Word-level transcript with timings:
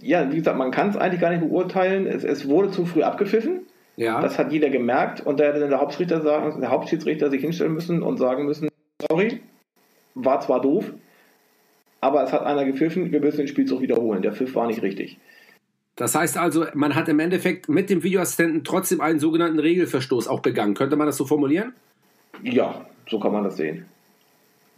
ja, 0.00 0.30
wie 0.30 0.36
gesagt, 0.36 0.58
man 0.58 0.70
kann 0.70 0.90
es 0.90 0.96
eigentlich 0.96 1.20
gar 1.20 1.30
nicht 1.30 1.40
beurteilen. 1.40 2.06
Es, 2.06 2.24
es 2.24 2.48
wurde 2.48 2.70
zu 2.70 2.86
früh 2.86 3.02
abgepfiffen. 3.02 3.60
Ja. 3.96 4.20
Das 4.20 4.38
hat 4.38 4.50
jeder 4.52 4.70
gemerkt 4.70 5.20
und 5.20 5.38
da 5.38 5.44
hätte 5.44 5.60
dann 5.60 5.70
der 5.70 5.80
Hauptschiedsrichter, 5.80 6.22
sagen, 6.22 6.60
der 6.60 6.70
Hauptschiedsrichter 6.70 7.30
sich 7.30 7.42
hinstellen 7.42 7.74
müssen 7.74 8.02
und 8.02 8.16
sagen 8.16 8.46
müssen, 8.46 8.70
sorry, 9.08 9.40
war 10.14 10.40
zwar 10.40 10.62
doof, 10.62 10.92
aber 12.00 12.24
es 12.24 12.32
hat 12.32 12.44
einer 12.44 12.64
gepfiffen, 12.64 13.12
wir 13.12 13.20
müssen 13.20 13.38
den 13.38 13.48
Spielzug 13.48 13.82
wiederholen. 13.82 14.22
Der 14.22 14.32
Pfiff 14.32 14.54
war 14.54 14.66
nicht 14.66 14.82
richtig. 14.82 15.18
Das 15.96 16.14
heißt 16.14 16.38
also, 16.38 16.64
man 16.72 16.94
hat 16.94 17.08
im 17.08 17.18
Endeffekt 17.18 17.68
mit 17.68 17.90
dem 17.90 18.02
Videoassistenten 18.02 18.64
trotzdem 18.64 19.02
einen 19.02 19.18
sogenannten 19.18 19.58
Regelverstoß 19.58 20.28
auch 20.28 20.40
begangen. 20.40 20.72
Könnte 20.72 20.96
man 20.96 21.06
das 21.06 21.18
so 21.18 21.26
formulieren? 21.26 21.74
Ja, 22.42 22.86
so 23.06 23.20
kann 23.20 23.32
man 23.32 23.44
das 23.44 23.58
sehen. 23.58 23.84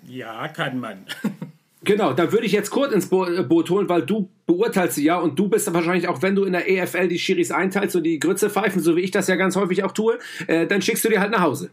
Ja, 0.05 0.49
kann 0.49 0.81
man. 0.81 1.07
Genau, 1.85 2.13
da 2.13 2.31
würde 2.31 2.47
ich 2.47 2.53
jetzt 2.53 2.71
Kurt 2.71 2.93
ins 2.93 3.07
äh, 3.07 3.43
Boot 3.43 3.71
holen, 3.71 3.89
weil 3.89 4.03
du 4.03 4.31
beurteilst 4.47 4.95
sie 4.95 5.05
ja 5.05 5.19
und 5.19 5.39
du 5.39 5.49
bist 5.49 5.73
wahrscheinlich 5.73 6.09
auch, 6.09 6.23
wenn 6.23 6.35
du 6.35 6.45
in 6.45 6.53
der 6.53 6.71
EFL 6.71 7.09
die 7.09 7.19
Schiris 7.19 7.51
einteilst 7.51 7.97
und 7.97 8.05
die 8.05 8.21
Grütze 8.21 8.51
pfeifen, 8.51 8.81
so 8.81 8.97
wie 8.97 9.01
ich 9.01 9.11
das 9.11 9.27
ja 9.27 9.37
ganz 9.37 9.57
häufig 9.57 9.83
auch 9.83 9.93
tue, 9.93 10.19
äh, 10.47 10.67
dann 10.67 10.81
schickst 10.81 11.05
du 11.05 11.09
die 11.09 11.19
halt 11.19 11.33
nach 11.33 11.43
Hause. 11.43 11.71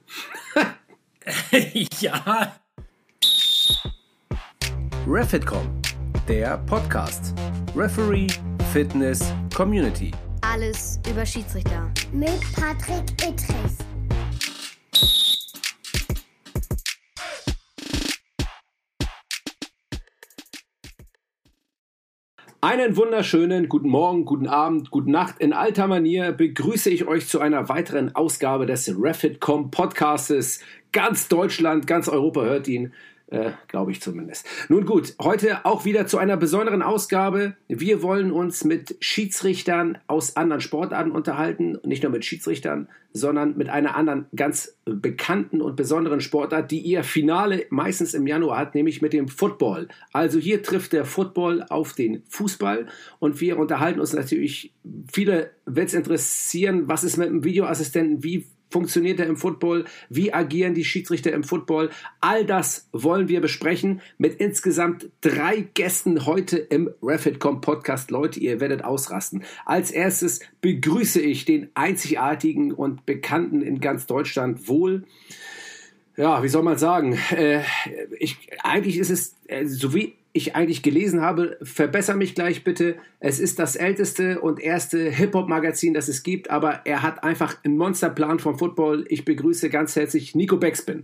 ja. 2.00 2.56
Refitcom, 5.08 5.68
der 6.28 6.58
Podcast. 6.66 7.36
Referee, 7.76 8.28
Fitness, 8.74 9.32
Community. 9.56 10.12
Alles 10.42 11.00
über 11.10 11.26
Schiedsrichter. 11.26 11.92
Mit 12.12 12.40
Patrick 12.56 13.12
Ittrich. 13.22 13.99
Einen 22.62 22.98
wunderschönen 22.98 23.70
guten 23.70 23.88
Morgen, 23.88 24.26
guten 24.26 24.48
Abend, 24.48 24.92
guten 24.92 25.12
Nacht. 25.12 25.40
In 25.40 25.54
alter 25.54 25.88
Manier 25.88 26.34
begrüße 26.34 26.90
ich 26.90 27.08
euch 27.08 27.26
zu 27.26 27.40
einer 27.40 27.70
weiteren 27.70 28.14
Ausgabe 28.18 28.66
des 28.66 28.94
Refit.com 29.02 29.72
Podcastes. 29.72 30.60
Ganz 30.92 31.30
Deutschland, 31.30 31.88
ganz 31.88 32.10
Europa 32.10 32.42
hört 32.42 32.68
ihn. 32.68 32.92
Äh, 33.32 33.52
Glaube 33.68 33.92
ich 33.92 34.02
zumindest. 34.02 34.48
Nun 34.70 34.86
gut, 34.86 35.14
heute 35.22 35.64
auch 35.64 35.86
wieder 35.86 36.08
zu 36.08 36.18
einer 36.18 36.36
besonderen 36.36 36.82
Ausgabe. 36.82 37.56
Wir 37.68 38.02
wollen 38.02 38.32
uns 38.32 38.64
mit 38.64 38.98
Schiedsrichtern 39.02 40.00
aus 40.08 40.36
anderen 40.36 40.62
Sportarten 40.62 41.12
unterhalten. 41.12 41.78
Nicht 41.84 42.02
nur 42.02 42.12
mit 42.12 42.26
Schiedsrichtern, 42.26 42.88
sondern 43.14 43.56
mit 43.56 43.70
einer 43.70 43.96
anderen 43.96 44.26
ganz 44.36 44.78
bekannten 44.86 45.62
und 45.62 45.76
besonderen 45.76 46.22
Sportart, 46.22 46.72
die 46.72 46.80
ihr 46.80 47.04
Finale 47.04 47.68
meistens 47.70 48.16
im 48.16 48.26
Januar 48.26 48.58
hat, 48.58 48.74
nämlich 48.74 49.04
mit 49.04 49.14
dem 49.14 49.28
Football. 49.28 49.90
Also 50.12 50.40
hier 50.40 50.64
trifft 50.64 50.94
der 50.94 51.06
Football 51.06 51.64
auf 51.70 51.94
den 51.94 52.24
Fußball 52.30 52.88
und 53.20 53.42
wir 53.42 53.60
unterhalten 53.60 54.00
uns 54.00 54.14
natürlich, 54.14 54.74
viele 55.12 55.52
wird 55.66 55.90
es 55.90 55.94
interessieren, 55.94 56.88
was 56.88 57.04
ist 57.04 57.18
mit 57.18 57.30
dem 57.30 57.44
Videoassistenten, 57.44 58.24
wie 58.24 58.48
funktioniert 58.70 59.20
er 59.20 59.28
im 59.28 59.38
Football? 59.38 59.86
Wie 60.10 60.34
agieren 60.34 60.74
die 60.74 60.86
Schiedsrichter 60.86 61.32
im 61.32 61.44
Football? 61.44 61.90
All 62.22 62.46
das 62.46 62.88
wollen 62.92 63.28
wir 63.28 63.42
besprechen 63.42 64.02
mit 64.18 64.36
insgesamt 64.36 65.10
drei 65.22 65.68
Gästen 65.74 66.26
heute 66.26 66.58
im 66.58 66.90
Refitcom 67.02 67.62
Podcast. 67.62 68.12
Leute, 68.12 68.40
ihr 68.40 68.60
werdet 68.60 68.84
ausrasten. 68.84 69.44
Als 69.66 69.92
erstes 69.92 70.40
begrüße 70.62 71.22
ich 71.22 71.46
den 71.46 71.70
einzigartigen 71.74 72.72
und 72.72 73.06
bekannten 73.06 73.62
in 73.62 73.80
ganz 73.80 74.06
Deutschland 74.06 74.68
wohl 74.68 75.04
ja, 76.20 76.44
wie 76.44 76.50
soll 76.50 76.64
man 76.64 76.78
sagen? 76.78 77.18
Äh, 77.32 77.62
ich, 78.20 78.50
eigentlich 78.62 78.98
ist 78.98 79.10
es, 79.10 79.36
äh, 79.48 79.66
so 79.66 79.94
wie 79.94 80.16
ich 80.40 80.56
eigentlich 80.56 80.82
gelesen 80.82 81.22
habe, 81.22 81.58
verbessere 81.62 82.18
mich 82.18 82.34
gleich 82.34 82.64
bitte. 82.64 82.96
Es 83.20 83.40
ist 83.40 83.60
das 83.60 83.76
älteste 83.76 84.40
und 84.40 84.60
erste 84.60 85.10
Hip-Hop-Magazin, 85.10 85.94
das 85.94 86.08
es 86.08 86.24
gibt, 86.24 86.50
aber 86.50 86.82
er 86.86 87.04
hat 87.04 87.24
einfach 87.24 87.58
einen 87.64 87.78
Monsterplan 87.78 88.40
vom 88.40 88.58
Football. 88.58 89.06
Ich 89.10 89.26
begrüße 89.26 89.70
ganz 89.70 89.96
herzlich 89.96 90.36
Nico 90.36 90.58
Beckspin. 90.58 91.04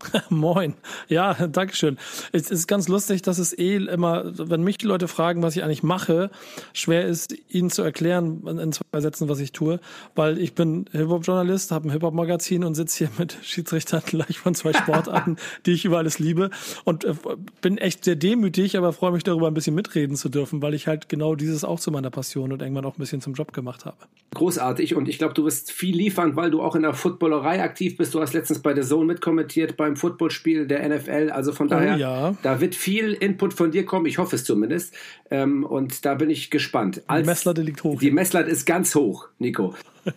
Moin. 0.30 0.74
Ja, 1.08 1.34
Dankeschön. 1.34 1.98
Es 2.32 2.50
ist 2.50 2.66
ganz 2.66 2.88
lustig, 2.88 3.22
dass 3.22 3.38
es 3.38 3.56
eh 3.56 3.76
immer, 3.76 4.24
wenn 4.36 4.62
mich 4.62 4.78
die 4.78 4.86
Leute 4.86 5.08
fragen, 5.08 5.42
was 5.42 5.56
ich 5.56 5.64
eigentlich 5.64 5.82
mache, 5.82 6.30
schwer 6.72 7.06
ist, 7.06 7.34
ihnen 7.48 7.70
zu 7.70 7.82
erklären 7.82 8.46
in 8.46 8.72
zwei 8.72 9.00
Sätzen, 9.00 9.28
was 9.28 9.40
ich 9.40 9.52
tue, 9.52 9.80
weil 10.14 10.38
ich 10.38 10.54
bin 10.54 10.86
Hip-Hop-Journalist, 10.92 11.72
habe 11.72 11.88
ein 11.88 11.90
Hip-Hop-Magazin 11.90 12.64
und 12.64 12.74
sitze 12.74 12.98
hier 12.98 13.10
mit 13.18 13.36
Schiedsrichtern 13.42 14.02
gleich 14.06 14.38
von 14.38 14.54
zwei 14.54 14.72
Sportarten, 14.72 15.36
die 15.66 15.72
ich 15.72 15.84
über 15.84 15.98
alles 15.98 16.18
liebe 16.18 16.50
und 16.84 17.04
äh, 17.04 17.14
bin 17.60 17.78
echt 17.78 18.04
sehr 18.04 18.16
demütig, 18.16 18.76
aber 18.76 18.92
freue 18.92 19.12
mich 19.12 19.24
darüber, 19.24 19.48
ein 19.48 19.54
bisschen 19.54 19.74
mitreden 19.74 20.16
zu 20.16 20.28
dürfen, 20.28 20.62
weil 20.62 20.74
ich 20.74 20.86
halt 20.86 21.08
genau 21.08 21.34
dieses 21.34 21.64
auch 21.64 21.80
zu 21.80 21.90
meiner 21.90 22.10
Passion 22.10 22.52
und 22.52 22.62
irgendwann 22.62 22.84
auch 22.84 22.96
ein 22.96 23.00
bisschen 23.00 23.20
zum 23.20 23.34
Job 23.34 23.52
gemacht 23.52 23.84
habe. 23.84 23.96
Großartig 24.34 24.94
und 24.94 25.08
ich 25.08 25.18
glaube, 25.18 25.34
du 25.34 25.44
wirst 25.44 25.72
viel 25.72 25.96
liefern, 25.96 26.36
weil 26.36 26.50
du 26.50 26.62
auch 26.62 26.76
in 26.76 26.82
der 26.82 26.94
Footballerei 26.94 27.62
aktiv 27.62 27.96
bist. 27.96 28.14
Du 28.14 28.20
hast 28.20 28.34
letztens 28.34 28.60
bei 28.60 28.74
der 28.74 28.84
Zone 28.84 29.06
mitkommentiert 29.06 29.76
bei 29.76 29.87
beim 29.88 29.96
Footballspiel 29.96 30.66
der 30.66 30.86
NFL. 30.86 31.30
Also 31.30 31.52
von 31.52 31.66
oh 31.68 31.70
daher, 31.70 31.94
oh, 31.94 31.98
ja. 31.98 32.36
da 32.42 32.60
wird 32.60 32.74
viel 32.74 33.14
Input 33.14 33.54
von 33.54 33.70
dir 33.70 33.86
kommen. 33.86 34.06
Ich 34.06 34.18
hoffe 34.18 34.36
es 34.36 34.44
zumindest. 34.44 34.94
Ähm, 35.30 35.64
und 35.64 36.04
da 36.04 36.14
bin 36.14 36.28
ich 36.30 36.50
gespannt. 36.50 37.02
Als, 37.06 37.22
die 37.22 37.30
Messlatte 37.30 37.62
liegt 37.62 37.82
hoch. 37.84 37.98
Die 37.98 38.10
Messlatte 38.10 38.50
ist 38.50 38.66
ganz 38.66 38.94
hoch, 38.94 39.28
Nico. 39.38 39.74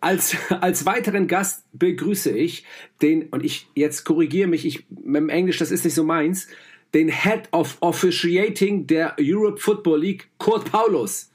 als, 0.00 0.36
als 0.60 0.84
weiteren 0.86 1.28
Gast 1.28 1.64
begrüße 1.72 2.30
ich 2.30 2.64
den, 3.00 3.28
und 3.28 3.44
ich 3.44 3.68
jetzt 3.74 4.04
korrigiere 4.04 4.48
mich, 4.48 4.66
ich, 4.66 4.86
mit 4.90 5.16
dem 5.16 5.28
Englisch, 5.28 5.58
das 5.58 5.70
ist 5.70 5.84
nicht 5.84 5.94
so 5.94 6.04
meins, 6.04 6.48
den 6.94 7.08
Head 7.08 7.48
of 7.52 7.76
Officiating 7.80 8.86
der 8.86 9.16
Europe 9.18 9.60
Football 9.60 10.00
League, 10.00 10.28
Kurt 10.38 10.70
Paulus. 10.70 11.30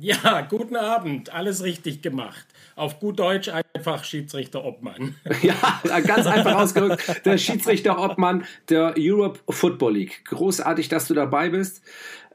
Ja, 0.00 0.40
guten 0.48 0.76
Abend, 0.76 1.32
alles 1.34 1.62
richtig 1.62 2.00
gemacht. 2.00 2.46
Auf 2.76 3.00
gut 3.00 3.18
Deutsch 3.18 3.48
einfach 3.48 4.04
Schiedsrichter 4.04 4.64
Obmann. 4.64 5.16
ja, 5.42 5.54
ganz 6.00 6.26
einfach 6.26 6.54
ausgedrückt, 6.54 7.22
der 7.24 7.38
Schiedsrichter 7.38 7.98
Obmann 8.02 8.44
der 8.68 8.94
Europe 8.98 9.40
Football 9.48 9.94
League. 9.94 10.24
Großartig, 10.26 10.88
dass 10.88 11.08
du 11.08 11.14
dabei 11.14 11.50
bist. 11.50 11.82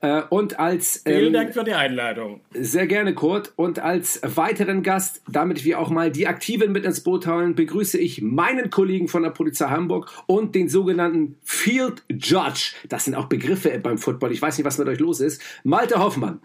Äh, 0.01 0.21
und 0.29 0.59
als 0.59 1.01
ähm, 1.05 1.19
vielen 1.19 1.33
Dank 1.33 1.53
für 1.53 1.63
die 1.63 1.73
Einladung. 1.73 2.41
Sehr 2.53 2.87
gerne, 2.87 3.15
Kurt. 3.15 3.53
Und 3.55 3.79
als 3.79 4.21
weiteren 4.23 4.83
Gast, 4.83 5.21
damit 5.27 5.65
wir 5.65 5.79
auch 5.79 5.89
mal 5.89 6.11
die 6.11 6.27
Aktiven 6.27 6.71
mit 6.71 6.85
ins 6.85 7.01
Boot 7.01 7.25
holen, 7.27 7.55
begrüße 7.55 7.97
ich 7.97 8.21
meinen 8.21 8.69
Kollegen 8.69 9.07
von 9.07 9.23
der 9.23 9.31
Polizei 9.31 9.67
Hamburg 9.67 10.11
und 10.27 10.53
den 10.55 10.69
sogenannten 10.69 11.37
Field 11.43 12.03
Judge. 12.09 12.73
Das 12.89 13.05
sind 13.05 13.15
auch 13.15 13.25
Begriffe 13.25 13.79
beim 13.81 13.97
Football. 13.97 14.31
Ich 14.31 14.41
weiß 14.41 14.57
nicht, 14.57 14.65
was 14.65 14.77
mit 14.77 14.87
euch 14.87 14.99
los 14.99 15.19
ist. 15.19 15.41
Malte 15.63 15.99
Hoffmann. 15.99 16.41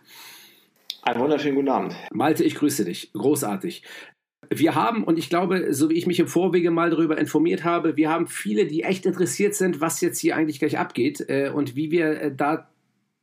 Einen 1.03 1.21
wunderschönen 1.21 1.57
guten 1.57 1.69
Abend. 1.69 1.97
Malte, 2.13 2.45
ich 2.45 2.55
grüße 2.55 2.85
dich. 2.85 3.13
Großartig. 3.13 3.83
Wir 4.51 4.77
haben, 4.77 5.03
und 5.03 5.19
ich 5.19 5.29
glaube, 5.29 5.75
so 5.75 5.91
wie 5.91 5.95
ich 5.95 6.07
mich 6.07 6.21
im 6.21 6.29
Vorwege 6.29 6.71
mal 6.71 6.91
darüber 6.91 7.19
informiert 7.19 7.65
habe, 7.65 7.97
wir 7.97 8.09
haben 8.09 8.29
viele, 8.29 8.67
die 8.67 8.85
echt 8.85 9.05
interessiert 9.05 9.55
sind, 9.55 9.81
was 9.81 10.01
jetzt 10.01 10.21
hier 10.21 10.37
eigentlich 10.37 10.61
gleich 10.61 10.79
abgeht 10.79 11.25
äh, 11.29 11.51
und 11.53 11.75
wie 11.75 11.91
wir 11.91 12.21
äh, 12.21 12.35
da 12.35 12.69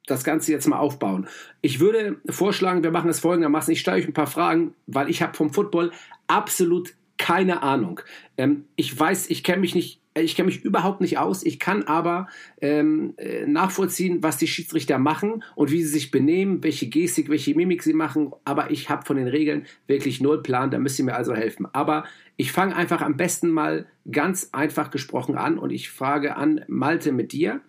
das 0.07 0.23
Ganze 0.25 0.51
jetzt 0.51 0.67
mal 0.67 0.79
aufbauen. 0.79 1.27
Ich 1.61 1.79
würde 1.79 2.17
vorschlagen, 2.27 2.83
wir 2.83 2.91
machen 2.91 3.09
es 3.09 3.19
folgendermaßen. 3.19 3.71
Ich 3.71 3.79
stelle 3.79 3.97
euch 3.97 4.07
ein 4.07 4.13
paar 4.13 4.27
Fragen, 4.27 4.73
weil 4.87 5.09
ich 5.09 5.21
habe 5.21 5.37
vom 5.37 5.53
Football 5.53 5.91
absolut 6.27 6.95
keine 7.19 7.61
Ahnung. 7.61 8.01
Ähm, 8.37 8.65
ich 8.75 8.97
weiß, 8.97 9.29
ich 9.29 9.43
kenne 9.43 9.61
mich 9.61 9.75
nicht 9.75 9.99
ich 10.15 10.35
kenne 10.35 10.47
mich 10.47 10.63
überhaupt 10.63 11.01
nicht 11.01 11.17
aus. 11.17 11.43
Ich 11.43 11.59
kann 11.59 11.83
aber 11.83 12.27
ähm, 12.61 13.13
äh, 13.17 13.45
nachvollziehen, 13.45 14.23
was 14.23 14.37
die 14.37 14.47
Schiedsrichter 14.47 14.97
machen 14.97 15.43
und 15.55 15.71
wie 15.71 15.83
sie 15.83 15.89
sich 15.89 16.11
benehmen, 16.11 16.63
welche 16.63 16.87
Gestik, 16.87 17.29
welche 17.29 17.55
Mimik 17.55 17.83
sie 17.83 17.93
machen. 17.93 18.31
Aber 18.43 18.71
ich 18.71 18.89
habe 18.89 19.05
von 19.05 19.17
den 19.17 19.27
Regeln 19.27 19.65
wirklich 19.87 20.19
null 20.19 20.41
Plan. 20.41 20.71
Da 20.71 20.79
müsst 20.79 20.99
ihr 20.99 21.05
mir 21.05 21.15
also 21.15 21.33
helfen. 21.33 21.67
Aber 21.73 22.05
ich 22.37 22.51
fange 22.51 22.75
einfach 22.75 23.01
am 23.01 23.17
besten 23.17 23.49
mal 23.49 23.85
ganz 24.11 24.49
einfach 24.51 24.91
gesprochen 24.91 25.37
an 25.37 25.57
und 25.57 25.69
ich 25.69 25.89
frage 25.89 26.35
an 26.35 26.65
Malte 26.67 27.11
mit 27.11 27.31
dir. 27.31 27.61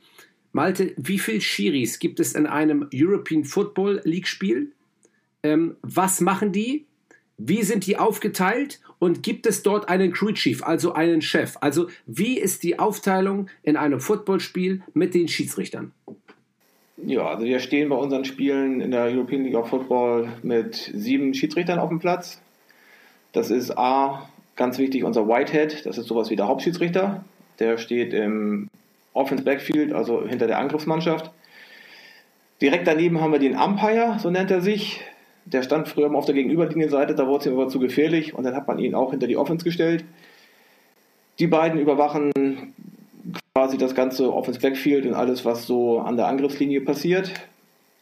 Malte, 0.53 0.95
wie 0.97 1.19
viele 1.19 1.41
Schiris 1.41 1.99
gibt 1.99 2.21
es 2.21 2.35
in 2.35 2.47
einem 2.47 2.89
European 2.93 3.45
Football 3.45 4.01
League 4.05 4.27
Spiel? 4.27 4.73
Ähm, 5.43 5.77
was 5.83 6.21
machen 6.21 6.53
die? 6.53 6.87
Wie 7.37 7.63
sind 7.63 7.87
die 7.87 7.97
aufgeteilt 7.97 8.81
und 9.01 9.25
gibt 9.25 9.47
es 9.47 9.65
dort 9.65 9.89
einen 9.89 10.13
Crew 10.13 10.31
Chief, 10.31 10.63
also 10.63 10.93
einen 10.93 11.23
Chef? 11.23 11.57
Also 11.61 11.89
wie 12.07 12.39
ist 12.39 12.63
die 12.63 12.79
Aufteilung 12.79 13.49
in 13.65 13.77
einem 13.77 13.99
Footballspiel 13.99 14.83
mit 14.95 15.15
den 15.15 15.27
Schiedsrichtern? 15.27 15.91
Ja, 17.05 17.27
also 17.27 17.45
wir 17.45 17.59
stehen 17.59 17.89
bei 17.89 17.97
unseren 17.97 18.25
Spielen 18.25 18.81
in 18.81 18.91
der 18.93 19.05
European 19.07 19.43
League 19.43 19.57
of 19.57 19.69
Football 19.69 20.29
mit 20.43 20.93
sieben 20.95 21.35
Schiedsrichtern 21.35 21.79
auf 21.79 21.89
dem 21.89 21.99
Platz. 21.99 22.41
Das 23.33 23.51
ist 23.51 23.77
A, 23.77 24.29
ganz 24.55 24.79
wichtig, 24.79 25.03
unser 25.05 25.27
Whitehead, 25.27 25.87
das 25.87 25.97
ist 25.97 26.07
sowas 26.07 26.31
wie 26.31 26.37
der 26.37 26.47
Hauptschiedsrichter. 26.47 27.25
Der 27.59 27.79
steht 27.79 28.13
im 28.13 28.69
Offense 29.15 29.45
Backfield, 29.45 29.93
also 29.93 30.27
hinter 30.27 30.47
der 30.47 30.59
Angriffsmannschaft. 30.59 31.31
Direkt 32.61 32.87
daneben 32.87 33.21
haben 33.23 33.33
wir 33.33 33.39
den 33.39 33.57
Umpire, 33.57 34.19
so 34.19 34.31
nennt 34.31 34.51
er 34.51 34.61
sich. 34.61 35.01
Der 35.53 35.63
stand 35.63 35.89
früher 35.89 36.09
mal 36.09 36.19
auf 36.19 36.27
der 36.27 36.35
Gegenüberlinienseite, 36.35 37.15
da 37.15 37.27
wurde 37.27 37.41
es 37.41 37.47
ihm 37.47 37.55
aber 37.55 37.69
zu 37.69 37.81
gefährlich 37.81 38.35
und 38.35 38.45
dann 38.45 38.55
hat 38.55 38.69
man 38.69 38.79
ihn 38.79 38.95
auch 38.95 39.11
hinter 39.11 39.27
die 39.27 39.37
Offense 39.37 39.65
gestellt. 39.65 40.05
Die 41.39 41.47
beiden 41.47 41.81
überwachen 41.81 42.75
quasi 43.55 43.79
das 43.79 43.95
ganze 43.95 44.33
Offense 44.33 44.61
Backfield 44.61 45.07
und 45.07 45.15
alles, 45.15 45.45
was 45.45 45.67
so 45.67 45.99
an 45.99 46.17
der 46.17 46.27
Angriffslinie 46.27 46.83
passiert. 46.83 47.33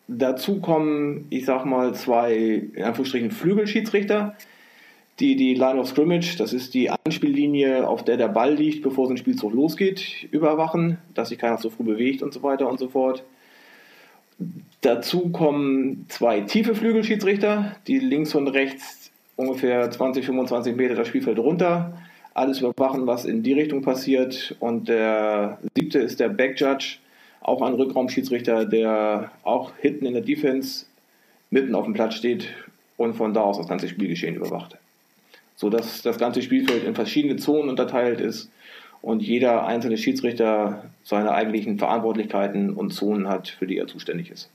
Dazu 0.09 0.61
kommen, 0.61 1.27
ich 1.31 1.45
sag 1.45 1.65
mal, 1.65 1.95
zwei 1.95 2.35
in 2.75 2.83
Anführungsstrichen 2.83 3.31
Flügelschiedsrichter, 3.31 4.35
die 5.21 5.37
die 5.37 5.55
Line 5.55 5.81
of 5.81 5.89
Scrimmage, 5.89 6.37
das 6.39 6.53
ist 6.53 6.75
die 6.75 6.91
Anspiellinie, 6.91 7.89
auf 7.89 8.05
der 8.05 8.17
der 8.17 8.29
Ball 8.29 8.55
liegt, 8.55 8.83
bevor 8.83 9.07
so 9.07 9.13
ein 9.13 9.17
Spielzug 9.17 9.53
losgeht, 9.53 10.29
überwachen, 10.31 10.99
dass 11.15 11.31
sich 11.31 11.39
keiner 11.39 11.59
so 11.59 11.71
früh 11.71 11.85
bewegt 11.85 12.23
und 12.23 12.33
so 12.33 12.43
weiter 12.43 12.69
und 12.69 12.79
so 12.79 12.89
fort. 12.89 13.25
Dazu 14.81 15.31
kommen 15.31 16.07
zwei 16.09 16.43
tiefe 16.43 16.75
Flügelschiedsrichter, 16.75 17.77
die 17.87 17.99
links 17.99 18.35
und 18.35 18.49
rechts 18.49 19.11
ungefähr 19.37 19.91
20, 19.91 20.25
25 20.25 20.77
Meter 20.77 20.95
das 20.95 21.09
Spielfeld 21.09 21.39
runter 21.39 21.95
alles 22.39 22.61
überwachen, 22.61 23.07
was 23.07 23.25
in 23.25 23.43
die 23.43 23.53
Richtung 23.53 23.83
passiert. 23.83 24.57
Und 24.61 24.89
der 24.89 25.59
siebte 25.77 25.99
ist 25.99 26.21
der 26.21 26.29
Backjudge, 26.29 26.99
auch 27.41 27.61
ein 27.63 27.75
Rückraumschiedsrichter, 27.75 28.65
der 28.65 29.31
auch 29.43 29.73
hinten 29.81 30.07
in 30.07 30.15
der 30.15 30.23
Defense 30.23 30.87
mitten 31.51 31.75
auf 31.75 31.85
dem 31.85 31.95
Platz 31.95 32.15
steht 32.15 32.49
und 32.97 33.15
von 33.15 33.35
da 33.35 33.41
aus 33.41 33.59
das 33.59 33.69
ganze 33.69 33.89
Spielgeschehen 33.89 34.37
überwacht. 34.37 34.77
So 35.57 35.71
dass 35.71 36.03
das 36.03 36.19
ganze 36.19 36.43
Spielfeld 36.43 36.85
in 36.85 36.95
verschiedene 36.95 37.37
Zonen 37.37 37.69
unterteilt 37.69 38.21
ist 38.21 38.51
und 39.03 39.23
jeder 39.23 39.67
einzelne 39.67 39.97
Schiedsrichter 39.97 40.85
seine 41.03 41.33
eigentlichen 41.33 41.79
Verantwortlichkeiten 41.79 42.71
und 42.71 42.93
Zonen 42.93 43.29
hat, 43.29 43.49
für 43.49 43.67
die 43.67 43.79
er 43.79 43.87
zuständig 43.87 44.31
ist 44.31 44.51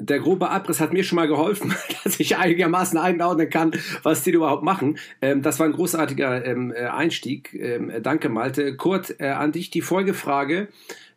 der 0.00 0.18
grobe 0.18 0.50
Abriss 0.50 0.80
hat 0.80 0.92
mir 0.92 1.04
schon 1.04 1.16
mal 1.16 1.28
geholfen, 1.28 1.74
dass 2.04 2.18
ich 2.18 2.36
einigermaßen 2.36 2.98
einordnen 2.98 3.50
kann, 3.50 3.72
was 4.02 4.24
die 4.24 4.30
überhaupt 4.30 4.62
machen. 4.62 4.98
Ähm, 5.20 5.42
das 5.42 5.58
war 5.58 5.66
ein 5.66 5.72
großartiger 5.72 6.44
ähm, 6.44 6.72
äh, 6.72 6.86
Einstieg. 6.86 7.54
Ähm, 7.54 7.92
danke, 8.02 8.28
Malte. 8.28 8.76
Kurt, 8.76 9.20
äh, 9.20 9.28
an 9.28 9.52
dich 9.52 9.70
die 9.70 9.82
Folgefrage. 9.82 10.68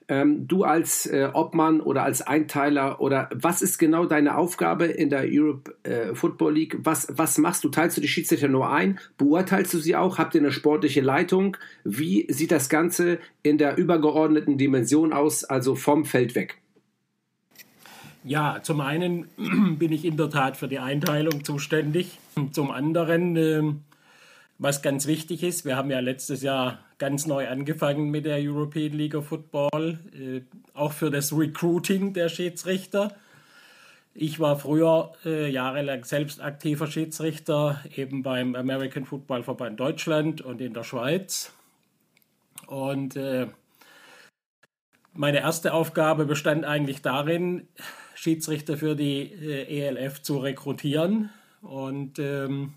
Ähm, 0.09 0.47
du 0.47 0.63
als 0.63 1.06
äh, 1.06 1.30
Obmann 1.33 1.80
oder 1.80 2.03
als 2.03 2.21
Einteiler 2.21 3.00
oder 3.00 3.30
was 3.33 3.62
ist 3.62 3.77
genau 3.77 4.06
deine 4.06 4.38
Aufgabe 4.38 4.86
in 4.86 5.09
der 5.09 5.24
Europe 5.25 5.75
äh, 5.83 6.13
Football 6.13 6.53
League? 6.56 6.77
Was, 6.79 7.07
was 7.09 7.38
machst 7.38 7.63
du? 7.63 7.69
Teilst 7.69 7.95
du 7.95 8.01
die 8.01 8.09
Schiedsrichter 8.09 8.50
nur 8.50 8.69
ein? 8.69 9.00
Beurteilst 9.18 9.74
du 9.74 9.77
sie 9.77 9.95
auch? 9.95 10.18
Habt 10.18 10.36
ihr 10.36 10.41
eine 10.41 10.51
sportliche 10.51 11.00
Leitung? 11.00 11.56
Wie 11.86 12.27
sieht 12.29 12.51
das 12.51 12.68
Ganze 12.68 13.19
in 13.44 13.57
der 13.57 13.77
übergeordneten 13.77 14.57
Dimension 14.57 15.13
aus, 15.13 15.45
also 15.45 15.75
vom 15.75 16.03
Feld 16.03 16.36
weg? 16.36 16.57
Ja, 18.23 18.59
zum 18.63 18.79
einen 18.79 19.27
bin 19.77 19.91
ich 19.91 20.05
in 20.05 20.15
der 20.15 20.29
Tat 20.29 20.55
für 20.55 20.67
die 20.67 20.79
Einteilung 20.79 21.43
zuständig. 21.43 22.19
Zum 22.51 22.71
anderen, 22.71 23.35
ähm, 23.35 23.81
was 24.57 24.81
ganz 24.81 25.07
wichtig 25.07 25.43
ist, 25.43 25.65
wir 25.65 25.75
haben 25.75 25.91
ja 25.91 25.99
letztes 25.99 26.41
Jahr 26.41 26.79
ganz 26.99 27.25
neu 27.25 27.49
angefangen 27.49 28.11
mit 28.11 28.25
der 28.25 28.37
European 28.39 28.93
League 28.93 29.15
of 29.15 29.27
Football, 29.27 29.99
äh, 30.17 30.41
auch 30.73 30.93
für 30.93 31.11
das 31.11 31.37
Recruiting 31.37 32.13
der 32.13 32.29
Schiedsrichter. 32.29 33.13
Ich 34.15 34.39
war 34.39 34.57
früher 34.57 35.11
äh, 35.25 35.49
jahrelang 35.49 36.05
selbst 36.05 36.39
aktiver 36.39 36.87
Schiedsrichter, 36.87 37.83
eben 37.93 38.23
beim 38.23 38.55
American 38.55 39.05
Football 39.05 39.43
Verband 39.43 39.79
Deutschland 39.79 40.39
und 40.39 40.61
in 40.61 40.73
der 40.73 40.83
Schweiz. 40.83 41.51
Und 42.67 43.17
äh, 43.17 43.47
meine 45.11 45.39
erste 45.39 45.73
Aufgabe 45.73 46.25
bestand 46.25 46.63
eigentlich 46.63 47.01
darin, 47.01 47.67
Schiedsrichter 48.15 48.77
für 48.77 48.95
die 48.95 49.31
äh, 49.31 49.88
ELF 49.88 50.21
zu 50.21 50.38
rekrutieren. 50.38 51.30
Und 51.62 52.19
ähm, 52.19 52.74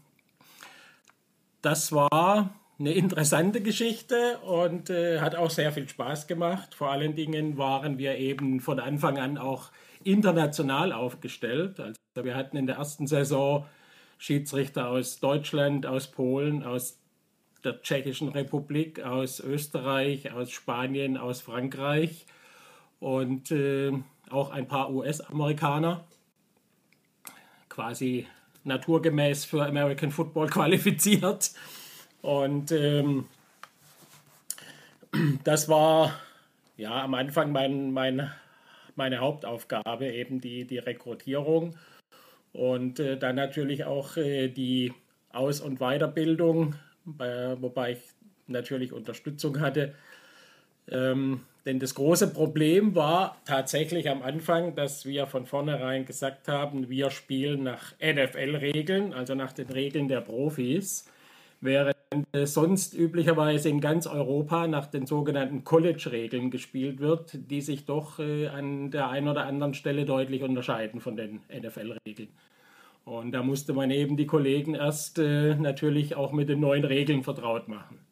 das 1.62 1.92
war 1.92 2.54
eine 2.78 2.92
interessante 2.92 3.62
Geschichte 3.62 4.38
und 4.38 4.90
äh, 4.90 5.20
hat 5.20 5.34
auch 5.34 5.50
sehr 5.50 5.72
viel 5.72 5.88
Spaß 5.88 6.26
gemacht. 6.26 6.74
Vor 6.74 6.90
allen 6.90 7.16
Dingen 7.16 7.56
waren 7.56 7.98
wir 7.98 8.18
eben 8.18 8.60
von 8.60 8.78
Anfang 8.78 9.18
an 9.18 9.38
auch 9.38 9.70
international 10.04 10.92
aufgestellt. 10.92 11.80
Also 11.80 11.96
wir 12.14 12.36
hatten 12.36 12.56
in 12.56 12.66
der 12.66 12.76
ersten 12.76 13.06
Saison 13.06 13.66
Schiedsrichter 14.18 14.88
aus 14.88 15.20
Deutschland, 15.20 15.86
aus 15.86 16.10
Polen, 16.10 16.62
aus 16.62 16.98
der 17.64 17.82
Tschechischen 17.82 18.28
Republik, 18.28 19.02
aus 19.02 19.40
Österreich, 19.40 20.32
aus 20.32 20.50
Spanien, 20.50 21.16
aus 21.16 21.40
Frankreich. 21.40 22.26
Und 23.00 23.50
äh, 23.50 23.92
auch 24.30 24.50
ein 24.50 24.66
paar 24.66 24.92
US-Amerikaner, 24.92 26.04
quasi 27.68 28.26
naturgemäß 28.64 29.44
für 29.44 29.64
American 29.64 30.10
Football 30.10 30.46
qualifiziert. 30.50 31.52
Und 32.22 32.72
ähm, 32.72 33.26
das 35.44 35.68
war 35.68 36.12
ja 36.76 37.02
am 37.02 37.14
Anfang 37.14 37.52
mein, 37.52 37.92
mein, 37.92 38.30
meine 38.96 39.18
Hauptaufgabe, 39.18 40.10
eben 40.12 40.40
die, 40.40 40.64
die 40.64 40.78
Rekrutierung 40.78 41.76
und 42.52 42.98
äh, 43.00 43.16
dann 43.18 43.36
natürlich 43.36 43.84
auch 43.84 44.16
äh, 44.16 44.48
die 44.48 44.92
Aus- 45.30 45.60
und 45.60 45.78
Weiterbildung, 45.78 46.74
bei, 47.04 47.60
wobei 47.60 47.92
ich 47.92 48.00
natürlich 48.46 48.92
Unterstützung 48.92 49.60
hatte. 49.60 49.94
Ähm, 50.88 51.42
denn 51.66 51.80
das 51.80 51.96
große 51.96 52.32
Problem 52.32 52.94
war 52.94 53.42
tatsächlich 53.44 54.08
am 54.08 54.22
Anfang, 54.22 54.76
dass 54.76 55.04
wir 55.04 55.26
von 55.26 55.46
vornherein 55.46 56.06
gesagt 56.06 56.46
haben, 56.46 56.88
wir 56.88 57.10
spielen 57.10 57.64
nach 57.64 57.92
NFL-Regeln, 57.98 59.12
also 59.12 59.34
nach 59.34 59.52
den 59.52 59.66
Regeln 59.66 60.06
der 60.06 60.20
Profis, 60.20 61.10
während 61.60 61.96
sonst 62.44 62.94
üblicherweise 62.94 63.68
in 63.68 63.80
ganz 63.80 64.06
Europa 64.06 64.68
nach 64.68 64.86
den 64.86 65.06
sogenannten 65.06 65.64
College-Regeln 65.64 66.52
gespielt 66.52 67.00
wird, 67.00 67.36
die 67.50 67.60
sich 67.60 67.84
doch 67.84 68.20
äh, 68.20 68.46
an 68.46 68.92
der 68.92 69.10
einen 69.10 69.26
oder 69.26 69.44
anderen 69.44 69.74
Stelle 69.74 70.04
deutlich 70.04 70.44
unterscheiden 70.44 71.00
von 71.00 71.16
den 71.16 71.40
NFL-Regeln. 71.52 72.28
Und 73.04 73.32
da 73.32 73.42
musste 73.42 73.72
man 73.72 73.90
eben 73.90 74.16
die 74.16 74.26
Kollegen 74.26 74.76
erst 74.76 75.18
äh, 75.18 75.56
natürlich 75.56 76.14
auch 76.14 76.30
mit 76.30 76.48
den 76.48 76.60
neuen 76.60 76.84
Regeln 76.84 77.24
vertraut 77.24 77.66
machen 77.66 78.05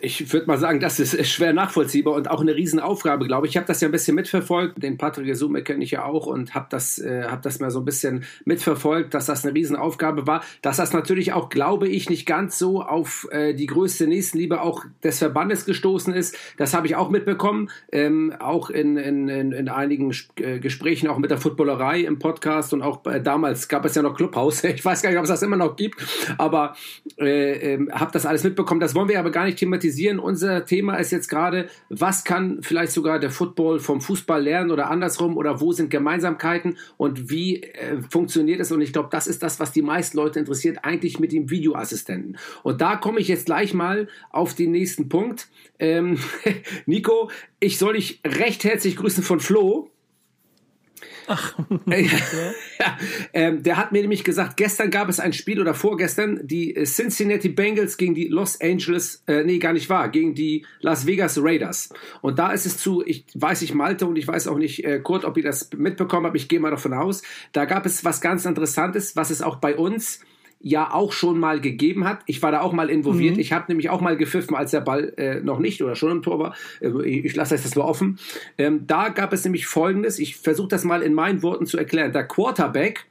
ich 0.00 0.32
würde 0.32 0.46
mal 0.46 0.58
sagen, 0.58 0.80
das 0.80 1.00
ist 1.00 1.28
schwer 1.28 1.52
nachvollziehbar 1.52 2.14
und 2.14 2.30
auch 2.30 2.40
eine 2.40 2.54
Riesenaufgabe, 2.54 3.26
glaube 3.26 3.46
ich. 3.46 3.52
Ich 3.52 3.56
habe 3.56 3.66
das 3.66 3.80
ja 3.80 3.88
ein 3.88 3.92
bisschen 3.92 4.14
mitverfolgt. 4.14 4.82
Den 4.82 4.98
Patrick 4.98 5.26
Gesume 5.26 5.62
kenne 5.62 5.82
ich 5.84 5.92
ja 5.92 6.04
auch 6.04 6.26
und 6.26 6.54
habe 6.54 6.66
das, 6.70 6.98
äh, 6.98 7.24
hab 7.24 7.42
das 7.42 7.60
mal 7.60 7.70
so 7.70 7.80
ein 7.80 7.84
bisschen 7.84 8.24
mitverfolgt, 8.44 9.14
dass 9.14 9.26
das 9.26 9.44
eine 9.44 9.54
Riesenaufgabe 9.54 10.26
war. 10.26 10.42
Dass 10.62 10.76
das 10.76 10.92
natürlich 10.92 11.32
auch, 11.32 11.48
glaube 11.48 11.88
ich, 11.88 12.08
nicht 12.08 12.26
ganz 12.26 12.58
so 12.58 12.82
auf 12.82 13.28
äh, 13.30 13.54
die 13.54 13.66
größte 13.66 14.06
Nächstenliebe 14.06 14.60
auch 14.60 14.84
des 15.02 15.18
Verbandes 15.18 15.64
gestoßen 15.64 16.14
ist. 16.14 16.36
Das 16.56 16.74
habe 16.74 16.86
ich 16.86 16.96
auch 16.96 17.10
mitbekommen. 17.10 17.70
Ähm, 17.92 18.32
auch 18.38 18.70
in, 18.70 18.96
in, 18.96 19.28
in, 19.28 19.52
in 19.52 19.68
einigen 19.68 20.14
äh, 20.36 20.58
Gesprächen, 20.58 21.08
auch 21.08 21.18
mit 21.18 21.30
der 21.30 21.38
Footballerei 21.38 22.00
im 22.00 22.18
Podcast 22.18 22.72
und 22.72 22.82
auch 22.82 23.04
äh, 23.06 23.20
damals 23.20 23.68
gab 23.68 23.84
es 23.84 23.94
ja 23.94 24.02
noch 24.02 24.14
Clubhouse. 24.16 24.64
Ich 24.80 24.84
weiß 24.84 25.02
gar 25.02 25.10
nicht, 25.10 25.18
ob 25.18 25.24
es 25.24 25.30
das 25.30 25.42
immer 25.42 25.56
noch 25.56 25.76
gibt, 25.76 26.00
aber 26.38 26.74
äh, 27.18 27.74
äh, 27.74 27.90
habe 27.90 28.12
das 28.12 28.24
alles 28.24 28.44
mitbekommen. 28.44 28.80
Das 28.80 28.94
wollen 28.94 29.08
wir 29.08 29.18
aber 29.18 29.30
gar 29.30 29.44
nicht 29.44 29.58
thematisieren 29.58 29.79
thematisieren. 29.80 30.18
Unser 30.18 30.64
Thema 30.64 30.96
ist 30.96 31.10
jetzt 31.10 31.28
gerade, 31.28 31.68
was 31.88 32.24
kann 32.24 32.62
vielleicht 32.62 32.92
sogar 32.92 33.18
der 33.18 33.30
Football 33.30 33.80
vom 33.80 34.00
Fußball 34.00 34.42
lernen 34.42 34.70
oder 34.70 34.90
andersrum 34.90 35.36
oder 35.36 35.60
wo 35.60 35.72
sind 35.72 35.90
Gemeinsamkeiten 35.90 36.76
und 36.96 37.30
wie 37.30 37.62
äh, 37.62 38.00
funktioniert 38.10 38.60
es? 38.60 38.70
Und 38.70 38.80
ich 38.80 38.92
glaube, 38.92 39.08
das 39.10 39.26
ist 39.26 39.42
das, 39.42 39.58
was 39.58 39.72
die 39.72 39.82
meisten 39.82 40.16
Leute 40.16 40.38
interessiert, 40.38 40.84
eigentlich 40.84 41.18
mit 41.18 41.32
dem 41.32 41.50
Videoassistenten. 41.50 42.38
Und 42.62 42.80
da 42.80 42.96
komme 42.96 43.20
ich 43.20 43.28
jetzt 43.28 43.46
gleich 43.46 43.74
mal 43.74 44.08
auf 44.30 44.54
den 44.54 44.70
nächsten 44.70 45.08
Punkt. 45.08 45.48
Ähm, 45.78 46.18
Nico, 46.86 47.30
ich 47.58 47.78
soll 47.78 47.94
dich 47.94 48.20
recht 48.24 48.64
herzlich 48.64 48.96
grüßen 48.96 49.22
von 49.22 49.40
Flo. 49.40 49.90
Ach. 51.32 51.56
ja, 51.86 52.98
ähm, 53.32 53.62
der 53.62 53.76
hat 53.76 53.92
mir 53.92 54.02
nämlich 54.02 54.24
gesagt, 54.24 54.56
gestern 54.56 54.90
gab 54.90 55.08
es 55.08 55.20
ein 55.20 55.32
Spiel 55.32 55.60
oder 55.60 55.74
vorgestern, 55.74 56.40
die 56.42 56.74
äh, 56.74 56.84
Cincinnati 56.84 57.48
Bengals 57.48 57.96
gegen 57.96 58.16
die 58.16 58.26
Los 58.26 58.60
Angeles, 58.60 59.22
äh, 59.28 59.44
nee, 59.44 59.60
gar 59.60 59.72
nicht 59.72 59.88
wahr, 59.88 60.08
gegen 60.08 60.34
die 60.34 60.66
Las 60.80 61.06
Vegas 61.06 61.38
Raiders. 61.40 61.90
Und 62.20 62.40
da 62.40 62.50
ist 62.50 62.66
es 62.66 62.78
zu, 62.78 63.06
ich 63.06 63.26
weiß 63.34 63.60
nicht 63.60 63.74
Malte 63.74 64.08
und 64.08 64.16
ich 64.16 64.26
weiß 64.26 64.48
auch 64.48 64.58
nicht, 64.58 64.84
äh, 64.84 64.98
Kurt, 64.98 65.24
ob 65.24 65.36
ihr 65.36 65.44
das 65.44 65.70
mitbekommen 65.76 66.26
habt, 66.26 66.36
ich 66.36 66.48
gehe 66.48 66.58
mal 66.58 66.72
davon 66.72 66.94
aus, 66.94 67.22
da 67.52 67.64
gab 67.64 67.86
es 67.86 68.04
was 68.04 68.20
ganz 68.20 68.44
Interessantes, 68.44 69.14
was 69.14 69.30
es 69.30 69.40
auch 69.40 69.56
bei 69.56 69.76
uns 69.76 70.18
ja 70.60 70.92
auch 70.92 71.12
schon 71.12 71.38
mal 71.38 71.60
gegeben 71.60 72.06
hat. 72.06 72.20
Ich 72.26 72.42
war 72.42 72.52
da 72.52 72.60
auch 72.60 72.72
mal 72.72 72.90
involviert. 72.90 73.34
Mhm. 73.34 73.40
Ich 73.40 73.52
habe 73.52 73.64
nämlich 73.68 73.90
auch 73.90 74.00
mal 74.00 74.16
gepfiffen, 74.16 74.54
als 74.54 74.70
der 74.70 74.80
Ball 74.80 75.12
äh, 75.16 75.40
noch 75.40 75.58
nicht 75.58 75.82
oder 75.82 75.96
schon 75.96 76.12
im 76.12 76.22
Tor 76.22 76.38
war. 76.38 76.54
Äh, 76.80 77.08
ich 77.08 77.34
lasse 77.34 77.56
das 77.56 77.74
nur 77.74 77.86
offen. 77.86 78.18
Ähm, 78.58 78.86
da 78.86 79.08
gab 79.08 79.32
es 79.32 79.44
nämlich 79.44 79.66
Folgendes. 79.66 80.18
Ich 80.18 80.36
versuche 80.36 80.68
das 80.68 80.84
mal 80.84 81.02
in 81.02 81.14
meinen 81.14 81.42
Worten 81.42 81.66
zu 81.66 81.78
erklären. 81.78 82.12
Der 82.12 82.26
Quarterback 82.26 83.06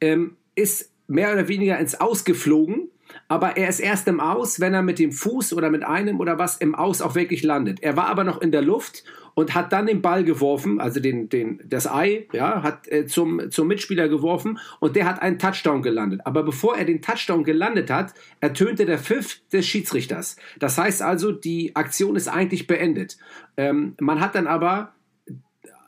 ähm, 0.00 0.36
ist 0.56 0.90
mehr 1.06 1.32
oder 1.32 1.48
weniger 1.48 1.78
ins 1.78 1.94
Ausgeflogen 1.94 2.88
aber 3.28 3.56
er 3.56 3.68
ist 3.68 3.80
erst 3.80 4.08
im 4.08 4.20
Aus, 4.20 4.60
wenn 4.60 4.74
er 4.74 4.82
mit 4.82 4.98
dem 4.98 5.12
Fuß 5.12 5.52
oder 5.52 5.70
mit 5.70 5.84
einem 5.84 6.20
oder 6.20 6.38
was 6.38 6.56
im 6.56 6.74
Aus 6.74 7.00
auch 7.00 7.14
wirklich 7.14 7.42
landet. 7.42 7.82
Er 7.82 7.96
war 7.96 8.06
aber 8.06 8.24
noch 8.24 8.40
in 8.40 8.52
der 8.52 8.62
Luft 8.62 9.04
und 9.38 9.54
hat 9.54 9.72
dann 9.72 9.86
den 9.86 10.02
Ball 10.02 10.24
geworfen, 10.24 10.80
also 10.80 10.98
den, 10.98 11.28
den, 11.28 11.60
das 11.64 11.86
Ei, 11.86 12.26
ja, 12.32 12.64
hat 12.64 12.88
äh, 12.88 13.06
zum, 13.06 13.52
zum 13.52 13.68
Mitspieler 13.68 14.08
geworfen 14.08 14.58
und 14.80 14.96
der 14.96 15.04
hat 15.04 15.22
einen 15.22 15.38
Touchdown 15.38 15.80
gelandet. 15.80 16.22
Aber 16.24 16.42
bevor 16.42 16.76
er 16.76 16.84
den 16.84 17.02
Touchdown 17.02 17.44
gelandet 17.44 17.88
hat, 17.88 18.14
ertönte 18.40 18.84
der 18.84 18.98
Pfiff 18.98 19.40
des 19.52 19.64
Schiedsrichters. 19.64 20.38
Das 20.58 20.76
heißt 20.76 21.02
also, 21.02 21.30
die 21.30 21.76
Aktion 21.76 22.16
ist 22.16 22.26
eigentlich 22.26 22.66
beendet. 22.66 23.16
Ähm, 23.56 23.94
man 24.00 24.18
hat 24.18 24.34
dann 24.34 24.48
aber 24.48 24.92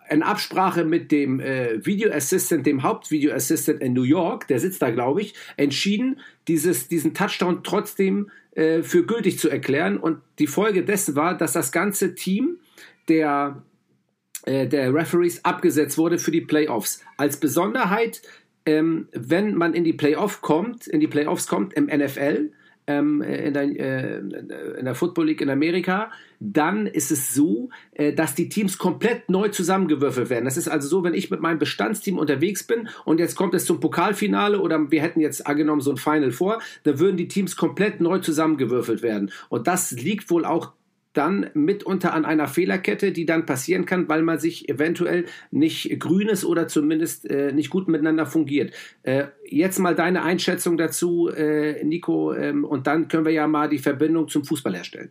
in 0.09 0.23
Absprache 0.23 0.85
mit 0.85 1.11
dem 1.11 1.41
äh, 1.41 1.85
Video 1.85 2.13
Assistant, 2.13 2.65
dem 2.65 2.85
Hauptvideo 2.85 3.35
Assistant 3.35 3.81
in 3.81 3.95
New 3.95 4.05
York, 4.05 4.47
der 4.47 4.61
sitzt 4.61 4.81
da, 4.81 4.91
glaube 4.91 5.23
ich, 5.23 5.35
entschieden, 5.57 6.21
dieses, 6.47 6.87
diesen 6.87 7.15
Touchdown 7.15 7.65
trotzdem 7.65 8.31
äh, 8.53 8.85
für 8.85 9.05
gültig 9.05 9.41
zu 9.41 9.49
erklären. 9.49 9.97
Und 9.97 10.19
die 10.39 10.47
Folge 10.47 10.85
dessen 10.85 11.17
war, 11.17 11.37
dass 11.37 11.53
das 11.53 11.73
ganze 11.73 12.15
Team 12.15 12.59
der, 13.09 13.63
äh, 14.45 14.67
der 14.67 14.93
Referees 14.95 15.45
abgesetzt 15.45 15.99
wurde 15.99 16.19
für 16.19 16.31
die 16.31 16.41
Playoffs. 16.41 17.01
Als 17.17 17.39
Besonderheit, 17.39 18.23
ähm, 18.67 19.09
wenn 19.13 19.55
man 19.55 19.75
in 19.75 19.85
die 19.85 19.93
Playoff 19.93 20.43
kommt, 20.43 20.87
in 20.87 21.01
die 21.01 21.09
Playoffs 21.09 21.47
kommt 21.47 21.75
im 21.75 21.87
NFL, 21.87 22.51
ähm, 22.91 23.23
in, 23.23 23.55
der, 23.55 23.63
äh, 23.63 24.19
in, 24.19 24.85
der, 24.85 24.95
Football 24.95 25.27
League 25.27 25.41
in 25.41 25.51
Amerika, 25.51 26.11
dann 26.41 26.87
ist 26.87 27.11
es 27.11 27.35
so, 27.35 27.69
äh, 27.93 28.13
dass 28.13 28.35
die 28.35 28.49
Teams 28.49 28.79
komplett 28.79 29.29
neu 29.31 29.49
zusammengewürfelt 29.49 30.31
werden. 30.31 30.45
Das 30.45 30.57
ist 30.57 30.69
also 30.69 30.89
so, 30.89 31.05
wenn 31.05 31.15
ich 31.15 31.31
mit 31.31 31.41
meinem 31.41 31.59
Bestandsteam 31.59 32.19
unterwegs 32.19 32.65
bin 32.65 32.89
und 33.05 33.21
jetzt 33.21 33.37
kommt 33.37 33.55
es 33.55 33.65
zum 33.65 33.81
Pokalfinale 33.81 34.61
oder 34.61 34.91
wir 34.91 35.03
hätten 35.03 35.21
jetzt 35.21 35.47
angenommen 35.47 35.81
so 35.81 35.91
ein 35.91 35.99
Final 35.99 36.33
vor, 36.33 36.61
dann 36.83 36.99
würden 36.99 37.17
die 37.17 37.29
Teams 37.29 37.57
komplett 37.57 38.01
neu 38.01 38.19
zusammengewürfelt 38.19 39.03
werden. 39.03 39.31
Und 39.49 39.67
das 39.67 39.93
liegt 39.93 40.31
wohl 40.31 40.45
auch 40.45 40.73
dann 41.13 41.51
mitunter 41.55 42.15
an 42.15 42.25
einer 42.25 42.47
Fehlerkette, 42.47 43.13
die 43.13 43.27
dann 43.27 43.47
passieren 43.47 43.85
kann, 43.85 44.09
weil 44.09 44.23
man 44.23 44.39
sich 44.39 44.69
eventuell 44.69 45.27
nicht 45.51 45.99
grün 45.99 46.29
ist 46.29 46.45
oder 46.45 46.69
zumindest 46.69 47.29
äh, 47.29 47.53
nicht 47.53 47.71
gut 47.71 47.89
miteinander 47.89 48.27
fungiert. 48.27 48.73
Äh, 49.03 49.27
jetzt 49.45 49.79
mal 49.79 49.95
deine 49.95 50.23
Einschätzung 50.23 50.77
dazu, 50.77 51.29
äh, 51.29 51.83
Nico, 51.85 52.33
ähm, 52.33 52.65
und 52.65 52.87
dann 52.87 53.09
können 53.09 53.25
wir 53.25 53.33
ja 53.33 53.47
mal 53.49 53.69
die 53.69 53.79
Verbindung 53.79 54.29
zum 54.29 54.45
Fußball 54.45 54.75
herstellen. 54.75 55.11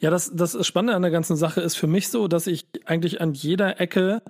Ja, 0.00 0.10
das, 0.10 0.30
das 0.34 0.66
Spannende 0.66 0.94
an 0.94 1.02
der 1.02 1.10
ganzen 1.10 1.36
Sache 1.36 1.60
ist 1.60 1.76
für 1.76 1.88
mich 1.88 2.08
so, 2.08 2.28
dass 2.28 2.46
ich 2.46 2.66
eigentlich 2.84 3.20
an 3.20 3.34
jeder 3.34 3.80
Ecke 3.80 4.22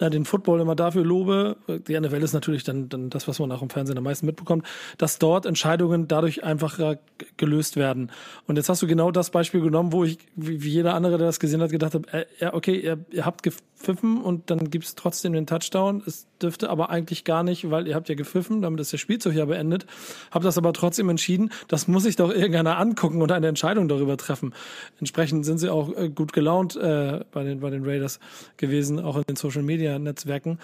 ja, 0.00 0.10
den 0.10 0.24
Football 0.24 0.60
immer 0.60 0.74
dafür 0.74 1.04
lobe, 1.04 1.56
die 1.88 1.98
NFL 1.98 2.22
ist 2.22 2.34
natürlich 2.34 2.64
dann, 2.64 2.88
dann 2.88 3.08
das, 3.08 3.26
was 3.28 3.38
man 3.38 3.50
auch 3.52 3.62
im 3.62 3.70
Fernsehen 3.70 3.96
am 3.96 4.04
meisten 4.04 4.26
mitbekommt, 4.26 4.66
dass 4.98 5.18
dort 5.18 5.46
Entscheidungen 5.46 6.06
dadurch 6.06 6.44
einfacher 6.44 6.98
gelöst 7.36 7.76
werden. 7.76 8.10
Und 8.46 8.56
jetzt 8.56 8.68
hast 8.68 8.82
du 8.82 8.86
genau 8.86 9.10
das 9.10 9.30
Beispiel 9.30 9.60
genommen, 9.60 9.92
wo 9.92 10.04
ich, 10.04 10.18
wie, 10.34 10.56
jeder 10.56 10.94
andere, 10.94 11.16
der 11.16 11.26
das 11.26 11.40
gesehen 11.40 11.62
hat, 11.62 11.70
gedacht 11.70 11.94
habe, 11.94 12.12
äh, 12.12 12.26
ja, 12.38 12.52
okay, 12.52 12.78
ihr, 12.78 12.98
ihr 13.10 13.24
habt 13.24 13.42
gepfiffen 13.42 14.20
und 14.20 14.50
dann 14.50 14.70
gibt's 14.70 14.94
trotzdem 14.94 15.32
den 15.32 15.46
Touchdown. 15.46 16.02
Es 16.06 16.26
dürfte 16.42 16.68
aber 16.68 16.90
eigentlich 16.90 17.24
gar 17.24 17.42
nicht, 17.42 17.70
weil 17.70 17.86
ihr 17.86 17.94
habt 17.94 18.08
ja 18.08 18.14
gepfiffen, 18.14 18.60
damit 18.60 18.80
ist 18.80 18.92
der 18.92 18.98
Spielzug 18.98 19.32
ja 19.32 19.46
beendet, 19.46 19.86
habt 20.30 20.44
das 20.44 20.58
aber 20.58 20.72
trotzdem 20.74 21.08
entschieden, 21.08 21.50
das 21.68 21.88
muss 21.88 22.02
sich 22.02 22.16
doch 22.16 22.30
irgendeiner 22.30 22.78
angucken 22.78 23.22
und 23.22 23.32
eine 23.32 23.48
Entscheidung 23.48 23.88
darüber 23.88 24.16
treffen. 24.18 24.54
Entsprechend 24.98 25.46
sind 25.46 25.58
sie 25.58 25.70
auch 25.70 25.96
äh, 25.96 26.10
gut 26.10 26.34
gelaunt 26.34 26.76
äh, 26.76 27.24
bei, 27.32 27.44
den, 27.44 27.60
bei 27.60 27.70
den 27.70 27.84
Raiders 27.84 28.20
gewesen, 28.58 29.00
auch 29.00 29.16
in 29.16 29.24
den 29.28 29.36
Social 29.36 29.62
Media 29.62 29.85
Media-Netzwerken. 29.86 30.58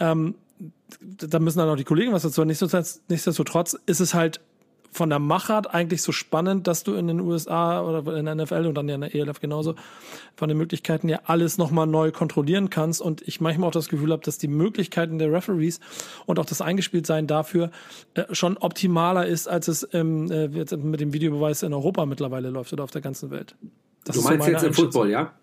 Ähm, 0.00 0.34
da 1.00 1.38
müssen 1.38 1.58
dann 1.58 1.68
auch 1.68 1.76
die 1.76 1.84
Kollegen 1.84 2.12
was 2.12 2.22
dazu. 2.22 2.44
Nichtsdestotrotz, 2.44 3.02
nichtsdestotrotz 3.08 3.76
ist 3.86 4.00
es 4.00 4.14
halt 4.14 4.40
von 4.90 5.10
der 5.10 5.18
Machart 5.18 5.72
eigentlich 5.72 6.02
so 6.02 6.12
spannend, 6.12 6.66
dass 6.66 6.82
du 6.82 6.94
in 6.94 7.06
den 7.06 7.20
USA 7.20 7.82
oder 7.82 8.16
in 8.16 8.24
der 8.24 8.34
NFL 8.34 8.66
und 8.66 8.74
dann 8.74 8.88
ja 8.88 8.94
in 8.94 9.02
der 9.02 9.14
ELF 9.14 9.38
genauso 9.38 9.74
von 10.34 10.48
den 10.48 10.56
Möglichkeiten 10.56 11.10
ja 11.10 11.20
alles 11.24 11.58
nochmal 11.58 11.86
neu 11.86 12.10
kontrollieren 12.10 12.70
kannst 12.70 13.02
und 13.02 13.20
ich 13.20 13.40
manchmal 13.40 13.68
auch 13.68 13.72
das 13.72 13.90
Gefühl 13.90 14.12
habe, 14.12 14.22
dass 14.24 14.38
die 14.38 14.48
Möglichkeiten 14.48 15.18
der 15.18 15.30
Referees 15.30 15.78
und 16.24 16.38
auch 16.38 16.46
das 16.46 16.62
Eingespieltsein 16.62 17.26
dafür 17.26 17.70
äh, 18.14 18.34
schon 18.34 18.56
optimaler 18.56 19.26
ist, 19.26 19.46
als 19.46 19.68
es 19.68 19.86
ähm, 19.92 20.30
äh, 20.30 20.46
jetzt 20.46 20.74
mit 20.74 21.00
dem 21.00 21.12
Videobeweis 21.12 21.62
in 21.62 21.74
Europa 21.74 22.06
mittlerweile 22.06 22.48
läuft 22.48 22.72
oder 22.72 22.82
auf 22.82 22.90
der 22.90 23.02
ganzen 23.02 23.30
Welt. 23.30 23.56
Das 24.04 24.16
du 24.16 24.22
meinst 24.22 24.46
so 24.46 24.52
jetzt 24.52 24.64
im 24.64 24.72
Football, 24.72 25.10
ja? 25.10 25.34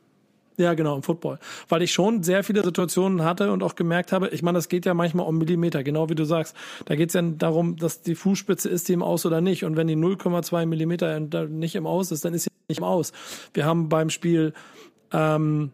Ja, 0.58 0.74
genau, 0.74 0.96
im 0.96 1.04
Football. 1.04 1.40
Weil 1.68 1.82
ich 1.82 1.92
schon 1.92 2.24
sehr 2.24 2.44
viele 2.44 2.64
Situationen 2.64 3.24
hatte 3.24 3.52
und 3.52 3.62
auch 3.62 3.76
gemerkt 3.76 4.12
habe, 4.12 4.30
ich 4.30 4.42
meine, 4.42 4.58
das 4.58 4.70
geht 4.70 4.86
ja 4.86 4.94
manchmal 4.94 5.26
um 5.26 5.38
Millimeter, 5.38 5.84
genau 5.84 6.10
wie 6.10 6.16
du 6.16 6.24
sagst. 6.24 6.56
Da 6.86 6.96
geht 6.96 7.10
es 7.10 7.14
ja 7.14 7.22
darum, 7.22 7.76
dass 7.76 8.02
die 8.02 8.16
Fußspitze 8.16 8.70
ist 8.70 8.88
die 8.88 8.94
im 8.94 9.04
Aus 9.04 9.26
oder 9.26 9.42
nicht. 9.42 9.66
Und 9.66 9.76
wenn 9.76 9.88
die 9.88 9.98
0,2 9.98 10.66
Millimeter 10.66 11.20
nicht 11.20 11.76
im 11.76 11.86
Aus 11.86 12.12
ist, 12.12 12.24
dann 12.24 12.34
ist 12.34 12.44
sie 12.44 12.50
nicht 12.70 12.78
im 12.78 12.84
Aus. 12.86 13.12
Wir 13.54 13.66
haben 13.66 13.90
beim 13.90 14.10
Spiel 14.10 14.54
ähm, 15.12 15.72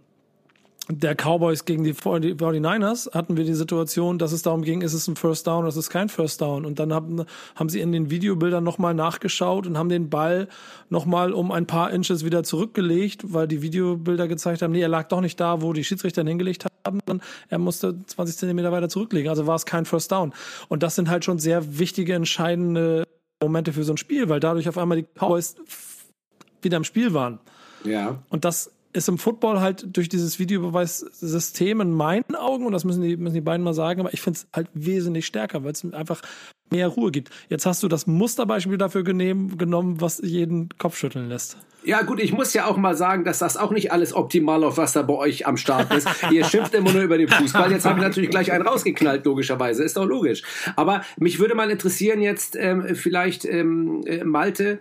der 0.92 1.16
Cowboys 1.16 1.66
gegen 1.66 1.84
die 1.84 1.94
49ers 1.94 3.14
hatten 3.14 3.38
wir 3.38 3.44
die 3.44 3.54
Situation, 3.54 4.18
dass 4.18 4.32
es 4.32 4.42
darum 4.42 4.64
ging, 4.64 4.82
ist 4.82 4.94
es 4.94 5.08
ein 5.08 5.16
First 5.16 5.48
Down 5.48 5.60
oder 5.60 5.70
ist 5.70 5.76
es 5.76 5.90
kein 5.90 6.10
First 6.10 6.42
Down. 6.42 6.66
Und 6.66 6.80
dann 6.80 6.94
haben, 6.94 7.26
haben 7.56 7.70
sie 7.70 7.80
in 7.80 7.92
den 7.92 8.10
Videobildern 8.10 8.64
nochmal 8.64 8.94
nachgeschaut 8.94 9.68
und 9.68 9.78
haben 9.78 9.90
den 9.90 10.10
Ball 10.10 10.48
nochmal 10.90 11.34
um 11.34 11.52
ein 11.52 11.68
paar 11.68 11.92
Inches 11.92 12.26
wieder 12.26 12.44
zurückgelegt, 12.44 13.34
weil 13.34 13.48
die 13.48 13.62
Videobilder 13.62 14.28
gezeigt 14.28 14.62
haben, 14.62 14.72
nee, 14.72 14.82
er 14.82 14.88
lag 14.88 15.08
doch 15.08 15.22
nicht 15.22 15.40
da, 15.40 15.62
wo 15.62 15.74
die 15.74 15.84
Schiedsrichter 15.84 16.22
ihn 16.22 16.28
hingelegt 16.28 16.66
haben, 16.86 17.00
sondern 17.06 17.26
er 17.50 17.58
musste 17.58 18.04
20 18.06 18.38
Zentimeter 18.38 18.72
weiter 18.72 18.90
zurücklegen. 18.90 19.30
Also 19.30 19.48
war 19.48 19.56
es 19.56 19.66
kein 19.66 19.86
First 19.86 20.12
Down. 20.12 20.34
Und 20.68 20.84
das 20.84 20.96
sind 20.96 21.10
halt 21.10 21.26
schon 21.26 21.40
sehr 21.40 21.80
wichtige, 21.80 22.14
entscheidende 22.14 23.06
Momente 23.42 23.74
für 23.74 23.84
so 23.84 23.94
ein 23.94 23.98
Spiel, 23.98 24.30
weil 24.30 24.40
dadurch 24.40 24.70
auf 24.70 24.78
einmal 24.78 24.98
die 24.98 25.08
Cowboys 25.20 25.56
wieder 26.62 26.78
im 26.78 26.84
Spiel 26.84 27.14
waren. 27.14 27.40
Ja. 27.84 28.24
Und 28.30 28.46
das 28.46 28.72
ist 28.94 29.10
im 29.10 29.18
Football 29.18 29.60
halt 29.60 29.96
durch 29.96 30.10
dieses 30.10 30.40
Videobeweissystem 30.40 31.82
in 31.82 31.92
meinen 31.92 32.36
Augen, 32.36 32.66
und 32.66 32.74
das 32.74 32.84
müssen 32.84 33.02
die, 33.02 33.18
müssen 33.18 33.36
die 33.36 33.42
beiden 33.42 33.64
mal 33.64 33.74
sagen, 33.74 34.00
aber 34.02 34.14
ich 34.14 34.22
finde 34.22 34.38
es 34.38 34.48
halt 34.54 34.70
wesentlich 34.74 35.26
stärker, 35.26 35.64
weil 35.64 35.72
es 35.72 35.86
einfach 35.94 36.22
mehr 36.72 36.88
Ruhe 36.88 37.12
gibt. 37.12 37.30
Jetzt 37.50 37.66
hast 37.66 37.84
du 37.84 37.88
das 37.88 38.08
Musterbeispiel 38.08 38.78
dafür 38.78 39.04
genehm, 39.04 39.58
genommen, 39.58 40.00
was 40.00 40.20
jeden 40.24 40.70
Kopf 40.78 40.98
schütteln 40.98 41.28
lässt. 41.30 41.58
Ja 41.84 42.04
gut, 42.04 42.20
ich 42.20 42.32
muss 42.32 42.54
ja 42.54 42.68
auch 42.68 42.78
mal 42.78 42.96
sagen, 42.96 43.24
dass 43.24 43.40
das 43.40 43.58
auch 43.58 43.72
nicht 43.72 43.92
alles 43.92 44.14
optimal 44.14 44.64
auf 44.64 44.78
was 44.78 44.94
da 44.94 45.02
bei 45.02 45.16
euch 45.16 45.48
am 45.48 45.58
Start 45.58 45.92
ist. 45.94 46.08
Ihr 46.32 46.46
schimpft 46.46 46.76
immer 46.76 46.92
nur 46.92 47.02
über 47.02 47.18
den 47.18 47.28
Fußball. 47.28 47.72
Jetzt 47.72 47.86
habe 47.86 48.00
ich 48.00 48.06
natürlich 48.06 48.30
gleich 48.30 48.52
einen 48.52 48.68
rausgeknallt, 48.68 49.26
logischerweise. 49.26 49.84
Ist 49.84 49.98
doch 49.98 50.06
logisch. 50.06 50.44
Aber 50.76 51.02
mich 51.18 51.40
würde 51.40 51.56
mal 51.56 51.72
interessieren 51.72 52.22
jetzt 52.22 52.56
ähm, 52.56 52.96
vielleicht 52.96 53.46
ähm, 53.46 54.04
äh, 54.06 54.24
Malte, 54.24 54.80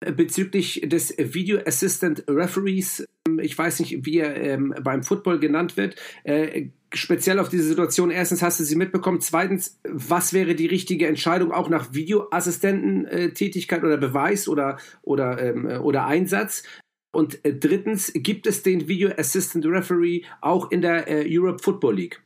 bezüglich 0.00 0.82
des 0.84 1.14
Video 1.18 1.60
Assistant 1.66 2.24
Referees. 2.28 3.04
Ich 3.40 3.56
weiß 3.56 3.80
nicht, 3.80 4.06
wie 4.06 4.18
er 4.18 4.36
ähm, 4.36 4.74
beim 4.82 5.02
Football 5.02 5.38
genannt 5.38 5.76
wird. 5.76 5.96
Äh, 6.24 6.68
speziell 6.94 7.38
auf 7.38 7.48
diese 7.48 7.64
Situation. 7.64 8.10
Erstens 8.10 8.42
hast 8.42 8.60
du 8.60 8.64
sie 8.64 8.76
mitbekommen. 8.76 9.20
Zweitens, 9.20 9.78
was 9.84 10.32
wäre 10.32 10.54
die 10.54 10.66
richtige 10.66 11.06
Entscheidung 11.06 11.52
auch 11.52 11.68
nach 11.68 11.92
Videoassistententätigkeit 11.92 13.82
oder 13.82 13.96
Beweis 13.96 14.48
oder, 14.48 14.78
oder, 15.02 15.40
ähm, 15.42 15.66
oder 15.66 16.06
Einsatz? 16.06 16.62
Und 17.10 17.44
äh, 17.44 17.54
drittens, 17.54 18.12
gibt 18.14 18.46
es 18.46 18.62
den 18.62 18.88
Video 18.88 19.10
Assistant 19.16 19.66
Referee 19.66 20.22
auch 20.40 20.70
in 20.70 20.82
der 20.82 21.08
äh, 21.08 21.26
Europe 21.28 21.62
Football 21.62 21.96
League? 21.96 22.22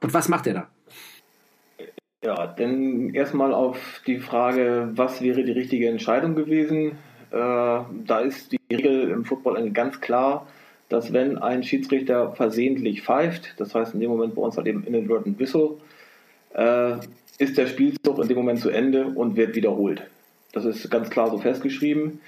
Und 0.00 0.12
was 0.12 0.28
macht 0.28 0.46
er 0.46 0.54
da? 0.54 0.75
Ja, 2.26 2.48
denn 2.48 3.14
erstmal 3.14 3.54
auf 3.54 4.02
die 4.04 4.18
Frage, 4.18 4.88
was 4.96 5.22
wäre 5.22 5.44
die 5.44 5.52
richtige 5.52 5.88
Entscheidung 5.88 6.34
gewesen? 6.34 6.98
Äh, 7.30 7.36
da 7.36 8.18
ist 8.18 8.50
die 8.50 8.58
Regel 8.68 9.10
im 9.10 9.24
Football 9.24 9.70
ganz 9.70 10.00
klar, 10.00 10.48
dass 10.88 11.12
wenn 11.12 11.38
ein 11.38 11.62
Schiedsrichter 11.62 12.32
versehentlich 12.32 13.02
pfeift, 13.02 13.54
das 13.58 13.76
heißt 13.76 13.94
in 13.94 14.00
dem 14.00 14.10
Moment 14.10 14.34
bei 14.34 14.42
uns 14.42 14.56
halt 14.56 14.66
eben 14.66 14.82
inadvertent 14.82 15.38
Whistle, 15.38 15.76
äh, 16.54 16.94
ist 17.38 17.56
der 17.56 17.68
Spielzug 17.68 18.18
in 18.18 18.26
dem 18.26 18.36
Moment 18.36 18.58
zu 18.58 18.70
Ende 18.70 19.06
und 19.06 19.36
wird 19.36 19.54
wiederholt. 19.54 20.02
Das 20.52 20.64
ist 20.64 20.90
ganz 20.90 21.10
klar 21.10 21.30
so 21.30 21.38
festgeschrieben. 21.38 22.18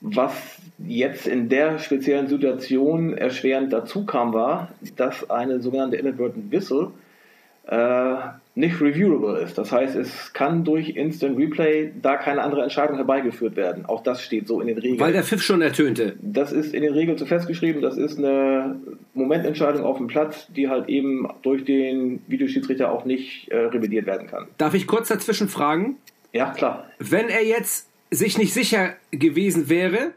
Was 0.00 0.60
jetzt 0.78 1.28
in 1.28 1.48
der 1.48 1.78
speziellen 1.78 2.26
Situation 2.26 3.16
erschwerend 3.16 3.72
dazu 3.72 4.06
kam, 4.06 4.34
war, 4.34 4.72
dass 4.96 5.30
eine 5.30 5.60
sogenannte 5.60 5.98
inadvertent 5.98 6.50
Whistle 6.50 6.90
äh, 7.68 8.16
nicht 8.56 8.80
reviewable 8.80 9.38
ist. 9.38 9.58
Das 9.58 9.70
heißt, 9.70 9.94
es 9.96 10.32
kann 10.32 10.64
durch 10.64 10.88
Instant 10.96 11.36
Replay 11.38 11.92
da 12.00 12.16
keine 12.16 12.42
andere 12.42 12.62
Entscheidung 12.62 12.96
herbeigeführt 12.96 13.54
werden. 13.54 13.84
Auch 13.84 14.02
das 14.02 14.22
steht 14.22 14.48
so 14.48 14.62
in 14.62 14.66
den 14.66 14.78
Regeln. 14.78 14.98
Weil 14.98 15.12
der 15.12 15.22
Pfiff 15.22 15.42
schon 15.42 15.60
ertönte. 15.60 16.16
Das 16.22 16.52
ist 16.52 16.74
in 16.74 16.82
den 16.82 16.94
Regeln 16.94 17.18
so 17.18 17.26
festgeschrieben. 17.26 17.82
Das 17.82 17.98
ist 17.98 18.18
eine 18.18 18.76
Momententscheidung 19.12 19.84
auf 19.84 19.98
dem 19.98 20.06
Platz, 20.06 20.46
die 20.48 20.70
halt 20.70 20.88
eben 20.88 21.28
durch 21.42 21.66
den 21.66 22.22
Videoschiedsrichter 22.28 22.90
auch 22.90 23.04
nicht 23.04 23.48
äh, 23.48 23.58
revidiert 23.58 24.06
werden 24.06 24.26
kann. 24.26 24.46
Darf 24.56 24.72
ich 24.72 24.86
kurz 24.86 25.08
dazwischen 25.08 25.48
fragen? 25.48 25.98
Ja, 26.32 26.50
klar. 26.52 26.86
Wenn 26.98 27.28
er 27.28 27.44
jetzt 27.44 27.90
sich 28.10 28.38
nicht 28.38 28.54
sicher 28.54 28.94
gewesen 29.10 29.68
wäre, 29.68 30.12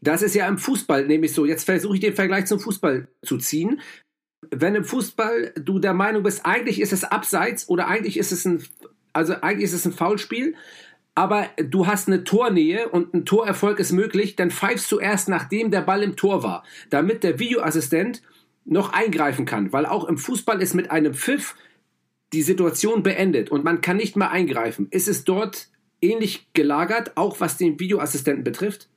das 0.00 0.22
ist 0.22 0.36
ja 0.36 0.46
im 0.46 0.58
Fußball 0.58 1.06
nämlich 1.06 1.32
so. 1.32 1.46
Jetzt 1.46 1.64
versuche 1.64 1.94
ich 1.94 2.00
den 2.00 2.14
Vergleich 2.14 2.46
zum 2.46 2.60
Fußball 2.60 3.08
zu 3.22 3.38
ziehen 3.38 3.80
wenn 4.50 4.74
im 4.74 4.84
Fußball 4.84 5.52
du 5.56 5.78
der 5.78 5.94
Meinung 5.94 6.22
bist, 6.22 6.44
eigentlich 6.44 6.80
ist 6.80 6.92
es 6.92 7.04
abseits 7.04 7.68
oder 7.68 7.88
eigentlich 7.88 8.18
ist 8.18 8.32
es 8.32 8.44
ein, 8.44 8.62
also 9.12 9.34
eigentlich 9.34 9.64
ist 9.64 9.72
es 9.72 9.86
ein 9.86 9.92
Foulspiel, 9.92 10.54
aber 11.14 11.48
du 11.56 11.86
hast 11.86 12.08
eine 12.08 12.24
Tornähe 12.24 12.88
und 12.88 13.14
ein 13.14 13.24
Torerfolg 13.24 13.78
ist 13.78 13.92
möglich, 13.92 14.36
dann 14.36 14.50
pfeifst 14.50 14.90
du 14.90 14.98
erst, 14.98 15.28
nachdem 15.28 15.70
der 15.70 15.82
Ball 15.82 16.02
im 16.02 16.16
Tor 16.16 16.42
war, 16.42 16.64
damit 16.90 17.22
der 17.22 17.38
Videoassistent 17.38 18.22
noch 18.64 18.92
eingreifen 18.92 19.44
kann, 19.44 19.72
weil 19.72 19.86
auch 19.86 20.04
im 20.04 20.18
Fußball 20.18 20.62
ist 20.62 20.74
mit 20.74 20.90
einem 20.90 21.14
Pfiff 21.14 21.56
die 22.32 22.42
Situation 22.42 23.02
beendet 23.02 23.50
und 23.50 23.64
man 23.64 23.80
kann 23.80 23.96
nicht 23.96 24.16
mehr 24.16 24.30
eingreifen. 24.30 24.88
Ist 24.90 25.08
es 25.08 25.24
dort 25.24 25.68
ähnlich 26.00 26.48
gelagert, 26.54 27.12
auch 27.16 27.40
was 27.40 27.58
den 27.58 27.78
Videoassistenten 27.78 28.44
betrifft? 28.44 28.88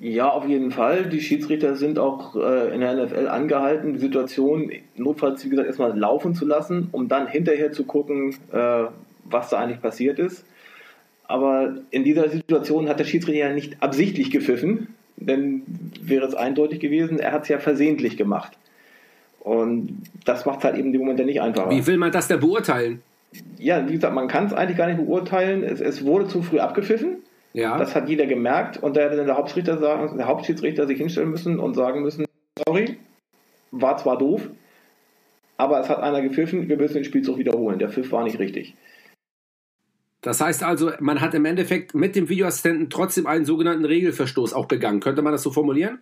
Ja, 0.00 0.30
auf 0.30 0.46
jeden 0.46 0.70
Fall. 0.70 1.06
Die 1.06 1.20
Schiedsrichter 1.20 1.74
sind 1.74 1.98
auch 1.98 2.36
äh, 2.36 2.72
in 2.72 2.80
der 2.80 3.04
NFL 3.04 3.26
angehalten, 3.26 3.94
die 3.94 3.98
Situation 3.98 4.70
notfalls, 4.96 5.44
wie 5.44 5.48
gesagt, 5.48 5.66
erstmal 5.66 5.98
laufen 5.98 6.34
zu 6.34 6.44
lassen, 6.44 6.88
um 6.92 7.08
dann 7.08 7.26
hinterher 7.26 7.72
zu 7.72 7.84
gucken, 7.84 8.36
äh, 8.52 8.84
was 9.24 9.50
da 9.50 9.58
eigentlich 9.58 9.82
passiert 9.82 10.18
ist. 10.18 10.44
Aber 11.24 11.74
in 11.90 12.04
dieser 12.04 12.28
Situation 12.28 12.88
hat 12.88 13.00
der 13.00 13.04
Schiedsrichter 13.04 13.46
ja 13.46 13.52
nicht 13.52 13.82
absichtlich 13.82 14.30
gepfiffen, 14.30 14.88
denn 15.16 15.62
wäre 16.00 16.26
es 16.26 16.34
eindeutig 16.34 16.80
gewesen, 16.80 17.18
er 17.18 17.32
hat 17.32 17.42
es 17.42 17.48
ja 17.48 17.58
versehentlich 17.58 18.16
gemacht. 18.16 18.52
Und 19.40 20.02
das 20.24 20.46
macht 20.46 20.58
es 20.58 20.64
halt 20.64 20.76
eben 20.76 20.94
im 20.94 21.00
Moment 21.00 21.18
ja 21.18 21.26
nicht 21.26 21.40
einfacher. 21.40 21.70
Wie 21.70 21.86
will 21.86 21.98
man 21.98 22.12
das 22.12 22.28
denn 22.28 22.40
beurteilen? 22.40 23.02
Ja, 23.58 23.86
wie 23.88 23.92
gesagt, 23.92 24.14
man 24.14 24.28
kann 24.28 24.46
es 24.46 24.52
eigentlich 24.52 24.78
gar 24.78 24.86
nicht 24.86 24.98
beurteilen. 24.98 25.62
Es, 25.64 25.80
es 25.80 26.04
wurde 26.04 26.28
zu 26.28 26.42
früh 26.42 26.60
abgepfiffen. 26.60 27.17
Ja. 27.52 27.78
Das 27.78 27.94
hat 27.94 28.08
jeder 28.08 28.26
gemerkt 28.26 28.76
und 28.76 28.96
da 28.96 29.02
hätte 29.02 29.16
dann 29.16 29.26
der 29.26 29.36
Hauptschiedsrichter, 29.36 29.78
sagen, 29.78 30.16
der 30.16 30.26
Hauptschiedsrichter 30.26 30.86
sich 30.86 30.98
hinstellen 30.98 31.30
müssen 31.30 31.58
und 31.58 31.74
sagen 31.74 32.02
müssen, 32.02 32.26
sorry, 32.66 32.98
war 33.70 33.96
zwar 33.96 34.18
doof, 34.18 34.48
aber 35.56 35.80
es 35.80 35.88
hat 35.88 36.00
einer 36.00 36.22
gepfiffen, 36.22 36.68
wir 36.68 36.76
müssen 36.76 36.94
den 36.94 37.04
Spielzug 37.04 37.38
wiederholen. 37.38 37.78
Der 37.78 37.88
Pfiff 37.88 38.12
war 38.12 38.24
nicht 38.24 38.38
richtig. 38.38 38.74
Das 40.20 40.40
heißt 40.40 40.62
also, 40.62 40.90
man 41.00 41.20
hat 41.20 41.34
im 41.34 41.44
Endeffekt 41.44 41.94
mit 41.94 42.16
dem 42.16 42.28
Videoassistenten 42.28 42.90
trotzdem 42.90 43.26
einen 43.26 43.44
sogenannten 43.44 43.84
Regelverstoß 43.84 44.52
auch 44.52 44.66
begangen. 44.66 45.00
Könnte 45.00 45.22
man 45.22 45.32
das 45.32 45.42
so 45.42 45.50
formulieren? 45.50 46.00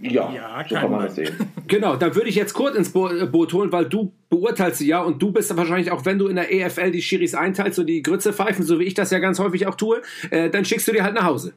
Ja, 0.00 0.32
Ja, 0.32 0.64
so 0.68 0.74
kann 0.74 0.90
man 0.90 1.00
man. 1.00 1.06
das 1.06 1.14
sehen. 1.16 1.34
Genau, 1.68 1.96
dann 1.96 2.14
würde 2.14 2.28
ich 2.28 2.34
jetzt 2.34 2.54
Kurt 2.54 2.74
ins 2.76 2.90
Bo 2.90 3.08
äh, 3.08 3.26
Boot 3.26 3.52
holen, 3.52 3.70
weil 3.72 3.84
du 3.86 4.12
beurteilst 4.30 4.78
sie 4.78 4.86
ja 4.88 5.02
und 5.02 5.20
du 5.20 5.32
bist 5.32 5.54
wahrscheinlich 5.56 5.90
auch, 5.90 6.04
wenn 6.04 6.18
du 6.18 6.28
in 6.28 6.36
der 6.36 6.52
EFL 6.52 6.90
die 6.90 7.02
Schiris 7.02 7.34
einteilst 7.34 7.78
und 7.78 7.86
die 7.86 8.02
Grütze 8.02 8.32
pfeifen, 8.32 8.64
so 8.64 8.78
wie 8.78 8.84
ich 8.84 8.94
das 8.94 9.10
ja 9.10 9.18
ganz 9.18 9.38
häufig 9.38 9.66
auch 9.66 9.74
tue, 9.74 10.00
äh, 10.30 10.48
dann 10.50 10.64
schickst 10.64 10.88
du 10.88 10.92
die 10.92 11.02
halt 11.02 11.14
nach 11.14 11.24
Hause. 11.24 11.52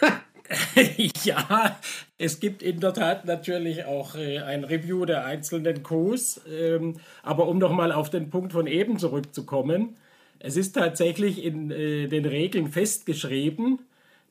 ja, 1.24 1.78
es 2.16 2.40
gibt 2.40 2.62
in 2.62 2.80
der 2.80 2.92
Tat 2.92 3.24
natürlich 3.24 3.84
auch 3.84 4.14
äh, 4.14 4.38
ein 4.38 4.64
Review 4.64 5.04
der 5.04 5.24
einzelnen 5.24 5.82
Coups. 5.82 6.40
Ähm, 6.50 6.96
aber 7.22 7.48
um 7.48 7.58
nochmal 7.58 7.92
auf 7.92 8.10
den 8.10 8.30
Punkt 8.30 8.52
von 8.52 8.66
eben 8.66 8.98
zurückzukommen, 8.98 9.96
es 10.38 10.56
ist 10.56 10.72
tatsächlich 10.72 11.44
in 11.44 11.70
äh, 11.70 12.06
den 12.06 12.24
Regeln 12.24 12.68
festgeschrieben, 12.68 13.80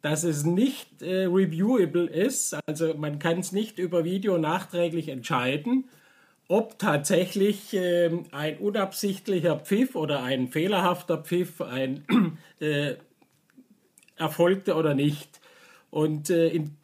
dass 0.01 0.24
es 0.24 0.44
nicht 0.44 1.01
äh, 1.01 1.25
reviewable 1.25 2.06
ist. 2.06 2.58
Also 2.66 2.94
man 2.96 3.20
kann 3.20 3.39
es 3.39 3.51
nicht 3.51 3.80
über 3.80 4.04
Video 4.04 4.38
nachträglich 4.38 5.10
entscheiden, 5.10 5.89
ob 6.48 6.80
tatsächlich 6.80 7.74
ähm, 7.74 8.24
ein 8.32 8.58
unabsichtlicher 8.58 9.60
Pfiff 9.60 9.96
oder 9.96 10.24
ein 10.24 10.48
fehlerhafter 10.48 11.18
Pfiff 11.18 11.62
ein 11.62 12.06
äh, 12.60 12.96
erfolgte 14.16 14.75
oder 14.75 14.94
nicht. 14.94 15.42
Und 15.89 16.30
äh, 16.30 16.48
in 16.48 16.77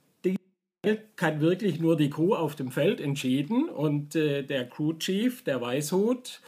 Fall 0.84 1.02
kann 1.16 1.40
wirklich 1.40 1.80
nur 1.80 1.96
die 1.96 2.10
Crew 2.10 2.36
auf 2.36 2.56
dem 2.56 2.72
Feld 2.72 3.00
entschieden 3.00 3.70
und 3.70 4.16
äh, 4.16 4.44
der 4.44 4.68
Crew 4.68 4.94
Chief, 4.94 5.44
der 5.44 5.62
Weißhut, 5.62 6.42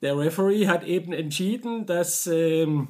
der 0.00 0.18
Referee 0.18 0.66
hat 0.66 0.84
eben 0.84 1.12
entschieden, 1.12 1.84
dass 1.84 2.26
ähm, 2.26 2.88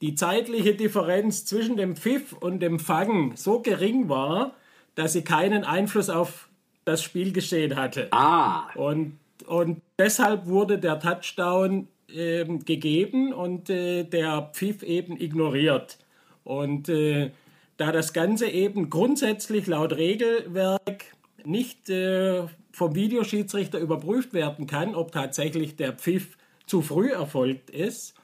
die 0.00 0.14
zeitliche 0.14 0.74
Differenz 0.74 1.44
zwischen 1.44 1.76
dem 1.76 1.96
Pfiff 1.96 2.32
und 2.32 2.60
dem 2.60 2.78
Fangen 2.78 3.36
so 3.36 3.60
gering 3.60 4.08
war, 4.08 4.52
dass 4.94 5.12
sie 5.12 5.22
keinen 5.22 5.64
Einfluss 5.64 6.10
auf 6.10 6.48
das 6.84 7.02
Spielgeschehen 7.02 7.76
hatte. 7.76 8.08
Ah, 8.12 8.68
Und, 8.74 9.18
und 9.46 9.82
deshalb 9.98 10.46
wurde 10.46 10.78
der 10.78 11.00
Touchdown 11.00 11.88
ähm, 12.14 12.64
gegeben 12.64 13.32
und 13.32 13.70
äh, 13.70 14.04
der 14.04 14.50
Pfiff 14.52 14.82
eben 14.82 15.20
ignoriert. 15.20 15.98
Und 16.44 16.88
äh, 16.88 17.30
da 17.76 17.92
das 17.92 18.12
Ganze 18.12 18.46
eben 18.48 18.88
grundsätzlich 18.88 19.66
laut 19.66 19.92
Regelwerk 19.94 21.04
nicht 21.44 21.90
äh, 21.90 22.44
vom 22.72 22.94
Videoschiedsrichter 22.94 23.78
überprüft 23.78 24.32
werden 24.32 24.66
kann, 24.66 24.94
ob 24.94 25.12
tatsächlich 25.12 25.76
der 25.76 25.92
Pfiff 25.92 26.36
zu 26.66 26.82
früh 26.82 27.10
erfolgt 27.10 27.70
ist. 27.70 28.15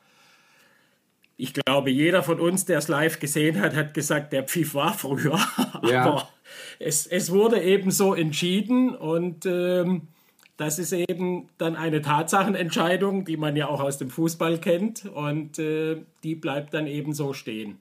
Ich 1.43 1.55
glaube, 1.55 1.91
jeder 1.91 2.23
von 2.23 2.39
uns, 2.39 2.67
der 2.67 2.79
es 2.79 2.87
live 2.87 3.19
gesehen 3.19 3.61
hat, 3.61 3.75
hat 3.75 3.95
gesagt, 3.95 4.33
der 4.33 4.45
Pfiff 4.45 4.75
war 4.75 4.95
früher. 4.95 5.41
Ja. 5.85 6.05
Aber 6.05 6.29
es, 6.79 7.09
es 7.09 7.33
wurde 7.33 7.61
eben 7.61 7.91
so 7.91 8.15
entschieden 8.15 8.95
und 8.95 9.45
ähm, 9.47 10.03
das 10.57 10.79
ist 10.79 10.93
eben 10.93 11.49
dann 11.59 11.75
eine 11.75 12.01
Tatsachenentscheidung, 12.01 13.25
die 13.25 13.37
man 13.37 13.57
ja 13.57 13.67
auch 13.67 13.81
aus 13.81 13.99
dem 13.99 14.11
Fußball 14.11 14.59
kennt 14.59 15.07
und 15.07 15.59
äh, 15.59 15.97
die 16.23 16.37
bleibt 16.37 16.75
dann 16.75 16.87
eben 16.87 17.13
so 17.13 17.33
stehen. 17.33 17.81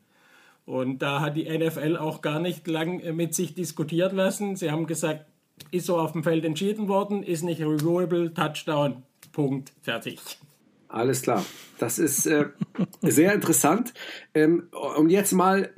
Und 0.66 1.04
da 1.04 1.20
hat 1.20 1.38
die 1.38 1.48
NFL 1.48 1.98
auch 1.98 2.24
gar 2.24 2.40
nicht 2.40 2.66
lang 2.66 3.00
äh, 3.02 3.14
mit 3.14 3.36
sich 3.36 3.54
diskutieren 3.54 4.16
lassen. 4.16 4.56
Sie 4.56 4.72
haben 4.72 4.88
gesagt, 4.88 5.28
ist 5.70 5.86
so 5.86 6.00
auf 6.00 6.14
dem 6.14 6.24
Feld 6.24 6.44
entschieden 6.44 6.88
worden, 6.88 7.22
ist 7.22 7.44
nicht 7.44 7.62
reviewable, 7.62 8.34
Touchdown, 8.34 9.04
Punkt, 9.32 9.72
fertig. 9.84 10.18
Alles 10.92 11.22
klar. 11.22 11.44
Das 11.80 12.00
ist 12.00 12.26
äh, 12.26 12.48
sehr 13.02 13.34
interessant. 13.34 13.94
Ähm, 14.34 14.68
und 14.96 15.10
jetzt 15.10 15.32
mal, 15.32 15.74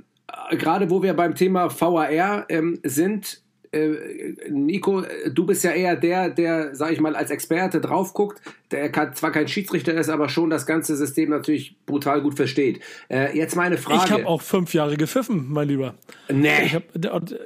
äh, 0.50 0.58
gerade 0.58 0.90
wo 0.90 1.04
wir 1.04 1.14
beim 1.14 1.36
Thema 1.36 1.70
VAR 1.70 2.46
ähm, 2.50 2.80
sind, 2.84 3.43
äh, 3.74 4.36
Nico, 4.50 5.04
du 5.32 5.46
bist 5.46 5.64
ja 5.64 5.72
eher 5.72 5.96
der, 5.96 6.30
der, 6.30 6.76
sag 6.76 6.92
ich 6.92 7.00
mal, 7.00 7.16
als 7.16 7.32
Experte 7.32 7.82
drauf 7.82 8.14
guckt, 8.14 8.42
der 8.72 8.90
kann, 8.92 9.14
zwar 9.16 9.32
kein 9.32 9.48
Schiedsrichter 9.48 9.94
ist, 9.94 10.10
aber 10.10 10.30
schon 10.30 10.50
das 10.50 10.66
ganze 10.66 10.96
System 10.96 11.30
natürlich 11.30 11.76
brutal 11.86 12.22
gut 12.22 12.36
versteht. 12.36 12.80
Äh, 13.10 13.38
jetzt 13.38 13.56
meine 13.56 13.78
Frage. 13.78 14.02
Ich 14.06 14.12
habe 14.12 14.28
auch 14.28 14.42
fünf 14.42 14.74
Jahre 14.74 14.96
gepfiffen, 14.98 15.48
mein 15.50 15.68
Lieber. 15.68 15.94
Nee. 16.32 16.50
Ich 16.66 16.76
hab, 16.76 16.84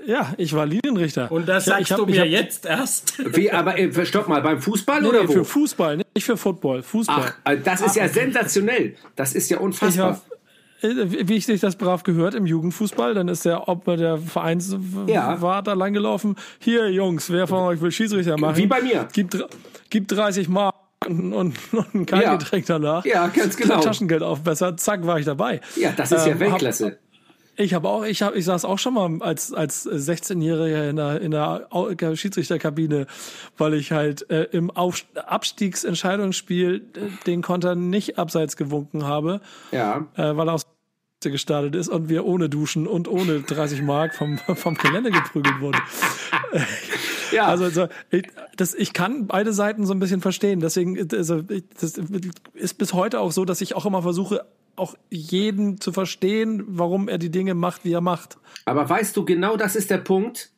ja, 0.05 0.33
ich 0.37 0.53
war 0.53 0.65
Linienrichter. 0.65 1.31
Und 1.31 1.47
das 1.49 1.65
Ja, 1.65 1.73
sagst 1.73 1.81
ich 1.87 1.91
hab- 1.91 1.99
du 1.99 2.05
ich 2.07 2.15
mir 2.15 2.21
hab- 2.21 2.27
jetzt 2.27 2.65
erst. 2.65 3.13
Wie, 3.35 3.51
aber 3.51 3.77
äh, 3.77 4.05
stopp 4.05 4.27
mal, 4.27 4.41
beim 4.41 4.61
Fußball 4.61 5.01
Nee, 5.01 5.07
oder 5.07 5.21
nee, 5.23 5.27
wo? 5.29 5.33
für 5.33 5.45
Fußball, 5.45 5.97
nicht 5.97 6.23
für 6.25 6.37
Football. 6.37 6.83
Fußball. 6.83 7.33
Ach, 7.43 7.51
äh, 7.51 7.57
das 7.63 7.81
ist 7.81 7.95
ja 7.95 8.07
sensationell. 8.07 8.95
Das 9.15 9.33
ist 9.33 9.49
ja 9.49 9.57
Ich 9.57 9.63
unfassbar. 9.63 10.21
Äh, 10.81 11.27
wie 11.27 11.35
ich 11.35 11.45
sich 11.45 11.61
das 11.61 11.75
brav 11.75 12.03
gehört 12.03 12.35
im 12.35 12.45
Jugendfußball, 12.45 13.13
dann 13.13 13.27
ist 13.27 13.45
der 13.45 13.67
ob 13.67 13.85
der 13.85 14.17
Vereinswart 14.17 15.09
Ja. 15.09 15.61
da 15.61 15.73
langgelaufen. 15.73 16.35
Hier, 16.59 16.89
Jungs, 16.91 17.29
wer 17.31 17.47
von 17.47 17.59
euch 17.59 17.81
will 17.81 17.91
Schiedsrichter 17.91 18.37
machen? 18.37 18.57
Wie 18.57 18.67
bei 18.67 18.81
mir. 18.81 19.07
Gibt, 19.13 19.33
dr- 19.33 19.49
gibt 19.89 20.11
30 20.11 20.47
Mark 20.49 20.75
und, 21.07 21.33
und, 21.33 21.55
und 21.93 22.05
kein 22.05 22.21
Ja. 22.21 22.35
Getränk 22.35 22.65
danach. 22.65 23.05
Ja, 23.05 23.27
ganz 23.27 23.55
genau. 23.55 23.79
Taschengeld 23.79 24.23
aufbessert, 24.23 24.79
zack, 24.79 25.05
war 25.05 25.19
ich 25.19 25.25
dabei. 25.25 25.61
ja, 25.75 25.91
das 25.95 26.11
ist 26.11 26.25
ja 26.25 26.33
Ähm, 26.33 26.39
Weltklasse. 26.39 26.97
Ich 27.59 27.73
habe 27.73 27.89
auch, 27.89 28.03
ich 28.05 28.21
habe, 28.21 28.37
ich 28.37 28.45
saß 28.45 28.65
auch 28.65 28.77
schon 28.77 28.93
mal 28.93 29.17
als 29.21 29.51
als 29.51 29.87
16-Jähriger 29.89 30.89
in 30.89 30.95
der 30.95 31.21
in 31.21 31.31
der 31.31 32.15
Schiedsrichterkabine, 32.15 33.07
weil 33.57 33.73
ich 33.73 33.91
halt 33.91 34.29
äh, 34.29 34.43
im 34.51 34.69
Auf 34.69 35.03
Abstiegsentscheidungsspiel 35.15 36.75
äh, 36.75 37.25
den 37.25 37.41
Konter 37.41 37.75
nicht 37.75 38.19
abseits 38.19 38.57
gewunken 38.57 39.05
habe, 39.05 39.41
Ja. 39.71 40.05
äh, 40.15 40.37
weil 40.37 40.47
er 40.47 40.53
aus 40.53 40.67
gestartet 41.19 41.75
ist 41.75 41.89
und 41.89 42.07
wir 42.09 42.25
ohne 42.25 42.47
Duschen 42.47 42.87
und 42.87 43.07
ohne 43.07 43.41
30 43.41 43.81
Mark 43.81 44.13
vom 44.15 44.37
vom 44.37 44.75
Gelände 44.75 45.11
geprügelt 45.11 45.59
wurden. 45.59 45.81
Ja. 47.31 47.47
Also, 47.47 47.69
so, 47.69 47.87
ich, 48.09 48.23
das, 48.55 48.73
ich 48.73 48.93
kann 48.93 49.27
beide 49.27 49.51
Seiten 49.51 49.85
so 49.85 49.93
ein 49.93 49.99
bisschen 49.99 50.21
verstehen. 50.21 50.61
Deswegen 50.61 50.97
also, 51.13 51.43
ich, 51.49 51.65
das 51.77 51.99
ist 52.53 52.77
bis 52.77 52.93
heute 52.93 53.19
auch 53.19 53.33
so, 53.33 53.43
dass 53.43 53.59
ich 53.59 53.75
auch 53.75 53.85
immer 53.85 54.01
versuche, 54.01 54.45
auch 54.77 54.95
jeden 55.09 55.81
zu 55.81 55.91
verstehen, 55.91 56.63
warum 56.67 57.07
er 57.07 57.17
die 57.17 57.31
Dinge 57.31 57.53
macht, 57.53 57.85
wie 57.85 57.93
er 57.93 58.01
macht. 58.01 58.37
Aber 58.65 58.87
weißt 58.87 59.15
du, 59.17 59.25
genau 59.25 59.57
das 59.57 59.75
ist 59.75 59.89
der 59.89 59.97
Punkt. 59.97 60.51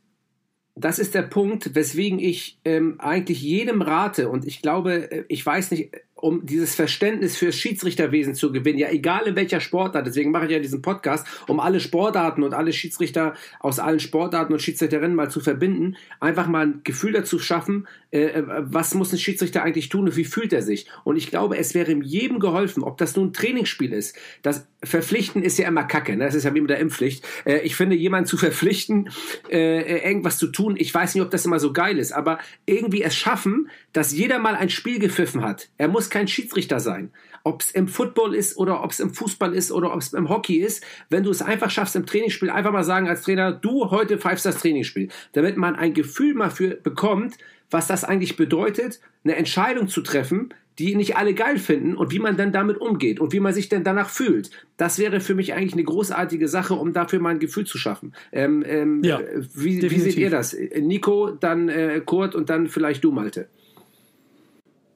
Das 0.75 0.97
ist 0.97 1.13
der 1.13 1.23
Punkt, 1.23 1.75
weswegen 1.75 2.19
ich 2.19 2.59
ähm, 2.63 2.95
eigentlich 2.99 3.41
jedem 3.41 3.81
rate, 3.81 4.29
und 4.29 4.45
ich 4.45 4.61
glaube, 4.61 5.11
äh, 5.11 5.25
ich 5.27 5.45
weiß 5.45 5.71
nicht, 5.71 5.91
um 6.21 6.45
dieses 6.45 6.75
Verständnis 6.75 7.37
fürs 7.37 7.55
Schiedsrichterwesen 7.55 8.35
zu 8.35 8.51
gewinnen, 8.51 8.79
ja 8.79 8.89
egal 8.89 9.27
in 9.27 9.35
welcher 9.35 9.59
Sportart, 9.59 10.05
deswegen 10.05 10.31
mache 10.31 10.45
ich 10.45 10.51
ja 10.51 10.59
diesen 10.59 10.81
Podcast, 10.81 11.25
um 11.47 11.59
alle 11.59 11.79
Sportarten 11.79 12.43
und 12.43 12.53
alle 12.53 12.73
Schiedsrichter 12.73 13.33
aus 13.59 13.79
allen 13.79 13.99
Sportarten 13.99 14.53
und 14.53 14.61
Schiedsrichterinnen 14.61 15.15
mal 15.15 15.29
zu 15.29 15.39
verbinden, 15.39 15.95
einfach 16.19 16.47
mal 16.47 16.65
ein 16.65 16.81
Gefühl 16.83 17.13
dazu 17.13 17.39
schaffen, 17.39 17.87
äh, 18.11 18.21
äh, 18.21 18.43
was 18.47 18.95
muss 18.95 19.13
ein 19.13 19.19
Schiedsrichter 19.19 19.63
eigentlich 19.63 19.89
tun 19.89 20.05
und 20.05 20.15
wie 20.15 20.25
fühlt 20.25 20.51
er 20.51 20.63
sich. 20.63 20.87
Und 21.03 21.15
ich 21.15 21.29
glaube, 21.29 21.57
es 21.57 21.75
wäre 21.75 21.91
jedem 21.93 22.39
geholfen, 22.39 22.83
ob 22.83 22.97
das 22.97 23.15
nun 23.15 23.27
ein 23.27 23.33
Trainingsspiel 23.33 23.93
ist. 23.93 24.15
Das 24.41 24.67
Verpflichten 24.83 25.43
ist 25.43 25.59
ja 25.59 25.67
immer 25.67 25.83
Kacke, 25.83 26.15
ne? 26.15 26.25
das 26.25 26.35
ist 26.35 26.43
ja 26.43 26.55
wie 26.55 26.61
mit 26.61 26.69
der 26.69 26.79
Impfpflicht. 26.79 27.23
Äh, 27.45 27.59
ich 27.59 27.75
finde, 27.75 27.95
jemanden 27.95 28.27
zu 28.27 28.37
verpflichten, 28.37 29.09
äh, 29.49 30.07
irgendwas 30.07 30.37
zu 30.37 30.47
tun, 30.47 30.75
ich 30.77 30.93
weiß 30.93 31.13
nicht, 31.13 31.23
ob 31.23 31.29
das 31.29 31.45
immer 31.45 31.59
so 31.59 31.71
geil 31.71 31.99
ist, 31.99 32.11
aber 32.11 32.39
irgendwie 32.65 33.03
es 33.03 33.15
schaffen, 33.15 33.69
dass 33.93 34.11
jeder 34.11 34.39
mal 34.39 34.55
ein 34.55 34.69
Spiel 34.69 34.99
gepfiffen 34.99 35.43
hat. 35.43 35.69
Er 35.77 35.87
muss 35.87 36.08
kein 36.09 36.27
Schiedsrichter 36.27 36.79
sein. 36.79 37.11
Ob 37.43 37.61
es 37.61 37.71
im 37.71 37.87
Football 37.87 38.35
ist 38.35 38.57
oder 38.57 38.83
ob 38.83 38.91
es 38.91 38.99
im 38.99 39.13
Fußball 39.13 39.53
ist 39.53 39.71
oder 39.71 39.93
ob 39.93 40.01
es 40.01 40.13
im 40.13 40.29
Hockey 40.29 40.57
ist, 40.57 40.83
wenn 41.09 41.23
du 41.23 41.31
es 41.31 41.41
einfach 41.41 41.69
schaffst 41.69 41.95
im 41.95 42.05
Trainingsspiel, 42.05 42.49
einfach 42.49 42.71
mal 42.71 42.83
sagen 42.83 43.07
als 43.07 43.21
Trainer, 43.21 43.51
du 43.51 43.91
heute 43.91 44.17
pfeifst 44.17 44.45
das 44.45 44.59
Trainingsspiel, 44.59 45.09
damit 45.33 45.57
man 45.57 45.75
ein 45.75 45.93
Gefühl 45.93 46.33
mal 46.33 46.51
für 46.51 46.75
bekommt, 46.75 47.37
was 47.71 47.87
das 47.87 48.03
eigentlich 48.03 48.35
bedeutet, 48.35 48.99
eine 49.23 49.35
Entscheidung 49.35 49.87
zu 49.87 50.01
treffen, 50.01 50.53
die 50.79 50.95
nicht 50.95 51.17
alle 51.17 51.33
geil 51.33 51.57
finden 51.57 51.95
und 51.95 52.11
wie 52.11 52.19
man 52.19 52.37
dann 52.37 52.53
damit 52.53 52.77
umgeht 52.77 53.19
und 53.19 53.33
wie 53.33 53.41
man 53.41 53.53
sich 53.53 53.67
denn 53.67 53.83
danach 53.83 54.09
fühlt. 54.09 54.49
Das 54.77 54.97
wäre 54.97 55.19
für 55.19 55.35
mich 55.35 55.53
eigentlich 55.53 55.73
eine 55.73 55.83
großartige 55.83 56.47
Sache, 56.47 56.73
um 56.73 56.93
dafür 56.93 57.19
mal 57.19 57.31
ein 57.31 57.39
Gefühl 57.39 57.65
zu 57.65 57.77
schaffen. 57.77 58.13
Ähm, 58.31 58.63
ähm, 58.65 59.03
ja, 59.03 59.19
wie, 59.53 59.81
wie, 59.81 59.99
seht 59.99 60.15
ihr 60.15 60.29
das? 60.29 60.55
Nico, 60.79 61.31
dann 61.31 61.67
äh, 61.67 62.01
Kurt 62.03 62.33
und 62.33 62.49
dann 62.49 62.69
vielleicht 62.69 63.03
du, 63.03 63.11
Malte. 63.11 63.49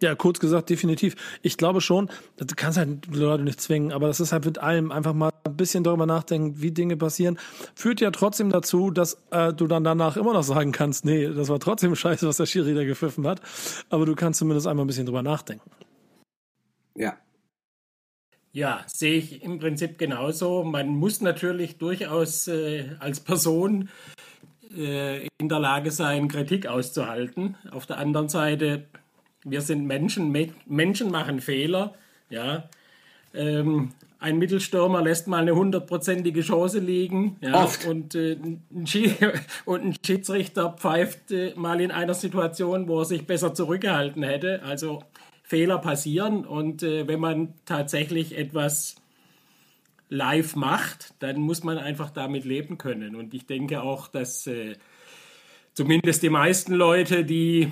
Ja, 0.04 0.16
kurz 0.16 0.42
gesagt, 0.42 0.70
definitiv. 0.70 1.16
Ich 1.44 1.56
glaube 1.56 1.80
schon, 1.80 2.10
du 2.36 2.46
kannst 2.58 2.78
halt 2.78 3.08
Leute 3.16 3.46
nicht 3.46 3.62
zwingen, 3.62 3.94
aber 3.94 4.08
das 4.08 4.20
ist 4.20 4.34
halt 4.34 4.44
mit 4.44 4.58
allem 4.58 4.92
einfach 4.92 5.14
mal 5.14 5.30
ein 5.46 5.56
bisschen 5.56 5.86
darüber 5.86 6.06
nachdenken, 6.06 6.62
wie 6.62 6.72
Dinge 6.72 6.98
passieren. 6.98 7.40
Führt 7.74 8.02
ja 8.02 8.12
trotzdem 8.12 8.50
dazu, 8.50 8.92
dass 8.92 9.18
äh, 9.32 9.54
du 9.54 9.66
dann 9.66 9.86
danach 9.86 10.18
immer 10.18 10.34
noch 10.34 10.44
sagen 10.44 10.74
kannst, 10.74 11.06
nee, 11.06 11.30
das 11.30 11.48
war 11.48 11.58
trotzdem 11.62 11.96
scheiße, 12.04 12.28
was 12.28 12.36
der 12.36 12.48
Schiri 12.48 12.76
da 12.76 12.84
gepfiffen 12.84 13.26
hat. 13.26 13.40
Aber 13.90 14.06
du 14.06 14.14
kannst 14.14 14.40
zumindest 14.40 14.68
einmal 14.68 14.84
ein 14.84 14.88
bisschen 14.88 15.06
drüber 15.06 15.24
nachdenken. 15.24 15.72
Ja. 16.98 17.16
Ja, 18.52 18.84
sehe 18.88 19.14
ich 19.20 19.42
im 19.42 19.58
Prinzip 19.58 19.98
genauso. 19.98 20.66
Man 20.66 20.90
muss 20.90 21.22
natürlich 21.22 21.78
durchaus 21.78 22.50
äh, 22.50 22.90
als 23.00 23.22
Person 23.22 23.88
äh, 24.76 25.28
in 25.40 25.48
der 25.48 25.60
Lage 25.60 25.92
sein, 25.92 26.28
Kritik 26.28 26.68
auszuhalten. 26.68 27.56
Auf 27.72 27.86
der 27.86 28.00
anderen 28.00 28.28
Seite 28.28 28.86
wir 29.44 29.62
sind 29.62 29.86
Menschen, 29.86 30.36
Menschen 30.66 31.12
machen 31.12 31.42
Fehler. 31.42 31.94
Ja. 32.30 32.70
Ähm, 33.34 33.94
ein 34.20 34.38
Mittelstürmer 34.38 35.02
lässt 35.02 35.28
mal 35.28 35.42
eine 35.42 35.54
hundertprozentige 35.54 36.42
Chance 36.42 36.80
liegen. 36.80 37.36
Ja, 37.42 37.62
Oft. 37.64 37.86
Und, 37.86 38.16
äh, 38.16 38.38
ein 38.42 38.64
und 39.66 39.84
ein 39.84 39.96
Schiedsrichter 40.06 40.72
pfeift 40.78 41.32
äh, 41.32 41.54
mal 41.56 41.82
in 41.82 41.92
einer 41.92 42.14
Situation, 42.14 42.88
wo 42.88 43.00
er 43.00 43.06
sich 43.06 43.28
besser 43.28 43.54
zurückgehalten 43.54 44.24
hätte. 44.24 44.64
Also 44.64 45.04
Fehler 45.44 45.78
passieren 45.80 46.46
und 46.46 46.84
äh, 46.84 47.06
wenn 47.06 47.20
man 47.20 47.54
tatsächlich 47.66 48.38
etwas 48.38 48.96
live 50.08 50.56
macht, 50.56 51.14
dann 51.20 51.42
muss 51.42 51.64
man 51.64 51.78
einfach 51.78 52.10
damit 52.10 52.46
leben 52.46 52.78
können. 52.78 53.16
Und 53.16 53.34
ich 53.34 53.46
denke 53.46 53.82
auch, 53.82 54.08
dass 54.08 54.48
äh, 54.48 54.76
zumindest 55.74 56.24
die 56.24 56.30
meisten 56.30 56.74
Leute, 56.74 57.26
die 57.26 57.72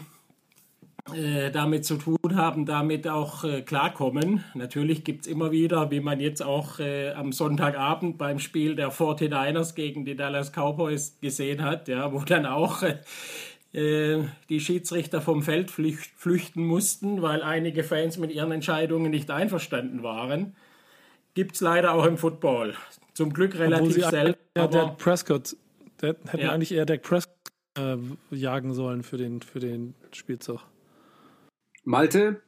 äh, 1.14 1.52
damit 1.52 1.84
zu 1.84 1.98
tun 1.98 2.36
haben, 2.36 2.66
damit 2.66 3.08
auch 3.08 3.44
äh, 3.44 3.62
klarkommen. 3.62 4.44
Natürlich 4.54 5.04
gibt 5.04 5.26
es 5.26 5.32
immer 5.32 5.52
wieder, 5.52 5.92
wie 5.92 6.00
man 6.00 6.20
jetzt 6.20 6.42
auch 6.42 6.80
äh, 6.80 7.12
am 7.12 7.32
Sonntagabend 7.32 8.18
beim 8.18 8.40
Spiel 8.40 8.76
der 8.76 8.92
49ers 8.92 9.76
gegen 9.76 10.06
die 10.06 10.16
Dallas 10.16 10.52
Cowboys 10.52 11.18
gesehen 11.20 11.64
hat, 11.64 11.88
ja, 11.88 12.14
wo 12.14 12.20
dann 12.20 12.46
auch 12.46 12.84
äh, 13.74 14.24
die 14.50 14.60
Schiedsrichter 14.60 15.22
vom 15.22 15.42
Feld 15.42 15.72
flücht, 15.72 16.12
flüchten 16.16 16.66
mussten, 16.66 17.22
weil 17.22 17.42
einige 17.42 17.84
Fans 17.84 18.18
mit 18.18 18.32
ihren 18.32 18.52
Entscheidungen 18.52 19.12
nicht 19.12 19.32
einverstanden 19.32 20.04
waren. 20.04 20.56
Gibt 21.34 21.56
es 21.56 21.62
leider 21.62 21.94
auch 21.94 22.06
im 22.06 22.18
Football. 22.18 22.76
Zum 23.14 23.34
Glück 23.34 23.58
relativ 23.58 24.06
selten. 24.06 24.40
Ja, 24.56 24.68
Dak 24.68 24.98
Prescott, 24.98 25.56
der 26.02 26.16
hätten 26.28 26.40
ja. 26.40 26.52
eigentlich 26.52 26.74
eher 26.74 26.86
Dak 26.86 27.02
Prescott 27.02 27.34
äh, 27.78 27.98
jagen 28.30 28.74
sollen 28.74 29.04
für 29.04 29.18
den, 29.18 29.42
für 29.42 29.60
den 29.60 29.96
Spielzug. 30.12 30.62
Malte, 31.84 32.42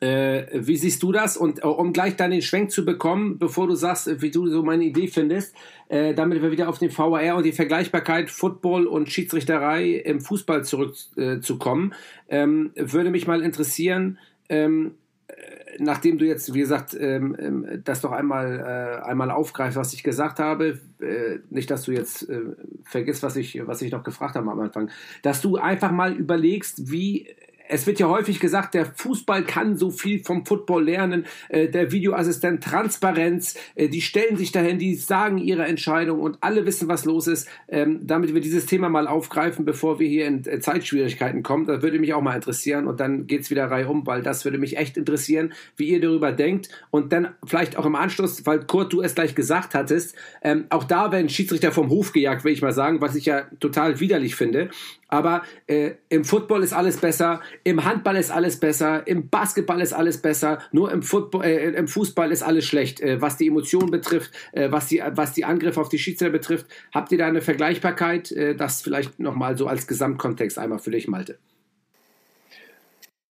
äh, 0.00 0.46
wie 0.54 0.76
siehst 0.76 1.02
du 1.02 1.12
das? 1.12 1.36
Und 1.36 1.62
äh, 1.62 1.66
um 1.66 1.92
gleich 1.92 2.16
dann 2.16 2.30
den 2.30 2.40
Schwenk 2.40 2.70
zu 2.70 2.84
bekommen, 2.84 3.38
bevor 3.38 3.66
du 3.66 3.74
sagst, 3.74 4.22
wie 4.22 4.30
du 4.30 4.48
so 4.48 4.62
meine 4.62 4.84
Idee 4.84 5.08
findest, 5.08 5.54
äh, 5.88 6.14
damit 6.14 6.40
wir 6.42 6.50
wieder 6.50 6.68
auf 6.70 6.78
den 6.78 6.96
VAR 6.96 7.36
und 7.36 7.44
die 7.44 7.52
Vergleichbarkeit 7.52 8.30
Football 8.30 8.86
und 8.86 9.10
Schiedsrichterei 9.10 9.90
im 9.90 10.20
Fußball 10.20 10.64
zurückzukommen, 10.64 11.92
äh, 12.28 12.42
ähm, 12.42 12.72
würde 12.76 13.10
mich 13.10 13.26
mal 13.26 13.42
interessieren, 13.42 14.18
ähm, 14.48 14.94
äh, 15.28 15.34
nachdem 15.78 16.16
du 16.16 16.24
jetzt, 16.24 16.54
wie 16.54 16.60
gesagt, 16.60 16.96
ähm, 16.98 17.36
ähm, 17.38 17.82
das 17.84 18.00
doch 18.00 18.12
einmal, 18.12 18.58
äh, 18.58 19.06
einmal 19.06 19.30
aufgreifst, 19.30 19.76
was 19.76 19.92
ich 19.92 20.02
gesagt 20.02 20.38
habe, 20.38 20.78
äh, 21.00 21.40
nicht, 21.50 21.70
dass 21.70 21.82
du 21.82 21.92
jetzt 21.92 22.28
äh, 22.30 22.40
vergisst, 22.84 23.22
was 23.22 23.36
ich, 23.36 23.66
was 23.66 23.82
ich 23.82 23.92
noch 23.92 24.02
gefragt 24.02 24.34
habe 24.34 24.50
am 24.50 24.60
Anfang, 24.60 24.90
dass 25.20 25.42
du 25.42 25.56
einfach 25.56 25.90
mal 25.92 26.14
überlegst, 26.14 26.90
wie 26.90 27.28
es 27.70 27.86
wird 27.86 28.00
ja 28.00 28.08
häufig 28.08 28.40
gesagt, 28.40 28.74
der 28.74 28.86
Fußball 28.86 29.44
kann 29.44 29.76
so 29.76 29.90
viel 29.90 30.22
vom 30.24 30.44
Football 30.44 30.84
lernen, 30.84 31.26
äh, 31.48 31.68
der 31.68 31.92
Videoassistent 31.92 32.64
Transparenz, 32.64 33.54
äh, 33.76 33.88
die 33.88 34.00
stellen 34.00 34.36
sich 34.36 34.50
dahin, 34.50 34.78
die 34.78 34.96
sagen 34.96 35.38
ihre 35.38 35.64
Entscheidung 35.64 36.20
und 36.20 36.38
alle 36.40 36.66
wissen, 36.66 36.88
was 36.88 37.04
los 37.04 37.28
ist. 37.28 37.48
Ähm, 37.68 38.00
damit 38.02 38.34
wir 38.34 38.40
dieses 38.40 38.66
Thema 38.66 38.88
mal 38.88 39.06
aufgreifen, 39.06 39.64
bevor 39.64 40.00
wir 40.00 40.08
hier 40.08 40.26
in 40.26 40.44
äh, 40.46 40.58
Zeitschwierigkeiten 40.58 41.42
kommen, 41.42 41.66
das 41.66 41.82
würde 41.82 42.00
mich 42.00 42.12
auch 42.12 42.22
mal 42.22 42.34
interessieren 42.34 42.88
und 42.88 42.98
dann 42.98 43.26
geht's 43.26 43.50
wieder 43.50 43.70
reihum, 43.70 44.06
weil 44.06 44.22
das 44.22 44.44
würde 44.44 44.58
mich 44.58 44.76
echt 44.76 44.96
interessieren, 44.96 45.52
wie 45.76 45.90
ihr 45.90 46.00
darüber 46.00 46.32
denkt 46.32 46.70
und 46.90 47.12
dann 47.12 47.28
vielleicht 47.44 47.76
auch 47.76 47.86
im 47.86 47.94
Anschluss, 47.94 48.44
weil 48.46 48.64
Kurt, 48.64 48.92
du 48.92 49.00
es 49.00 49.14
gleich 49.14 49.36
gesagt 49.36 49.74
hattest, 49.74 50.16
ähm, 50.42 50.64
auch 50.70 50.84
da 50.84 51.12
werden 51.12 51.28
Schiedsrichter 51.28 51.70
vom 51.70 51.88
Hof 51.88 52.12
gejagt, 52.12 52.44
will 52.44 52.52
ich 52.52 52.62
mal 52.62 52.72
sagen, 52.72 53.00
was 53.00 53.14
ich 53.14 53.26
ja 53.26 53.42
total 53.60 54.00
widerlich 54.00 54.34
finde. 54.34 54.70
Aber 55.10 55.42
äh, 55.66 55.92
im 56.08 56.24
Football 56.24 56.62
ist 56.62 56.72
alles 56.72 56.96
besser, 56.96 57.40
im 57.64 57.84
Handball 57.84 58.16
ist 58.16 58.30
alles 58.30 58.58
besser, 58.58 59.06
im 59.06 59.28
Basketball 59.28 59.80
ist 59.80 59.92
alles 59.92 60.22
besser, 60.22 60.60
nur 60.72 60.90
im, 60.92 61.02
Football, 61.02 61.44
äh, 61.44 61.70
im 61.70 61.88
Fußball 61.88 62.30
ist 62.30 62.42
alles 62.42 62.64
schlecht. 62.64 63.00
Äh, 63.00 63.20
was 63.20 63.36
die 63.36 63.48
Emotionen 63.48 63.90
betrifft, 63.90 64.30
äh, 64.52 64.70
was, 64.70 64.86
die, 64.86 65.02
was 65.14 65.32
die 65.32 65.44
Angriffe 65.44 65.80
auf 65.80 65.88
die 65.88 65.98
Schiedsrichter 65.98 66.30
betrifft, 66.30 66.66
habt 66.94 67.10
ihr 67.12 67.18
da 67.18 67.26
eine 67.26 67.40
Vergleichbarkeit? 67.40 68.30
Äh, 68.32 68.54
das 68.54 68.82
vielleicht 68.82 69.18
nochmal 69.18 69.56
so 69.56 69.66
als 69.66 69.86
Gesamtkontext 69.86 70.58
einmal 70.58 70.78
für 70.78 70.90
dich, 70.90 71.08
Malte. 71.08 71.38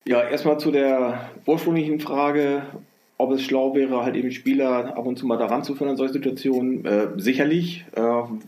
Ja, 0.07 0.23
erstmal 0.23 0.59
zu 0.59 0.71
der 0.71 1.31
ursprünglichen 1.47 2.01
Frage, 2.01 2.63
ob 3.21 3.33
es 3.33 3.43
schlau 3.43 3.75
wäre, 3.75 4.05
halt 4.05 4.17
eben 4.17 4.31
Spieler 4.31 4.97
ab 4.97 5.07
und 5.07 5.19
zu 5.19 5.27
mal 5.27 5.37
daran 5.37 5.63
zu 5.63 5.75
führen 5.75 5.91
an 5.91 5.97
solche 5.97 6.15
Situationen, 6.15 6.85
äh, 6.85 7.09
sicherlich. 7.17 7.85
Äh, 7.95 8.01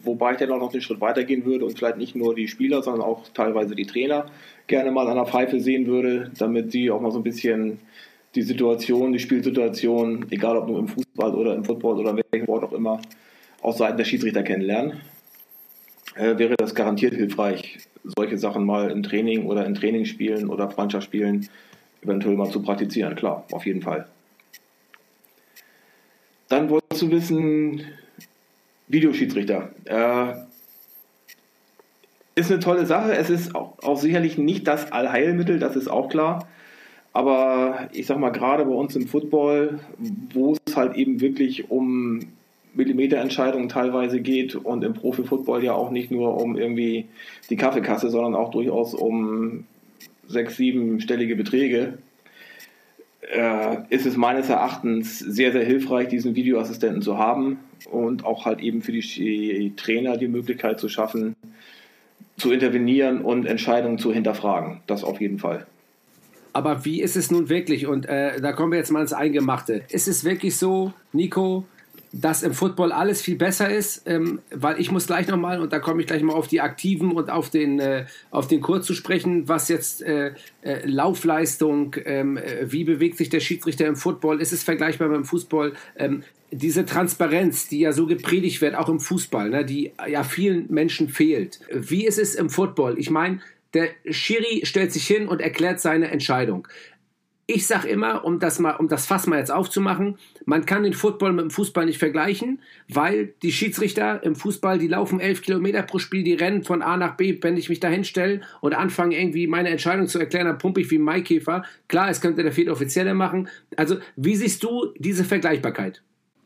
wobei 0.05 0.33
ich 0.33 0.39
dann 0.39 0.51
auch 0.53 0.59
noch 0.59 0.73
einen 0.73 0.83
Schritt 0.83 1.01
weitergehen 1.01 1.45
würde 1.45 1.65
und 1.65 1.77
vielleicht 1.77 1.99
nicht 1.99 2.17
nur 2.17 2.35
die 2.35 2.49
Spieler, 2.49 2.83
sondern 2.83 3.03
auch 3.03 3.29
teilweise 3.35 3.75
die 3.75 3.87
Trainer 3.87 4.27
gerne 4.67 4.91
mal 4.91 5.07
an 5.09 5.17
der 5.17 5.27
Pfeife 5.27 5.61
sehen 5.61 5.87
würde, 5.87 6.31
damit 6.39 6.73
sie 6.73 6.91
auch 6.91 7.01
mal 7.01 7.11
so 7.11 7.19
ein 7.19 7.25
bisschen 7.25 7.79
die 8.35 8.43
Situation, 8.43 9.13
die 9.13 9.19
Spielsituation, 9.19 10.27
egal 10.31 10.57
ob 10.57 10.69
nur 10.69 10.79
im 10.79 10.89
Fußball 10.89 11.35
oder 11.35 11.55
im 11.55 11.65
Football 11.65 12.01
oder 12.01 12.17
welchem 12.17 12.45
Sport 12.45 12.65
auch 12.65 12.73
immer, 12.73 13.01
aus 13.61 13.79
Seiten 13.79 13.99
der 13.99 14.05
Schiedsrichter 14.05 14.43
kennenlernen. 14.43 15.01
Äh, 16.15 16.39
wäre 16.39 16.55
das 16.57 16.75
garantiert 16.75 17.15
hilfreich, 17.15 17.79
solche 18.05 18.39
Sachen 18.39 18.65
mal 18.65 18.91
im 18.91 19.03
Training 19.03 19.47
oder 19.47 19.67
in 19.67 19.75
Trainingsspielen 19.75 20.49
oder 20.49 20.71
Freundschaftsspielen 20.71 21.49
eventuell 22.03 22.37
mal 22.37 22.51
zu 22.51 22.63
praktizieren. 22.63 23.15
Klar, 23.15 23.45
auf 23.53 23.67
jeden 23.67 23.83
Fall. 23.83 24.07
Dann 26.53 26.69
wolltest 26.69 27.01
du 27.01 27.11
wissen, 27.11 27.81
Videoschiedsrichter. 28.87 29.71
Äh, 29.87 30.35
ist 32.35 32.51
eine 32.51 32.61
tolle 32.61 32.85
Sache. 32.85 33.15
Es 33.15 33.31
ist 33.31 33.55
auch, 33.55 33.79
auch, 33.83 33.97
sicherlich 33.97 34.37
nicht 34.37 34.67
das 34.69 34.93
Allheilmittel, 34.93 35.59
das 35.59 35.77
ist 35.77 35.89
auch 35.89 36.11
klar. 36.11 36.47
Aber 37.15 37.89
ich 37.95 38.07
sag 38.07 38.19
mal, 38.19 38.33
gerade 38.33 38.67
bei 38.67 38.75
uns 38.75 38.95
im 38.97 39.07
Football, 39.07 39.81
wo 40.35 40.55
es 40.67 40.77
halt 40.77 40.95
eben 40.95 41.23
wirklich 41.23 41.71
um 41.71 42.21
Millimeterentscheidungen 42.75 43.71
teilweise 43.71 44.21
geht 44.21 44.55
und 44.55 44.85
im 44.85 44.93
Profi-Football 44.93 45.65
ja 45.65 45.73
auch 45.73 45.91
nicht 45.91 46.11
nur 46.11 46.39
um 46.39 46.59
irgendwie 46.59 47.07
die 47.49 47.57
Kaffeekasse, 47.57 48.11
sondern 48.11 48.35
auch 48.35 48.51
durchaus 48.51 48.93
um 48.93 49.65
sechs, 50.29 50.59
siebenstellige 50.59 51.35
Beträge, 51.35 51.97
äh, 53.23 53.77
ist 53.89 54.07
es 54.07 54.17
meines 54.17 54.49
Erachtens 54.49 55.19
sehr, 55.19 55.53
sehr 55.53 55.65
hilfreich, 55.65 56.09
diesen 56.09 56.35
Videoassistenten 56.35 57.03
zu 57.03 57.19
haben 57.19 57.59
und 57.91 58.25
auch 58.25 58.45
halt 58.45 58.61
eben 58.61 58.83
für 58.83 58.93
die 58.93 59.73
Trainer 59.77 60.17
die 60.17 60.29
Möglichkeit 60.29 60.81
zu 60.81 60.89
schaffen, 60.89 61.37
zu 62.37 62.53
intervenieren 62.53 63.21
und 63.21 63.47
Entscheidungen 63.47 63.99
zu 63.99 64.13
hinterfragen. 64.13 64.81
Das 64.87 65.05
auf 65.05 65.21
jeden 65.21 65.39
Fall. 65.39 65.67
Aber 66.53 66.85
wie 66.85 67.01
ist 67.01 67.17
es 67.17 67.31
nun 67.31 67.49
wirklich? 67.49 67.87
Und 67.87 68.07
äh, 68.07 68.41
da 68.41 68.53
kommen 68.53 68.73
wir 68.73 68.79
jetzt 68.79 68.91
mal 68.91 69.01
ins 69.01 69.13
Eingemachte. 69.13 69.83
Ist 69.89 70.09
es 70.09 70.25
wirklich 70.25 70.57
so, 70.57 70.93
Nico, 71.13 71.65
dass 72.13 72.43
im 72.43 72.53
Football 72.53 72.93
alles 72.93 73.23
viel 73.23 73.37
besser 73.37 73.71
ist, 73.71 74.03
ähm, 74.07 74.41
weil 74.55 74.79
ich 74.79 74.91
muss 74.91 75.07
gleich 75.07 75.27
nochmal, 75.29 75.61
und 75.61 75.73
da 75.73 75.79
komme 75.79 76.03
ich 76.03 76.07
gleich 76.07 76.23
mal 76.23 76.35
auf 76.35 76.47
die 76.47 76.61
Aktiven 76.61 77.11
und 77.13 77.31
auf 77.31 77.49
den, 77.49 77.81
äh, 77.81 78.05
auf 78.31 78.47
den 78.49 78.61
Kurs 78.61 78.85
zu 78.85 78.95
sprechen, 78.95 79.49
was 79.49 79.69
jetzt 79.69 80.03
äh, 80.03 80.35
äh, 80.61 80.87
Laufleistung, 80.87 81.97
ähm, 82.05 82.37
äh, 82.37 82.71
wie 82.71 82.85
bewegt 82.85 83.17
sich 83.17 83.31
der 83.31 83.41
Schiedsrichter 83.41 83.87
im 83.87 83.97
Football, 83.97 84.41
ist 84.41 84.53
es 84.53 84.63
vergleichbar 84.63 85.09
beim 85.09 85.25
Fußball? 85.25 85.73
Ähm, 85.97 86.23
diese 86.51 86.85
Transparenz, 86.85 87.69
die 87.69 87.81
ja 87.81 87.93
so 87.93 88.07
gepredigt 88.07 88.61
wird, 88.61 88.75
auch 88.75 88.91
im 88.91 89.01
Fußball, 89.01 89.49
ne, 89.49 89.65
die 89.65 89.93
ja 90.07 90.23
vielen 90.23 90.67
Menschen 90.71 91.09
fehlt. 91.09 91.61
Wie 91.73 92.07
ist 92.07 92.19
es 92.19 92.35
im 92.35 92.51
Football? 92.51 92.99
Ich 92.99 93.09
meine, 93.09 93.41
der 93.73 93.89
Schiri 94.11 94.61
stellt 94.65 94.93
sich 94.93 95.07
hin 95.07 95.29
und 95.29 95.41
erklärt 95.41 95.81
seine 95.81 96.11
Entscheidung 96.11 96.69
ich 97.53 97.67
sage 97.67 97.89
immer, 97.89 98.25
um 98.25 98.39
das 98.39 98.59
mal, 98.59 98.73
um 98.73 98.89
das 98.89 99.07
Fass 99.07 99.27
mal 99.27 99.39
jetzt 99.39 99.53
aufzumachen, 99.53 100.19
man 100.45 100.67
kann 100.67 100.83
den 100.83 100.93
Football 100.93 101.33
mit 101.33 101.43
dem 101.43 101.51
Fußball 101.51 101.87
nicht 101.87 101.99
vergleichen, 101.99 102.61
weil 102.89 103.35
die 103.43 103.53
Schiedsrichter 103.53 104.23
im 104.23 104.35
Fußball, 104.35 104.79
die 104.79 104.89
laufen 104.89 105.21
elf 105.21 105.43
Kilometer 105.43 105.83
pro 105.83 105.99
Spiel, 105.99 106.23
die 106.23 106.35
rennen 106.35 106.65
von 106.65 106.83
A 106.83 106.97
nach 106.97 107.17
B. 107.17 107.39
Wenn 107.41 107.57
ich 107.57 107.69
mich 107.69 107.81
da 107.81 107.89
hinstelle 107.89 108.41
und 108.61 108.75
anfange 108.75 109.19
irgendwie 109.19 109.47
meine 109.47 109.69
Entscheidung 109.71 110.07
zu 110.07 110.19
erklären, 110.19 110.47
dann 110.47 110.59
pumpe 110.59 110.81
ich 110.81 110.91
wie 110.91 110.99
ein 110.99 111.03
Maikäfer. 111.03 111.65
Klar, 111.89 112.11
es 112.11 112.21
könnte 112.21 112.43
der 112.43 112.73
Offizielle 112.73 113.15
machen. 113.15 113.49
Also, 113.77 113.97
wie 114.17 114.37
siehst 114.37 114.63
du 114.63 114.93
diese 114.99 115.25
Vergleichbarkeit? 115.25 116.03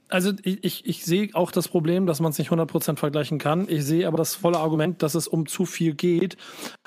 Also 0.09 0.33
ich, 0.43 0.63
ich, 0.63 0.87
ich 0.87 1.05
sehe 1.05 1.31
auch 1.33 1.51
das 1.51 1.67
Problem, 1.67 2.07
dass 2.07 2.21
man 2.21 2.31
es 2.31 2.39
nicht 2.39 2.51
100% 2.51 2.97
vergleichen 2.97 3.39
kann. 3.39 3.67
Ich 3.69 3.85
sehe 3.85 4.07
aber 4.07 4.17
das 4.17 4.37
volle 4.37 4.59
Argument, 4.59 5.03
dass 5.03 5.17
es 5.17 5.27
um 5.27 5.47
zu 5.47 5.65
viel 5.67 5.95
geht, 5.95 6.37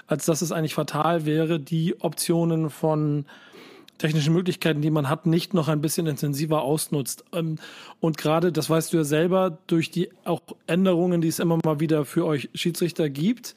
als 0.08 0.26
dass 0.26 0.42
es 0.42 0.52
eigentlich 0.52 0.74
fatal 0.74 1.26
wäre, 1.26 1.60
die 1.60 2.00
Optionen 2.00 2.70
von 2.70 3.26
technischen 4.00 4.34
Möglichkeiten, 4.34 4.82
die 4.82 4.90
man 4.90 5.10
hat, 5.10 5.28
nicht 5.28 5.54
noch 5.54 5.68
ein 5.68 5.82
bisschen 5.82 6.08
intensiver 6.08 6.64
ausnutzt. 6.64 7.24
Ähm, 7.34 7.58
und 8.00 8.18
gerade, 8.18 8.52
das 8.52 8.70
weißt 8.70 8.92
du 8.92 8.98
ja 8.98 9.04
selber, 9.04 9.60
durch 9.68 9.92
die 9.92 10.10
auch 10.24 10.42
Änderungen, 10.66 11.22
die 11.22 11.28
es 11.28 11.38
immer 11.38 11.60
mal 11.64 11.80
wieder 11.80 12.06
für 12.06 12.26
euch 12.26 12.50
Schiedsrichter 12.56 13.10
gibt, 13.10 13.56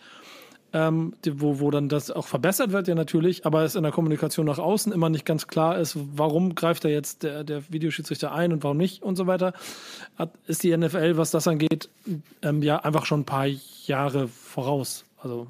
ähm, 0.75 1.15
wo, 1.27 1.61
wo 1.61 1.71
dann 1.71 1.89
das 1.89 2.11
auch 2.11 2.27
verbessert 2.27 2.73
wird, 2.73 2.89
ja 2.89 2.95
natürlich, 2.95 3.45
aber 3.45 3.63
es 3.63 3.75
in 3.75 3.83
der 3.83 3.93
Kommunikation 3.93 4.47
nach 4.47 4.59
außen 4.59 4.93
immer 4.93 5.11
nicht 5.11 5.27
ganz 5.27 5.47
klar 5.47 5.79
ist, 5.79 5.97
warum 6.15 6.55
greift 6.55 6.85
da 6.85 6.89
jetzt 6.89 7.23
der, 7.23 7.45
der 7.45 7.71
Videoschiedsrichter 7.71 8.33
ein 8.33 8.53
und 8.53 8.65
warum 8.65 8.79
nicht 8.79 9.03
und 9.03 9.17
so 9.17 9.27
weiter, 9.27 9.53
hat, 10.17 10.33
ist 10.47 10.63
die 10.63 10.77
NFL, 10.77 11.17
was 11.17 11.31
das 11.31 11.47
angeht, 11.47 11.89
ähm, 12.43 12.63
ja 12.63 12.79
einfach 12.79 13.07
schon 13.07 13.21
ein 13.21 13.27
paar 13.27 13.47
Jahre 13.87 14.29
voraus. 14.29 15.05
Also 15.19 15.47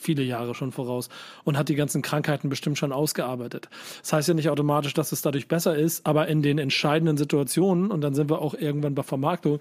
viele 0.00 0.22
Jahre 0.22 0.54
schon 0.54 0.72
voraus 0.72 1.08
und 1.44 1.56
hat 1.56 1.68
die 1.68 1.74
ganzen 1.74 2.02
Krankheiten 2.02 2.48
bestimmt 2.48 2.78
schon 2.78 2.92
ausgearbeitet. 2.92 3.68
Das 4.00 4.12
heißt 4.12 4.28
ja 4.28 4.34
nicht 4.34 4.50
automatisch, 4.50 4.94
dass 4.94 5.12
es 5.12 5.22
dadurch 5.22 5.48
besser 5.48 5.76
ist, 5.76 6.06
aber 6.06 6.28
in 6.28 6.42
den 6.42 6.58
entscheidenden 6.58 7.16
Situationen, 7.16 7.90
und 7.90 8.00
dann 8.00 8.14
sind 8.14 8.30
wir 8.30 8.40
auch 8.40 8.54
irgendwann 8.54 8.94
bei 8.94 9.02
Vermarktung, 9.02 9.60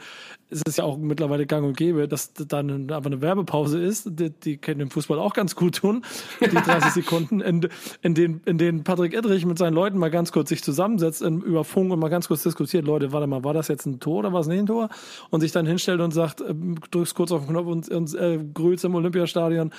ist 0.50 0.68
es 0.68 0.78
ja 0.78 0.84
auch 0.84 0.98
mittlerweile 0.98 1.46
gang 1.46 1.66
und 1.66 1.78
gäbe, 1.78 2.08
dass 2.08 2.34
dann 2.34 2.92
einfach 2.92 3.06
eine 3.06 3.22
Werbepause 3.22 3.82
ist, 3.82 4.10
die, 4.20 4.32
die 4.32 4.58
können 4.58 4.80
dem 4.80 4.90
Fußball 4.90 5.20
auch 5.20 5.34
ganz 5.34 5.56
gut 5.56 5.76
tun, 5.76 6.04
die 6.42 6.48
30 6.56 6.92
Sekunden, 6.92 7.42
in, 7.42 7.68
in, 8.02 8.16
denen, 8.16 8.42
in 8.46 8.58
denen 8.58 8.84
Patrick 8.84 9.14
Edrich 9.14 9.46
mit 9.46 9.58
seinen 9.58 9.74
Leuten 9.74 9.98
mal 9.98 10.10
ganz 10.10 10.32
kurz 10.32 10.50
sich 10.50 10.64
zusammensetzt 10.64 11.22
in, 11.22 11.42
über 11.42 11.64
Funk 11.64 11.92
und 11.92 12.00
mal 12.00 12.10
ganz 12.10 12.28
kurz 12.28 12.44
diskutiert, 12.44 12.86
Leute, 12.86 13.12
warte 13.12 13.28
mal, 13.28 13.44
war 13.44 13.54
das 13.54 13.68
jetzt 13.68 13.86
ein 13.86 14.00
Tor 14.00 14.20
oder 14.20 14.34
war 14.34 14.42
es 14.42 14.48
nicht 14.48 14.60
ein 14.60 14.66
Tor? 14.66 14.90
Und 15.30 15.42
sich 15.42 15.52
dann 15.52 15.66
hinstellt 15.66 16.02
und 16.02 16.12
sagt, 16.12 16.42
äh, 16.42 16.54
drückst 16.92 17.16
kurz 17.16 17.32
auf 17.32 17.46
den 17.46 17.50
Knopf 17.50 17.68
und, 17.68 17.90
und 17.90 18.14
äh, 18.16 18.40
grüßt 18.54 18.86
im 18.86 18.96
Olympiastadion, 18.96 19.72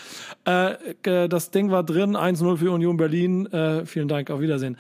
äh, 0.51 1.29
das 1.29 1.51
Ding 1.51 1.71
war 1.71 1.83
drin, 1.83 2.17
1-0 2.17 2.57
für 2.57 2.71
Union 2.71 2.97
Berlin. 2.97 3.47
Äh, 3.53 3.87
vielen 3.87 4.09
Dank, 4.09 4.31
auf 4.31 4.41
Wiedersehen. 4.41 4.77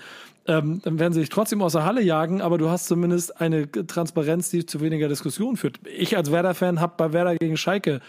Ähm, 0.46 0.80
dann 0.82 0.98
werden 0.98 1.12
sie 1.12 1.20
sich 1.20 1.28
trotzdem 1.28 1.62
aus 1.62 1.72
der 1.72 1.84
Halle 1.84 2.02
jagen, 2.02 2.40
aber 2.40 2.58
du 2.58 2.70
hast 2.70 2.86
zumindest 2.86 3.40
eine 3.40 3.70
Transparenz, 3.70 4.50
die 4.50 4.66
zu 4.66 4.80
weniger 4.80 5.08
Diskussion 5.08 5.56
führt. 5.56 5.78
Ich 5.86 6.16
als 6.16 6.32
Werder-Fan 6.32 6.80
habe 6.80 6.94
bei 6.96 7.12
Werder 7.12 7.36
gegen 7.36 7.56
Schalke 7.56 8.00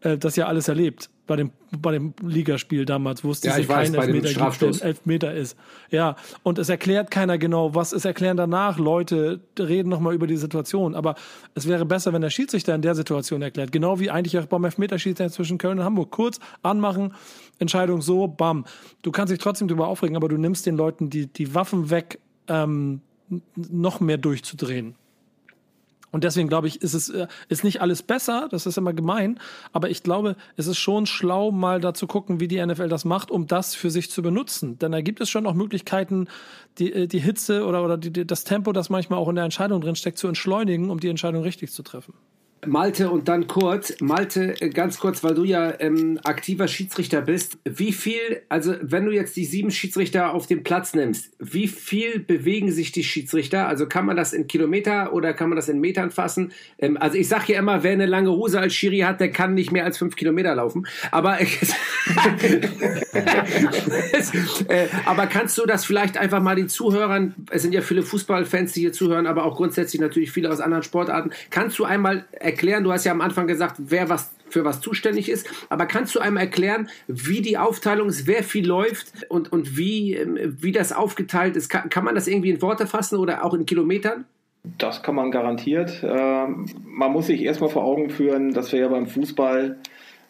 äh, 0.00 0.18
das 0.18 0.36
ja 0.36 0.46
alles 0.46 0.68
erlebt 0.68 1.10
bei 1.28 1.36
dem, 1.36 1.52
bei 1.80 1.92
dem 1.92 2.14
Ligaspiel 2.20 2.84
damals 2.84 3.22
wusste 3.22 3.48
ja, 3.48 3.58
ich 3.58 3.68
kein 3.68 3.94
Elfmeter 3.94 4.32
gibt, 4.32 4.62
der 4.80 4.84
Elfmeter 4.84 5.34
ist. 5.34 5.56
Ja, 5.90 6.16
und 6.42 6.58
es 6.58 6.68
erklärt 6.68 7.12
keiner 7.12 7.38
genau, 7.38 7.76
was 7.76 7.92
es 7.92 8.04
erklären 8.04 8.36
danach. 8.36 8.78
Leute 8.78 9.40
reden 9.56 9.90
nochmal 9.90 10.14
über 10.14 10.26
die 10.26 10.38
Situation. 10.38 10.96
Aber 10.96 11.14
es 11.54 11.68
wäre 11.68 11.84
besser, 11.84 12.12
wenn 12.12 12.22
der 12.22 12.30
Schiedsrichter 12.30 12.74
in 12.74 12.82
der 12.82 12.96
Situation 12.96 13.42
erklärt. 13.42 13.70
Genau 13.70 14.00
wie 14.00 14.10
eigentlich 14.10 14.36
auch 14.38 14.46
beim 14.46 14.64
Elfmeterschiedsrichter 14.64 15.32
zwischen 15.32 15.58
Köln 15.58 15.78
und 15.78 15.84
Hamburg. 15.84 16.10
Kurz 16.10 16.40
anmachen, 16.62 17.14
Entscheidung 17.60 18.00
so, 18.00 18.26
bam. 18.26 18.64
Du 19.02 19.12
kannst 19.12 19.30
dich 19.30 19.38
trotzdem 19.38 19.68
darüber 19.68 19.86
aufregen, 19.86 20.16
aber 20.16 20.28
du 20.28 20.38
nimmst 20.38 20.66
den 20.66 20.76
Leuten 20.76 21.10
die, 21.10 21.26
die 21.26 21.54
Waffen 21.54 21.90
weg, 21.90 22.18
ähm, 22.48 23.02
noch 23.54 24.00
mehr 24.00 24.16
durchzudrehen. 24.16 24.96
Und 26.10 26.24
deswegen 26.24 26.48
glaube 26.48 26.68
ich, 26.68 26.82
ist 26.82 26.94
es 26.94 27.10
äh, 27.10 27.26
ist 27.48 27.64
nicht 27.64 27.80
alles 27.80 28.02
besser, 28.02 28.48
das 28.50 28.66
ist 28.66 28.78
immer 28.78 28.92
gemein, 28.92 29.38
aber 29.72 29.90
ich 29.90 30.02
glaube, 30.02 30.36
es 30.56 30.66
ist 30.66 30.78
schon 30.78 31.06
schlau, 31.06 31.50
mal 31.50 31.80
da 31.80 31.94
zu 31.94 32.06
gucken, 32.06 32.40
wie 32.40 32.48
die 32.48 32.64
NFL 32.64 32.88
das 32.88 33.04
macht, 33.04 33.30
um 33.30 33.46
das 33.46 33.74
für 33.74 33.90
sich 33.90 34.10
zu 34.10 34.22
benutzen. 34.22 34.78
Denn 34.78 34.92
da 34.92 35.00
gibt 35.00 35.20
es 35.20 35.28
schon 35.28 35.46
auch 35.46 35.54
Möglichkeiten, 35.54 36.28
die, 36.78 36.92
äh, 36.92 37.06
die 37.06 37.20
Hitze 37.20 37.64
oder, 37.66 37.84
oder 37.84 37.96
die, 37.98 38.26
das 38.26 38.44
Tempo, 38.44 38.72
das 38.72 38.90
manchmal 38.90 39.18
auch 39.18 39.28
in 39.28 39.34
der 39.34 39.44
Entscheidung 39.44 39.80
drin 39.80 39.96
steckt, 39.96 40.18
zu 40.18 40.28
entschleunigen, 40.28 40.90
um 40.90 41.00
die 41.00 41.08
Entscheidung 41.08 41.42
richtig 41.42 41.72
zu 41.72 41.82
treffen. 41.82 42.14
Malte 42.66 43.10
und 43.10 43.28
dann 43.28 43.46
Kurt. 43.46 44.00
Malte, 44.00 44.60
äh, 44.60 44.70
ganz 44.70 44.98
kurz, 44.98 45.22
weil 45.22 45.34
du 45.34 45.44
ja 45.44 45.74
ähm, 45.80 46.18
aktiver 46.24 46.66
Schiedsrichter 46.68 47.20
bist. 47.20 47.58
Wie 47.64 47.92
viel, 47.92 48.42
also 48.48 48.74
wenn 48.80 49.04
du 49.04 49.12
jetzt 49.12 49.36
die 49.36 49.44
sieben 49.44 49.70
Schiedsrichter 49.70 50.34
auf 50.34 50.46
den 50.46 50.64
Platz 50.64 50.94
nimmst, 50.94 51.30
wie 51.38 51.68
viel 51.68 52.18
bewegen 52.18 52.72
sich 52.72 52.92
die 52.92 53.04
Schiedsrichter? 53.04 53.68
Also 53.68 53.86
kann 53.86 54.06
man 54.06 54.16
das 54.16 54.32
in 54.32 54.46
Kilometer 54.46 55.12
oder 55.12 55.34
kann 55.34 55.48
man 55.48 55.56
das 55.56 55.68
in 55.68 55.78
Metern 55.80 56.10
fassen? 56.10 56.52
Ähm, 56.78 56.96
also 56.96 57.16
ich 57.16 57.28
sage 57.28 57.52
ja 57.52 57.58
immer, 57.58 57.82
wer 57.82 57.92
eine 57.92 58.06
lange 58.06 58.30
Hose 58.30 58.58
als 58.60 58.74
Schiri 58.74 59.00
hat, 59.00 59.20
der 59.20 59.30
kann 59.30 59.54
nicht 59.54 59.70
mehr 59.72 59.84
als 59.84 59.98
fünf 59.98 60.16
Kilometer 60.16 60.54
laufen. 60.54 60.86
Aber, 61.10 61.40
äh, 61.40 61.46
aber 65.06 65.26
kannst 65.26 65.58
du 65.58 65.66
das 65.66 65.84
vielleicht 65.84 66.16
einfach 66.16 66.42
mal 66.42 66.56
den 66.56 66.68
Zuhörern, 66.68 67.34
es 67.50 67.62
sind 67.62 67.72
ja 67.72 67.82
viele 67.82 68.02
Fußballfans, 68.02 68.72
die 68.72 68.80
hier 68.80 68.92
zuhören, 68.92 69.26
aber 69.26 69.44
auch 69.44 69.56
grundsätzlich 69.56 70.00
natürlich 70.00 70.32
viele 70.32 70.50
aus 70.50 70.60
anderen 70.60 70.82
Sportarten, 70.82 71.30
kannst 71.50 71.78
du 71.78 71.84
einmal 71.84 72.24
erklären? 72.48 72.84
Du 72.84 72.92
hast 72.92 73.04
ja 73.04 73.12
am 73.12 73.20
Anfang 73.20 73.46
gesagt, 73.46 73.76
wer 73.78 74.08
was 74.08 74.34
für 74.50 74.64
was 74.64 74.80
zuständig 74.80 75.28
ist. 75.28 75.46
Aber 75.68 75.86
kannst 75.86 76.14
du 76.14 76.20
einmal 76.20 76.44
erklären, 76.44 76.88
wie 77.06 77.42
die 77.42 77.58
Aufteilung 77.58 78.08
ist, 78.08 78.26
wer 78.26 78.42
viel 78.42 78.66
läuft 78.66 79.26
und, 79.28 79.52
und 79.52 79.76
wie, 79.76 80.14
ähm, 80.14 80.38
wie 80.60 80.72
das 80.72 80.92
aufgeteilt 80.92 81.56
ist? 81.56 81.68
Kann, 81.68 81.88
kann 81.88 82.04
man 82.04 82.14
das 82.14 82.26
irgendwie 82.26 82.50
in 82.50 82.62
Worte 82.62 82.86
fassen 82.86 83.18
oder 83.18 83.44
auch 83.44 83.54
in 83.54 83.66
Kilometern? 83.66 84.24
Das 84.78 85.02
kann 85.02 85.14
man 85.14 85.30
garantiert. 85.30 86.02
Ähm, 86.02 86.66
man 86.84 87.12
muss 87.12 87.26
sich 87.26 87.42
erstmal 87.42 87.70
vor 87.70 87.84
Augen 87.84 88.10
führen, 88.10 88.52
dass 88.52 88.72
wir 88.72 88.80
ja 88.80 88.88
beim 88.88 89.06
Fußball 89.06 89.78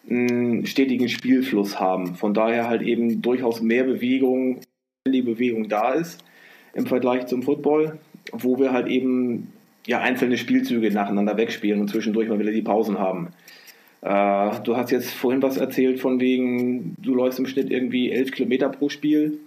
einen 0.09 0.65
stetigen 0.65 1.09
Spielfluss 1.09 1.79
haben. 1.79 2.15
Von 2.15 2.33
daher 2.33 2.67
halt 2.67 2.81
eben 2.81 3.21
durchaus 3.21 3.61
mehr 3.61 3.83
Bewegung, 3.83 4.61
wenn 5.03 5.13
die 5.13 5.21
Bewegung 5.21 5.67
da 5.67 5.93
ist 5.93 6.23
im 6.73 6.85
Vergleich 6.85 7.25
zum 7.25 7.41
Football, 7.41 7.99
wo 8.31 8.59
wir 8.59 8.71
halt 8.71 8.87
eben 8.87 9.51
ja, 9.85 9.99
einzelne 9.99 10.37
Spielzüge 10.37 10.91
nacheinander 10.91 11.37
wegspielen 11.37 11.81
und 11.81 11.89
zwischendurch 11.89 12.29
mal 12.29 12.39
wieder 12.39 12.51
die 12.51 12.61
Pausen 12.61 12.99
haben. 12.99 13.29
Äh, 14.01 14.51
du 14.63 14.77
hast 14.77 14.91
jetzt 14.91 15.11
vorhin 15.11 15.41
was 15.41 15.57
erzählt 15.57 15.99
von 15.99 16.19
wegen, 16.19 16.95
du 16.99 17.15
läufst 17.15 17.39
im 17.39 17.47
Schnitt 17.47 17.69
irgendwie 17.69 18.11
elf 18.11 18.31
Kilometer 18.31 18.69
pro 18.69 18.89
Spiel. 18.89 19.39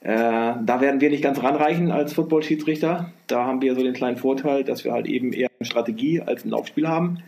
Äh, 0.00 0.12
da 0.12 0.80
werden 0.80 1.00
wir 1.00 1.10
nicht 1.10 1.22
ganz 1.22 1.42
ranreichen 1.42 1.90
als 1.90 2.12
Football-Schiedsrichter. 2.12 3.10
Da 3.26 3.44
haben 3.44 3.62
wir 3.62 3.74
so 3.74 3.82
den 3.82 3.94
kleinen 3.94 4.16
Vorteil, 4.16 4.64
dass 4.64 4.84
wir 4.84 4.92
halt 4.92 5.06
eben 5.06 5.32
eher 5.32 5.48
eine 5.58 5.66
Strategie 5.66 6.20
als 6.20 6.44
ein 6.44 6.50
Laufspiel 6.50 6.88
haben. 6.88 7.18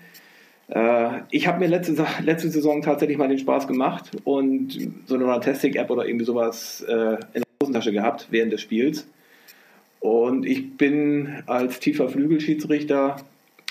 Äh, 0.68 1.22
ich 1.30 1.46
habe 1.46 1.60
mir 1.60 1.68
letzte, 1.68 2.04
letzte 2.22 2.50
Saison 2.50 2.82
tatsächlich 2.82 3.18
mal 3.18 3.28
den 3.28 3.38
Spaß 3.38 3.66
gemacht 3.66 4.10
und 4.24 4.78
so 5.06 5.14
eine 5.14 5.24
Runtastic-App 5.24 5.90
oder 5.90 6.06
irgendwie 6.06 6.26
sowas 6.26 6.84
äh, 6.86 7.14
in 7.32 7.42
der 7.42 7.44
Hosentasche 7.62 7.92
gehabt 7.92 8.28
während 8.30 8.52
des 8.52 8.60
Spiels 8.60 9.08
und 10.00 10.46
ich 10.46 10.76
bin 10.76 11.42
als 11.46 11.80
tiefer 11.80 12.08
Flügelschiedsrichter 12.08 13.16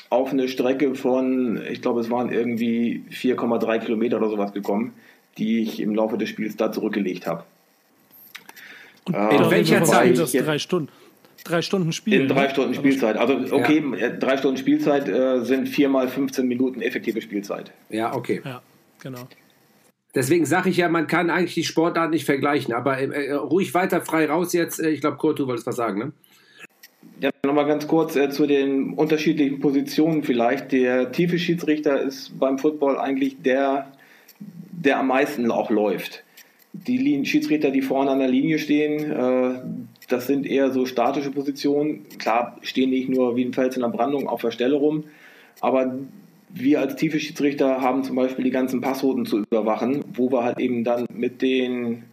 auf 0.10 0.32
eine 0.32 0.48
Strecke 0.48 0.96
von, 0.96 1.62
ich 1.70 1.82
glaube, 1.82 2.02
es 2.02 2.10
waren 2.10 2.32
irgendwie 2.32 3.04
4,3 3.12 3.80
Kilometer 3.80 4.18
oder 4.18 4.30
sowas 4.30 4.54
gekommen, 4.54 4.94
die 5.38 5.62
ich 5.62 5.80
im 5.80 5.96
Laufe 5.96 6.18
des 6.18 6.30
Spiels 6.30 6.56
da 6.56 6.72
zurückgelegt 6.72 7.28
habe. 7.28 7.44
Und 9.06 9.16
äh, 9.16 9.36
in 9.36 9.50
welcher 9.52 9.84
Zeit? 9.84 10.18
Das 10.18 10.32
drei 10.32 10.60
Stunden. 10.60 10.90
Drei 11.44 11.62
Stunden 11.62 11.94
Spiel. 11.94 12.22
In 12.22 12.28
drei 12.28 12.44
ne? 12.44 12.50
Stunden 12.50 12.74
Spielzeit. 12.74 13.16
Also 13.16 13.36
okay, 13.52 13.82
ja. 13.92 14.08
Äh, 14.08 14.18
drei 14.18 14.38
Stunden 14.38 14.58
Spielzeit 14.58 15.08
äh, 15.08 15.46
sind 15.46 15.70
viermal 15.70 16.10
15 16.10 16.46
Minuten 16.46 16.82
effektive 16.82 17.22
Spielzeit. 17.22 17.72
Ja, 17.90 18.14
okay. 18.14 18.42
Ja, 18.44 18.62
genau. 19.02 19.28
Deswegen 20.16 20.46
sage 20.46 20.70
ich 20.70 20.78
ja, 20.78 20.90
man 20.90 21.08
kann 21.08 21.30
eigentlich 21.30 21.54
die 21.54 21.64
Sportart 21.64 22.12
nicht 22.12 22.26
vergleichen. 22.26 22.74
Aber 22.74 22.98
äh, 22.98 23.28
äh, 23.28 23.34
ruhig 23.34 23.74
weiter 23.74 24.02
frei 24.02 24.28
raus 24.28 24.54
jetzt. 24.54 24.80
Äh, 24.80 24.90
ich 24.90 25.02
glaube, 25.02 25.18
Kurt, 25.18 25.40
du 25.40 25.48
wolltest 25.48 25.68
was 25.68 25.76
sagen, 25.76 26.00
ne? 26.00 26.12
Ja, 27.20 27.32
nochmal 27.44 27.66
ganz 27.66 27.88
kurz 27.88 28.16
äh, 28.16 28.30
zu 28.30 28.46
den 28.46 28.94
unterschiedlichen 28.94 29.60
Positionen 29.60 30.24
vielleicht. 30.24 30.72
Der 30.72 31.12
tiefe 31.12 31.40
Schiedsrichter 31.40 32.02
ist 32.02 32.38
beim 32.40 32.60
Football 32.60 32.98
eigentlich 32.98 33.42
der, 33.42 33.92
der 34.40 35.00
am 35.00 35.08
meisten 35.08 35.50
auch 35.52 35.70
läuft. 35.70 36.24
Die 36.74 36.98
Linien, 36.98 37.26
Schiedsrichter, 37.26 37.72
die 37.72 37.82
vorne 37.82 38.12
an 38.12 38.20
der 38.20 38.28
Linie 38.28 38.60
stehen, 38.60 39.12
äh, 39.12 39.62
das 40.08 40.28
sind 40.28 40.46
eher 40.46 40.72
so 40.72 40.86
statische 40.86 41.32
Positionen. 41.32 42.08
Klar 42.18 42.58
stehen 42.62 42.92
nicht 42.92 43.10
nur 43.10 43.36
wie 43.36 43.46
ein 43.46 43.54
Fels 43.54 43.76
in 43.76 43.82
der 43.82 43.90
Brandung 43.90 44.28
auf 44.28 44.42
der 44.42 44.52
Stelle 44.52 44.76
rum, 44.76 45.04
aber 45.60 45.98
wir 46.50 46.80
als 46.80 46.96
tiefe 46.96 47.20
Schiedsrichter 47.20 47.82
haben 47.82 48.04
zum 48.04 48.16
Beispiel 48.16 48.44
die 48.44 48.52
ganzen 48.52 48.82
Passrouten 48.82 49.26
zu 49.26 49.40
überwachen, 49.40 50.04
wo 50.14 50.32
wir 50.32 50.44
halt 50.44 50.60
eben 50.60 50.84
dann 50.84 51.06
mit 51.14 51.42
den 51.42 52.04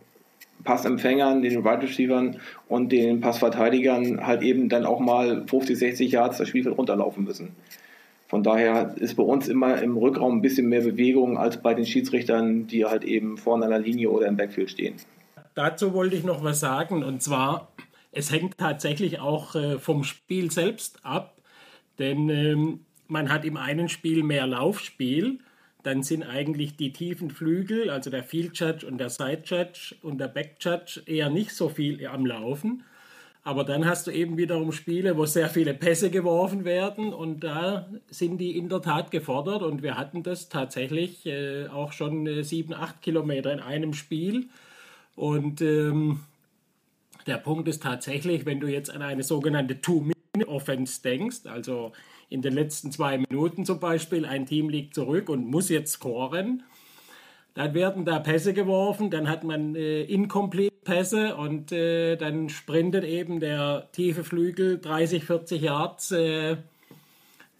Passempfängern, 0.65 1.43
den 1.43 1.65
Wide 1.65 1.83
Receivers 1.83 2.37
und 2.69 2.91
den 2.91 3.21
Passverteidigern 3.21 4.27
halt 4.27 4.43
eben 4.43 4.69
dann 4.69 4.87
auch 4.87 5.01
mal 5.01 5.45
50, 5.47 5.79
60 5.79 6.13
Yards 6.13 6.39
das 6.39 6.49
Spielfeld 6.49 6.77
runterlaufen 6.77 7.25
müssen. 7.25 7.51
Von 8.29 8.43
daher 8.43 8.95
ist 8.97 9.15
bei 9.15 9.23
uns 9.23 9.49
immer 9.49 9.81
im 9.83 9.97
Rückraum 9.97 10.39
ein 10.39 10.43
bisschen 10.43 10.69
mehr 10.69 10.81
Bewegung 10.81 11.39
als 11.39 11.59
bei 11.63 11.75
den 11.75 11.87
Schiedsrichtern, 11.87 12.67
die 12.67 12.85
halt 12.85 13.05
eben 13.05 13.37
vorne 13.37 13.67
an 13.67 13.71
der 13.71 13.81
Linie 13.81 14.11
oder 14.11 14.27
im 14.27 14.37
Backfield 14.37 14.71
stehen. 14.71 14.95
Dazu 15.55 15.93
wollte 15.93 16.17
ich 16.17 16.25
noch 16.25 16.43
was 16.43 16.61
sagen 16.61 17.05
und 17.05 17.23
zwar 17.23 17.69
es 18.17 18.31
hängt 18.31 18.59
tatsächlich 18.59 19.21
auch 19.21 19.55
äh, 19.55 19.79
vom 19.79 20.05
Spiel 20.05 20.51
selbst 20.51 21.05
ab, 21.05 21.37
denn 21.99 22.29
ähm, 22.29 22.81
man 23.15 23.31
hat 23.31 23.45
im 23.45 23.57
einen 23.57 23.89
Spiel 23.89 24.25
mehr 24.25 24.45
Laufspiel, 24.47 25.39
dann 25.85 26.03
sind 26.03 26.25
eigentlich 26.25 26.77
die 26.77 26.93
tiefen 26.93 27.31
Flügel, 27.31 27.89
also 27.89 28.11
der 28.11 28.25
Field 28.25 28.59
Judge 28.59 28.85
und 28.85 28.99
der 28.99 29.09
Side 29.09 29.43
Judge 29.45 29.95
und 30.03 30.19
der 30.19 30.27
Back 30.27 30.57
Judge 30.59 31.01
eher 31.07 31.31
nicht 31.31 31.53
so 31.53 31.69
viel 31.69 32.05
am 32.07 32.27
Laufen. 32.27 32.83
Aber 33.45 33.63
dann 33.63 33.87
hast 33.87 34.09
du 34.09 34.11
eben 34.11 34.37
wiederum 34.37 34.73
Spiele, 34.73 35.17
wo 35.17 35.27
sehr 35.27 35.49
viele 35.49 35.75
Pässe 35.75 36.11
geworfen 36.11 36.65
werden 36.65 37.13
und 37.13 37.45
da 37.45 37.89
sind 38.11 38.39
die 38.39 38.59
in 38.59 38.69
der 38.69 38.83
Tat 38.83 39.13
gefordert 39.13 39.63
und 39.63 39.83
wir 39.83 39.97
hatten 39.97 40.25
das 40.25 40.49
tatsächlich 40.49 41.25
äh, 41.25 41.69
auch 41.69 41.93
schon 41.93 42.27
äh, 42.27 42.43
sieben, 42.43 42.75
acht 42.75 43.01
Kilometer 43.01 43.53
in 43.53 43.61
einem 43.61 43.93
Spiel 43.93 44.49
und 45.15 45.61
ähm, 45.61 46.21
der 47.29 47.37
Punkt 47.37 47.69
ist 47.69 47.83
tatsächlich, 47.83 48.45
wenn 48.45 48.59
du 48.59 48.67
jetzt 48.67 48.91
an 48.91 49.03
eine 49.03 49.23
sogenannte 49.23 49.81
Two-Minute-Offense 49.81 51.03
denkst, 51.03 51.45
also 51.45 51.93
in 52.29 52.43
den 52.43 52.55
letzten 52.55 52.93
zwei 52.93 53.19
Minuten 53.19 53.65
zum 53.65 53.81
Beispiel, 53.81 54.27
ein 54.27 54.47
Team 54.47 54.69
liegt 54.69 54.95
zurück 54.95 55.29
und 55.29 55.47
muss 55.47 55.69
jetzt 55.69 55.93
scoren, 55.93 56.63
dann 57.55 57.73
werden 57.75 58.05
da 58.05 58.19
Pässe 58.19 58.53
geworfen, 58.53 59.11
dann 59.11 59.29
hat 59.29 59.45
man 59.45 59.77
äh, 59.77 60.03
incomplete 60.03 60.75
Pässe 60.85 61.37
und 61.37 61.73
äh, 61.73 62.17
dann 62.17 62.49
sprintet 62.49 63.05
eben 63.05 63.41
der 63.41 63.89
tiefe 63.93 64.25
Flügel 64.25 64.81
30, 64.81 65.25
40 65.25 65.63
Yards 65.63 66.11
äh, 66.11 66.57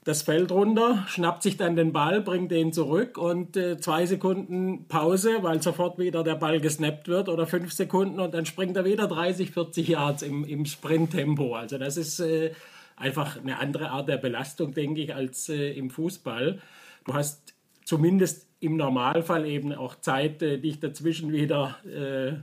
das 0.05 0.21
Feld 0.21 0.53
runter, 0.53 1.05
schnappt 1.09 1.43
sich 1.43 1.57
dann 1.57 1.77
den 1.77 1.93
Ball, 1.93 2.21
bringt 2.21 2.51
den 2.51 2.75
zurück 2.75 3.17
und 3.17 3.57
äh, 3.57 3.79
zwei 3.79 4.05
Sekunden 4.05 4.85
Pause, 4.87 5.39
weil 5.41 5.63
sofort 5.63 5.99
wieder 5.99 6.23
der 6.23 6.35
Ball 6.35 6.61
gesnappt 6.61 7.09
wird 7.09 7.31
oder 7.31 7.47
fünf 7.47 7.73
Sekunden 7.73 8.21
und 8.21 8.35
dann 8.35 8.45
springt 8.45 8.77
er 8.77 8.85
wieder 8.85 9.07
30, 9.07 9.53
40 9.53 9.89
Yards 9.89 10.23
im, 10.23 10.45
im 10.45 10.67
Sprinttempo. 10.67 11.55
Also 11.55 11.79
das 11.79 11.97
ist 11.97 12.21
äh, 12.21 12.51
einfach 12.97 13.39
eine 13.39 13.59
andere 13.59 13.91
Art 13.91 14.09
der 14.09 14.17
Belastung, 14.17 14.73
denke 14.73 15.01
ich, 15.01 15.15
als 15.15 15.49
äh, 15.49 15.73
im 15.73 15.91
Fußball. 15.91 16.61
Du 17.05 17.15
hast 17.15 17.55
zumindest 17.85 18.49
im 18.61 18.77
Normalfall 18.77 19.47
eben 19.47 19.73
auch 19.73 20.01
Zeit, 20.01 20.43
äh, 20.43 20.59
dich 20.59 20.81
dazwischen 20.81 21.33
wieder 21.33 21.77
äh, 21.85 22.37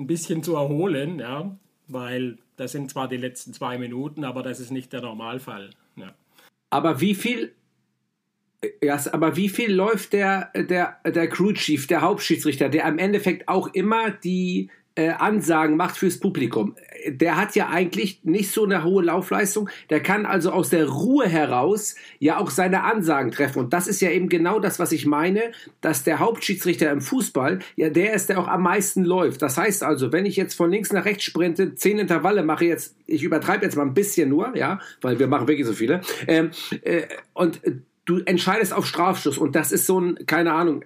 ein 0.00 0.06
bisschen 0.06 0.42
zu 0.42 0.56
erholen, 0.56 1.18
ja, 1.18 1.56
weil 1.88 2.38
das 2.56 2.72
sind 2.72 2.90
zwar 2.90 3.08
die 3.08 3.16
letzten 3.16 3.52
zwei 3.52 3.78
Minuten, 3.78 4.24
aber 4.24 4.42
das 4.42 4.60
ist 4.60 4.70
nicht 4.70 4.92
der 4.92 5.02
Normalfall. 5.02 5.70
Ja. 5.96 6.14
Aber 6.70 7.00
wie 7.00 7.14
viel, 7.14 7.52
ja, 8.82 8.98
aber 9.12 9.36
wie 9.36 9.48
viel 9.48 9.72
läuft 9.72 10.12
der, 10.12 10.50
der, 10.54 10.98
der 11.04 11.28
Crew 11.28 11.52
Chief, 11.52 11.86
der 11.86 12.00
Hauptschiedsrichter, 12.00 12.68
der 12.68 12.86
im 12.86 12.98
Endeffekt 12.98 13.48
auch 13.48 13.68
immer 13.74 14.10
die 14.10 14.70
äh, 14.94 15.10
Ansagen 15.10 15.76
macht 15.76 15.96
fürs 15.96 16.18
Publikum? 16.18 16.74
Der 17.06 17.36
hat 17.36 17.56
ja 17.56 17.68
eigentlich 17.68 18.20
nicht 18.24 18.50
so 18.50 18.64
eine 18.64 18.84
hohe 18.84 19.04
Laufleistung. 19.04 19.68
Der 19.90 20.00
kann 20.00 20.26
also 20.26 20.52
aus 20.52 20.70
der 20.70 20.88
Ruhe 20.88 21.28
heraus 21.28 21.96
ja 22.18 22.38
auch 22.38 22.50
seine 22.50 22.84
Ansagen 22.84 23.32
treffen. 23.32 23.58
Und 23.58 23.72
das 23.72 23.88
ist 23.88 24.00
ja 24.00 24.10
eben 24.10 24.28
genau 24.28 24.60
das, 24.60 24.78
was 24.78 24.92
ich 24.92 25.06
meine, 25.06 25.52
dass 25.80 26.04
der 26.04 26.18
Hauptschiedsrichter 26.18 26.90
im 26.90 27.00
Fußball, 27.00 27.58
ja, 27.76 27.90
der 27.90 28.14
ist, 28.14 28.28
der 28.28 28.38
auch 28.38 28.48
am 28.48 28.62
meisten 28.62 29.04
läuft. 29.04 29.42
Das 29.42 29.58
heißt 29.58 29.82
also, 29.82 30.12
wenn 30.12 30.26
ich 30.26 30.36
jetzt 30.36 30.54
von 30.54 30.70
links 30.70 30.92
nach 30.92 31.04
rechts 31.04 31.24
sprinte, 31.24 31.74
zehn 31.74 31.98
Intervalle 31.98 32.42
mache 32.42 32.66
jetzt, 32.66 32.94
ich 33.06 33.24
übertreibe 33.24 33.64
jetzt 33.64 33.76
mal 33.76 33.86
ein 33.86 33.94
bisschen 33.94 34.28
nur, 34.28 34.56
ja, 34.56 34.80
weil 35.00 35.18
wir 35.18 35.26
machen 35.26 35.48
wirklich 35.48 35.66
so 35.66 35.72
viele, 35.72 36.02
ähm, 36.26 36.50
äh, 36.82 37.02
und 37.34 37.60
du 38.04 38.18
entscheidest 38.24 38.72
auf 38.72 38.86
Strafschuss 38.86 39.38
und 39.38 39.54
das 39.54 39.72
ist 39.72 39.86
so 39.86 40.00
ein, 40.00 40.26
keine 40.26 40.52
Ahnung, 40.52 40.84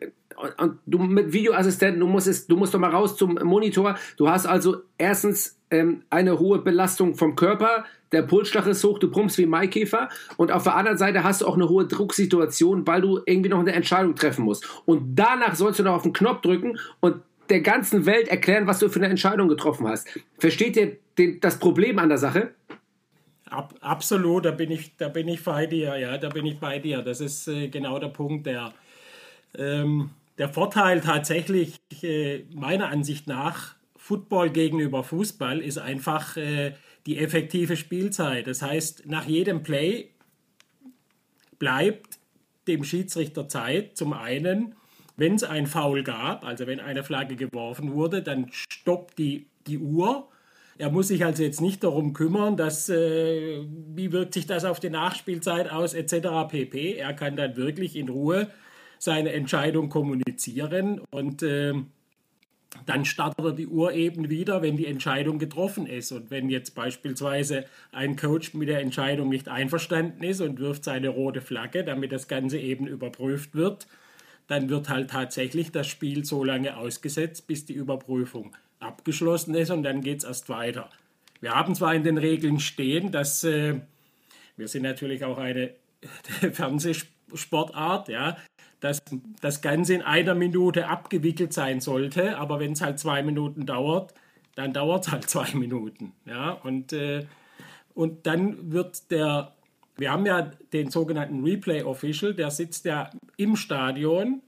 und 0.59 0.79
du 0.87 0.99
mit 0.99 1.33
Videoassistenten, 1.33 2.01
du 2.01 2.07
musst 2.07 2.27
es, 2.27 2.47
du 2.47 2.57
musst 2.57 2.75
doch 2.75 2.79
mal 2.79 2.91
raus 2.91 3.17
zum 3.17 3.39
Monitor. 3.43 3.97
Du 4.17 4.29
hast 4.29 4.47
also 4.47 4.83
erstens 4.99 5.59
ähm, 5.71 6.03
eine 6.11 6.39
hohe 6.39 6.59
Belastung 6.59 7.15
vom 7.15 7.37
Körper, 7.37 7.85
der 8.13 8.23
Pulsschlag 8.23 8.67
ist 8.67 8.85
hoch, 8.85 8.99
du 8.99 9.11
pumpst 9.11 9.37
wie 9.39 9.47
Maikäfer 9.47 10.09
und 10.37 10.53
auf 10.53 10.63
der 10.63 10.77
anderen 10.77 10.97
Seite 10.97 11.25
hast 11.25 11.41
du 11.41 11.47
auch 11.47 11.55
eine 11.55 11.69
hohe 11.69 11.87
Drucksituation, 11.87 12.87
weil 12.87 13.01
du 13.01 13.21
irgendwie 13.27 13.51
noch 13.51 13.59
eine 13.59 13.73
Entscheidung 13.73 14.15
treffen 14.15 14.45
musst. 14.45 14.67
Und 14.85 15.17
danach 15.17 15.57
sollst 15.57 15.81
du 15.81 15.83
noch 15.83 15.95
auf 15.95 16.03
den 16.03 16.13
Knopf 16.13 16.41
drücken 16.43 16.79
und 17.01 17.17
der 17.49 17.61
ganzen 17.61 18.07
Welt 18.07 18.29
erklären, 18.29 18.67
was 18.67 18.79
du 18.79 18.89
für 18.89 19.01
eine 19.01 19.09
Entscheidung 19.09 19.49
getroffen 19.49 19.89
hast. 19.89 20.09
Versteht 20.39 20.77
ihr 20.77 20.97
den, 21.19 21.41
das 21.41 21.59
Problem 21.59 21.99
an 21.99 22.09
der 22.09 22.19
Sache? 22.19 22.55
Ab, 23.49 23.75
absolut, 23.81 24.45
da 24.45 24.51
bin 24.51 24.71
ich, 24.71 24.97
da 24.97 25.09
bin 25.09 25.29
ich 25.29 25.43
bei 25.43 25.67
dir, 25.67 25.97
ja, 25.97 26.19
da 26.19 26.29
bin 26.29 26.47
ich 26.47 26.59
bei 26.59 26.79
dir. 26.79 27.03
Das 27.03 27.21
ist 27.21 27.47
äh, 27.49 27.69
genau 27.69 27.99
der 27.99 28.09
Punkt, 28.09 28.47
der 28.47 28.73
ähm, 29.57 30.11
der 30.39 30.49
Vorteil 30.49 31.01
tatsächlich 31.01 31.81
äh, 32.03 32.45
meiner 32.55 32.89
Ansicht 32.89 33.27
nach 33.27 33.75
Football 33.97 34.51
gegenüber 34.51 35.03
Fußball 35.03 35.61
ist 35.61 35.79
einfach 35.79 36.37
äh, 36.37 36.75
die 37.07 37.19
effektive 37.19 37.77
Spielzeit. 37.77 38.47
Das 38.47 38.63
heißt, 38.63 39.07
nach 39.07 39.27
jedem 39.27 39.63
Play 39.63 40.11
bleibt 41.59 42.19
dem 42.69 42.85
Schiedsrichter 42.85 43.49
Zeit, 43.49 43.97
zum 43.97 44.13
einen, 44.13 44.75
wenn 45.17 45.35
es 45.35 45.45
ein 45.45 45.67
Foul 45.67 46.03
gab, 46.03 46.45
also 46.45 46.67
wenn 46.67 46.81
eine 46.81 47.05
Flagge 47.05 47.37
geworfen 47.37 47.93
wurde, 47.93 48.23
dann 48.23 48.49
stoppt 48.53 49.19
die, 49.19 49.47
die 49.67 49.79
Uhr. 49.79 50.29
Er 50.79 50.91
muss 50.91 51.09
sich 51.09 51.25
also 51.25 51.43
jetzt 51.43 51.61
nicht 51.61 51.83
darum 51.83 52.13
kümmern, 52.13 52.57
dass, 52.57 52.89
äh, 52.91 53.65
wie 53.95 54.13
wirkt 54.13 54.35
sich 54.35 54.47
das 54.47 54.65
auf 54.65 54.79
die 54.79 54.91
Nachspielzeit 54.91 55.71
aus, 55.71 55.95
etc. 55.95 56.49
pp. 56.49 56.95
Er 56.95 57.15
kann 57.15 57.37
dann 57.37 57.57
wirklich 57.57 57.97
in 57.97 58.09
Ruhe 58.11 58.51
seine 58.99 59.33
Entscheidung 59.33 59.89
kommunizieren 59.89 61.01
und 61.11 61.43
äh, 61.43 61.75
dann 62.85 63.05
startet 63.05 63.45
er 63.45 63.53
die 63.53 63.67
Uhr 63.67 63.93
eben 63.93 64.29
wieder, 64.29 64.61
wenn 64.61 64.77
die 64.77 64.87
Entscheidung 64.87 65.39
getroffen 65.39 65.87
ist. 65.87 66.13
Und 66.13 66.31
wenn 66.31 66.51
jetzt 66.51 66.75
beispielsweise 66.75 67.65
ein 67.93 68.17
Coach 68.17 68.53
mit 68.55 68.69
der 68.69 68.81
Entscheidung 68.81 69.29
nicht 69.31 69.49
einverstanden 69.49 70.23
ist 70.23 70.41
und 70.41 70.59
wirft 70.59 70.85
seine 70.85 71.09
rote 71.09 71.41
Flagge, 71.41 71.85
damit 71.85 72.13
das 72.13 72.29
Ganze 72.29 72.59
eben 72.59 72.87
überprüft 72.87 73.55
wird, 73.55 73.87
dann 74.49 74.69
wird 74.69 74.89
halt 74.89 75.11
tatsächlich 75.11 75.73
das 75.73 75.87
Spiel 75.87 76.25
so 76.25 76.45
lange 76.45 76.77
ausgesetzt, 76.77 77.47
bis 77.47 77.65
die 77.65 77.73
Überprüfung 77.73 78.55
abgeschlossen 78.79 79.55
ist 79.55 79.71
und 79.71 79.83
dann 79.83 80.03
geht 80.03 80.19
es 80.19 80.25
erst 80.25 80.49
weiter. 80.49 80.91
Wir 81.41 81.55
haben 81.55 81.75
zwar 81.75 81.95
in 81.95 82.05
den 82.05 82.19
Regeln 82.19 82.61
stehen, 82.61 83.11
dass 83.11 83.43
äh, 83.45 83.81
wir 84.57 84.69
sind 84.69 84.83
natürlich 84.83 85.25
auch 85.25 85.39
eine 85.39 85.75
Fernsehsportart, 86.53 88.09
ja, 88.09 88.37
dass 88.81 89.03
das 89.41 89.63
Ganze 89.63 89.95
in 89.95 90.03
einer 90.03 90.35
Minute 90.35 90.89
abgewickelt 90.89 91.53
sein 91.53 91.81
sollte, 91.81 92.39
aber 92.39 92.61
wenn 92.61 92.73
es 92.73 92.81
halt 92.81 92.99
zwei 92.99 93.23
Minuten 93.23 93.67
dauert, 93.67 94.15
dann 94.55 94.73
dauert 94.73 95.07
es 95.07 95.13
halt 95.13 95.25
zwei 95.31 95.53
Minuten. 95.55 96.13
Ja? 96.25 96.53
Und, 96.53 96.93
äh, 96.93 97.27
und 97.95 98.27
dann 98.27 98.73
wird 98.73 99.11
der, 99.11 99.55
wir 99.97 100.11
haben 100.11 100.27
ja 100.27 100.51
den 100.73 100.91
sogenannten 100.91 101.45
Replay 101.45 101.83
Official, 101.83 102.35
der 102.35 102.51
sitzt 102.51 102.85
ja 102.85 103.11
im 103.37 103.57
Stadion 103.57 104.43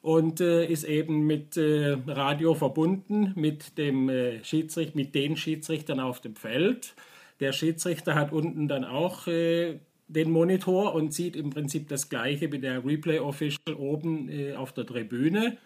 und 0.00 0.40
äh, 0.40 0.66
ist 0.66 0.84
eben 0.84 1.26
mit 1.26 1.56
äh, 1.56 1.96
Radio 2.06 2.54
verbunden 2.54 3.32
mit 3.36 3.78
dem 3.78 4.08
äh, 4.08 4.42
Schiedsrichter, 4.44 4.96
mit 4.96 5.14
den 5.14 5.36
Schiedsrichtern 5.36 6.00
auf 6.00 6.20
dem 6.20 6.34
Feld. 6.36 6.94
Der 7.40 7.52
Schiedsrichter 7.52 8.14
hat 8.14 8.32
unten 8.32 8.68
dann 8.68 8.84
auch 8.84 9.26
äh, 9.26 9.78
den 10.12 10.30
Monitor 10.30 10.94
und 10.94 11.12
sieht 11.12 11.36
im 11.36 11.50
Prinzip 11.50 11.88
das 11.88 12.08
gleiche 12.08 12.52
wie 12.52 12.58
der 12.58 12.84
Replay 12.84 13.18
Official 13.18 13.76
oben 13.76 14.28
äh, 14.28 14.54
auf 14.54 14.72
der 14.72 14.86
Tribüne. 14.86 15.56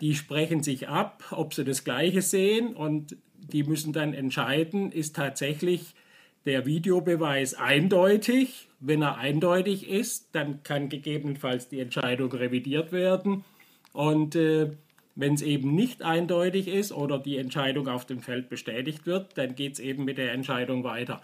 Die 0.00 0.14
sprechen 0.14 0.62
sich 0.62 0.88
ab, 0.88 1.24
ob 1.30 1.54
sie 1.54 1.64
das 1.64 1.84
gleiche 1.84 2.22
sehen 2.22 2.74
und 2.74 3.16
die 3.36 3.62
müssen 3.62 3.92
dann 3.92 4.14
entscheiden, 4.14 4.90
ist 4.90 5.16
tatsächlich 5.16 5.94
der 6.46 6.66
Videobeweis 6.66 7.54
eindeutig. 7.54 8.68
Wenn 8.80 9.02
er 9.02 9.18
eindeutig 9.18 9.88
ist, 9.88 10.28
dann 10.32 10.62
kann 10.62 10.88
gegebenenfalls 10.88 11.68
die 11.68 11.80
Entscheidung 11.80 12.32
revidiert 12.32 12.92
werden. 12.92 13.44
Und 13.92 14.34
äh, 14.34 14.72
wenn 15.14 15.34
es 15.34 15.42
eben 15.42 15.74
nicht 15.74 16.02
eindeutig 16.02 16.68
ist 16.68 16.92
oder 16.92 17.18
die 17.18 17.38
Entscheidung 17.38 17.88
auf 17.88 18.04
dem 18.04 18.20
Feld 18.20 18.48
bestätigt 18.48 19.06
wird, 19.06 19.38
dann 19.38 19.54
geht 19.54 19.74
es 19.74 19.78
eben 19.78 20.04
mit 20.04 20.18
der 20.18 20.32
Entscheidung 20.32 20.84
weiter. 20.84 21.22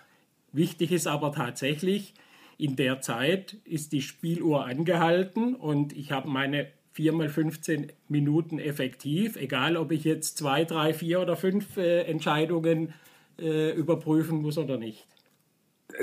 Wichtig 0.52 0.92
ist 0.92 1.06
aber 1.06 1.32
tatsächlich, 1.32 2.14
in 2.60 2.76
der 2.76 3.00
Zeit 3.00 3.56
ist 3.64 3.92
die 3.92 4.02
Spieluhr 4.02 4.66
angehalten 4.66 5.54
und 5.54 5.96
ich 5.96 6.12
habe 6.12 6.28
meine 6.28 6.68
4 6.92 7.12
mal 7.12 7.28
15 7.28 7.92
Minuten 8.08 8.58
effektiv, 8.58 9.36
egal 9.36 9.76
ob 9.76 9.92
ich 9.92 10.04
jetzt 10.04 10.36
zwei, 10.36 10.64
drei, 10.64 10.92
vier 10.92 11.20
oder 11.20 11.36
fünf 11.36 11.76
äh, 11.76 12.02
Entscheidungen 12.02 12.92
äh, 13.40 13.72
überprüfen 13.72 14.42
muss 14.42 14.58
oder 14.58 14.76
nicht. 14.76 15.06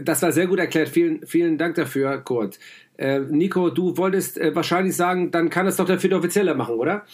Das 0.02 0.22
war 0.22 0.32
sehr 0.32 0.48
gut 0.48 0.60
erklärt. 0.60 0.90
Vielen, 0.90 1.26
vielen 1.26 1.58
Dank 1.58 1.76
dafür, 1.76 2.18
Kurt. 2.18 2.60
Äh, 2.98 3.20
Nico, 3.20 3.70
du 3.70 3.96
wolltest 3.98 4.38
äh, 4.38 4.56
wahrscheinlich 4.56 4.96
sagen, 4.96 5.32
dann 5.32 5.50
kann 5.50 5.68
es 5.68 5.76
doch 5.76 5.86
der 5.86 6.00
vierte 6.00 6.18
Offizieller 6.18 6.56
machen, 6.56 6.76
oder? 6.76 7.06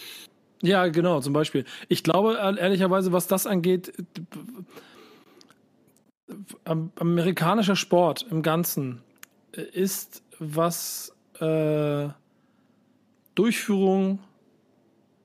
Ja, 0.61 0.87
genau, 0.87 1.19
zum 1.19 1.33
Beispiel. 1.33 1.65
Ich 1.89 2.03
glaube, 2.03 2.37
ehrlicherweise, 2.57 3.11
was 3.11 3.27
das 3.27 3.45
angeht, 3.45 3.91
amerikanischer 6.95 7.75
Sport 7.75 8.25
im 8.31 8.41
Ganzen 8.41 9.01
ist, 9.61 10.23
was 10.39 11.15
äh, 11.39 12.09
Durchführung 13.35 14.19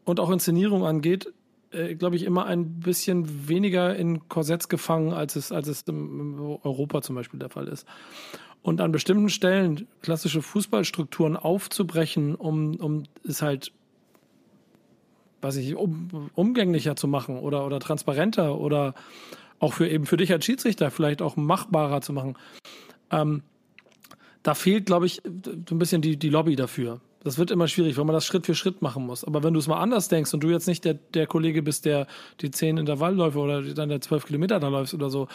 und 0.05 0.21
auch 0.21 0.31
Inszenierung 0.31 0.85
angeht, 0.85 1.33
äh, 1.71 1.95
glaube 1.95 2.17
ich, 2.17 2.25
immer 2.25 2.47
ein 2.47 2.81
bisschen 2.81 3.49
weniger 3.49 3.95
in 3.95 4.29
Korsetts 4.29 4.69
gefangen, 4.69 5.13
als 5.13 5.37
es, 5.37 5.53
als 5.53 5.69
es 5.69 5.83
in 5.83 6.39
Europa 6.39 7.03
zum 7.03 7.15
Beispiel 7.15 7.39
der 7.39 7.51
Fall 7.51 7.69
ist. 7.69 7.87
Und 8.63 8.81
an 8.81 8.93
bestimmten 8.93 9.29
Stellen 9.29 9.87
klassische 10.03 10.43
Fußballstrukturen 10.43 11.37
aufzubrechen, 11.37 12.35
um, 12.35 12.77
um 12.77 13.05
es 13.25 13.43
halt, 13.43 13.73
weiß 15.43 15.57
ich, 15.57 15.75
um, 15.77 16.31
umgänglicher 16.35 16.97
zu 16.97 17.07
machen 17.07 17.39
oder, 17.39 17.65
oder 17.65 17.81
transparenter 17.81 18.59
oder 18.59 18.95
auch 19.59 19.75
für 19.75 19.89
eben 19.89 20.07
für 20.07 20.17
dich 20.17 20.33
als 20.33 20.45
Schiedsrichter 20.45 20.91
vielleicht 20.91 21.23
auch 21.23 21.37
machbarer 21.37 22.01
zu 22.01 22.13
machen. 22.13 22.37
Ähm, 23.11 23.43
da 24.49 24.55
fehlt, 24.55 24.87
glaube 24.87 25.05
ich, 25.05 25.21
so 25.45 25.75
ein 25.75 25.79
bisschen 25.79 26.01
die, 26.01 26.17
die 26.17 26.31
Lobby 26.31 26.57
dafür. 26.57 27.03
Das 27.23 27.37
wird 27.37 27.51
immer 27.51 27.69
schwierig, 27.69 27.99
weil 27.99 28.07
man 28.07 28.15
das 28.15 28.25
Schritt 28.25 28.47
für 28.47 28.55
Schritt 28.55 28.81
machen 28.81 29.05
muss. 29.05 29.23
Aber 29.23 29.43
wenn 29.43 29.53
du 29.53 29.61
es 29.61 29.67
mal 29.67 29.79
anders 29.79 30.09
denkst 30.09 30.33
und 30.33 30.43
du 30.43 30.49
jetzt 30.49 30.67
nicht 30.67 30.87
der, 30.87 30.95
der 30.95 31.27
Kollege 31.27 31.63
bist, 31.63 31.85
der 31.85 32.07
die 32.41 32.51
zehn 32.51 32.79
Intervallläufe 32.79 33.39
oder 33.39 33.61
dann 33.61 33.91
der 33.91 34.01
zwölf 34.01 34.25
Kilometer 34.25 34.59
da 34.59 34.69
läufst 34.69 34.95
oder 34.95 35.11
so, 35.11 35.29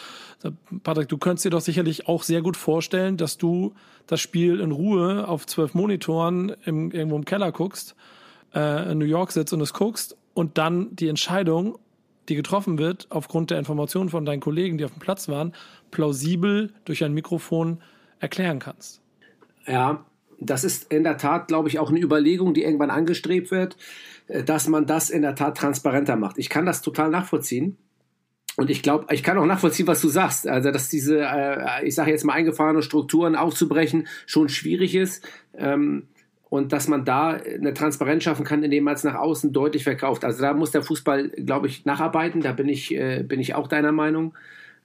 Patrick, 0.82 1.08
du 1.08 1.16
könntest 1.16 1.44
dir 1.44 1.50
doch 1.50 1.60
sicherlich 1.60 2.08
auch 2.08 2.24
sehr 2.24 2.42
gut 2.42 2.56
vorstellen, 2.56 3.16
dass 3.16 3.38
du 3.38 3.74
das 4.08 4.20
Spiel 4.20 4.58
in 4.58 4.72
Ruhe 4.72 5.28
auf 5.28 5.46
zwölf 5.46 5.74
Monitoren 5.74 6.52
im, 6.64 6.90
irgendwo 6.90 7.14
im 7.14 7.24
Keller 7.24 7.52
guckst, 7.52 7.94
äh, 8.52 8.90
in 8.90 8.98
New 8.98 9.04
York 9.04 9.30
sitzt 9.30 9.52
und 9.52 9.60
es 9.60 9.74
guckst 9.74 10.16
und 10.32 10.58
dann 10.58 10.96
die 10.96 11.06
Entscheidung, 11.06 11.78
die 12.28 12.34
getroffen 12.34 12.78
wird, 12.78 13.06
aufgrund 13.10 13.52
der 13.52 13.60
Informationen 13.60 14.08
von 14.08 14.24
deinen 14.24 14.40
Kollegen, 14.40 14.76
die 14.76 14.84
auf 14.84 14.92
dem 14.92 14.98
Platz 14.98 15.28
waren, 15.28 15.52
plausibel 15.92 16.72
durch 16.84 17.04
ein 17.04 17.12
Mikrofon 17.12 17.78
erklären 18.18 18.58
kannst. 18.58 19.03
Ja, 19.66 20.04
das 20.40 20.64
ist 20.64 20.92
in 20.92 21.04
der 21.04 21.16
Tat, 21.16 21.48
glaube 21.48 21.68
ich, 21.68 21.78
auch 21.78 21.90
eine 21.90 22.00
Überlegung, 22.00 22.54
die 22.54 22.62
irgendwann 22.62 22.90
angestrebt 22.90 23.50
wird, 23.50 23.76
äh, 24.28 24.42
dass 24.42 24.68
man 24.68 24.86
das 24.86 25.10
in 25.10 25.22
der 25.22 25.34
Tat 25.34 25.56
transparenter 25.56 26.16
macht. 26.16 26.38
Ich 26.38 26.48
kann 26.48 26.66
das 26.66 26.82
total 26.82 27.10
nachvollziehen. 27.10 27.76
Und 28.56 28.70
ich 28.70 28.82
glaube, 28.82 29.12
ich 29.12 29.24
kann 29.24 29.36
auch 29.36 29.46
nachvollziehen, 29.46 29.88
was 29.88 30.00
du 30.00 30.08
sagst. 30.08 30.46
Also, 30.46 30.70
dass 30.70 30.88
diese, 30.88 31.20
äh, 31.20 31.86
ich 31.86 31.94
sage 31.94 32.10
jetzt 32.10 32.24
mal, 32.24 32.34
eingefahrene 32.34 32.82
Strukturen 32.82 33.34
aufzubrechen, 33.34 34.06
schon 34.26 34.48
schwierig 34.48 34.94
ist. 34.94 35.26
Ähm, 35.56 36.04
und 36.50 36.72
dass 36.72 36.86
man 36.86 37.04
da 37.04 37.30
eine 37.30 37.74
Transparenz 37.74 38.22
schaffen 38.22 38.44
kann, 38.44 38.62
indem 38.62 38.84
man 38.84 38.94
es 38.94 39.02
nach 39.02 39.16
außen 39.16 39.52
deutlich 39.52 39.82
verkauft. 39.82 40.24
Also 40.24 40.40
da 40.40 40.54
muss 40.54 40.70
der 40.70 40.82
Fußball, 40.82 41.30
glaube 41.30 41.66
ich, 41.66 41.84
nacharbeiten. 41.84 42.42
Da 42.42 42.52
bin 42.52 42.68
ich, 42.68 42.94
äh, 42.94 43.24
bin 43.24 43.40
ich 43.40 43.56
auch 43.56 43.66
deiner 43.66 43.90
Meinung. 43.90 44.34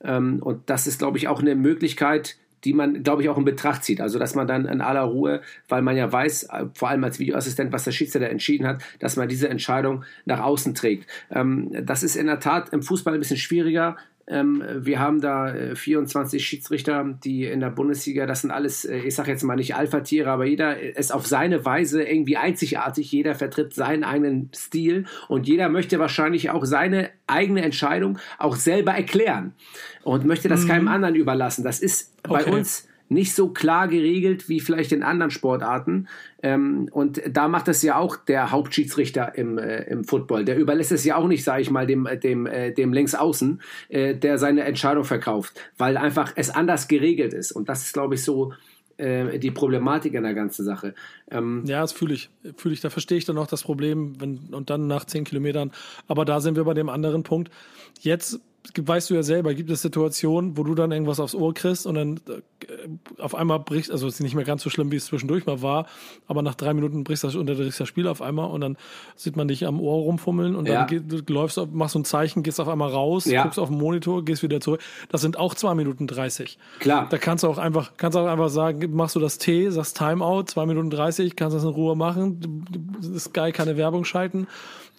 Ähm, 0.04 0.42
und 0.42 0.68
das 0.72 0.88
ist, 0.88 0.98
glaube 0.98 1.20
ich, 1.20 1.28
auch 1.28 1.42
eine 1.42 1.54
Möglichkeit, 1.54 2.38
die 2.64 2.74
man, 2.74 3.04
glaube 3.04 3.22
ich, 3.22 3.30
auch 3.30 3.38
in 3.38 3.46
Betracht 3.46 3.84
zieht. 3.84 4.02
Also, 4.02 4.20
dass 4.20 4.36
man 4.36 4.48
dann 4.48 4.66
in 4.66 4.82
aller 4.82 5.02
Ruhe, 5.02 5.42
weil 5.68 5.82
man 5.82 5.98
ja 5.98 6.12
weiß, 6.12 6.44
äh, 6.44 6.66
vor 6.74 6.90
allem 6.90 7.04
als 7.04 7.20
Videoassistent, 7.20 7.72
was 7.72 7.84
der 7.84 7.92
Schiedsrichter 7.92 8.30
entschieden 8.30 8.68
hat, 8.68 8.82
dass 9.00 9.16
man 9.16 9.28
diese 9.28 9.50
Entscheidung 9.50 10.04
nach 10.26 10.40
außen 10.40 10.76
trägt. 10.76 11.10
Ähm, 11.32 11.72
das 11.84 12.04
ist 12.04 12.16
in 12.16 12.28
der 12.28 12.40
Tat 12.40 12.70
im 12.70 12.82
Fußball 12.82 13.14
ein 13.14 13.20
bisschen 13.20 13.38
schwieriger, 13.38 13.98
ähm, 14.30 14.64
wir 14.76 15.00
haben 15.00 15.22
da 15.22 15.54
äh, 15.54 15.76
24 15.76 16.46
Schiedsrichter, 16.46 17.18
die 17.24 17.46
in 17.46 17.60
der 17.62 17.72
Bundesliga, 17.72 18.28
das 18.28 18.42
sind 18.42 18.52
alles, 18.52 18.86
äh, 18.86 19.00
ich 19.00 19.16
sage 19.16 19.32
jetzt 19.32 19.44
mal 19.44 19.56
nicht 19.56 19.76
Alpha-Tiere, 19.76 20.30
aber 20.30 20.46
jeder 20.46 20.80
ist 20.80 21.12
auf 21.12 21.26
seine 21.26 21.66
Weise 21.66 22.04
irgendwie 22.04 22.38
einzigartig. 22.38 23.12
Jeder 23.12 23.34
vertritt 23.34 23.74
seinen 23.74 24.04
eigenen 24.04 24.52
Stil 24.56 25.06
und 25.28 25.48
jeder 25.48 25.68
möchte 25.70 25.98
wahrscheinlich 25.98 26.52
auch 26.52 26.66
seine 26.66 27.10
eigene 27.26 27.64
Entscheidung 27.64 28.20
auch 28.38 28.56
selber 28.56 28.92
erklären 28.92 29.54
und 30.10 30.26
möchte 30.26 30.48
das 30.48 30.64
mhm. 30.64 30.68
keinem 30.68 30.88
anderen 30.88 31.16
überlassen. 31.16 31.64
Das 31.64 31.80
ist 31.80 32.22
bei 32.24 32.42
okay. 32.42 32.52
uns 32.52 32.88
nicht 33.10 33.34
so 33.34 33.50
klar 33.50 33.88
geregelt 33.88 34.50
wie 34.50 34.60
vielleicht 34.60 34.92
in 34.92 35.04
anderen 35.04 35.32
Sportarten. 35.32 36.08
Ähm, 36.44 36.90
und 36.92 37.22
da 37.28 37.48
macht 37.48 37.68
es 37.68 37.82
ja 37.82 37.98
auch 37.98 38.16
der 38.16 38.52
Hauptschiedsrichter 38.52 39.36
im, 39.36 39.58
äh, 39.58 39.84
im 39.84 40.04
Football. 40.04 40.46
Der 40.46 40.58
überlässt 40.58 40.92
es 40.92 41.06
ja 41.06 41.16
auch 41.16 41.28
nicht, 41.28 41.44
sage 41.44 41.62
ich 41.62 41.72
mal, 41.72 41.88
dem, 41.88 42.08
dem, 42.24 42.46
äh, 42.46 42.72
dem 42.72 42.94
Linksaußen, 42.94 43.62
äh, 43.90 44.16
der 44.16 44.38
seine 44.38 44.64
Entscheidung 44.64 45.04
verkauft, 45.04 45.60
weil 45.78 45.98
einfach 45.98 46.34
es 46.36 46.50
anders 46.50 46.88
geregelt 46.88 47.34
ist. 47.34 47.52
Und 47.52 47.68
das 47.68 47.84
ist, 47.84 47.94
glaube 47.94 48.16
ich, 48.16 48.24
so 48.24 48.54
äh, 48.98 49.40
die 49.40 49.52
Problematik 49.52 50.14
in 50.14 50.24
der 50.24 50.36
ganzen 50.36 50.64
Sache. 50.64 50.94
Ähm, 51.32 51.64
ja, 51.66 51.82
das 51.82 51.94
fühle 51.94 52.14
ich. 52.14 52.30
Fühle 52.58 52.74
ich. 52.74 52.82
Da 52.82 52.92
verstehe 52.92 53.18
ich 53.18 53.26
dann 53.26 53.38
auch 53.40 53.48
das 53.48 53.64
Problem, 53.64 54.20
wenn, 54.20 54.40
und 54.52 54.70
dann 54.70 54.86
nach 54.88 55.06
zehn 55.06 55.24
Kilometern. 55.24 55.72
Aber 56.08 56.26
da 56.26 56.42
sind 56.42 56.58
wir 56.58 56.64
bei 56.64 56.76
dem 56.76 56.90
anderen 56.90 57.24
Punkt. 57.24 57.52
Jetzt 58.02 58.40
weißt 58.78 59.10
du 59.10 59.16
ja 59.16 59.24
selber, 59.24 59.54
gibt 59.54 59.70
es 59.72 59.82
Situationen, 59.82 60.58
wo 60.58 60.64
du 60.64 60.76
dann 60.76 60.92
irgendwas 60.92 61.20
aufs 61.20 61.34
Ohr 61.34 61.54
kriegst 61.54 61.88
und 61.88 61.96
dann 61.96 62.20
äh, 62.28 63.22
auf 63.22 63.34
einmal 63.34 63.60
bricht, 63.60 63.90
also 63.90 64.06
es 64.06 64.16
ist 64.16 64.20
nicht 64.20 64.36
mehr 64.36 64.44
ganz 64.44 64.64
so 64.64 64.70
schlimm, 64.70 64.92
wie 64.92 64.98
es 64.98 65.06
zwischendurch 65.06 65.46
mal 65.46 65.62
war, 65.62 65.88
aber 66.28 66.42
nach 66.42 66.56
drei 66.56 66.74
Minuten 66.74 67.04
brichst 67.04 67.24
das, 67.24 67.36
unterbrichst 67.36 67.80
das 67.80 67.88
Spiel 67.88 68.08
auf 68.08 68.22
einmal 68.22 68.52
und 68.52 68.62
dann 68.62 68.78
sieht 69.16 69.36
man 69.36 69.48
dich 69.48 69.66
am 69.66 69.80
Ohr 69.80 70.04
rumfummeln 70.04 70.56
und 70.56 70.68
ja. 70.68 70.86
dann 70.86 71.08
du 71.08 71.34
läufst, 71.34 71.60
machst 71.72 71.94
so 71.94 72.00
ein 72.00 72.06
Zeichen, 72.06 72.44
gehst 72.44 72.60
auf 72.60 72.68
einmal 72.68 72.92
raus, 72.92 73.26
ja. 73.26 73.44
guckst 73.44 73.60
auf 73.60 73.70
den 73.70 73.78
Monitor, 73.78 74.24
gehst 74.26 74.44
wieder 74.44 74.60
zurück. 74.60 74.82
Das 75.10 75.22
sind 75.22 75.38
auch 75.38 75.56
zwei 75.56 75.74
Minuten 75.74 76.06
dreißig. 76.06 76.58
Klar. 76.80 77.08
Da 77.10 77.18
kannst 77.18 77.44
du 77.44 77.48
auch 77.48 77.58
einfach, 77.58 77.94
kannst 77.98 78.18
auch 78.18 78.28
einfach 78.28 78.50
sagen, 78.50 78.94
machst 78.94 79.16
du 79.16 79.20
das 79.20 79.38
T, 79.38 79.70
sagst 79.70 79.98
Timeout, 79.98 80.44
zwei 80.44 80.66
Minuten 80.66 80.90
dreißig, 80.90 81.36
kannst 81.36 81.56
das 81.56 81.64
in 81.64 81.70
Ruhe 81.70 81.96
machen, 81.96 82.66
Sky 83.18 83.52
keine 83.52 83.78
Werbung 83.78 84.04
schalten 84.04 84.48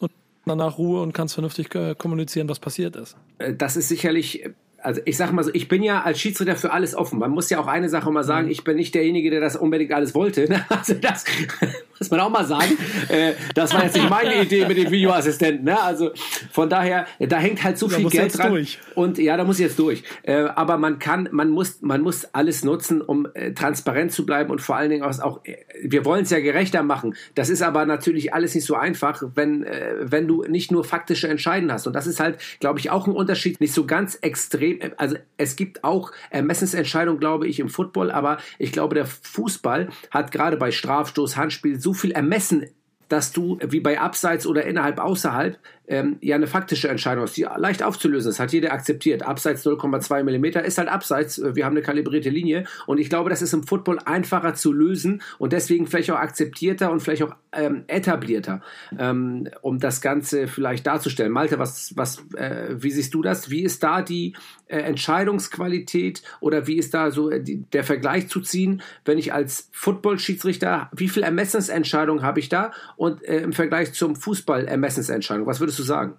und 0.01 0.11
danach 0.47 0.79
Ruhe 0.79 1.03
und 1.03 1.13
kannst 1.13 1.35
vernünftig 1.35 1.75
äh, 1.75 1.95
kommunizieren, 1.95 2.49
was 2.49 2.59
passiert 2.59 2.97
ist. 2.97 3.17
Äh, 3.39 3.55
das 3.55 3.77
ist 3.77 3.89
sicherlich 3.89 4.49
also 4.83 5.01
ich 5.05 5.17
sag 5.17 5.33
mal 5.33 5.43
so, 5.43 5.51
ich 5.53 5.69
bin 5.69 5.83
ja 5.83 6.03
als 6.03 6.21
Schiedsrichter 6.21 6.57
für 6.57 6.73
alles 6.73 6.95
offen. 6.95 7.19
Man 7.19 7.31
muss 7.31 7.51
ja 7.51 7.59
auch 7.61 7.67
eine 7.67 7.89
Sache 7.89 8.11
mal 8.11 8.25
sagen, 8.25 8.47
mhm. 8.47 8.53
ich 8.53 8.65
bin 8.65 8.77
nicht 8.77 8.95
derjenige, 8.95 9.31
der 9.31 9.41
das 9.41 9.57
unbedingt 9.57 9.93
alles 9.93 10.15
wollte. 10.15 10.49
Also 10.71 10.95
das 10.95 11.25
muss 11.99 12.11
man 12.11 12.21
auch 12.21 12.31
mal 12.31 12.45
sagen. 12.45 12.77
Äh, 13.09 13.33
das 13.55 13.75
war 13.75 13.85
jetzt 13.85 13.97
nicht 13.97 14.09
meine 14.09 14.43
Idee 14.43 14.67
mit 14.67 14.79
dem 14.79 14.91
Videoassistenten. 14.91 15.65
Ne? 15.65 15.81
Also 15.81 16.13
von 16.53 16.71
daher, 16.71 17.07
da 17.19 17.39
hängt 17.39 17.63
halt 17.63 17.77
so 17.77 17.89
viel 17.89 18.09
Geld 18.09 18.37
dran. 18.39 18.51
Durch. 18.51 18.79
Und 18.95 19.19
ja, 19.19 19.37
da 19.37 19.45
muss 19.45 19.59
ich 19.59 19.67
jetzt 19.67 19.79
durch. 19.79 20.03
Äh, 20.23 20.45
aber 20.55 20.79
man 20.79 20.99
kann, 20.99 21.29
man 21.33 21.51
muss, 21.51 21.83
man 21.83 22.01
muss 22.01 22.25
alles 22.33 22.65
nutzen, 22.65 23.03
um 23.03 23.29
äh, 23.35 23.53
transparent 23.53 24.13
zu 24.13 24.25
bleiben 24.25 24.51
und 24.51 24.61
vor 24.61 24.77
allen 24.77 24.91
Dingen 24.91 25.03
auch, 25.03 25.41
wir 25.83 26.05
wollen 26.05 26.23
es 26.23 26.31
ja 26.31 26.41
gerechter 26.41 26.83
machen. 26.83 27.15
Das 27.35 27.51
ist 27.51 27.63
aber 27.63 27.85
natürlich 27.85 28.33
alles 28.33 28.55
nicht 28.55 28.65
so 28.65 28.77
einfach, 28.77 29.23
wenn, 29.35 29.67
wenn 30.01 30.29
du 30.29 30.45
nicht 30.45 30.71
nur 30.71 30.85
faktische 30.85 31.29
Entscheiden 31.29 31.73
hast. 31.73 31.87
Und 31.87 31.95
das 31.95 32.07
ist 32.07 32.21
halt, 32.21 32.39
glaube 32.61 32.79
ich, 32.79 32.91
auch 32.91 33.07
ein 33.07 33.13
Unterschied. 33.13 33.61
Nicht 33.61 33.75
so 33.75 33.87
ganz 33.87 34.17
extrem. 34.21 34.70
Also 34.97 35.17
es 35.37 35.57
gibt 35.57 35.85
auch 35.85 36.13
Ermessensentscheidungen, 36.31 37.21
glaube 37.21 37.49
ich, 37.49 37.61
im 37.61 37.69
Football, 37.69 38.11
aber 38.11 38.39
ich 38.59 38.73
glaube, 38.73 38.95
der 38.95 39.07
Fußball 39.07 39.89
hat 40.11 40.33
gerade 40.33 40.57
bei 40.57 40.71
Strafstoß, 40.71 41.37
Handspiel 41.37 41.81
so 41.81 41.93
viel 41.93 42.13
ermessen, 42.13 42.67
dass 43.09 43.33
du 43.33 43.59
wie 43.63 43.81
bei 43.81 44.01
Abseits 44.01 44.47
oder 44.47 44.65
innerhalb, 44.65 45.01
außerhalb 45.01 45.59
ähm, 45.91 46.19
ja 46.21 46.37
eine 46.37 46.47
faktische 46.47 46.89
Entscheidung 46.89 47.25
ist, 47.25 47.37
die 47.37 47.47
leicht 47.57 47.83
aufzulösen 47.83 48.31
ist. 48.31 48.39
Hat 48.39 48.53
jeder 48.53 48.73
akzeptiert. 48.73 49.23
Abseits 49.23 49.67
0,2 49.67 50.23
Millimeter 50.23 50.65
ist 50.65 50.79
halt 50.79 50.89
Abseits. 50.89 51.39
Äh, 51.39 51.57
wir 51.57 51.65
haben 51.65 51.73
eine 51.73 51.83
kalibrierte 51.83 52.31
Linie 52.31 52.65
und 52.87 52.99
ich 52.99 53.11
glaube, 53.11 53.29
das 53.29 53.43
ist 53.43 53.53
im 53.53 53.65
Football 53.65 53.99
einfacher 54.05 54.55
zu 54.55 54.73
lösen 54.73 55.21
und 55.39 55.53
deswegen 55.53 55.89
vielleicht 55.89 56.11
auch 56.13 56.19
akzeptierter 56.19 56.93
und 56.93 57.01
vielleicht 57.01 57.25
auch 57.25 57.35
ähm, 57.53 57.83
etablierter, 57.89 58.63
ähm, 58.97 59.49
um 59.63 59.81
das 59.81 60.01
Ganze 60.01 60.47
vielleicht 60.47 60.87
darzustellen. 60.87 61.33
Malte, 61.33 61.59
was, 61.59 61.93
was, 61.97 62.23
äh, 62.37 62.77
wie 62.77 62.93
siehst 62.93 63.13
du 63.13 63.23
das? 63.23 63.51
Wie 63.51 63.63
ist 63.63 63.83
da 63.83 64.03
die 64.03 64.35
äh, 64.71 64.79
Entscheidungsqualität 64.79 66.23
oder 66.39 66.69
wie 66.69 66.77
ist 66.77 66.95
da 66.95 67.11
so 67.11 67.31
äh, 67.31 67.43
die, 67.43 67.65
der 67.73 67.83
Vergleich 67.83 68.29
zu 68.29 68.41
ziehen, 68.41 68.83
wenn 69.05 69.19
ich 69.19 69.33
als 69.33 69.69
Football-Schiedsrichter, 69.73 70.91
wie 70.95 71.09
viel 71.09 71.25
Ermessensentscheidung 71.25 72.23
habe 72.23 72.39
ich 72.39 72.49
da 72.49 72.71
und 72.97 73.23
äh, 73.25 73.41
im 73.41 73.53
Vergleich 73.53 73.93
zum 73.93 74.15
Fußball 74.15 74.67
Ermessensentscheidung? 74.67 75.47
Was 75.47 75.59
würdest 75.59 75.79
du 75.79 75.80
sagen? 75.83 76.15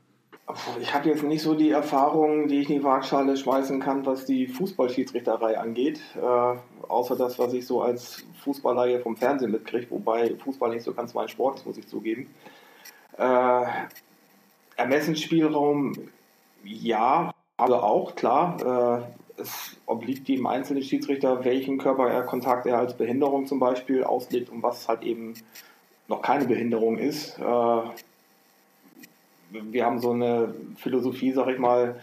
Ich 0.81 0.93
habe 0.93 1.09
jetzt 1.09 1.23
nicht 1.23 1.41
so 1.41 1.53
die 1.53 1.69
Erfahrung, 1.69 2.47
die 2.47 2.59
ich 2.59 2.69
in 2.69 2.79
die 2.79 2.83
Waagschale 2.83 3.37
schmeißen 3.37 3.79
kann, 3.79 4.05
was 4.05 4.25
die 4.25 4.47
Fußballschiedsrichterei 4.47 5.57
angeht. 5.57 6.01
Äh, 6.15 6.57
außer 6.87 7.15
das, 7.15 7.39
was 7.39 7.53
ich 7.53 7.65
so 7.65 7.81
als 7.81 8.25
Fußballer 8.43 8.87
hier 8.87 9.01
vom 9.01 9.15
Fernsehen 9.15 9.51
mitkriege, 9.51 9.89
wobei 9.91 10.35
Fußball 10.35 10.71
nicht 10.71 10.83
so 10.83 10.93
ganz 10.93 11.13
mein 11.13 11.29
Sport 11.29 11.59
ist, 11.59 11.65
muss 11.65 11.77
ich 11.77 11.87
zugeben. 11.87 12.27
Äh, 13.17 13.65
Ermessensspielraum, 14.75 15.93
ja, 16.63 17.31
aber 17.57 17.83
auch, 17.83 18.15
klar. 18.15 19.05
Äh, 19.07 19.41
es 19.41 19.77
obliegt 19.85 20.27
dem 20.27 20.45
einzelnen 20.45 20.83
Schiedsrichter, 20.83 21.43
welchen 21.43 21.77
Körperkontakt 21.77 22.65
er 22.65 22.77
als 22.77 22.95
Behinderung 22.95 23.47
zum 23.47 23.59
Beispiel 23.59 24.03
auslegt 24.03 24.49
und 24.49 24.61
was 24.61 24.87
halt 24.87 25.03
eben 25.03 25.33
noch 26.07 26.21
keine 26.21 26.45
Behinderung 26.45 26.97
ist. 26.97 27.39
Äh, 27.39 27.81
wir 29.51 29.85
haben 29.85 29.99
so 29.99 30.11
eine 30.11 30.53
Philosophie, 30.77 31.31
sag 31.31 31.47
ich 31.49 31.59
mal, 31.59 31.99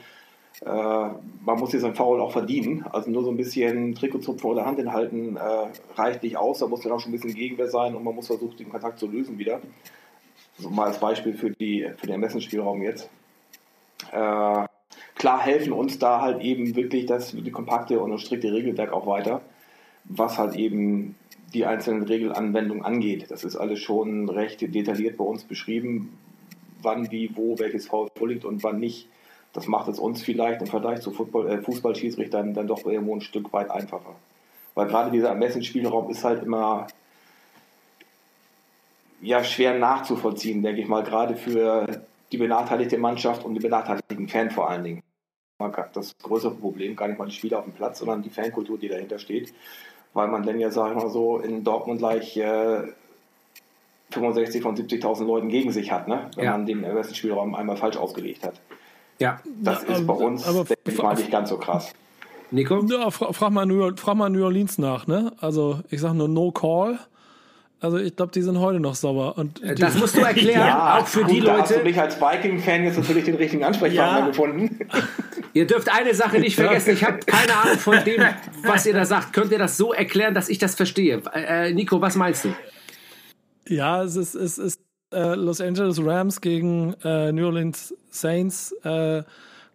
äh, 0.64 0.68
man 0.68 1.58
muss 1.58 1.70
sich 1.70 1.80
so 1.80 1.86
ein 1.86 1.94
Foul 1.94 2.20
auch 2.20 2.32
verdienen. 2.32 2.84
Also 2.92 3.10
nur 3.10 3.22
so 3.22 3.30
ein 3.30 3.36
bisschen 3.36 3.94
Trikotzupfen 3.94 4.50
oder 4.50 4.66
Hand 4.66 4.78
hinhalten 4.78 5.36
äh, 5.36 5.40
reicht 5.96 6.22
nicht 6.22 6.36
aus. 6.36 6.58
Da 6.58 6.66
muss 6.66 6.80
dann 6.80 6.92
auch 6.92 7.00
schon 7.00 7.10
ein 7.10 7.18
bisschen 7.18 7.34
Gegenwehr 7.34 7.68
sein 7.68 7.94
und 7.94 8.04
man 8.04 8.14
muss 8.14 8.26
versuchen, 8.26 8.56
den 8.56 8.68
Kontakt 8.68 8.98
zu 8.98 9.06
lösen 9.06 9.38
wieder. 9.38 9.60
So 10.58 10.70
mal 10.70 10.86
als 10.86 10.98
Beispiel 10.98 11.34
für, 11.34 11.50
die, 11.50 11.88
für 11.96 12.06
den 12.06 12.14
Ermessensspielraum 12.14 12.82
jetzt. 12.82 13.08
Äh, 14.10 14.66
klar 15.14 15.40
helfen 15.40 15.72
uns 15.72 15.98
da 15.98 16.20
halt 16.20 16.42
eben 16.42 16.74
wirklich 16.74 17.06
das 17.06 17.32
die 17.32 17.50
kompakte 17.50 18.00
und 18.00 18.18
strikte 18.18 18.52
Regelwerk 18.52 18.92
auch 18.92 19.06
weiter, 19.06 19.42
was 20.04 20.38
halt 20.38 20.56
eben 20.56 21.14
die 21.54 21.64
einzelnen 21.64 22.02
Regelanwendungen 22.02 22.84
angeht. 22.84 23.30
Das 23.30 23.44
ist 23.44 23.56
alles 23.56 23.78
schon 23.78 24.28
recht 24.28 24.60
detailliert 24.60 25.16
bei 25.16 25.24
uns 25.24 25.44
beschrieben, 25.44 26.18
wann, 26.82 27.10
wie, 27.10 27.30
wo, 27.34 27.58
welches 27.58 27.86
Foul 27.86 28.08
vorliegt 28.16 28.44
und 28.44 28.62
wann 28.62 28.78
nicht. 28.80 29.08
Das 29.52 29.66
macht 29.66 29.88
es 29.88 29.98
uns 29.98 30.22
vielleicht 30.22 30.60
im 30.60 30.66
Vergleich 30.66 31.00
zu 31.00 31.10
Football, 31.10 31.48
äh, 31.48 31.62
Fußballschiedsrichtern 31.62 32.54
dann 32.54 32.66
doch 32.66 32.84
irgendwo 32.84 33.14
ein 33.14 33.20
Stück 33.20 33.52
weit 33.52 33.70
einfacher. 33.70 34.14
Weil 34.74 34.86
gerade 34.86 35.10
dieser 35.10 35.30
Ermessensspielraum 35.30 36.10
ist 36.10 36.24
halt 36.24 36.42
immer 36.42 36.86
ja, 39.20 39.42
schwer 39.42 39.78
nachzuvollziehen, 39.78 40.62
denke 40.62 40.80
ich 40.80 40.88
mal, 40.88 41.02
gerade 41.02 41.34
für 41.34 42.02
die 42.30 42.36
benachteiligte 42.36 42.98
Mannschaft 42.98 43.44
und 43.44 43.54
die 43.54 43.60
benachteiligten 43.60 44.28
Fan 44.28 44.50
vor 44.50 44.70
allen 44.70 44.84
Dingen. 44.84 45.02
Das 45.92 46.16
größere 46.22 46.54
Problem 46.54 46.94
gar 46.94 47.08
nicht 47.08 47.18
mal 47.18 47.26
die 47.26 47.34
Spieler 47.34 47.58
auf 47.58 47.64
dem 47.64 47.72
Platz, 47.72 47.98
sondern 47.98 48.22
die 48.22 48.30
Fankultur, 48.30 48.78
die 48.78 48.88
dahinter 48.88 49.18
steht. 49.18 49.52
Weil 50.12 50.28
man 50.28 50.44
dann 50.44 50.60
ja, 50.60 50.70
sag 50.70 50.90
ich 50.90 51.02
mal 51.02 51.10
so, 51.10 51.38
in 51.38 51.64
Dortmund 51.64 51.98
gleich 51.98 52.36
äh, 52.36 52.82
65 54.10 54.62
von 54.62 54.76
70.000 54.76 55.24
Leuten 55.24 55.48
gegen 55.48 55.72
sich 55.72 55.90
hat, 55.90 56.08
ne? 56.08 56.30
wenn 56.36 56.44
ja. 56.44 56.52
man 56.52 56.66
den 56.66 56.84
Ermessensspielraum 56.84 57.54
einmal 57.54 57.76
falsch 57.76 57.96
ausgelegt 57.96 58.44
hat. 58.44 58.60
Ja. 59.18 59.40
Das 59.62 59.84
ja, 59.86 59.96
ist 59.96 60.06
bei 60.06 60.14
uns, 60.14 60.46
aber, 60.46 60.64
denke 60.64 60.82
ich 60.86 60.98
mal, 60.98 61.14
nicht 61.14 61.30
ganz 61.30 61.50
so 61.50 61.58
krass. 61.58 61.92
Nico? 62.50 62.82
Ja, 62.88 63.10
frag, 63.10 63.34
frag, 63.34 63.50
mal 63.50 63.66
New, 63.66 63.94
frag 63.96 64.14
mal 64.16 64.30
New 64.30 64.44
Orleans 64.44 64.78
nach, 64.78 65.06
ne? 65.06 65.32
Also 65.40 65.80
ich 65.90 66.00
sag 66.00 66.14
nur 66.14 66.28
No 66.28 66.50
Call. 66.50 66.98
Also 67.80 67.98
ich 67.98 68.16
glaube, 68.16 68.32
die 68.32 68.42
sind 68.42 68.58
heute 68.58 68.80
noch 68.80 68.94
sauer. 68.94 69.36
Und 69.38 69.62
äh, 69.62 69.74
das 69.74 69.96
musst 69.96 70.16
du 70.16 70.20
erklären, 70.20 70.66
ja, 70.66 70.98
auch 70.98 71.06
für 71.06 71.20
gut, 71.20 71.30
die 71.30 71.40
Leute. 71.40 71.56
Da 71.56 71.62
hast 71.62 71.76
du 71.76 71.84
mich 71.84 72.00
als 72.00 72.20
Viking-Fan 72.20 72.84
jetzt 72.84 72.98
natürlich 72.98 73.24
den 73.24 73.36
richtigen 73.36 73.62
Ansprechpartner 73.62 74.18
ja. 74.20 74.26
gefunden. 74.26 74.80
Ihr 75.52 75.66
dürft 75.66 75.88
eine 75.92 76.14
Sache 76.14 76.40
nicht 76.40 76.56
vergessen. 76.56 76.94
Ich 76.94 77.04
habe 77.04 77.18
keine 77.20 77.54
Ahnung 77.54 77.78
von 77.78 78.02
dem, 78.04 78.22
was 78.64 78.84
ihr 78.86 78.92
da 78.92 79.04
sagt. 79.04 79.32
Könnt 79.32 79.50
ihr 79.50 79.58
das 79.58 79.76
so 79.76 79.92
erklären, 79.92 80.34
dass 80.34 80.48
ich 80.48 80.58
das 80.58 80.74
verstehe? 80.74 81.22
Äh, 81.32 81.72
Nico, 81.72 82.00
was 82.00 82.16
meinst 82.16 82.44
du? 82.44 82.54
Ja, 83.68 84.02
es 84.02 84.16
ist, 84.16 84.34
es 84.34 84.58
ist 84.58 84.80
äh, 85.12 85.34
Los 85.34 85.60
Angeles 85.60 86.02
Rams 86.02 86.40
gegen 86.40 86.94
äh, 87.04 87.32
New 87.32 87.46
Orleans 87.46 87.94
Saints 88.10 88.72
äh, 88.82 89.22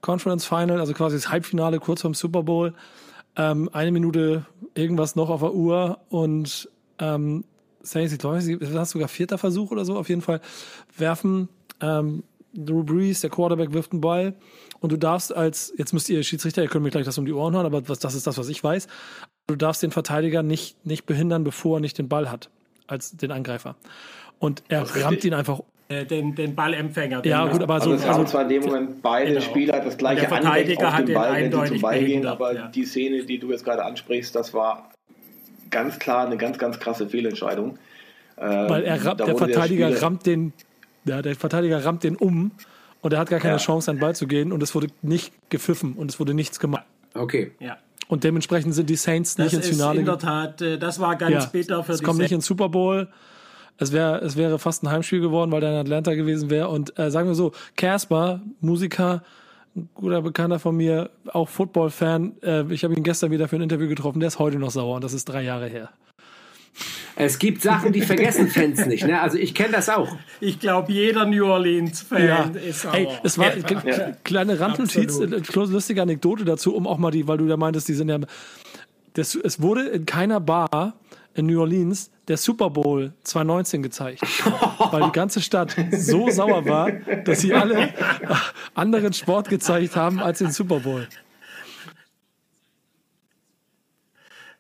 Conference 0.02 0.46
Final, 0.46 0.80
also 0.80 0.94
quasi 0.94 1.16
das 1.16 1.30
Halbfinale 1.30 1.80
kurz 1.80 2.02
vorm 2.02 2.14
Super 2.14 2.44
Bowl. 2.44 2.74
Ähm, 3.36 3.70
eine 3.72 3.92
Minute 3.92 4.46
irgendwas 4.76 5.16
noch 5.16 5.30
auf 5.30 5.42
der 5.42 5.54
Uhr 5.54 6.00
und 6.10 6.70
ähm, 7.00 7.44
Saints, 7.82 8.14
ich 8.14 8.20
glaube, 8.20 8.38
das 8.38 8.48
ist 8.48 8.90
sogar 8.92 9.08
vierter 9.08 9.38
Versuch 9.38 9.72
oder 9.72 9.86
so, 9.86 9.98
auf 9.98 10.10
jeden 10.10 10.22
Fall 10.22 10.42
werfen 10.98 11.50
ähm, 11.82 12.24
Drew 12.54 12.84
Brees, 12.84 13.22
der 13.22 13.30
Quarterback, 13.30 13.74
wirft 13.74 13.92
einen 13.92 14.02
Ball 14.02 14.36
und 14.80 14.92
du 14.92 14.98
darfst 14.98 15.36
als, 15.36 15.74
jetzt 15.78 15.94
müsst 15.94 16.10
ihr 16.10 16.22
Schiedsrichter, 16.24 16.62
ihr 16.62 16.70
könnt 16.70 16.84
mir 16.84 16.92
gleich 16.92 17.06
das 17.06 17.18
um 17.18 17.26
die 17.26 17.34
Ohren 17.34 17.56
hauen, 17.56 17.66
aber 17.66 17.88
was, 17.90 18.00
das 18.00 18.14
ist 18.16 18.28
das, 18.28 18.38
was 18.38 18.50
ich 18.50 18.64
weiß, 18.64 18.88
du 19.48 19.56
darfst 19.56 19.84
den 19.84 19.92
Verteidiger 19.92 20.44
nicht, 20.44 20.86
nicht 20.86 21.06
behindern, 21.06 21.44
bevor 21.44 21.78
er 21.78 21.82
nicht 21.82 21.98
den 21.98 22.10
Ball 22.10 22.32
hat, 22.32 22.50
als 22.88 23.12
den 23.12 23.32
Angreifer. 23.32 23.76
Und 24.40 24.64
er 24.68 24.84
rammt 25.04 25.24
ihn 25.24 25.34
einfach 25.34 25.62
äh, 25.90 26.06
den, 26.06 26.36
den 26.36 26.56
Ballempfänger. 26.56 27.26
Ja, 27.26 27.46
gut, 27.48 27.62
aber 27.62 27.80
so. 27.82 27.92
Also 27.92 28.04
es 28.04 28.10
haben 28.10 28.28
zwar 28.28 28.44
in 28.44 28.50
dem 28.50 28.64
Moment 28.64 29.02
beide 29.02 29.34
genau. 29.34 29.42
Spieler 29.42 29.80
das 29.80 29.98
gleiche 29.98 30.22
der 30.22 30.30
Verteidiger 30.30 30.88
auf 30.88 30.96
den 30.98 31.14
Ball, 31.14 31.36
wenn 31.36 31.52
sie 31.52 31.66
zum 31.66 31.82
Ball 31.82 32.00
gehen, 32.00 32.26
aber 32.26 32.56
ja. 32.56 32.68
die 32.68 32.86
Szene, 32.86 33.24
die 33.24 33.40
du 33.40 33.52
jetzt 33.52 33.64
gerade 33.64 33.84
ansprichst, 33.84 34.36
das 34.36 34.54
war 34.54 34.90
ganz 35.70 36.00
klar 36.00 36.26
eine 36.26 36.38
ganz, 36.38 36.58
ganz 36.58 36.80
krasse 36.80 37.08
Fehlentscheidung. 37.08 37.78
Weil 38.36 38.84
er, 38.84 38.96
ähm, 38.96 39.18
der 39.18 39.38
Verteidiger 39.38 39.90
der 39.90 40.02
rammt 40.02 40.26
den, 40.26 40.54
ja, 41.06 41.22
der 41.22 41.36
Verteidiger 41.36 41.84
rammt 41.86 42.04
den 42.04 42.16
um 42.16 42.52
und 43.02 43.14
er 43.14 43.20
hat 43.20 43.30
gar 43.30 43.40
keine 43.40 43.56
ja. 43.56 43.60
Chance, 43.60 43.92
an 43.92 43.98
den 43.98 44.02
Ball 44.02 44.16
zu 44.16 44.28
gehen 44.28 44.52
und 44.52 44.64
es 44.64 44.74
wurde 44.74 44.88
nicht 45.02 45.34
gepfiffen 45.50 45.94
und 45.94 46.10
es 46.10 46.20
wurde 46.20 46.34
nichts 46.34 46.60
gemacht. 46.60 46.86
Okay. 47.14 47.52
Ja. 47.60 47.78
Und 48.08 48.24
dementsprechend 48.24 48.76
sind 48.76 48.90
die 48.90 48.96
Saints 48.96 49.36
das 49.36 49.46
nicht 49.46 49.66
ins 49.66 49.70
Finale. 49.70 50.00
in 50.00 50.06
der 50.06 50.18
Tat, 50.18 50.62
äh, 50.62 50.78
das 50.78 51.00
war 51.00 51.16
ganz 51.16 51.32
ja, 51.32 51.46
bitter 51.46 51.84
für 51.84 51.94
es 51.94 52.00
die 52.00 52.04
Es 52.04 52.08
kommt 52.08 52.20
nicht 52.20 52.32
ins 52.32 52.46
Super 52.46 52.70
Bowl. 52.70 53.08
Es, 53.78 53.92
wär, 53.92 54.22
es 54.22 54.36
wäre 54.36 54.60
fast 54.60 54.84
ein 54.84 54.92
Heimspiel 54.92 55.20
geworden, 55.20 55.52
weil 55.52 55.62
der 55.62 55.72
in 55.72 55.78
Atlanta 55.78 56.14
gewesen 56.14 56.50
wäre. 56.50 56.70
Und 56.70 56.98
äh, 57.00 57.10
sagen 57.10 57.28
wir 57.28 57.36
so, 57.36 57.54
Casper, 57.76 58.42
Musiker, 58.62 59.24
ein 59.76 59.90
guter 59.96 60.22
Bekannter 60.22 60.60
von 60.60 60.76
mir, 60.76 61.10
auch 61.32 61.50
Football-Fan, 61.50 62.34
äh, 62.44 62.64
ich 62.72 62.84
habe 62.84 62.94
ihn 62.94 63.04
gestern 63.04 63.32
wieder 63.32 63.48
für 63.48 63.56
ein 63.56 63.64
Interview 63.64 63.88
getroffen, 63.88 64.20
der 64.20 64.28
ist 64.28 64.38
heute 64.38 64.60
noch 64.60 64.70
sauer 64.70 64.96
und 64.96 65.04
das 65.04 65.14
ist 65.14 65.26
drei 65.26 65.42
Jahre 65.42 65.68
her. 65.68 65.90
Es 67.16 67.38
gibt 67.38 67.62
Sachen, 67.62 67.94
die 67.94 68.02
vergessen 68.02 68.48
Fans 68.48 68.86
nicht. 68.86 69.06
Ne? 69.06 69.22
Also 69.22 69.38
ich 69.38 69.54
kenne 69.54 69.74
das 69.74 69.90
auch. 69.90 70.16
Ich 70.40 70.60
glaube, 70.60 70.92
jeder 70.92 71.26
New 71.26 71.46
Orleans-Fan 71.46 72.28
ja. 72.28 72.44
ist 72.68 72.82
sauer. 72.82 72.96
Ey, 72.96 73.08
es 73.24 73.38
war 73.38 73.56
ja. 73.56 74.12
kleine 74.24 74.60
Randnotiz, 74.60 75.20
äh, 75.20 75.42
lustige 75.54 76.02
Anekdote 76.02 76.46
dazu, 76.46 76.76
um 76.76 76.88
auch 76.88 76.98
mal 76.98 77.12
die, 77.12 77.28
weil 77.28 77.38
du 77.38 77.48
da 77.48 77.58
meintest, 77.58 77.88
die 77.88 77.94
sind 77.94 78.10
ja. 78.10 78.20
Das, 79.14 79.36
es 79.36 79.62
wurde 79.62 79.90
in 79.90 80.08
keiner 80.08 80.40
Bar 80.40 80.96
in 81.36 81.46
New 81.46 81.60
Orleans 81.60 82.10
der 82.28 82.38
Super 82.38 82.70
Bowl 82.70 83.14
2019 83.24 83.84
gezeigt, 83.84 84.22
weil 84.92 85.04
die 85.04 85.12
ganze 85.12 85.42
Stadt 85.42 85.76
so 85.92 86.30
sauer 86.30 86.66
war, 86.66 86.92
dass 86.92 87.42
sie 87.42 87.54
alle 87.54 87.94
anderen 88.74 89.14
Sport 89.14 89.50
gezeigt 89.50 89.96
haben 89.96 90.20
als 90.20 90.40
den 90.40 90.52
Super 90.52 90.80
Bowl. 90.80 91.08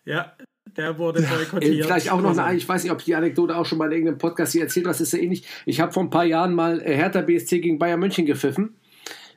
Ja, 0.06 0.34
der 0.78 0.98
wurde 0.98 1.22
boykottiert. 1.22 1.76
Ja, 1.76 1.86
vielleicht 1.86 2.12
auch 2.12 2.22
noch 2.22 2.38
eine, 2.38 2.58
ich 2.58 2.68
weiß 2.68 2.84
nicht, 2.84 2.92
ob 2.92 3.00
ich 3.00 3.06
die 3.06 3.16
Anekdote 3.16 3.56
auch 3.56 3.66
schon 3.66 3.78
mal 3.78 3.86
in 3.86 3.92
irgendeinem 3.94 4.18
Podcast 4.18 4.54
hier 4.54 4.64
erzählt 4.64 4.86
was 4.86 5.02
ist 5.02 5.14
ja 5.14 5.20
ähnlich. 5.20 5.46
Ich 5.66 5.80
habe 5.80 5.92
vor 5.92 6.04
ein 6.04 6.10
paar 6.10 6.26
Jahren 6.26 6.54
mal 6.54 6.82
äh, 6.82 6.96
Hertha 6.96 7.22
BSC 7.22 7.60
gegen 7.60 7.80
Bayern 7.80 8.00
München 8.00 8.26
gepfiffen. 8.26 8.76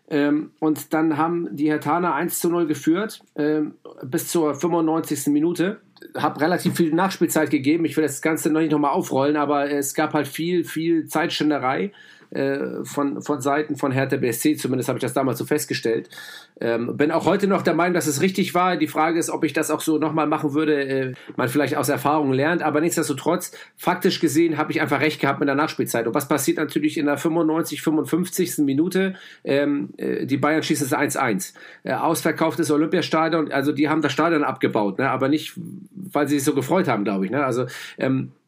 Ähm, 0.09 0.51
und 0.61 0.93
dann 0.95 1.17
haben 1.17 1.49
die 1.51 1.69
Hertaner 1.69 2.15
1 2.15 2.39
zu 2.39 2.49
0 2.49 2.67
geführt 2.67 3.23
ähm, 3.35 3.75
bis 4.03 4.29
zur 4.29 4.55
95. 4.55 5.27
Minute. 5.29 5.81
Habe 6.17 6.41
relativ 6.41 6.77
viel 6.77 6.95
Nachspielzeit 6.95 7.51
gegeben. 7.51 7.85
Ich 7.85 7.97
will 7.97 8.05
das 8.05 8.23
Ganze 8.23 8.51
noch 8.51 8.61
nicht 8.61 8.71
nochmal 8.71 8.93
aufrollen, 8.93 9.37
aber 9.37 9.71
es 9.71 9.95
gab 9.95 10.13
halt 10.15 10.29
viel, 10.29 10.65
viel 10.65 11.07
Zeitschinderei 11.07 11.93
äh, 12.31 12.85
von, 12.85 13.23
von 13.23 13.41
Seiten 13.41 13.77
von 13.77 13.93
Hertha 13.93 14.17
BSC, 14.17 14.57
zumindest 14.57 14.89
habe 14.89 14.99
ich 14.99 15.03
das 15.03 15.13
damals 15.13 15.39
so 15.39 15.45
festgestellt. 15.45 16.09
Ähm, 16.61 16.97
bin 16.97 17.11
auch 17.11 17.27
heute 17.27 17.47
noch 17.47 17.63
der 17.63 17.75
Meinung, 17.75 17.95
dass 17.95 18.07
es 18.07 18.23
richtig 18.23 18.55
war. 18.55 18.77
Die 18.77 18.87
Frage 18.87 19.19
ist, 19.19 19.31
ob 19.31 19.45
ich 19.45 19.53
das 19.53 19.71
auch 19.71 19.81
so 19.81 19.99
nochmal 19.99 20.27
machen 20.27 20.55
würde. 20.55 20.85
Äh, 20.87 21.13
man 21.37 21.49
vielleicht 21.49 21.77
aus 21.77 21.89
Erfahrung 21.89 22.33
lernt, 22.33 22.63
aber 22.63 22.81
nichtsdestotrotz, 22.81 23.53
faktisch 23.77 24.21
gesehen, 24.21 24.57
habe 24.57 24.73
ich 24.73 24.81
einfach 24.81 25.01
recht 25.01 25.21
gehabt 25.21 25.41
mit 25.41 25.49
der 25.49 25.55
Nachspielzeit. 25.55 26.07
Und 26.07 26.15
was 26.15 26.29
passiert 26.29 26.57
natürlich 26.57 26.97
in 26.97 27.07
der 27.07 27.19
95, 27.19 27.83
55. 27.83 28.59
Minute? 28.59 29.15
Ähm, 29.45 29.91
äh, 29.99 30.25
die 30.27 30.39
Bayern 30.39 30.63
schießen 30.63 30.87
es 30.87 30.95
1-1. 30.95 31.53
Äh, 31.85 31.93
ausverkauftes 31.93 32.71
Olympiastadion, 32.71 33.53
also 33.53 33.73
die 33.73 33.89
haben 33.89 34.03
das 34.03 34.13
Stadion 34.13 34.45
abgebaut, 34.45 34.99
ne? 34.99 35.11
aber 35.11 35.29
nicht, 35.29 35.55
weil 35.95 36.29
sie 36.29 36.37
sich 36.37 36.45
so 36.45 36.55
gefreut 36.55 36.89
haben, 36.89 37.05
glaube 37.05 37.27
ich. 37.27 37.31
Ne? 37.31 37.45
Also 37.45 37.67
ähm, 37.99 38.17
äh, 38.27 38.46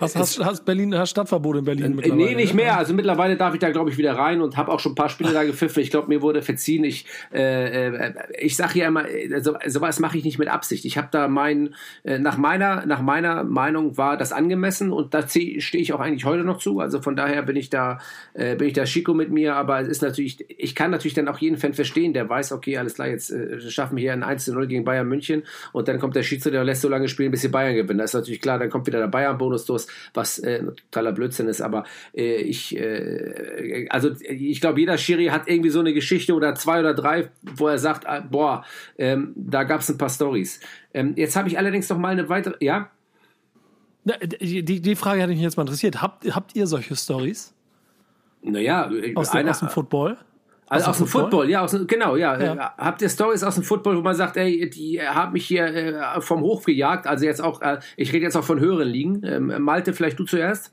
hast, 0.00 0.16
hast, 0.16 0.44
hast 0.44 0.64
Berlin, 0.64 0.94
hast 0.96 1.10
Stadtverbot 1.10 1.56
in 1.56 1.64
Berlin 1.64 1.84
äh, 1.84 1.88
mittlerweile? 1.90 2.24
Nee, 2.24 2.34
nicht 2.34 2.54
mehr. 2.54 2.76
Also 2.76 2.94
mittlerweile 2.94 3.36
darf 3.36 3.54
ich 3.54 3.60
da, 3.60 3.70
glaube 3.70 3.90
ich, 3.90 3.98
wieder 3.98 4.16
rein 4.16 4.40
und 4.40 4.56
habe 4.56 4.72
auch 4.72 4.80
schon 4.80 4.92
ein 4.92 4.96
paar 4.96 5.08
Spiele 5.08 5.32
da 5.32 5.44
gepfiffen. 5.44 5.82
Ich 5.82 5.90
glaube, 5.90 6.08
mir 6.08 6.22
wurde 6.22 6.42
verziehen. 6.42 6.84
Ich, 6.84 7.06
äh, 7.32 7.96
äh 7.96 8.12
ich 8.38 8.56
sage 8.56 8.72
hier 8.74 8.86
immer, 8.86 9.04
so, 9.40 9.54
sowas 9.66 10.00
mache 10.00 10.18
ich 10.18 10.24
nicht 10.24 10.38
mit 10.38 10.48
Absicht. 10.48 10.84
Ich 10.84 10.98
habe 10.98 11.08
da 11.10 11.28
mein, 11.28 11.74
äh, 12.02 12.18
nach 12.18 12.36
meiner, 12.36 12.84
nach 12.86 13.00
meiner 13.00 13.44
Meinung 13.44 13.96
war 13.96 14.16
das 14.16 14.32
angemessen 14.32 14.92
und 14.92 15.14
da 15.14 15.26
stehe 15.26 15.56
ich 15.58 15.92
auch 15.92 16.00
eigentlich 16.00 16.24
heute 16.24 16.44
noch 16.44 16.58
zu. 16.58 16.80
Also 16.80 17.00
von 17.00 17.16
daher 17.16 17.42
bin 17.42 17.56
ich 17.56 17.70
da, 17.70 17.98
äh, 18.34 18.56
bin 18.56 18.68
ich 18.68 18.74
da 18.74 18.84
Chico 18.84 19.14
mit 19.14 19.30
mir. 19.30 19.54
Aber 19.54 19.80
es 19.80 19.88
ist 19.88 20.02
natürlich, 20.02 20.44
ich 20.48 20.74
kann 20.74 20.90
natürlich 20.90 21.14
dann 21.14 21.28
auch 21.28 21.38
jeden 21.38 21.56
Fan 21.56 21.72
verstehen, 21.72 22.12
der 22.12 22.28
weiß, 22.28 22.52
okay, 22.52 22.78
alles 22.78 22.94
klar, 22.94 23.08
jetzt 23.08 23.30
äh, 23.30 23.60
schaffen 23.60 23.96
wir 23.96 24.02
hier 24.02 24.12
ein 24.12 24.24
1-0 24.24 24.66
gegen 24.66 24.84
Bayern 24.84 25.08
München 25.08 25.44
und 25.72 25.88
dann 25.88 25.98
kommt 25.98 26.16
der 26.16 26.22
Schiedsrichter 26.22 26.60
und 26.60 26.66
lässt 26.66 26.82
so 26.82 26.88
lange 26.88 27.08
spielen, 27.08 27.30
bis 27.30 27.42
die 27.42 27.48
Bayern 27.48 27.74
gewinnen. 27.74 27.98
Das 27.98 28.10
ist 28.10 28.14
natürlich 28.14 28.40
klar, 28.40 28.58
dann 28.58 28.70
kommt 28.70 28.86
wieder 28.86 28.98
der 28.98 29.08
Bayern-Bonus 29.08 29.51
Bonusstoß, 29.52 29.86
was 30.14 30.38
äh, 30.38 30.64
totaler 30.90 31.12
Blödsinn 31.12 31.48
ist. 31.48 31.60
Aber 31.60 31.84
äh, 32.14 32.36
ich, 32.36 32.76
äh, 32.76 33.86
also 33.90 34.10
ich 34.20 34.60
glaube, 34.60 34.80
jeder 34.80 34.98
Schiri 34.98 35.26
hat 35.26 35.48
irgendwie 35.48 35.70
so 35.70 35.80
eine 35.80 35.92
Geschichte 35.92 36.34
oder 36.34 36.54
zwei 36.54 36.80
oder 36.80 36.94
drei, 36.94 37.30
wo 37.42 37.68
er 37.68 37.78
sagt, 37.78 38.06
ah, 38.06 38.20
boah, 38.20 38.64
ähm, 38.98 39.32
da 39.36 39.64
gab 39.64 39.80
es 39.80 39.90
ein 39.90 39.98
paar 39.98 40.10
Stories. 40.10 40.60
Ähm, 40.94 41.14
jetzt 41.16 41.36
habe 41.36 41.48
ich 41.48 41.58
allerdings 41.58 41.88
noch 41.88 41.98
mal 41.98 42.12
eine 42.12 42.28
weitere, 42.28 42.54
ja? 42.64 42.90
Die, 44.04 44.64
die 44.64 44.96
Frage 44.96 45.22
hatte 45.22 45.32
mich 45.32 45.40
jetzt 45.40 45.56
mal 45.56 45.62
interessiert. 45.62 46.02
Habt, 46.02 46.24
habt 46.34 46.56
ihr 46.56 46.66
solche 46.66 46.96
Stories? 46.96 47.54
Naja, 48.42 48.90
aus, 49.14 49.30
dem, 49.30 49.38
einer, 49.38 49.50
aus 49.50 49.60
dem 49.60 49.68
Football? 49.68 50.18
Also 50.72 50.90
aus, 50.90 50.96
dem 50.96 51.06
Football, 51.06 51.22
Football 51.22 51.50
ja, 51.50 51.60
aus, 51.60 51.76
genau, 51.86 52.16
ja. 52.16 52.40
ja. 52.40 52.74
Habt 52.78 53.02
ihr 53.02 53.10
Stories 53.10 53.42
aus 53.44 53.56
dem 53.56 53.64
Football, 53.64 53.98
wo 53.98 54.00
man 54.00 54.14
sagt, 54.14 54.38
ey, 54.38 54.70
die 54.70 55.02
haben 55.02 55.32
mich 55.32 55.46
hier 55.46 55.66
äh, 55.66 56.20
vom 56.22 56.40
Hof 56.40 56.64
gejagt, 56.64 57.06
also 57.06 57.26
jetzt 57.26 57.42
auch, 57.42 57.60
äh, 57.60 57.80
ich 57.98 58.10
rede 58.14 58.24
jetzt 58.24 58.36
auch 58.36 58.44
von 58.44 58.58
höheren 58.58 58.88
Ligen. 58.88 59.22
Ähm, 59.22 59.62
Malte, 59.62 59.92
vielleicht 59.92 60.18
du 60.18 60.24
zuerst? 60.24 60.72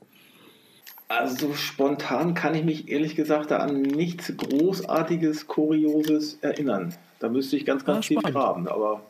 Also 1.08 1.52
spontan 1.52 2.32
kann 2.32 2.54
ich 2.54 2.64
mich 2.64 2.88
ehrlich 2.88 3.14
gesagt 3.14 3.52
an 3.52 3.82
nichts 3.82 4.32
Großartiges, 4.34 5.48
Kurioses 5.48 6.38
erinnern. 6.40 6.94
Da 7.18 7.28
müsste 7.28 7.56
ich 7.56 7.66
ganz, 7.66 7.84
ganz 7.84 8.08
ja, 8.08 8.20
tief 8.22 8.32
graben, 8.32 8.68
aber 8.68 9.02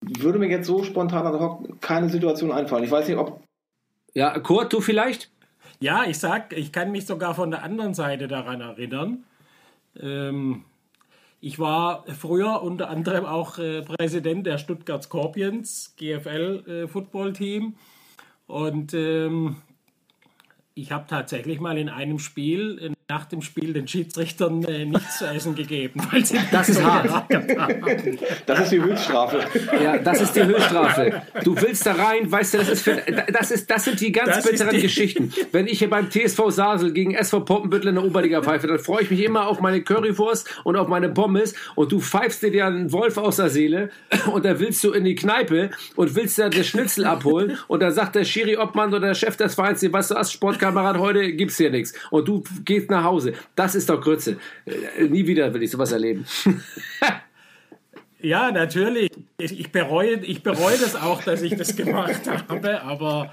würde 0.00 0.38
mir 0.38 0.48
jetzt 0.48 0.66
so 0.66 0.84
spontan 0.84 1.26
also 1.26 1.68
keine 1.82 2.08
Situation 2.08 2.50
einfallen. 2.50 2.84
Ich 2.84 2.90
weiß 2.90 3.08
nicht, 3.08 3.18
ob. 3.18 3.42
Ja, 4.14 4.38
Kurt, 4.38 4.72
du 4.72 4.80
vielleicht? 4.80 5.30
Ja, 5.80 6.04
ich 6.04 6.18
sag, 6.18 6.52
ich 6.52 6.72
kann 6.72 6.90
mich 6.90 7.06
sogar 7.06 7.34
von 7.34 7.50
der 7.50 7.62
anderen 7.62 7.94
Seite 7.94 8.26
daran 8.26 8.60
erinnern. 8.60 9.24
Ähm, 9.98 10.64
ich 11.40 11.60
war 11.60 12.04
früher 12.08 12.62
unter 12.62 12.90
anderem 12.90 13.24
auch 13.24 13.58
äh, 13.58 13.82
Präsident 13.82 14.44
der 14.44 14.58
Stuttgart 14.58 15.04
Scorpions, 15.04 15.94
GFL 15.96 16.88
äh. 16.88 17.72
Und 18.48 18.94
ähm, 18.94 19.56
ich 20.74 20.90
habe 20.90 21.06
tatsächlich 21.06 21.60
mal 21.60 21.78
in 21.78 21.88
einem 21.88 22.18
Spiel 22.18 22.96
nach 23.10 23.24
dem 23.24 23.40
Spiel 23.40 23.72
den 23.72 23.88
Schiedsrichtern 23.88 24.62
äh, 24.64 24.84
nichts 24.84 25.16
zu 25.18 25.24
essen 25.24 25.54
gegeben, 25.54 25.98
weil 26.12 26.22
sie 26.26 26.38
Das 26.52 26.68
ist 26.68 26.82
hart. 26.84 27.08
Das 28.44 28.60
ist 28.60 28.72
die 28.72 28.82
Höchststrafe. 28.82 29.40
Ja, 29.82 29.96
das 29.96 30.20
ist 30.20 30.36
die 30.36 30.44
Höchststrafe. 30.44 31.22
Du 31.42 31.56
willst 31.58 31.86
da 31.86 31.92
rein, 31.94 32.30
weißt 32.30 32.52
du, 32.52 32.58
das 32.58 32.68
ist 32.68 32.82
für, 32.82 32.96
das 33.32 33.50
ist, 33.50 33.70
das 33.70 33.84
sind 33.86 33.98
die 34.02 34.12
ganz 34.12 34.34
Das 34.36 34.50
bitteren 34.50 34.74
die- 34.76 34.82
Geschichten. 34.82 35.32
Wenn 35.52 35.66
ich 35.68 35.78
hier 35.78 35.88
beim 35.88 36.10
TSV 36.10 36.50
Sasel 36.50 36.92
gegen 36.92 37.14
SV 37.14 37.40
Poppenbüttel 37.40 37.88
in 37.88 37.94
der 37.94 38.04
Oberliga 38.04 38.42
pfeife, 38.42 38.66
dann 38.66 38.78
freue 38.78 39.04
ich 39.04 39.10
mich 39.10 39.24
immer 39.24 39.46
auf 39.48 39.58
meine 39.60 39.80
Currywurst 39.82 40.46
und 40.64 40.76
auf 40.76 40.86
meine 40.88 41.08
Pommes 41.08 41.54
und 41.76 41.90
du 41.90 42.00
pfeifst 42.00 42.42
dir 42.42 42.66
einen 42.66 42.92
Wolf 42.92 43.16
aus 43.16 43.36
der 43.36 43.48
Seele 43.48 43.88
und 44.30 44.44
da 44.44 44.60
willst 44.60 44.84
du 44.84 44.92
in 44.92 45.04
die 45.04 45.14
Kneipe 45.14 45.70
und 45.96 46.14
willst 46.14 46.38
da 46.38 46.50
das 46.50 46.66
Schnitzel 46.66 47.06
abholen 47.06 47.56
und 47.68 47.80
dann 47.80 47.92
sagt 47.92 48.16
der 48.16 48.24
Schiri 48.24 48.58
Obmann 48.58 48.90
oder 48.90 49.00
der 49.08 49.14
Chef 49.14 49.38
des 49.38 49.54
Vereins, 49.54 49.80
dir, 49.80 49.90
weißt 49.94 50.10
du 50.10 50.14
was, 50.16 50.30
Sportkamerad, 50.30 50.98
heute 50.98 51.32
gibt's 51.32 51.56
hier 51.56 51.70
nichts 51.70 51.94
und 52.10 52.28
du 52.28 52.44
gehst 52.66 52.90
nach 52.90 52.97
Hause. 53.04 53.32
Das 53.54 53.74
ist 53.74 53.88
doch 53.90 54.00
Grütze. 54.00 54.36
Äh, 54.66 55.04
Nie 55.08 55.26
wieder 55.26 55.52
will 55.54 55.62
ich 55.62 55.70
sowas 55.70 55.92
erleben. 55.92 56.24
Ja, 58.20 58.50
natürlich. 58.50 59.10
Ich 59.38 59.60
ich 59.60 59.70
bereue, 59.70 60.16
ich 60.24 60.42
bereue 60.42 60.76
das 60.76 60.96
auch, 60.96 61.22
dass 61.22 61.42
ich 61.42 61.54
das 61.56 61.76
gemacht 61.76 62.22
habe, 62.48 62.82
aber 62.82 63.32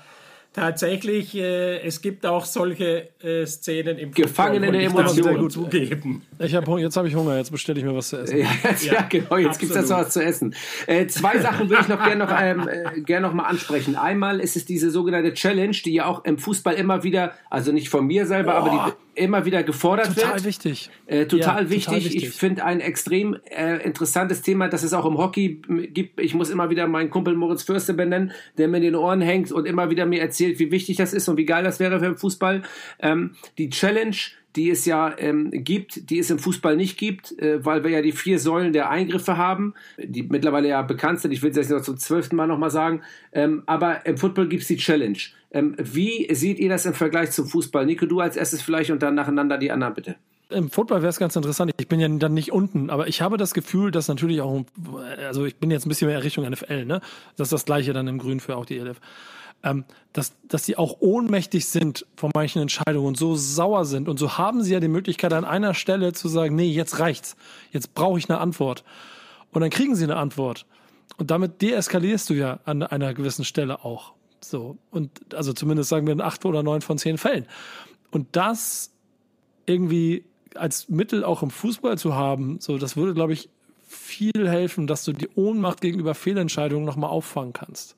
tatsächlich, 0.53 1.35
äh, 1.35 1.79
es 1.81 2.01
gibt 2.01 2.23
auch 2.25 2.45
solche 2.45 3.09
äh, 3.21 3.45
Szenen 3.47 3.97
im 3.97 4.11
Gefangen 4.11 4.63
in 4.63 4.71
Football, 4.73 4.79
der 4.79 4.89
und 5.05 5.17
ich 5.17 5.23
darf 5.23 5.33
Emotion. 5.33 5.33
es 5.35 5.39
gut 5.41 5.51
zugeben. 5.51 6.21
Ich 6.39 6.53
hab, 6.55 6.67
Hunger- 6.67 6.81
jetzt 6.83 6.95
habe 6.95 7.07
ich 7.07 7.15
Hunger, 7.15 7.35
jetzt 7.35 7.51
bestelle 7.51 7.79
ich 7.79 7.83
mir 7.85 7.95
was 7.95 8.09
zu 8.09 8.17
essen. 8.17 8.37
Ja, 8.37 8.47
jetzt, 8.63 8.85
ja, 8.85 8.93
Ja, 8.93 9.01
genau, 9.09 9.37
jetzt 9.37 9.59
gibt 9.59 9.71
es 9.71 9.77
absolut. 9.77 10.05
was 10.05 10.13
zu 10.13 10.23
essen. 10.23 10.55
Äh, 10.85 11.07
zwei 11.07 11.39
Sachen 11.39 11.67
würde 11.67 11.81
ich 11.81 11.87
noch 11.89 12.01
gerne 12.03 12.23
noch, 12.23 12.31
ähm, 12.39 12.67
äh, 12.69 13.01
gern 13.01 13.23
noch 13.23 13.33
mal 13.33 13.43
ansprechen. 13.45 13.95
Einmal 13.95 14.39
ist 14.39 14.55
es 14.55 14.65
diese 14.65 14.91
sogenannte 14.91 15.33
Challenge, 15.33 15.75
die 15.83 15.95
ja 15.95 16.05
auch 16.05 16.23
im 16.25 16.37
Fußball 16.37 16.75
immer 16.75 17.03
wieder, 17.03 17.33
also 17.49 17.71
nicht 17.71 17.89
von 17.89 18.05
mir 18.05 18.27
selber, 18.27 18.53
aber 18.53 18.69
die 18.69 19.04
immer 19.15 19.45
wieder 19.45 19.63
gefordert 19.63 20.07
Total 20.15 20.35
wird. 20.35 20.45
wichtig. 20.45 20.89
Äh, 21.07 21.25
total, 21.25 21.63
Ja, 21.63 21.69
wichtig. 21.69 21.85
total 21.85 22.03
wichtig. 22.03 22.23
Ich 22.23 22.29
finde 22.31 22.65
ein 22.65 22.79
extrem 22.79 23.37
äh, 23.49 23.77
interessantes 23.83 24.41
Thema, 24.41 24.67
das 24.67 24.83
es 24.83 24.93
auch 24.93 25.05
im 25.05 25.17
Hockey 25.17 25.61
gibt. 25.93 26.19
Ich 26.19 26.33
muss 26.33 26.49
immer 26.49 26.69
wieder 26.69 26.87
meinen 26.87 27.09
Kumpel 27.09 27.35
Moritz 27.35 27.63
Fürste 27.63 27.93
benennen, 27.93 28.31
der 28.57 28.67
mir 28.67 28.77
in 28.77 28.83
den 28.83 28.95
Ohren 28.95 29.21
hängt 29.21 29.51
und 29.51 29.65
immer 29.65 29.89
wieder 29.89 30.05
mir 30.05 30.21
erzählt, 30.21 30.59
wie 30.59 30.71
wichtig 30.71 30.97
das 30.97 31.13
ist 31.13 31.27
und 31.27 31.37
wie 31.37 31.45
geil 31.45 31.63
das 31.63 31.79
wäre 31.79 31.99
für 31.99 32.05
den 32.05 32.17
Fußball. 32.17 32.61
Ähm, 32.99 33.31
die 33.57 33.69
Challenge, 33.69 34.15
die 34.55 34.69
es 34.69 34.85
ja 34.85 35.13
ähm, 35.17 35.51
gibt, 35.51 36.09
die 36.09 36.19
es 36.19 36.29
im 36.29 36.39
Fußball 36.39 36.75
nicht 36.77 36.97
gibt, 36.97 37.37
äh, 37.39 37.63
weil 37.65 37.83
wir 37.83 37.91
ja 37.91 38.01
die 38.01 38.13
vier 38.13 38.39
Säulen 38.39 38.71
der 38.71 38.89
Eingriffe 38.89 39.35
haben, 39.37 39.73
die 39.97 40.23
mittlerweile 40.23 40.69
ja 40.69 40.81
bekannt 40.81 41.19
sind. 41.19 41.31
Ich 41.31 41.43
will 41.43 41.51
es 41.51 41.57
jetzt 41.57 41.71
noch 41.71 41.81
zum 41.81 41.97
zwölften 41.97 42.35
Mal 42.37 42.47
nochmal 42.47 42.71
sagen. 42.71 43.01
Ähm, 43.33 43.63
aber 43.65 44.05
im 44.05 44.17
Football 44.17 44.47
gibt 44.47 44.61
es 44.61 44.67
die 44.69 44.77
Challenge. 44.77 45.17
Ähm, 45.55 45.73
wie 45.77 46.27
seht 46.35 46.59
ihr 46.59 46.67
das 46.67 46.85
im 46.85 46.93
Vergleich 46.93 47.31
zum 47.31 47.47
Fußball? 47.47 47.85
Nico, 47.85 48.05
du 48.05 48.19
als 48.19 48.35
erstes 48.35 48.61
vielleicht 48.61 48.91
und 48.91 49.01
dann 49.01 49.15
nacheinander 49.15 49.57
die 49.57 49.71
anderen 49.71 49.93
bitte. 49.93 50.15
Im 50.49 50.69
Football 50.69 51.01
wäre 51.01 51.09
es 51.09 51.17
ganz 51.17 51.35
interessant. 51.37 51.71
Ich 51.77 51.87
bin 51.87 52.01
ja 52.01 52.09
dann 52.09 52.33
nicht 52.33 52.51
unten, 52.51 52.89
aber 52.89 53.07
ich 53.07 53.21
habe 53.21 53.37
das 53.37 53.53
Gefühl, 53.53 53.89
dass 53.89 54.09
natürlich 54.09 54.41
auch, 54.41 54.65
also 55.25 55.45
ich 55.45 55.55
bin 55.55 55.71
jetzt 55.71 55.85
ein 55.85 55.89
bisschen 55.89 56.09
mehr 56.09 56.21
Richtung 56.23 56.47
NFL, 56.47 56.85
ne? 56.85 56.99
Das 57.37 57.47
ist 57.47 57.53
das 57.53 57.65
gleiche 57.65 57.93
dann 57.93 58.05
im 58.07 58.19
Grün 58.19 58.41
für 58.41 58.57
auch 58.57 58.65
die 58.65 58.77
ELF. 58.77 58.99
Ähm, 59.63 59.85
dass, 60.11 60.33
dass 60.49 60.65
sie 60.65 60.75
auch 60.75 60.97
ohnmächtig 60.99 61.67
sind 61.67 62.05
von 62.17 62.31
manchen 62.35 62.61
Entscheidungen 62.61 63.07
und 63.07 63.17
so 63.17 63.35
sauer 63.35 63.85
sind. 63.85 64.09
Und 64.09 64.19
so 64.19 64.37
haben 64.37 64.61
sie 64.61 64.73
ja 64.73 64.81
die 64.81 64.89
Möglichkeit, 64.89 65.31
an 65.31 65.45
einer 65.45 65.73
Stelle 65.73 66.11
zu 66.11 66.27
sagen, 66.27 66.55
nee, 66.55 66.69
jetzt 66.69 66.99
reicht's. 66.99 67.37
Jetzt 67.71 67.95
brauche 67.95 68.19
ich 68.19 68.29
eine 68.29 68.39
Antwort. 68.39 68.83
Und 69.51 69.61
dann 69.61 69.69
kriegen 69.69 69.95
sie 69.95 70.03
eine 70.03 70.17
Antwort. 70.17 70.65
Und 71.17 71.31
damit 71.31 71.61
deeskalierst 71.61 72.29
du 72.29 72.33
ja 72.33 72.59
an 72.65 72.83
einer 72.83 73.13
gewissen 73.13 73.45
Stelle 73.45 73.85
auch. 73.85 74.14
So. 74.49 74.77
Und 74.91 75.33
also 75.33 75.53
zumindest 75.53 75.89
sagen 75.89 76.05
wir 76.07 76.13
in 76.13 76.21
acht 76.21 76.45
oder 76.45 76.63
neun 76.63 76.81
von 76.81 76.97
zehn 76.97 77.17
Fällen. 77.17 77.45
Und 78.11 78.27
das 78.35 78.91
irgendwie 79.65 80.25
als 80.55 80.87
Mittel 80.89 81.23
auch 81.23 81.43
im 81.43 81.49
Fußball 81.49 81.97
zu 81.97 82.15
haben, 82.15 82.59
so 82.59 82.77
das 82.77 82.95
würde, 82.95 83.13
glaube 83.13 83.33
ich, 83.33 83.49
viel 83.87 84.47
helfen, 84.49 84.87
dass 84.87 85.03
du 85.03 85.13
die 85.13 85.29
Ohnmacht 85.35 85.81
gegenüber 85.81 86.15
Fehlentscheidungen 86.15 86.85
nochmal 86.85 87.09
auffangen 87.09 87.53
kannst. 87.53 87.95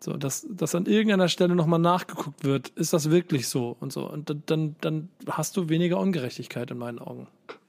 So, 0.00 0.16
dass, 0.16 0.46
dass 0.50 0.74
an 0.74 0.86
irgendeiner 0.86 1.28
Stelle 1.28 1.54
nochmal 1.54 1.78
nachgeguckt 1.78 2.42
wird, 2.44 2.70
ist 2.70 2.92
das 2.92 3.10
wirklich 3.10 3.46
so 3.48 3.76
und 3.78 3.92
so. 3.92 4.08
Und 4.08 4.30
dann- 4.30 4.42
dann, 4.46 4.76
dann 4.80 5.08
hast 5.28 5.56
du 5.56 5.68
weniger 5.68 5.98
Ungerechtigkeit 5.98 6.70
in 6.72 6.78
meinen 6.78 6.98
Augen. 6.98 7.28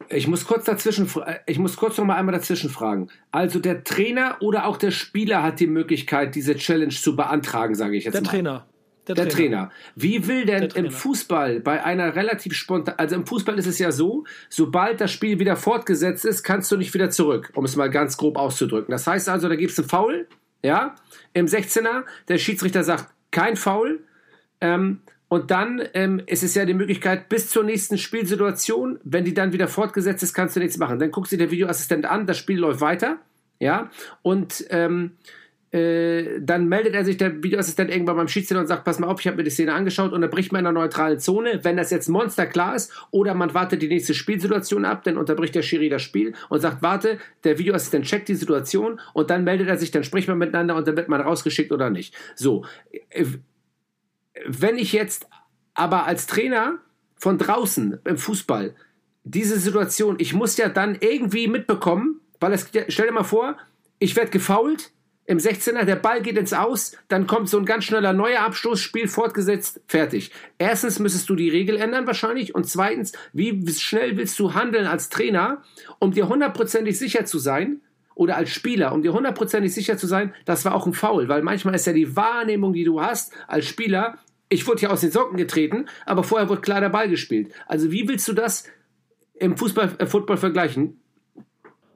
Ich 0.10 0.28
muss 0.28 0.46
kurz 0.46 0.66
dazwischen, 0.66 1.08
fra- 1.08 1.36
ich 1.46 1.60
muss 1.60 1.76
kurz 1.78 1.98
noch 1.98 2.06
mal 2.06 2.16
einmal 2.16 2.34
dazwischen 2.34 2.70
fragen. 2.70 3.10
Also 3.32 3.60
der 3.60 3.84
Trainer 3.84 4.38
oder 4.42 4.66
auch 4.66 4.78
der 4.78 4.92
Spieler 4.92 5.44
hat 5.44 5.60
die 5.60 5.68
Möglichkeit, 5.68 6.36
diese 6.36 6.56
Challenge 6.56 6.94
zu 6.94 7.16
beantragen, 7.16 7.76
sage 7.76 7.96
ich 7.98 8.06
jetzt 8.06 8.14
Der 8.14 8.22
mal. 8.22 8.30
Trainer. 8.30 8.68
Der 9.08 9.28
Trainer. 9.28 9.70
Wie 9.96 10.28
will 10.28 10.46
denn 10.46 10.62
Der 10.62 10.70
Trainer. 10.70 10.88
im 10.88 10.94
Fußball 10.94 11.60
bei 11.60 11.84
einer 11.84 12.16
relativ 12.16 12.54
spontan, 12.54 12.96
also 12.98 13.16
im 13.16 13.26
Fußball 13.26 13.60
ist 13.60 13.68
es 13.68 13.78
ja 13.78 13.92
so, 13.92 14.24
sobald 14.50 15.02
das 15.02 15.12
Spiel 15.12 15.40
wieder 15.40 15.58
fortgesetzt 15.58 16.24
ist, 16.24 16.44
kannst 16.44 16.72
du 16.72 16.78
nicht 16.78 16.94
wieder 16.94 17.10
zurück, 17.10 17.52
um 17.54 17.66
es 17.66 17.76
mal 17.76 17.90
ganz 17.90 18.16
grob 18.16 18.38
auszudrücken. 18.38 18.92
Das 18.92 19.06
heißt 19.06 19.28
also, 19.28 19.50
da 19.50 19.56
gibt 19.58 19.74
es 19.74 19.80
einen 19.80 19.90
Foul, 19.90 20.28
ja, 20.64 20.96
im 21.34 21.48
16er, 21.48 22.04
der 22.30 22.38
Schiedsrichter 22.38 22.86
sagt 22.86 23.08
kein 23.32 23.58
Foul, 23.58 24.06
ähm, 24.62 25.02
und 25.34 25.50
dann 25.50 25.82
ähm, 25.96 26.22
ist 26.28 26.44
es 26.44 26.54
ja 26.54 26.64
die 26.64 26.76
Möglichkeit, 26.76 27.28
bis 27.28 27.50
zur 27.50 27.64
nächsten 27.64 27.98
Spielsituation, 27.98 29.00
wenn 29.04 29.26
die 29.26 29.34
dann 29.34 29.52
wieder 29.52 29.68
fortgesetzt 29.68 30.22
ist, 30.22 30.36
kannst 30.36 30.56
du 30.56 30.60
nichts 30.60 30.78
machen. 30.78 31.00
Dann 31.00 31.10
guckst 31.10 31.32
du 31.32 31.38
der 31.38 31.50
Videoassistent 31.50 32.06
an, 32.06 32.28
das 32.28 32.38
Spiel 32.38 32.60
läuft 32.60 32.82
weiter, 32.82 33.18
ja, 33.58 33.90
und 34.22 34.64
ähm, 34.70 35.14
äh, 35.72 36.40
dann 36.40 36.70
meldet 36.70 36.94
er 36.94 37.04
sich 37.04 37.18
der 37.18 37.42
Videoassistent 37.42 37.90
irgendwann 37.90 38.18
beim 38.18 38.28
Schiedsrichter 38.28 38.60
und 38.60 38.68
sagt, 38.68 38.84
pass 38.84 39.00
mal 39.00 39.08
auf, 39.08 39.22
ich 39.22 39.26
habe 39.26 39.38
mir 39.38 39.44
die 39.44 39.50
Szene 39.50 39.74
angeschaut 39.74 40.14
und 40.14 40.22
dann 40.22 40.30
bricht 40.30 40.52
man 40.52 40.60
in 40.60 40.68
einer 40.68 40.80
neutralen 40.80 41.18
Zone, 41.18 41.62
wenn 41.64 41.78
das 41.78 41.90
jetzt 41.90 42.10
Monster 42.10 42.46
klar 42.46 42.76
ist, 42.76 42.94
oder 43.10 43.34
man 43.34 43.56
wartet 43.56 43.82
die 43.82 43.88
nächste 43.88 44.14
Spielsituation 44.14 44.86
ab, 44.86 45.04
dann 45.04 45.18
unterbricht 45.18 45.56
der 45.56 45.64
Schiri 45.64 45.90
das 45.90 46.04
Spiel 46.04 46.36
und 46.50 46.60
sagt, 46.60 46.84
warte, 46.84 47.18
der 47.44 47.58
Videoassistent 47.58 48.06
checkt 48.06 48.28
die 48.28 48.36
Situation 48.36 49.02
und 49.14 49.32
dann 49.32 49.46
meldet 49.46 49.68
er 49.68 49.80
sich, 49.80 49.90
dann 49.90 50.04
spricht 50.04 50.28
man 50.28 50.38
miteinander 50.38 50.76
und 50.76 50.88
dann 50.88 50.96
wird 50.96 51.10
man 51.10 51.22
rausgeschickt 51.22 51.72
oder 51.72 51.90
nicht. 51.90 52.14
So, 52.36 52.66
äh, 53.10 53.26
wenn 54.46 54.78
ich 54.78 54.94
jetzt 54.94 55.28
aber 55.74 56.06
als 56.06 56.28
Trainer 56.28 56.80
von 57.16 57.38
draußen 57.38 58.00
im 58.04 58.18
Fußball 58.18 58.76
diese 59.24 59.60
Situation, 59.60 60.18
ich 60.20 60.34
muss 60.34 60.58
ja 60.58 60.70
dann 60.70 60.98
irgendwie 61.00 61.48
mitbekommen, 61.48 62.20
weil 62.40 62.54
es, 62.54 62.70
stell 62.90 63.08
dir 63.08 63.14
mal 63.14 63.24
vor, 63.24 63.58
ich 64.00 64.16
werde 64.16 64.32
gefault 64.32 64.92
im 65.26 65.38
16er, 65.38 65.86
der 65.86 65.96
Ball 65.96 66.22
geht 66.22 66.38
ins 66.38 66.52
Aus, 66.52 66.98
dann 67.08 67.28
kommt 67.28 67.48
so 67.48 67.58
ein 67.58 67.66
ganz 67.66 67.86
schneller 67.86 68.12
neuer 68.12 68.42
Abstoß, 68.42 68.82
Spiel 68.82 69.08
fortgesetzt, 69.08 69.80
fertig. 69.88 70.32
Erstens 70.58 71.00
müsstest 71.00 71.30
du 71.30 71.36
die 71.36 71.50
Regel 71.50 71.78
ändern 71.78 72.06
wahrscheinlich 72.06 72.54
und 72.54 72.66
zweitens, 72.66 73.14
wie 73.32 73.66
schnell 73.72 74.18
willst 74.18 74.38
du 74.40 74.54
handeln 74.54 74.86
als 74.86 75.08
Trainer, 75.08 75.64
um 76.00 76.12
dir 76.12 76.28
hundertprozentig 76.28 77.00
sicher 77.00 77.24
zu 77.24 77.40
sein, 77.40 77.80
oder 78.16 78.36
als 78.38 78.50
Spieler, 78.50 78.94
um 78.94 79.02
dir 79.02 79.14
hundertprozentig 79.14 79.74
sicher 79.74 79.98
zu 79.98 80.08
sein, 80.08 80.34
das 80.46 80.66
war 80.66 80.76
auch 80.76 80.86
ein 80.86 80.94
Foul, 80.94 81.28
weil 81.30 81.42
manchmal 81.42 81.76
ist 81.76 81.86
ja 81.88 81.94
die 81.94 82.16
Wahrnehmung, 82.16 82.74
die 82.74 82.84
du 82.84 83.02
hast 83.02 83.34
als 83.48 83.66
Spieler, 83.66 84.18
ich 84.50 84.68
wurde 84.68 84.82
ja 84.84 84.90
aus 84.90 85.02
den 85.02 85.12
Socken 85.12 85.38
getreten, 85.38 85.88
aber 86.06 86.24
vorher 86.24 86.48
wurde 86.50 86.62
klar 86.62 86.80
der 86.82 86.90
Ball 86.90 87.10
gespielt. 87.10 87.52
Also 87.68 87.92
wie 87.92 88.08
willst 88.08 88.28
du 88.28 88.34
das 88.34 88.66
im 89.36 89.58
Fußball, 89.58 89.96
äh, 89.98 90.06
Football 90.06 90.38
vergleichen? 90.38 91.00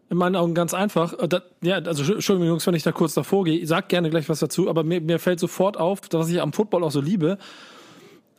In 0.09 0.17
meinen 0.17 0.35
Augen 0.37 0.53
ganz 0.55 0.73
einfach. 0.73 1.13
Äh, 1.19 1.27
da- 1.27 1.41
Ja, 1.61 1.75
also 1.79 2.13
Entschuldigung, 2.13 2.47
Jungs, 2.47 2.65
wenn 2.65 2.73
ich 2.73 2.83
da 2.83 2.91
kurz 2.93 3.13
davor 3.13 3.43
gehe. 3.43 3.65
Sag 3.67 3.89
gerne 3.89 4.09
gleich 4.09 4.27
was 4.29 4.39
dazu, 4.39 4.69
aber 4.69 4.83
mir, 4.83 5.01
mir 5.01 5.19
fällt 5.19 5.39
sofort 5.39 5.77
auf, 5.77 5.99
was 6.11 6.29
ich 6.29 6.41
am 6.41 6.53
Football 6.53 6.83
auch 6.83 6.91
so 6.91 7.01
liebe. 7.01 7.37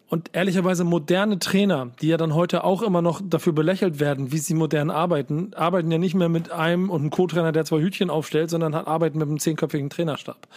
Und 0.09 0.31
ehrlicherweise 0.33 0.85
moderne 0.85 1.39
Trainer, 1.39 1.91
die 2.01 2.09
ja 2.09 2.17
dann 2.17 2.35
heute 2.35 2.65
auch 2.65 2.81
immer 2.81 3.03
noch 3.03 3.21
dafür 3.23 3.53
belächelt 3.53 4.01
werden, 4.01 4.33
wie 4.33 4.39
sie 4.39 4.55
modern 4.55 4.91
arbeiten, 4.91 5.53
arbeiten 5.55 5.91
ja 5.91 5.99
nicht 5.99 6.15
mehr 6.15 6.31
mit 6.31 6.51
einem 6.51 6.89
und 6.89 7.03
einem 7.03 7.11
Co-Trainer, 7.11 7.53
der 7.53 7.67
zwei 7.67 7.81
Hütchen 7.81 8.09
aufstellt, 8.09 8.49
sondern 8.49 8.75
hat 8.75 8.87
arbeiten 8.87 9.19
mit 9.19 9.29
einem 9.29 9.39
zehnköpfigen 9.39 9.91
Trainerstab. 9.91 10.49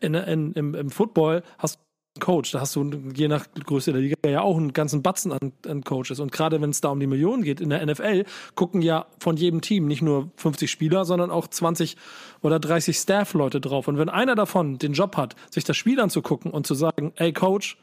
In, 0.00 0.12
in, 0.12 0.52
im, 0.52 0.74
Im 0.74 0.90
Football 0.90 1.42
hast 1.56 1.76
du 1.76 1.80
einen 2.16 2.20
Coach, 2.26 2.50
da 2.52 2.60
hast 2.60 2.76
du 2.76 2.90
je 3.14 3.28
nach 3.28 3.46
Größe 3.64 3.92
der 3.92 4.02
Liga 4.02 4.16
ja 4.28 4.42
auch 4.42 4.58
einen 4.58 4.74
ganzen 4.74 5.02
Batzen 5.02 5.32
an, 5.32 5.52
an 5.66 5.82
Coaches. 5.82 6.20
Und 6.20 6.30
gerade 6.30 6.60
wenn 6.60 6.68
es 6.68 6.82
da 6.82 6.90
um 6.90 7.00
die 7.00 7.06
Millionen 7.06 7.42
geht, 7.42 7.62
in 7.62 7.70
der 7.70 7.86
NFL 7.86 8.24
gucken 8.54 8.82
ja 8.82 9.06
von 9.18 9.38
jedem 9.38 9.62
Team 9.62 9.86
nicht 9.86 10.02
nur 10.02 10.30
50 10.36 10.70
Spieler, 10.70 11.06
sondern 11.06 11.30
auch 11.30 11.48
20 11.48 11.96
oder 12.42 12.60
30 12.60 12.98
Staff-Leute 12.98 13.62
drauf. 13.62 13.88
Und 13.88 13.96
wenn 13.96 14.10
einer 14.10 14.34
davon 14.34 14.76
den 14.76 14.92
Job 14.92 15.16
hat, 15.16 15.36
sich 15.50 15.64
das 15.64 15.78
Spiel 15.78 16.00
anzugucken 16.00 16.50
und 16.50 16.66
zu 16.66 16.74
sagen, 16.74 17.12
ey 17.16 17.32
Coach, 17.32 17.78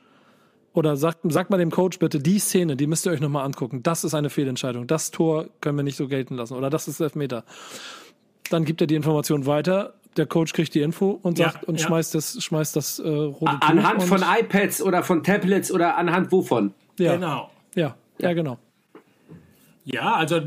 oder 0.78 0.96
sagt, 0.96 1.20
sagt 1.24 1.50
mal 1.50 1.58
dem 1.58 1.72
Coach 1.72 1.98
bitte, 1.98 2.20
die 2.20 2.38
Szene, 2.38 2.76
die 2.76 2.86
müsst 2.86 3.06
ihr 3.08 3.12
euch 3.12 3.20
nochmal 3.20 3.44
angucken. 3.46 3.82
Das 3.82 4.04
ist 4.04 4.14
eine 4.14 4.30
Fehlentscheidung. 4.30 4.86
Das 4.86 5.10
Tor 5.10 5.48
können 5.60 5.76
wir 5.78 5.84
nicht 5.84 5.96
so 5.98 6.08
gelten 6.08 6.36
lassen. 6.36 6.54
Oder 6.56 6.70
das 6.70 6.88
ist 6.88 7.00
Elfmeter. 7.00 7.44
Dann 8.52 8.64
gibt 8.64 8.80
er 8.82 8.86
die 8.88 8.94
Information 8.96 9.48
weiter. 9.48 9.96
Der 10.18 10.28
Coach 10.28 10.54
kriegt 10.54 10.76
die 10.76 10.82
Info 10.82 11.20
und 11.24 11.40
Ja, 11.40 11.50
sagt 11.52 11.66
und 11.66 11.80
ja. 11.80 11.88
schmeißt 11.88 12.14
das, 12.14 12.44
schmeißt 12.44 12.76
das 12.76 13.00
äh, 13.00 13.08
rote 13.08 13.60
Tuch. 13.60 13.68
Anhand 13.70 14.04
von 14.04 14.22
iPads 14.22 14.82
oder 14.84 15.02
von 15.04 15.24
Tablets 15.24 15.72
oder 15.72 15.98
anhand 15.98 16.32
wovon? 16.32 16.74
ja, 17.00 17.16
Genau. 17.16 17.50
ja, 17.76 17.96
ja, 18.20 18.34
genau. 18.34 18.60
Ja, 19.84 20.14
also 20.14 20.40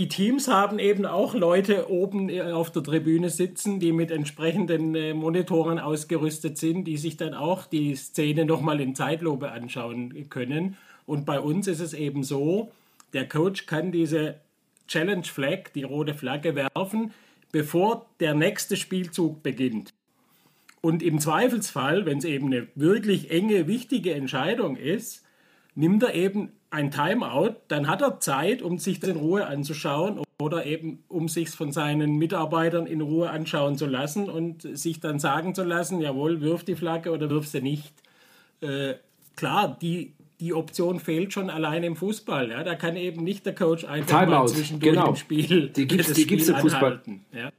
die 0.00 0.08
Teams 0.08 0.48
haben 0.48 0.80
eben 0.80 1.06
auch 1.06 1.34
Leute 1.34 1.88
oben 1.88 2.28
äh, 2.28 2.42
auf 2.42 2.72
der 2.72 2.82
Tribüne 2.82 3.30
sitzen, 3.30 3.78
die 3.78 3.92
mit 3.92 4.10
entsprechenden 4.10 4.94
äh, 4.96 5.14
Monitoren 5.14 5.78
ausgerüstet 5.78 6.58
sind, 6.58 6.84
die 6.84 6.96
sich 6.96 7.16
dann 7.16 7.32
auch 7.32 7.66
die 7.66 7.94
Szene 7.94 8.44
nochmal 8.44 8.80
in 8.80 8.96
Zeitlupe 8.96 9.52
anschauen 9.52 10.28
können. 10.30 10.76
Und 11.06 11.26
bei 11.26 11.38
uns 11.38 11.68
ist 11.68 11.80
es 11.80 11.94
eben 11.94 12.24
so, 12.24 12.72
der 13.12 13.28
Coach 13.28 13.66
kann 13.66 13.92
diese 13.92 14.40
Challenge 14.88 15.24
Flag, 15.24 15.72
die 15.74 15.84
rote 15.84 16.14
Flagge 16.14 16.56
werfen, 16.56 17.12
bevor 17.52 18.06
der 18.18 18.34
nächste 18.34 18.76
Spielzug 18.76 19.44
beginnt. 19.44 19.94
Und 20.80 21.02
im 21.04 21.20
Zweifelsfall, 21.20 22.04
wenn 22.04 22.18
es 22.18 22.24
eben 22.24 22.46
eine 22.46 22.66
wirklich 22.74 23.30
enge, 23.30 23.68
wichtige 23.68 24.12
Entscheidung 24.12 24.76
ist, 24.76 25.24
nimmt 25.76 26.02
er 26.02 26.14
eben 26.14 26.52
ein 26.74 26.90
Timeout, 26.90 27.54
dann 27.68 27.88
hat 27.88 28.02
er 28.02 28.20
Zeit, 28.20 28.60
um 28.60 28.78
sich 28.78 29.00
das 29.00 29.10
in 29.10 29.16
Ruhe 29.16 29.46
anzuschauen 29.46 30.20
oder 30.40 30.66
eben 30.66 31.04
um 31.08 31.28
sich 31.28 31.50
von 31.50 31.70
seinen 31.72 32.16
Mitarbeitern 32.16 32.86
in 32.86 33.00
Ruhe 33.00 33.30
anschauen 33.30 33.76
zu 33.78 33.86
lassen 33.86 34.28
und 34.28 34.62
sich 34.76 35.00
dann 35.00 35.18
sagen 35.18 35.54
zu 35.54 35.62
lassen, 35.64 36.00
jawohl, 36.00 36.40
wirf 36.40 36.64
die 36.64 36.74
Flagge 36.74 37.12
oder 37.12 37.30
wirf 37.30 37.46
sie 37.46 37.60
nicht. 37.62 37.92
Äh, 38.60 38.94
klar, 39.36 39.78
die, 39.80 40.14
die 40.40 40.52
Option 40.52 40.98
fehlt 41.00 41.32
schon 41.32 41.48
allein 41.48 41.84
im 41.84 41.94
Fußball. 41.96 42.50
Ja? 42.50 42.64
Da 42.64 42.74
kann 42.74 42.96
eben 42.96 43.22
nicht 43.22 43.46
der 43.46 43.54
Coach 43.54 43.84
einfach 43.84 44.20
Timeout, 44.20 44.30
mal 44.40 44.48
zwischendurch 44.48 44.92
genau. 44.94 45.08
im 45.10 45.16
Spiel 45.16 45.68
Die 45.68 45.86
gibt's- 45.86 46.08
das 46.08 46.16
die 46.16 46.26
gibt's 46.26 46.44
Spiel 46.46 46.56
im 46.56 46.60
Fußball. 46.60 46.84
anhalten. 46.92 47.24
Ja? 47.32 47.50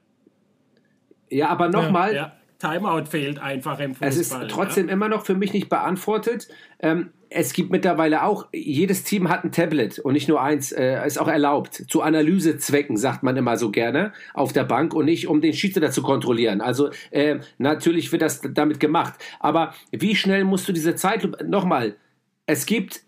Ja, 1.30 1.48
aber 1.50 1.70
nochmal, 1.70 2.14
Ja. 2.14 2.34
Timeout 2.60 3.06
fehlt 3.06 3.40
einfach 3.40 3.80
im 3.80 3.92
Fußball. 3.94 4.10
es 4.10 4.18
ist 4.18 4.36
trotzdem 4.50 4.90
immer 4.90 5.10
noch 5.10 5.26
für 5.26 5.36
mich 5.36 5.54
nicht 5.54 5.70
beantwortet. 5.70 6.48
Ähm, 6.80 7.12
es 7.36 7.52
gibt 7.52 7.70
mittlerweile 7.70 8.24
auch, 8.24 8.48
jedes 8.54 9.04
Team 9.04 9.28
hat 9.28 9.44
ein 9.44 9.52
Tablet 9.52 10.00
und 10.00 10.14
nicht 10.14 10.30
nur 10.30 10.42
eins, 10.42 10.72
äh, 10.72 11.06
ist 11.06 11.20
auch 11.20 11.28
erlaubt. 11.28 11.84
Zu 11.90 12.02
Analysezwecken, 12.02 12.96
sagt 12.96 13.24
man 13.24 13.36
immer 13.36 13.58
so 13.58 13.72
gerne, 13.72 14.14
auf 14.34 14.54
der 14.54 14.64
Bank 14.64 14.94
und 14.94 15.04
nicht, 15.04 15.28
um 15.28 15.42
den 15.42 15.54
Schiedsrichter 15.54 15.92
zu 15.92 16.02
kontrollieren. 16.02 16.62
Also 16.62 16.92
äh, 17.12 17.40
natürlich 17.58 18.14
wird 18.14 18.22
das 18.22 18.40
damit 18.42 18.80
gemacht. 18.80 19.16
Aber 19.42 19.74
wie 19.92 20.16
schnell 20.16 20.46
musst 20.46 20.70
du 20.70 20.72
diese 20.72 20.96
Zeit, 20.96 21.28
nochmal, 21.46 21.98
es 22.46 22.66
gibt 22.66 23.02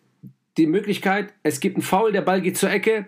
die 0.57 0.67
Möglichkeit, 0.67 1.33
es 1.43 1.61
gibt 1.61 1.77
einen 1.77 1.83
Foul, 1.83 2.11
der 2.11 2.21
Ball 2.21 2.41
geht 2.41 2.57
zur 2.57 2.69
Ecke, 2.69 3.07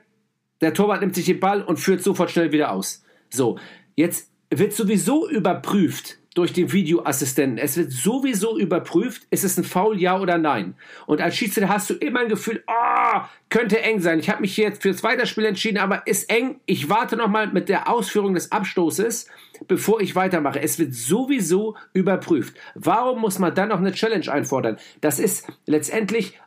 der 0.62 0.74
Torwart 0.74 1.02
nimmt 1.02 1.16
sich 1.16 1.26
den 1.26 1.42
Ball 1.42 1.62
und 1.62 1.82
führt 1.82 2.02
sofort 2.02 2.32
schnell 2.32 2.54
wieder 2.54 2.72
aus. 2.72 3.04
So, 3.30 3.60
jetzt 3.96 4.32
wird 4.50 4.72
sowieso 4.72 5.30
überprüft 5.30 6.19
durch 6.36 6.54
den 6.54 6.72
Videoassistenten. 6.72 7.58
Es 7.58 7.76
wird 7.76 7.92
sowieso 7.92 8.58
überprüft, 8.58 9.24
ist 9.32 9.44
es 9.44 9.58
ein 9.58 9.64
Foul, 9.64 10.00
ja 10.00 10.20
oder 10.20 10.38
nein. 10.38 10.76
Und 11.08 11.22
als 11.22 11.36
Schiedsrichter 11.36 11.70
hast 11.70 11.90
du 11.90 11.96
immer 11.96 12.22
ein 12.22 12.30
Gefühl, 12.30 12.64
ah, 12.68 13.28
könnte 13.50 13.82
eng 13.82 14.00
sein. 14.00 14.20
Ich 14.20 14.30
habe 14.30 14.42
mich 14.42 14.56
jetzt 14.56 14.84
fürs 14.84 15.04
Weiterspiel 15.04 15.46
entschieden, 15.46 15.80
aber 15.80 16.06
ist 16.06 16.30
eng. 16.30 16.60
Ich 16.66 16.88
warte 16.90 17.18
nochmal 17.18 17.48
mit 17.48 17.68
der 17.68 17.90
Ausführung 17.90 18.36
des 18.36 18.52
Abstoßes, 18.52 19.28
bevor 19.68 20.02
ich 20.02 20.16
weitermache. 20.16 20.62
Es 20.62 20.78
wird 20.78 20.94
sowieso 20.94 21.76
überprüft. 21.94 22.56
Warum 22.76 23.22
muss 23.22 23.40
man 23.40 23.56
dann 23.56 23.70
noch 23.70 23.80
eine 23.80 23.92
Challenge 23.92 24.32
einfordern? 24.32 24.78
Das 25.02 25.20
ist 25.20 25.48
letztendlich, 25.66 26.40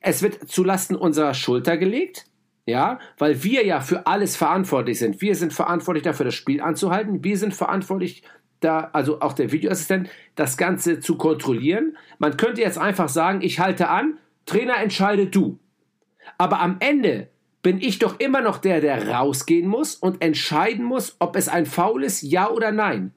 es 0.00 0.22
wird 0.22 0.48
zulasten 0.48 0.94
unserer 0.94 1.34
Schulter 1.34 1.76
gelegt. 1.76 2.26
Ja, 2.68 2.98
weil 3.18 3.44
wir 3.44 3.64
ja 3.64 3.80
für 3.80 4.08
alles 4.08 4.36
verantwortlich 4.36 4.98
sind. 4.98 5.20
Wir 5.20 5.36
sind 5.36 5.52
verantwortlich 5.52 6.02
dafür, 6.02 6.24
das 6.26 6.34
Spiel 6.34 6.60
anzuhalten. 6.60 7.22
Wir 7.22 7.38
sind 7.38 7.54
verantwortlich 7.54 8.24
da, 8.66 8.90
also 8.92 9.20
auch 9.20 9.32
der 9.32 9.52
Videoassistent, 9.52 10.10
das 10.34 10.56
Ganze 10.56 11.00
zu 11.00 11.16
kontrollieren. 11.16 11.96
Man 12.18 12.36
könnte 12.36 12.60
jetzt 12.60 12.78
einfach 12.78 13.08
sagen, 13.08 13.40
ich 13.42 13.60
halte 13.60 13.88
an, 13.88 14.18
Trainer 14.44 14.78
entscheide 14.78 15.26
du. 15.26 15.58
Aber 16.36 16.60
am 16.60 16.76
Ende 16.80 17.28
bin 17.62 17.80
ich 17.80 17.98
doch 17.98 18.18
immer 18.20 18.40
noch 18.40 18.58
der, 18.58 18.80
der 18.80 19.08
rausgehen 19.08 19.68
muss 19.68 19.94
und 19.94 20.22
entscheiden 20.22 20.84
muss, 20.84 21.16
ob 21.20 21.36
es 21.36 21.48
ein 21.48 21.66
Foul 21.66 22.04
ist, 22.04 22.22
ja 22.22 22.50
oder 22.50 22.72
nein. 22.72 23.12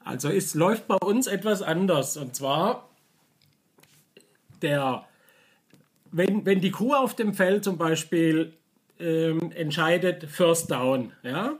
Also 0.00 0.28
es 0.28 0.54
läuft 0.54 0.88
bei 0.88 0.96
uns 0.96 1.26
etwas 1.26 1.62
anders. 1.62 2.16
Und 2.16 2.34
zwar, 2.34 2.88
der, 4.62 5.04
wenn, 6.12 6.44
wenn 6.44 6.60
die 6.60 6.70
Kuh 6.70 6.94
auf 6.94 7.14
dem 7.14 7.34
Feld 7.34 7.64
zum 7.64 7.78
Beispiel 7.78 8.54
ähm, 8.98 9.52
entscheidet 9.52 10.24
First 10.24 10.70
Down, 10.70 11.12
ja, 11.22 11.58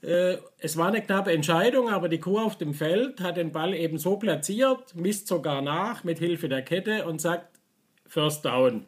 es 0.00 0.76
war 0.76 0.88
eine 0.88 1.02
knappe 1.02 1.32
Entscheidung, 1.32 1.88
aber 1.88 2.08
die 2.08 2.20
Kuh 2.20 2.38
auf 2.38 2.56
dem 2.56 2.72
Feld 2.72 3.20
hat 3.20 3.36
den 3.36 3.50
Ball 3.50 3.74
eben 3.74 3.98
so 3.98 4.16
platziert, 4.16 4.94
misst 4.94 5.26
sogar 5.26 5.60
nach 5.60 6.04
mit 6.04 6.20
Hilfe 6.20 6.48
der 6.48 6.62
Kette 6.62 7.04
und 7.04 7.20
sagt 7.20 7.58
First 8.06 8.44
Down. 8.44 8.86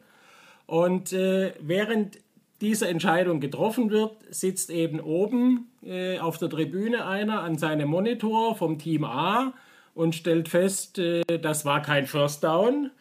Und 0.67 1.11
äh, 1.11 1.53
während 1.59 2.19
diese 2.61 2.87
Entscheidung 2.87 3.39
getroffen 3.39 3.89
wird, 3.89 4.17
sitzt 4.29 4.69
eben 4.69 4.99
oben 4.99 5.71
äh, 5.83 6.19
auf 6.19 6.37
der 6.37 6.49
Tribüne 6.49 7.05
einer 7.05 7.41
an 7.41 7.57
seinem 7.57 7.89
Monitor 7.89 8.55
vom 8.55 8.77
Team 8.77 9.03
A 9.03 9.53
und 9.95 10.15
stellt 10.15 10.47
fest, 10.47 10.99
äh, 10.99 11.23
das 11.25 11.65
war 11.65 11.81
kein 11.81 12.07
First 12.07 12.43
Down. 12.43 12.91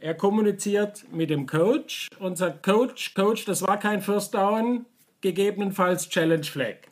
Er 0.00 0.14
kommuniziert 0.14 1.04
mit 1.12 1.30
dem 1.30 1.46
Coach 1.46 2.08
und 2.20 2.38
sagt, 2.38 2.62
Coach, 2.62 3.14
Coach, 3.14 3.44
das 3.44 3.60
war 3.60 3.78
kein 3.78 4.00
First 4.00 4.34
Down, 4.34 4.86
gegebenenfalls 5.20 6.08
Challenge 6.08 6.44
Flag. 6.44 6.87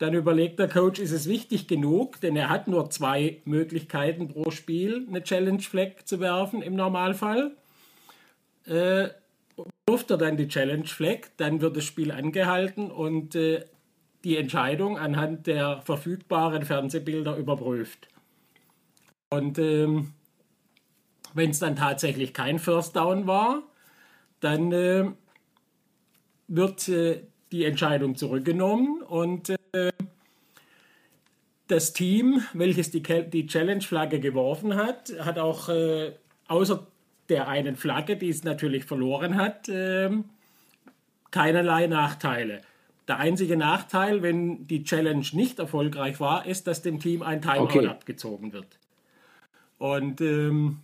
Dann 0.00 0.14
überlegt 0.14 0.58
der 0.58 0.66
Coach, 0.66 0.98
ist 0.98 1.12
es 1.12 1.28
wichtig 1.28 1.68
genug, 1.68 2.22
denn 2.22 2.34
er 2.34 2.48
hat 2.48 2.68
nur 2.68 2.88
zwei 2.88 3.42
Möglichkeiten 3.44 4.28
pro 4.28 4.50
Spiel, 4.50 5.06
eine 5.06 5.22
Challenge 5.22 5.60
Flag 5.60 6.06
zu 6.06 6.20
werfen 6.20 6.62
im 6.62 6.74
Normalfall. 6.74 7.54
Äh, 8.64 9.10
wirft 9.86 10.10
er 10.10 10.16
dann 10.16 10.38
die 10.38 10.48
Challenge 10.48 10.86
Flag, 10.86 11.28
dann 11.36 11.60
wird 11.60 11.76
das 11.76 11.84
Spiel 11.84 12.12
angehalten 12.12 12.90
und 12.90 13.34
äh, 13.34 13.66
die 14.24 14.38
Entscheidung 14.38 14.96
anhand 14.96 15.46
der 15.46 15.82
verfügbaren 15.82 16.64
Fernsehbilder 16.64 17.36
überprüft. 17.36 18.08
Und 19.28 19.58
ähm, 19.58 20.14
wenn 21.34 21.50
es 21.50 21.58
dann 21.58 21.76
tatsächlich 21.76 22.32
kein 22.32 22.58
First 22.58 22.96
Down 22.96 23.26
war, 23.26 23.64
dann 24.40 24.72
äh, 24.72 25.10
wird 26.48 26.88
äh, 26.88 27.20
die 27.52 27.66
Entscheidung 27.66 28.16
zurückgenommen 28.16 29.02
und 29.02 29.50
äh, 29.50 29.59
das 31.70 31.92
Team, 31.92 32.42
welches 32.52 32.90
die, 32.90 33.02
die 33.02 33.46
Challenge-Flagge 33.46 34.20
geworfen 34.20 34.74
hat, 34.74 35.12
hat 35.20 35.38
auch 35.38 35.68
äh, 35.68 36.12
außer 36.48 36.86
der 37.28 37.46
einen 37.48 37.76
Flagge, 37.76 38.16
die 38.16 38.28
es 38.28 38.42
natürlich 38.42 38.84
verloren 38.84 39.36
hat, 39.36 39.68
ähm, 39.68 40.24
keinerlei 41.30 41.86
Nachteile. 41.86 42.62
Der 43.06 43.18
einzige 43.18 43.56
Nachteil, 43.56 44.22
wenn 44.22 44.66
die 44.66 44.84
Challenge 44.84 45.24
nicht 45.32 45.58
erfolgreich 45.58 46.20
war, 46.20 46.46
ist, 46.46 46.66
dass 46.66 46.82
dem 46.82 46.98
Team 46.98 47.22
ein 47.22 47.40
Timeout 47.40 47.64
Okay. 47.64 47.86
abgezogen 47.86 48.52
wird. 48.52 48.78
Und 49.78 50.20
ähm, 50.20 50.80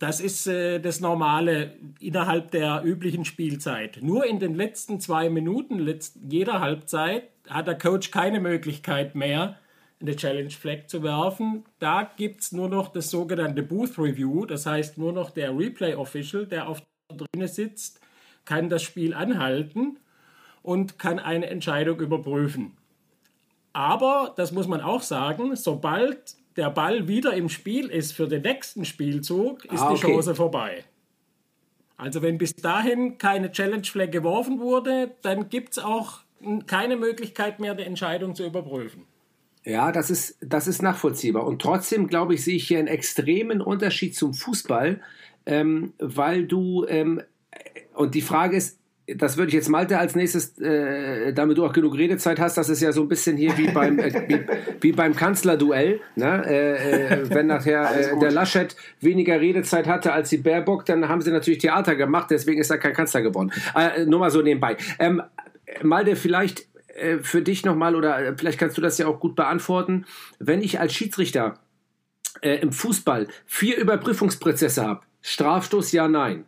das 0.00 0.18
ist 0.20 0.46
äh, 0.46 0.80
das 0.80 1.00
Normale 1.00 1.74
innerhalb 2.00 2.50
der 2.50 2.82
üblichen 2.84 3.26
Spielzeit. 3.26 3.98
Nur 4.02 4.24
in 4.24 4.40
den 4.40 4.54
letzten 4.54 4.98
zwei 4.98 5.28
Minuten 5.28 5.78
letzt, 5.78 6.16
jeder 6.28 6.60
Halbzeit 6.60 7.28
hat 7.48 7.66
der 7.66 7.76
Coach 7.76 8.10
keine 8.10 8.40
Möglichkeit 8.40 9.14
mehr, 9.14 9.58
eine 10.00 10.16
Challenge 10.16 10.50
Flag 10.50 10.86
zu 10.86 11.02
werfen. 11.02 11.64
Da 11.78 12.10
gibt 12.16 12.40
es 12.40 12.52
nur 12.52 12.70
noch 12.70 12.88
das 12.88 13.10
sogenannte 13.10 13.62
Booth 13.62 13.98
Review, 13.98 14.46
das 14.46 14.64
heißt 14.64 14.96
nur 14.96 15.12
noch 15.12 15.30
der 15.30 15.56
Replay 15.56 15.94
Official, 15.94 16.46
der 16.46 16.66
auf 16.66 16.80
der 17.10 17.18
Tribüne 17.18 17.48
sitzt, 17.48 18.00
kann 18.46 18.70
das 18.70 18.82
Spiel 18.82 19.12
anhalten 19.12 19.98
und 20.62 20.98
kann 20.98 21.18
eine 21.18 21.48
Entscheidung 21.48 22.00
überprüfen. 22.00 22.72
Aber, 23.74 24.32
das 24.34 24.50
muss 24.50 24.66
man 24.66 24.80
auch 24.80 25.02
sagen, 25.02 25.54
sobald 25.56 26.39
der 26.56 26.70
Ball 26.70 27.08
wieder 27.08 27.34
im 27.34 27.48
Spiel 27.48 27.86
ist 27.86 28.12
für 28.12 28.28
den 28.28 28.42
nächsten 28.42 28.84
Spielzug, 28.84 29.64
ist 29.66 29.80
Ah, 29.80 29.90
die 29.90 29.96
okay. 29.96 30.12
Chance 30.12 30.34
vorbei. 30.34 30.84
Also 31.96 32.22
wenn 32.22 32.38
bis 32.38 32.56
dahin 32.56 33.18
keine 33.18 33.52
Challenge 33.52 33.84
Flag 33.84 34.10
geworfen 34.10 34.58
wurde, 34.58 35.10
dann 35.22 35.48
gibt 35.48 35.72
es 35.72 35.78
auch 35.78 36.20
keine 36.66 36.96
Möglichkeit 36.96 37.60
mehr, 37.60 37.74
die 37.74 37.82
Entscheidung 37.82 38.34
zu 38.34 38.44
überprüfen. 38.44 39.04
Ja, 39.64 39.92
das 39.92 40.10
ist, 40.10 40.38
das 40.40 40.66
ist 40.66 40.80
nachvollziehbar. 40.80 41.46
Und 41.46 41.60
trotzdem, 41.60 42.06
glaube 42.06 42.34
ich, 42.34 42.42
sehe 42.42 42.56
ich 42.56 42.66
hier 42.66 42.78
einen 42.78 42.88
extremen 42.88 43.60
Unterschied 43.60 44.16
zum 44.16 44.32
Fußball, 44.32 45.00
ähm, 45.44 45.92
weil 45.98 46.46
du, 46.46 46.86
ähm, 46.88 47.20
und 47.94 48.14
die 48.14 48.22
Frage 48.22 48.56
ist, 48.56 48.79
das 49.16 49.36
würde 49.36 49.48
ich 49.48 49.54
jetzt 49.54 49.68
Malte 49.68 49.98
als 49.98 50.14
nächstes, 50.14 50.58
äh, 50.58 51.32
damit 51.32 51.58
du 51.58 51.64
auch 51.64 51.72
genug 51.72 51.96
Redezeit 51.96 52.40
hast, 52.40 52.56
das 52.56 52.68
ist 52.68 52.80
ja 52.80 52.92
so 52.92 53.02
ein 53.02 53.08
bisschen 53.08 53.36
hier 53.36 53.56
wie 53.58 53.68
beim, 53.68 53.98
äh, 53.98 54.12
wie, 54.28 54.40
wie 54.80 54.92
beim 54.92 55.14
Kanzlerduell. 55.14 56.00
Ne? 56.16 56.44
Äh, 56.46 57.22
äh, 57.22 57.30
wenn 57.30 57.46
nachher 57.46 57.90
äh, 57.94 58.18
der 58.18 58.30
Laschet 58.30 58.76
weniger 59.00 59.40
Redezeit 59.40 59.86
hatte 59.86 60.12
als 60.12 60.30
die 60.30 60.38
Baerbock, 60.38 60.84
dann 60.86 61.08
haben 61.08 61.20
sie 61.20 61.30
natürlich 61.30 61.60
Theater 61.60 61.96
gemacht, 61.96 62.30
deswegen 62.30 62.60
ist 62.60 62.70
er 62.70 62.78
kein 62.78 62.94
Kanzler 62.94 63.22
geworden. 63.22 63.52
Äh, 63.74 64.06
nur 64.06 64.20
mal 64.20 64.30
so 64.30 64.42
nebenbei. 64.42 64.76
Ähm, 64.98 65.22
Malte, 65.82 66.16
vielleicht 66.16 66.66
äh, 66.94 67.18
für 67.18 67.42
dich 67.42 67.64
nochmal, 67.64 67.94
oder 67.94 68.18
äh, 68.18 68.34
vielleicht 68.36 68.58
kannst 68.58 68.76
du 68.76 68.82
das 68.82 68.98
ja 68.98 69.06
auch 69.06 69.20
gut 69.20 69.36
beantworten, 69.36 70.04
wenn 70.38 70.62
ich 70.62 70.80
als 70.80 70.92
Schiedsrichter 70.92 71.54
äh, 72.42 72.56
im 72.56 72.72
Fußball 72.72 73.28
vier 73.46 73.76
Überprüfungsprozesse 73.78 74.84
habe, 74.84 75.00
Strafstoß 75.22 75.92
ja, 75.92 76.08
nein, 76.08 76.44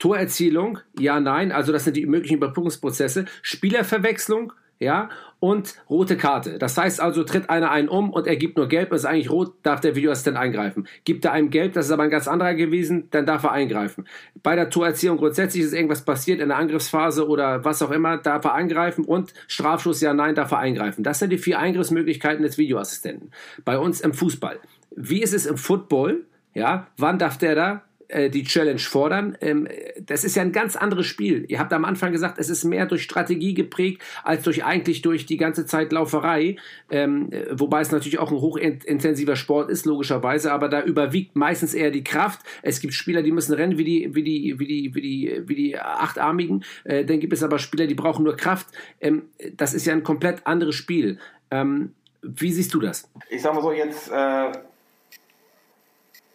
Torerzielung, 0.00 0.78
ja, 0.98 1.20
nein, 1.20 1.52
also 1.52 1.72
das 1.72 1.84
sind 1.84 1.96
die 1.96 2.06
möglichen 2.06 2.38
Überprüfungsprozesse. 2.38 3.26
Spielerverwechslung, 3.42 4.54
ja, 4.80 5.10
und 5.40 5.74
rote 5.90 6.16
Karte. 6.16 6.58
Das 6.58 6.76
heißt 6.78 7.00
also, 7.02 7.22
tritt 7.22 7.50
einer 7.50 7.70
einen 7.70 7.88
um 7.88 8.10
und 8.10 8.26
er 8.26 8.36
gibt 8.36 8.56
nur 8.56 8.66
gelb, 8.66 8.92
ist 8.94 9.04
eigentlich 9.04 9.30
rot, 9.30 9.52
darf 9.62 9.80
der 9.80 9.94
Videoassistent 9.94 10.38
eingreifen. 10.38 10.88
Gibt 11.04 11.26
er 11.26 11.32
einem 11.32 11.50
gelb, 11.50 11.74
das 11.74 11.86
ist 11.86 11.92
aber 11.92 12.04
ein 12.04 12.10
ganz 12.10 12.28
anderer 12.28 12.54
gewesen, 12.54 13.08
dann 13.10 13.26
darf 13.26 13.44
er 13.44 13.52
eingreifen. 13.52 14.06
Bei 14.42 14.56
der 14.56 14.70
Torerziehung 14.70 15.18
grundsätzlich 15.18 15.64
ist 15.64 15.74
irgendwas 15.74 16.06
passiert 16.06 16.40
in 16.40 16.48
der 16.48 16.56
Angriffsphase 16.56 17.28
oder 17.28 17.62
was 17.66 17.82
auch 17.82 17.90
immer, 17.90 18.16
darf 18.16 18.44
er 18.46 18.54
eingreifen 18.54 19.04
und 19.04 19.34
Strafschuss, 19.48 20.00
ja, 20.00 20.14
nein, 20.14 20.34
darf 20.34 20.50
er 20.52 20.58
eingreifen. 20.58 21.04
Das 21.04 21.18
sind 21.18 21.30
die 21.30 21.38
vier 21.38 21.58
Eingriffsmöglichkeiten 21.58 22.42
des 22.42 22.56
Videoassistenten. 22.56 23.32
Bei 23.66 23.78
uns 23.78 24.00
im 24.00 24.14
Fußball. 24.14 24.58
Wie 24.96 25.22
ist 25.22 25.34
es 25.34 25.44
im 25.44 25.58
Football? 25.58 26.24
Ja, 26.54 26.86
wann 26.96 27.18
darf 27.18 27.36
der 27.36 27.54
da 27.54 27.82
äh, 28.10 28.30
die 28.30 28.44
Challenge 28.44 28.78
fordern. 28.78 29.36
Ähm, 29.40 29.68
das 30.00 30.24
ist 30.24 30.36
ja 30.36 30.42
ein 30.42 30.52
ganz 30.52 30.76
anderes 30.76 31.06
Spiel. 31.06 31.44
Ihr 31.48 31.58
habt 31.58 31.72
am 31.72 31.84
Anfang 31.84 32.12
gesagt, 32.12 32.38
es 32.38 32.48
ist 32.48 32.64
mehr 32.64 32.86
durch 32.86 33.02
Strategie 33.02 33.54
geprägt 33.54 34.02
als 34.24 34.42
durch 34.42 34.64
eigentlich 34.64 35.02
durch 35.02 35.26
die 35.26 35.36
ganze 35.36 35.66
Zeit 35.66 35.92
Lauferei. 35.92 36.56
Ähm, 36.90 37.30
wobei 37.50 37.80
es 37.80 37.92
natürlich 37.92 38.18
auch 38.18 38.30
ein 38.30 38.40
hochintensiver 38.40 39.36
Sport 39.36 39.70
ist, 39.70 39.86
logischerweise, 39.86 40.52
aber 40.52 40.68
da 40.68 40.82
überwiegt 40.82 41.36
meistens 41.36 41.74
eher 41.74 41.90
die 41.90 42.04
Kraft. 42.04 42.40
Es 42.62 42.80
gibt 42.80 42.94
Spieler, 42.94 43.22
die 43.22 43.32
müssen 43.32 43.54
rennen 43.54 43.78
wie 43.78 43.84
die, 43.84 44.14
wie 44.14 44.22
die, 44.22 44.58
wie 44.58 44.66
die, 44.66 44.94
wie 44.94 45.00
die, 45.00 45.42
wie 45.46 45.54
die 45.54 45.78
Achtarmigen. 45.78 46.64
Äh, 46.84 47.04
dann 47.04 47.20
gibt 47.20 47.32
es 47.32 47.42
aber 47.42 47.58
Spieler, 47.58 47.86
die 47.86 47.94
brauchen 47.94 48.24
nur 48.24 48.36
Kraft. 48.36 48.68
Ähm, 49.00 49.24
das 49.56 49.74
ist 49.74 49.86
ja 49.86 49.92
ein 49.92 50.02
komplett 50.02 50.46
anderes 50.46 50.74
Spiel. 50.74 51.18
Ähm, 51.50 51.94
wie 52.22 52.52
siehst 52.52 52.74
du 52.74 52.80
das? 52.80 53.10
Ich 53.28 53.42
sag 53.42 53.54
mal 53.54 53.62
so, 53.62 53.72
jetzt 53.72 54.10
äh 54.10 54.52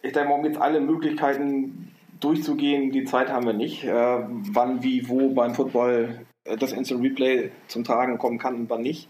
ich 0.06 0.12
denke 0.12 0.30
mal, 0.30 0.36
um 0.36 0.44
jetzt 0.44 0.60
alle 0.60 0.80
Möglichkeiten 0.80 1.92
durchzugehen, 2.20 2.92
die 2.92 3.04
Zeit 3.04 3.30
haben 3.30 3.46
wir 3.46 3.52
nicht. 3.52 3.84
Äh, 3.84 3.90
wann, 3.92 4.82
wie, 4.82 5.08
wo 5.08 5.30
beim 5.30 5.54
Football 5.54 6.26
äh, 6.44 6.56
das 6.56 6.72
Instant 6.72 7.02
Replay 7.02 7.50
zum 7.68 7.84
Tragen 7.84 8.18
kommen 8.18 8.38
kann 8.38 8.54
und 8.54 8.70
wann 8.70 8.82
nicht. 8.82 9.08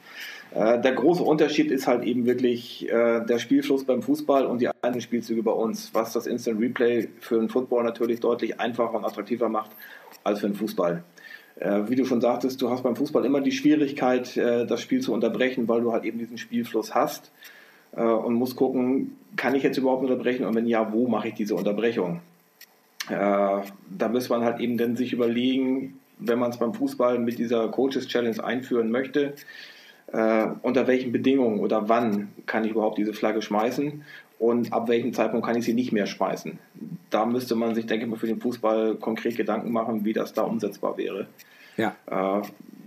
Äh, 0.55 0.81
der 0.81 0.93
große 0.93 1.23
Unterschied 1.23 1.71
ist 1.71 1.87
halt 1.87 2.05
eben 2.05 2.27
wirklich 2.27 2.89
äh, 2.89 3.25
der 3.25 3.39
Spielfluss 3.39 3.85
beim 3.85 4.03
Fußball 4.03 4.47
und 4.47 4.61
die 4.61 4.69
einzelnen 4.69 5.01
Spielzüge 5.01 5.43
bei 5.43 5.53
uns, 5.53 5.91
was 5.93 6.13
das 6.13 6.27
Instant 6.27 6.61
Replay 6.61 7.09
für 7.21 7.39
den 7.39 7.49
Football 7.49 7.85
natürlich 7.85 8.21
deutlich 8.21 8.59
einfacher 8.59 8.95
und 8.95 9.05
attraktiver 9.05 9.49
macht 9.49 9.71
als 10.25 10.41
für 10.41 10.49
den 10.49 10.57
Fußball. 10.57 11.05
Äh, 11.57 11.83
wie 11.89 11.97
du 11.97 12.05
schon 12.05 12.21
sagtest, 12.21 12.61
du 12.61 12.71
hast 12.71 12.83
beim 12.83 12.97
Fußball 12.97 13.25
immer 13.25 13.41
die 13.41 13.53
Schwierigkeit, 13.53 14.37
äh, 14.37 14.67
das 14.67 14.81
Spiel 14.81 15.01
zu 15.01 15.13
unterbrechen, 15.13 15.69
weil 15.69 15.81
du 15.81 15.93
halt 15.93 16.05
eben 16.05 16.19
diesen 16.19 16.39
Spielfluss 16.39 16.95
hast 16.95 17.31
äh, 17.97 18.03
und 18.03 18.35
muss 18.35 18.57
gucken, 18.57 19.17
kann 19.37 19.55
ich 19.55 19.63
jetzt 19.63 19.79
überhaupt 19.79 20.03
unterbrechen 20.03 20.45
und 20.45 20.55
wenn 20.55 20.67
ja, 20.67 20.93
wo 20.93 21.09
mache 21.09 21.29
ich 21.29 21.35
diese 21.35 21.55
Unterbrechung? 21.55 22.21
Äh, 23.09 23.13
da 23.13 24.09
muss 24.11 24.29
man 24.29 24.45
halt 24.45 24.61
eben 24.61 24.77
dann 24.79 24.97
sich 24.97 25.13
überlegen, 25.13 25.99
wenn 26.19 26.39
man 26.39 26.51
es 26.51 26.59
beim 26.59 26.75
Fußball 26.75 27.19
mit 27.19 27.39
dieser 27.39 27.69
Coaches 27.69 28.09
Challenge 28.09 28.43
einführen 28.43 28.91
möchte, 28.91 29.35
äh, 30.13 30.47
unter 30.63 30.87
welchen 30.87 31.13
Bedingungen 31.13 31.61
oder 31.61 31.89
wann 31.89 32.29
kann 32.47 32.65
ich 32.65 32.71
überhaupt 32.71 32.99
diese 32.99 33.13
Flagge 33.13 33.43
schmeißen 33.43 34.05
und 34.39 34.73
ab 34.73 34.89
welchem 34.89 35.13
Zeitpunkt 35.13 35.47
kann 35.47 35.57
ich 35.57 35.65
sie 35.65 35.75
nicht 35.75 35.93
mehr 35.93 36.07
schmeißen. 36.07 36.59
Da 37.11 37.27
müsste 37.27 37.55
man 37.55 37.75
sich, 37.75 37.87
denke 37.87 38.05
ich 38.05 38.11
mal, 38.11 38.19
für 38.19 38.27
den 38.27 38.41
Fußball 38.41 38.97
konkret 38.97 39.37
Gedanken 39.37 39.73
machen, 39.73 40.05
wie 40.05 40.13
das 40.13 40.33
da 40.33 40.43
umsetzbar 40.43 40.97
wäre. 40.97 41.27
Ja. 41.77 41.95
Äh, 42.07 42.43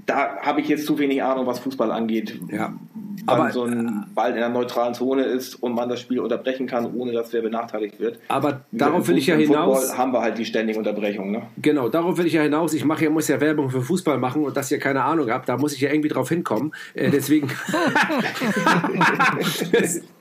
da 0.10 0.38
habe 0.42 0.62
ich 0.62 0.68
jetzt 0.68 0.86
zu 0.86 0.98
wenig 0.98 1.22
Ahnung, 1.24 1.46
was 1.46 1.60
Fußball 1.60 1.92
angeht. 1.92 2.40
Ja. 2.52 2.74
Wann 3.26 3.42
Aber- 3.42 3.52
so 3.52 3.64
ein 3.66 4.06
Ball 4.16 4.32
in 4.32 4.38
einer 4.38 4.50
neutralen 4.50 4.94
Zone 4.94 5.24
ist 5.24 5.56
und 5.62 5.74
man 5.76 5.90
das 5.90 6.00
Spiel 6.00 6.20
unterbrechen 6.20 6.68
kann, 6.68 6.92
ohne 6.96 7.12
dass 7.12 7.32
wer 7.34 7.42
benachteiligt 7.42 8.00
wird. 8.00 8.18
Aber 8.30 8.62
Wie 8.72 8.78
darauf 8.78 9.08
will 9.08 9.16
im 9.16 9.20
ich 9.20 9.28
ja 9.28 9.36
hinaus. 9.36 9.80
Football 9.82 9.98
haben 9.98 10.14
wir 10.14 10.22
halt 10.22 10.38
die 10.38 10.46
ständigen 10.46 10.80
Unterbrechungen. 10.80 11.32
Ne? 11.34 11.42
Genau, 11.62 11.90
darauf 11.90 12.18
will 12.18 12.26
ich 12.26 12.34
ja 12.34 12.42
hinaus. 12.42 12.74
Ich 12.74 12.86
mache 12.86 13.04
ja, 13.04 13.10
muss 13.10 13.28
ja 13.28 13.40
Werbung 13.42 13.70
für 13.70 13.82
Fußball 13.82 14.18
machen 14.18 14.44
und 14.46 14.56
dass 14.58 14.72
ihr 14.72 14.80
keine 14.80 15.04
Ahnung 15.04 15.30
habt, 15.30 15.50
da 15.50 15.58
muss 15.58 15.74
ich 15.74 15.82
ja 15.82 15.92
irgendwie 15.92 16.10
drauf 16.10 16.30
hinkommen. 16.30 16.72
Äh, 16.94 17.12
deswegen. 17.12 17.50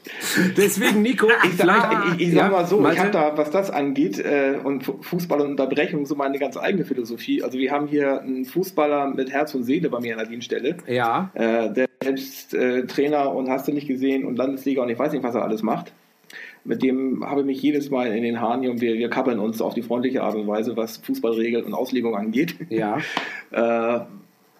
deswegen, 0.56 1.02
Nico, 1.02 1.28
Ich, 1.44 1.56
sag- 1.56 2.14
ich, 2.18 2.28
ich 2.28 2.34
sag 2.34 2.44
Ja, 2.44 2.50
mal 2.50 2.66
so, 2.66 2.86
ich 2.88 2.98
habe 2.98 3.10
da, 3.10 3.36
was 3.36 3.50
das 3.50 3.70
angeht, 3.70 4.18
äh, 4.18 4.58
und 4.62 4.84
Fu- 4.84 4.98
Fußball 5.02 5.40
und 5.40 5.50
Unterbrechung, 5.50 6.06
so 6.06 6.14
meine 6.14 6.38
ganz 6.38 6.56
eigene 6.56 6.84
Philosophie. 6.84 7.42
Also 7.42 7.58
wir 7.58 7.70
haben 7.72 7.86
hier 7.88 8.20
einen 8.20 8.44
Fußballer 8.44 9.08
mit 9.08 9.30
Herz 9.30 9.54
und 9.54 9.64
Seele 9.64 9.88
bei 9.90 10.00
mir 10.00 10.12
an 10.14 10.18
der 10.20 10.28
Dienststelle. 10.28 10.76
Ja, 10.86 11.30
Äh, 11.34 11.72
der 11.72 11.88
selbst 12.02 12.54
äh, 12.54 12.86
Trainer 12.86 13.32
und 13.34 13.48
hast 13.50 13.66
du 13.68 13.72
nicht 13.72 13.88
gesehen 13.88 14.24
und 14.24 14.36
Landesliga 14.36 14.82
und 14.82 14.88
ich 14.88 14.98
weiß 14.98 15.12
nicht, 15.12 15.22
was 15.24 15.34
er 15.34 15.42
alles 15.42 15.62
macht. 15.62 15.92
Mit 16.64 16.82
dem 16.82 17.24
habe 17.24 17.40
ich 17.40 17.46
mich 17.46 17.62
jedes 17.62 17.90
Mal 17.90 18.08
in 18.14 18.22
den 18.22 18.40
Haaren 18.40 18.60
hier 18.60 18.70
und 18.70 18.80
wir, 18.80 18.94
wir 18.94 19.08
kappeln 19.08 19.38
uns 19.38 19.62
auf 19.62 19.74
die 19.74 19.82
freundliche 19.82 20.22
Art 20.22 20.34
und 20.34 20.46
Weise, 20.46 20.76
was 20.76 20.98
Fußballregeln 20.98 21.64
und 21.64 21.74
Auslegung 21.74 22.14
angeht. 22.16 22.56
ja, 22.68 22.98
Äh, 23.50 24.00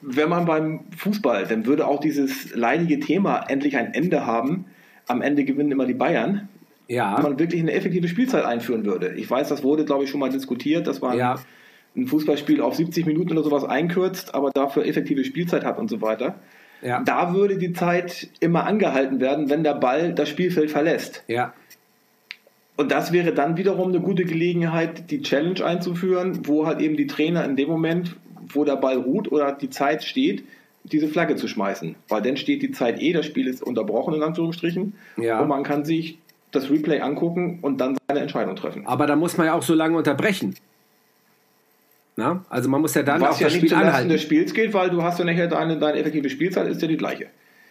wenn 0.01 0.29
man 0.29 0.47
beim 0.47 0.81
Fußball, 0.97 1.45
dann 1.47 1.67
würde 1.67 1.87
auch 1.87 1.99
dieses 2.01 2.55
leidige 2.55 3.01
Thema 3.01 3.45
endlich 3.49 3.77
ein 3.77 3.93
Ende 3.95 4.25
haben. 4.27 4.65
Am 5.09 5.23
Ende 5.23 5.45
gewinnen 5.45 5.73
immer 5.73 5.87
die 5.87 5.95
Bayern. 5.95 6.49
Wenn 6.87 6.97
ja, 6.97 7.19
man 7.21 7.39
wirklich 7.39 7.61
eine 7.61 7.73
effektive 7.73 8.09
Spielzeit 8.09 8.45
einführen 8.45 8.87
würde. 8.87 9.13
Ich 9.17 9.31
weiß, 9.31 9.49
das 9.49 9.63
wurde, 9.63 9.85
glaube 9.85 10.05
ich, 10.05 10.11
schon 10.11 10.21
mal 10.21 10.31
diskutiert, 10.31 10.87
dass 10.87 11.03
man 11.03 11.19
ja, 11.19 11.39
ein 11.97 12.07
Fußballspiel 12.07 12.61
auf 12.63 12.75
70 12.75 13.05
Minuten 13.07 13.33
oder 13.33 13.43
sowas 13.43 13.65
einkürzt, 13.65 14.35
aber 14.35 14.51
dafür 14.51 14.87
effektive 14.87 15.25
Spielzeit 15.25 15.65
hat 15.65 15.79
und 15.79 15.91
so 15.91 16.01
weiter. 16.01 16.37
ja, 16.81 17.03
Da 17.03 17.35
würde 17.35 17.59
die 17.59 17.73
Zeit 17.73 18.29
immer 18.41 18.67
angehalten 18.67 19.21
werden, 19.21 19.51
wenn 19.51 19.65
der 19.65 19.75
Ball 19.75 20.15
das 20.15 20.29
Spielfeld 20.29 20.71
verlässt. 20.71 21.25
ja, 21.27 21.53
Und 22.77 22.91
das 22.91 23.13
wäre 23.13 23.33
dann 23.33 23.57
wiederum 23.57 23.89
eine 23.89 24.01
gute 24.01 24.25
Gelegenheit, 24.25 25.11
die 25.11 25.23
Challenge 25.23 25.63
einzuführen, 25.65 26.47
wo 26.47 26.67
halt 26.67 26.81
eben 26.81 26.97
die 26.97 27.07
Trainer 27.07 27.45
in 27.45 27.57
dem 27.57 27.69
Moment, 27.69 28.17
wo 28.49 28.65
der 28.65 28.77
Ball 28.77 28.97
ruht 28.97 29.31
oder 29.31 29.53
die 29.53 29.69
Zeit 29.69 30.05
steht, 30.05 30.45
diese 30.85 31.09
Flagge 31.09 31.37
zu 31.37 31.49
schmeißen. 31.49 31.97
Weil 32.09 32.23
dann 32.23 32.37
steht 32.37 32.63
die 32.63 32.71
Zeit 32.71 33.01
eh, 33.01 33.13
das 33.13 33.27
Spiel 33.27 33.47
ist 33.47 33.63
unterbrochen 33.63 34.15
in 34.15 34.23
Anführungsstrichen 34.23 34.95
Ja. 35.17 35.41
und 35.41 35.49
man 35.49 35.63
kann 35.63 35.85
sich 35.85 36.19
das 36.51 36.71
Replay 36.71 37.01
angucken 37.01 37.59
und 37.61 37.79
dann 37.81 37.99
seine 38.09 38.21
Entscheidung 38.21 38.57
treffen. 38.57 38.87
Aber 38.87 39.07
da 39.07 39.17
muss 39.17 39.37
man 39.37 39.47
ja 39.49 39.55
auch 39.55 39.63
so 39.63 39.75
lange 39.75 39.97
unterbrechen. 39.99 40.55
Na? 42.17 42.45
Also 42.49 42.69
man 42.69 42.81
muss 42.81 42.95
ja 42.95 43.03
dann 43.03 43.21
Was 43.21 43.37
auch 43.37 43.41
ja 43.41 43.47
das 43.47 43.55
nicht 43.55 43.67
Spiel 43.71 43.75
anhalten. 43.79 44.09
des 44.09 44.23
Spiels 44.23 44.53
geht, 44.55 44.75
weil 44.75 44.91
du 44.91 45.03
hast 45.03 45.19
ja 45.19 45.25
nachher 45.25 45.47
deine, 45.47 45.79
deine 45.79 45.99
effektive 45.99 46.29
Spielzeit 46.31 46.67
ist 46.69 46.83
ja 46.83 46.89
die 46.89 46.97
gleiche. 46.97 47.27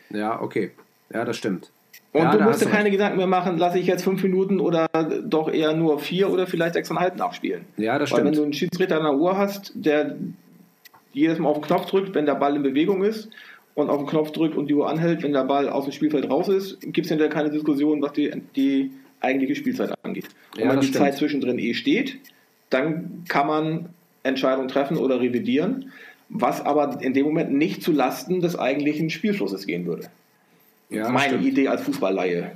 Ja, 0.09 0.41
okay. 0.41 0.71
Ja, 1.13 1.25
das 1.25 1.37
stimmt. 1.37 1.71
Und 2.13 2.21
ja, 2.23 2.31
du 2.37 2.43
musst 2.43 2.61
dir 2.61 2.67
keine 2.67 2.85
recht. 2.85 2.93
Gedanken 2.93 3.17
mehr 3.17 3.27
machen, 3.27 3.57
lasse 3.57 3.77
ich 3.79 3.87
jetzt 3.87 4.03
fünf 4.03 4.23
Minuten 4.23 4.59
oder 4.59 4.87
doch 5.25 5.51
eher 5.51 5.73
nur 5.73 5.99
vier 5.99 6.29
oder 6.29 6.47
vielleicht 6.47 6.75
sechseinhalb 6.75 7.17
nachspielen. 7.17 7.65
Ja, 7.75 7.99
das 7.99 8.11
Weil 8.11 8.19
wenn 8.19 8.27
stimmt. 8.27 8.37
du 8.37 8.43
einen 8.43 8.53
Schiedsrichter 8.53 8.97
an 8.97 9.03
der 9.03 9.15
Uhr 9.15 9.37
hast, 9.37 9.71
der 9.75 10.15
jedes 11.13 11.39
Mal 11.39 11.49
auf 11.49 11.57
den 11.59 11.63
Knopf 11.65 11.85
drückt, 11.87 12.13
wenn 12.15 12.25
der 12.25 12.35
Ball 12.35 12.55
in 12.55 12.63
Bewegung 12.63 13.03
ist 13.03 13.29
und 13.75 13.89
auf 13.89 13.97
den 13.99 14.07
Knopf 14.07 14.31
drückt 14.31 14.55
und 14.55 14.67
die 14.67 14.73
Uhr 14.75 14.89
anhält, 14.89 15.23
wenn 15.23 15.33
der 15.33 15.43
Ball 15.45 15.69
aus 15.69 15.85
dem 15.85 15.93
Spielfeld 15.93 16.29
raus 16.29 16.47
ist, 16.47 16.79
gibt 16.81 17.05
es 17.05 17.09
hinterher 17.09 17.31
keine 17.33 17.49
Diskussion, 17.49 18.01
was 18.01 18.13
die, 18.13 18.31
die 18.55 18.91
eigentliche 19.19 19.55
Spielzeit 19.55 19.93
angeht. 20.03 20.27
Und 20.55 20.61
Ja, 20.61 20.69
wenn 20.71 20.79
die 20.79 20.87
stimmt. 20.87 21.03
Zeit 21.03 21.17
zwischendrin 21.17 21.59
eh 21.59 21.73
steht, 21.73 22.17
dann 22.69 23.23
kann 23.27 23.47
man 23.47 23.89
Entscheidungen 24.23 24.67
treffen 24.67 24.97
oder 24.97 25.19
revidieren, 25.21 25.91
was 26.29 26.59
aber 26.65 27.01
in 27.01 27.13
dem 27.13 27.25
Moment 27.25 27.53
nicht 27.53 27.81
zu 27.81 27.91
Lasten 27.91 28.41
des 28.41 28.57
eigentlichen 28.59 29.09
Spielflusses 29.09 29.65
gehen 29.65 29.85
würde. 29.85 30.09
Ja, 30.89 31.09
Meine 31.09 31.35
stimmt. 31.35 31.45
Idee 31.45 31.67
als 31.69 31.81
Fußballleihe. 31.83 32.51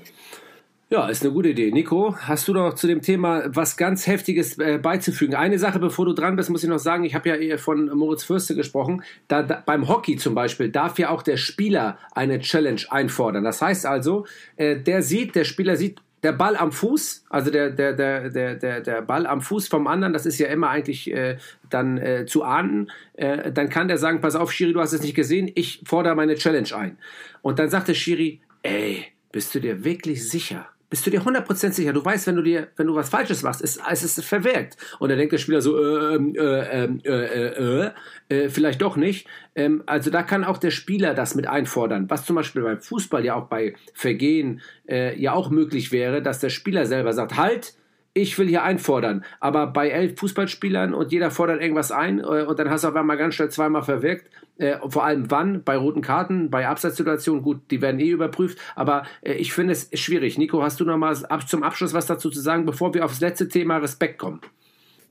Ja, 0.94 1.08
ist 1.08 1.24
eine 1.24 1.32
gute 1.32 1.48
Idee. 1.48 1.72
Nico, 1.72 2.18
hast 2.18 2.50
du 2.50 2.54
noch 2.54 2.74
zu 2.74 2.86
dem 2.86 3.02
Thema 3.02 3.44
was 3.48 3.78
ganz 3.78 4.08
Heftiges 4.08 4.58
äh, 4.58 4.78
beizufügen? 4.78 5.36
Eine 5.36 5.58
Sache, 5.58 5.80
bevor 5.80 6.06
du 6.06 6.12
dran 6.12 6.36
bist, 6.36 6.50
muss 6.50 6.64
ich 6.64 6.70
noch 6.70 6.80
sagen, 6.80 7.06
ich 7.06 7.16
habe 7.16 7.30
ja 7.30 7.36
eher 7.36 7.58
von 7.58 7.86
Moritz 7.98 8.26
Fürste 8.26 8.56
gesprochen. 8.56 9.02
Da, 9.30 9.42
da, 9.42 9.64
beim 9.66 9.88
Hockey 9.88 10.18
zum 10.18 10.36
Beispiel 10.36 10.68
darf 10.68 11.00
ja 11.00 11.10
auch 11.10 11.24
der 11.24 11.38
Spieler 11.38 11.98
eine 12.14 12.42
Challenge 12.42 12.82
einfordern. 12.89 13.46
Das 13.46 13.62
heißt 13.62 13.86
also, 13.86 14.26
äh, 14.58 14.82
der 14.82 15.02
sieht, 15.02 15.34
der 15.34 15.46
Spieler 15.46 15.78
sieht, 15.78 16.02
der 16.24 16.34
Ball 16.34 16.58
am 16.58 16.74
Fuß, 16.74 17.24
also 17.30 17.52
der, 17.52 17.70
der, 17.70 17.94
der, 17.94 18.30
der, 18.30 18.56
der, 18.56 18.82
der 18.82 19.02
Ball 19.02 19.26
am 19.28 19.39
Fuß 19.39 19.70
vom 19.70 19.88
anderen, 19.88 20.12
das 20.12 20.26
ist 20.26 20.39
ja 20.39 20.48
immer 20.48 20.72
eigentlich 20.72 21.10
äh, 21.10 21.38
dann 21.70 22.00
äh, 22.00 22.26
zu 22.26 22.44
ahnden, 22.44 22.92
äh, 23.14 23.54
dann 23.54 23.70
kann 23.70 23.88
der 23.88 23.98
sagen, 23.98 24.20
pass 24.20 24.36
auf, 24.36 24.52
Schiri, 24.52 24.74
du 24.74 24.82
hast 24.82 24.92
es 24.92 25.02
nicht 25.02 25.16
gesehen, 25.16 25.50
ich 25.56 25.84
fordere 25.86 26.16
meine 26.16 26.36
Challenge 26.36 26.76
ein. 26.76 26.98
Und 27.42 27.60
dann 27.60 27.70
sagt 27.70 27.88
der 27.88 27.94
Schiri, 27.94 28.42
ey, 28.62 29.06
bist 29.32 29.56
du 29.56 29.62
dir 29.62 29.86
wirklich 29.86 30.28
sicher? 30.28 30.68
Bist 30.92 31.06
du 31.06 31.10
dir 31.10 31.22
100% 31.22 31.72
sicher? 31.72 31.94
Du 31.94 32.04
weißt, 32.04 32.28
wenn 32.28 32.36
du 32.36 32.42
dir, 32.42 32.68
wenn 32.76 32.86
du 32.86 32.96
was 32.96 33.08
Falsches 33.08 33.44
machst, 33.44 33.62
ist, 33.62 33.80
es 33.89 34.04
ist 34.04 34.26
verwirkt. 34.26 34.76
Und 35.00 35.08
dann 35.08 35.18
denkt 35.18 35.32
der 35.32 35.38
Spieler 35.38 35.62
so, 35.62 35.82
äh, 35.82 36.16
ähm, 36.16 36.36
äh, 36.36 36.84
ähm, 36.84 37.00
äh, 37.06 37.86
äh, 37.86 37.92
äh, 38.28 38.50
vielleicht 38.50 38.82
doch 38.82 38.98
nicht. 38.98 39.26
Ähm, 39.56 39.84
also 39.86 40.12
da 40.12 40.22
kann 40.22 40.44
auch 40.44 40.58
der 40.58 40.72
Spieler 40.72 41.14
das 41.14 41.34
mit 41.34 41.48
einfordern, 41.48 42.10
was 42.10 42.26
zum 42.26 42.36
Beispiel 42.36 42.64
beim 42.64 42.82
Fußball 42.82 43.24
ja 43.24 43.36
auch 43.36 43.48
bei 43.48 43.74
Vergehen 43.94 44.60
äh, 44.86 45.18
ja 45.18 45.32
auch 45.32 45.50
möglich 45.50 45.94
wäre, 45.94 46.22
dass 46.22 46.39
der 46.39 46.50
Spieler 46.50 46.86
selber 46.86 47.14
sagt, 47.14 47.38
halt, 47.38 47.74
ich 48.14 48.38
will 48.38 48.47
hier 48.47 48.64
einfordern. 48.64 49.24
Aber 49.39 49.68
bei 49.68 49.89
elf 49.89 50.20
Fußballspielern 50.20 50.93
und 50.93 51.12
jeder 51.12 51.32
fordert 51.32 51.62
irgendwas 51.62 51.91
ein 51.91 52.20
äh, 52.20 52.43
und 52.43 52.59
dann 52.59 52.70
hast 52.70 52.84
du 52.84 52.89
auf 52.89 52.95
einmal 52.95 53.18
ganz 53.18 53.36
schnell 53.36 53.49
zweimal 53.49 53.84
verwirkt. 53.84 54.30
Äh, 54.57 54.78
vor 54.88 55.05
allem 55.05 55.32
wann? 55.32 55.64
Bei 55.64 55.78
roten 55.78 56.01
Karten, 56.01 56.49
bei 56.49 56.68
Abseitssituationen, 56.68 57.41
gut, 57.41 57.62
die 57.72 57.82
werden 57.82 57.99
eh 57.99 58.09
überprüft. 58.09 58.57
Aber 58.76 59.03
äh, 59.22 59.34
ich 59.34 59.53
finde 59.53 59.74
es 59.74 59.89
schwierig. 59.93 60.38
Nico, 60.38 60.62
hast 60.62 60.80
du 60.80 60.86
noch 60.86 60.97
mal 60.97 61.16
ab, 61.26 61.47
zum 61.47 61.64
Abschluss 61.64 61.93
was 61.93 62.05
dazu 62.05 62.30
zu 62.30 62.41
sagen, 62.41 62.66
bevor 62.66 62.93
wir 62.93 63.05
aufs 63.05 63.22
letzte 63.22 63.47
Thema 63.47 63.78
Respekt 63.78 64.20
kommen? 64.20 64.41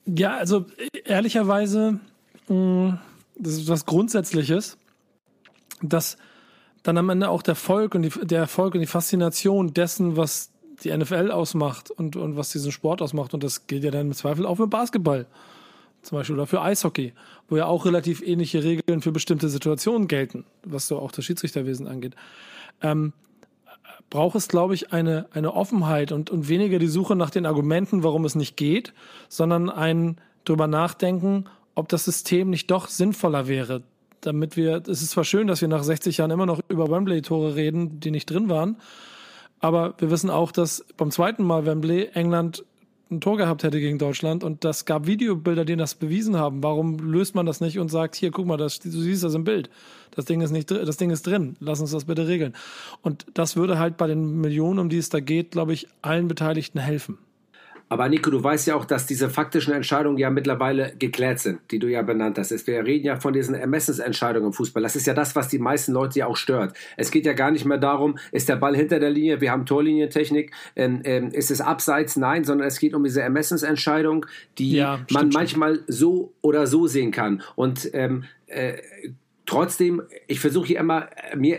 Ja, 0.07 0.37
also 0.37 0.67
ehrlicherweise, 1.05 2.01
mh, 2.49 3.01
das 3.37 3.55
ist 3.55 3.69
was 3.69 3.87
Grundsätzliches, 3.87 4.79
dass 5.83 6.17
dann 6.83 6.99
am 6.99 7.09
Ende 7.11 7.29
auch 7.29 7.43
der 7.43 7.53
Erfolg 7.53 7.95
und 7.95 8.03
die, 8.03 8.27
der 8.27 8.41
Erfolg 8.41 8.75
und 8.75 8.81
die 8.81 8.87
Faszination 8.87 9.75
dessen, 9.75 10.17
was 10.17 10.53
die 10.85 10.97
NFL 10.97 11.31
ausmacht 11.31 11.91
und, 11.91 12.17
und 12.17 12.37
was 12.37 12.51
diesen 12.51 12.73
Sport 12.73 13.03
ausmacht. 13.03 13.35
Und 13.35 13.43
das 13.43 13.67
gilt 13.67 13.85
ja 13.85 13.91
dann 13.91 14.09
im 14.09 14.13
Zweifel 14.13 14.47
auch 14.47 14.57
für 14.57 14.67
Basketball 14.67 15.27
zum 16.03 16.19
Beispiel 16.19 16.37
oder 16.37 16.47
für 16.47 16.63
Eishockey, 16.63 17.13
wo 17.49 17.57
ja 17.57 17.67
auch 17.67 17.85
relativ 17.85 18.23
ähnliche 18.23 18.65
Regeln 18.65 19.03
für 19.03 19.13
bestimmte 19.13 19.49
Situationen 19.49 20.09
gelten, 20.09 20.45
was 20.65 20.89
so 20.89 20.99
auch 20.99 21.13
das 21.13 21.25
Schiedsrichterwesen 21.25 21.87
angeht. 21.87 22.15
Ähm, 22.83 23.13
braucht 24.09 24.35
es, 24.37 24.49
glaube 24.49 24.75
ich, 24.75 24.93
eine, 24.93 25.27
eine 25.33 25.55
Offenheit 25.55 26.13
und, 26.13 26.31
und 26.31 26.49
weniger 26.49 26.79
die 26.79 26.89
Suche 26.89 27.17
nach 27.17 27.31
den 27.31 27.47
Argumenten, 27.47 28.03
warum 28.03 28.25
es 28.25 28.35
nicht 28.35 28.57
geht, 28.57 28.93
sondern 29.29 29.71
ein 29.71 30.17
drüber 30.45 30.67
nachdenken, 30.67 31.45
ob 31.75 31.89
das 31.89 32.05
System 32.05 32.51
nicht 32.51 32.71
doch 32.71 32.89
sinnvoller 32.89 33.47
wäre, 33.47 33.83
damit 34.21 34.57
wir, 34.57 34.83
es 34.89 35.03
ist 35.03 35.11
zwar 35.11 35.25
schön, 35.25 35.47
dass 35.47 35.61
wir 35.61 35.69
nach 35.69 35.85
60 35.85 36.17
Jahren 36.17 36.31
immer 36.31 36.47
noch 36.47 36.61
über 36.69 36.91
Wembley-Tore 36.91 37.55
reden, 37.55 38.01
die 38.01 38.11
nicht 38.11 38.29
drin 38.29 38.49
waren, 38.49 38.77
aber 39.61 39.95
wir 39.99 40.11
wissen 40.11 40.31
auch, 40.31 40.53
dass 40.53 40.85
beim 40.97 41.11
zweiten 41.11 41.45
Mal 41.45 41.67
Wembley 41.67 42.09
England 42.15 42.65
ein 43.11 43.21
Tor 43.21 43.37
gehabt 43.37 43.65
hätte 43.65 43.81
gegen 43.81 43.99
Deutschland 43.99 44.45
und 44.45 44.65
das 44.65 44.85
gab 44.85 45.07
Videobilder, 45.07 45.65
die 45.65 45.77
das 45.77 45.97
bewiesen 45.97 46.37
haben. 46.37 46.63
Warum 46.63 46.99
löst 46.99 47.35
man 47.35 47.45
das 47.45 47.61
nicht 47.61 47.79
und 47.79 47.91
sagt, 47.91 48.15
hier, 48.15 48.31
guck 48.31 48.47
mal, 48.47 48.57
das, 48.57 48.79
du 48.79 48.91
siehst 48.91 49.25
das 49.25 49.35
im 49.35 49.45
Bild. 49.45 49.69
Das 50.13 50.25
Ding 50.25 50.41
ist 50.41 50.53
nicht, 50.53 50.71
das 50.71 50.97
Ding 50.97 51.11
ist 51.11 51.27
drin. 51.27 51.57
Lass 51.61 51.81
uns 51.81 51.91
das 51.91 52.05
bitte 52.05 52.29
regeln. 52.29 52.55
Und 53.03 53.27
das 53.35 53.57
würde 53.57 53.79
halt 53.79 53.97
bei 53.97 54.07
den 54.07 54.41
Millionen, 54.41 54.79
um 54.79 54.89
die 54.89 54.99
es 54.99 55.09
da 55.09 55.21
geht, 55.21 55.51
glaube 55.51 55.73
ich, 55.73 55.89
allen 56.03 56.29
Beteiligten 56.29 56.79
helfen. 56.79 57.19
Aber 57.91 58.09
Nico, 58.09 58.31
du 58.31 58.43
weißt 58.43 58.69
ja 58.69 58.77
auch, 58.77 58.85
dass 58.85 59.07
diese 59.07 59.29
faktischen 59.29 59.75
Entscheidungen 59.75 60.17
ja 60.17 60.31
mittlerweile 60.31 60.95
geklärt 60.97 61.41
sind, 61.41 61.59
die 61.73 61.81
du 61.81 61.89
ja 61.89 62.03
benannt 62.03 62.39
hast. 62.39 62.53
Wir 62.69 62.87
reden 62.87 63.05
ja 63.05 63.17
von 63.17 63.33
diesen 63.33 63.57
Ermessensentscheidungen 63.57 64.51
im 64.51 64.53
Fußball. 64.53 64.81
Das 64.81 64.95
ist 64.95 65.09
ja 65.09 65.13
das, 65.13 65.35
was 65.35 65.49
die 65.49 65.59
meisten 65.59 65.91
Leute 65.91 66.21
ja 66.21 66.27
auch 66.27 66.37
stört. 66.37 66.77
Es 66.97 67.11
geht 67.11 67.27
ja 67.27 67.33
gar 67.33 67.51
nicht 67.51 67.65
mehr 67.65 67.79
darum, 67.79 68.17
ist 68.31 68.49
der 68.49 68.55
Ball 68.55 68.77
hinter 68.77 69.01
der 69.01 69.11
Linie, 69.11 69.41
wir 69.41 69.51
haben 69.51 69.67
Torlinientechnik, 69.67 70.53
ähm, 70.77 71.01
ähm, 71.03 71.33
ist 71.33 71.51
es 71.51 71.61
abseits? 71.61 72.17
Nein, 72.17 72.45
sondern 72.45 72.69
es 72.69 72.79
geht 72.79 72.95
um 72.95 73.03
diese 73.03 73.23
Ermessensentscheidung, 73.23 74.25
die 74.57 74.77
ja, 74.77 75.05
man 75.11 75.31
manchmal 75.31 75.75
schon. 75.75 75.85
so 75.89 76.33
oder 76.43 76.69
so 76.69 76.87
sehen 76.87 77.11
kann. 77.11 77.43
Und 77.57 77.91
ähm, 77.93 78.23
äh, 78.47 78.75
trotzdem, 79.47 80.03
ich 80.29 80.39
versuche 80.39 80.69
hier 80.69 80.79
immer, 80.79 81.09
mir 81.35 81.59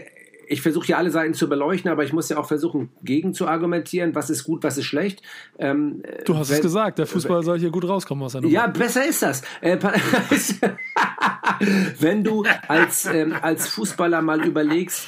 ich 0.51 0.61
versuche 0.61 0.87
hier 0.87 0.97
alle 0.97 1.11
Seiten 1.11 1.33
zu 1.33 1.47
beleuchten, 1.47 1.89
aber 1.89 2.03
ich 2.03 2.11
muss 2.11 2.27
ja 2.27 2.37
auch 2.37 2.45
versuchen, 2.45 2.89
gegen 3.03 3.33
zu 3.33 3.47
argumentieren, 3.47 4.13
was 4.15 4.29
ist 4.29 4.43
gut, 4.43 4.63
was 4.63 4.77
ist 4.77 4.85
schlecht. 4.85 5.21
Ähm, 5.57 6.03
du 6.25 6.35
hast 6.35 6.49
wenn, 6.49 6.57
es 6.57 6.61
gesagt, 6.61 6.99
der 6.99 7.07
Fußball 7.07 7.41
soll 7.43 7.57
hier 7.57 7.69
gut 7.69 7.87
rauskommen 7.87 8.25
aus. 8.25 8.37
Ja, 8.43 8.67
besser 8.67 9.05
ist 9.05 9.21
das. 9.21 9.43
Äh, 9.61 9.77
wenn 11.99 12.25
du 12.25 12.43
als, 12.67 13.05
ähm, 13.05 13.33
als 13.41 13.69
Fußballer 13.69 14.21
mal 14.21 14.45
überlegst, 14.45 15.07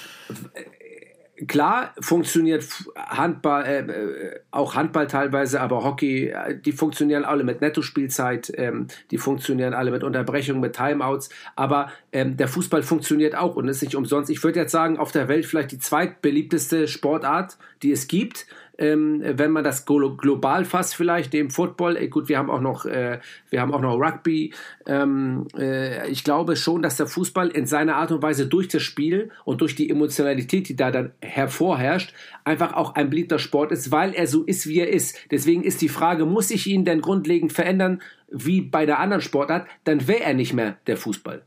klar 1.47 1.93
funktioniert 1.99 2.65
Handball, 2.95 3.65
äh, 3.65 3.79
äh, 3.79 4.39
auch 4.51 4.75
Handball 4.75 5.07
teilweise, 5.07 5.61
aber 5.61 5.83
Hockey, 5.83 6.27
äh, 6.27 6.59
die 6.59 6.71
funktionieren 6.71 7.25
alle 7.25 7.43
mit 7.43 7.61
Nettospielzeit, 7.61 8.51
ähm, 8.55 8.87
die 9.11 9.17
funktionieren 9.17 9.73
alle 9.73 9.91
mit 9.91 10.03
Unterbrechung, 10.03 10.59
mit 10.59 10.75
Timeouts, 10.75 11.29
aber 11.55 11.91
ähm, 12.11 12.37
der 12.37 12.47
Fußball 12.47 12.83
funktioniert 12.83 13.35
auch 13.35 13.55
und 13.55 13.67
ist 13.67 13.81
nicht 13.81 13.95
umsonst. 13.95 14.29
Ich 14.29 14.43
würde 14.43 14.59
jetzt 14.59 14.71
sagen, 14.71 14.97
auf 14.97 15.11
der 15.11 15.27
Welt 15.27 15.45
vielleicht 15.45 15.71
die 15.71 15.79
zweitbeliebteste 15.79 16.87
Sportart, 16.87 17.57
die 17.81 17.91
es 17.91 18.07
gibt 18.07 18.45
ähm, 18.77 19.21
wenn 19.23 19.51
man 19.51 19.63
das 19.63 19.85
global 19.85 20.65
fasst, 20.65 20.95
vielleicht 20.95 21.33
dem 21.33 21.51
Football. 21.51 21.95
Äh, 21.97 22.07
gut, 22.07 22.27
wir 22.27 22.37
haben 22.37 22.49
auch 22.49 22.61
noch, 22.61 22.85
äh, 22.85 23.19
wir 23.49 23.61
haben 23.61 23.73
auch 23.73 23.81
noch 23.81 23.99
Rugby. 23.99 24.53
Ähm, 24.87 25.47
äh, 25.57 26.09
ich 26.09 26.23
glaube 26.23 26.55
schon, 26.55 26.81
dass 26.81 26.97
der 26.97 27.07
Fußball 27.07 27.49
in 27.49 27.65
seiner 27.65 27.95
Art 27.95 28.11
und 28.11 28.21
Weise 28.21 28.47
durch 28.47 28.67
das 28.67 28.81
Spiel 28.81 29.29
und 29.45 29.61
durch 29.61 29.75
die 29.75 29.89
Emotionalität, 29.89 30.69
die 30.69 30.75
da 30.75 30.89
dann 30.89 31.11
hervorherrscht, 31.21 32.13
einfach 32.43 32.73
auch 32.73 32.95
ein 32.95 33.09
beliebter 33.09 33.39
Sport 33.39 33.71
ist, 33.71 33.91
weil 33.91 34.13
er 34.13 34.27
so 34.27 34.43
ist, 34.43 34.67
wie 34.67 34.79
er 34.79 34.89
ist. 34.89 35.17
Deswegen 35.29 35.63
ist 35.63 35.81
die 35.81 35.89
Frage, 35.89 36.25
muss 36.25 36.49
ich 36.49 36.65
ihn 36.65 36.83
denn 36.83 37.01
grundlegend 37.01 37.53
verändern, 37.53 38.01
wie 38.29 38.61
bei 38.61 38.87
der 38.87 38.99
anderen 38.99 39.21
Sportart? 39.21 39.67
Dann 39.83 40.07
wäre 40.07 40.21
er 40.21 40.33
nicht 40.33 40.53
mehr 40.53 40.77
der 40.87 40.97
Fußball. 40.97 41.43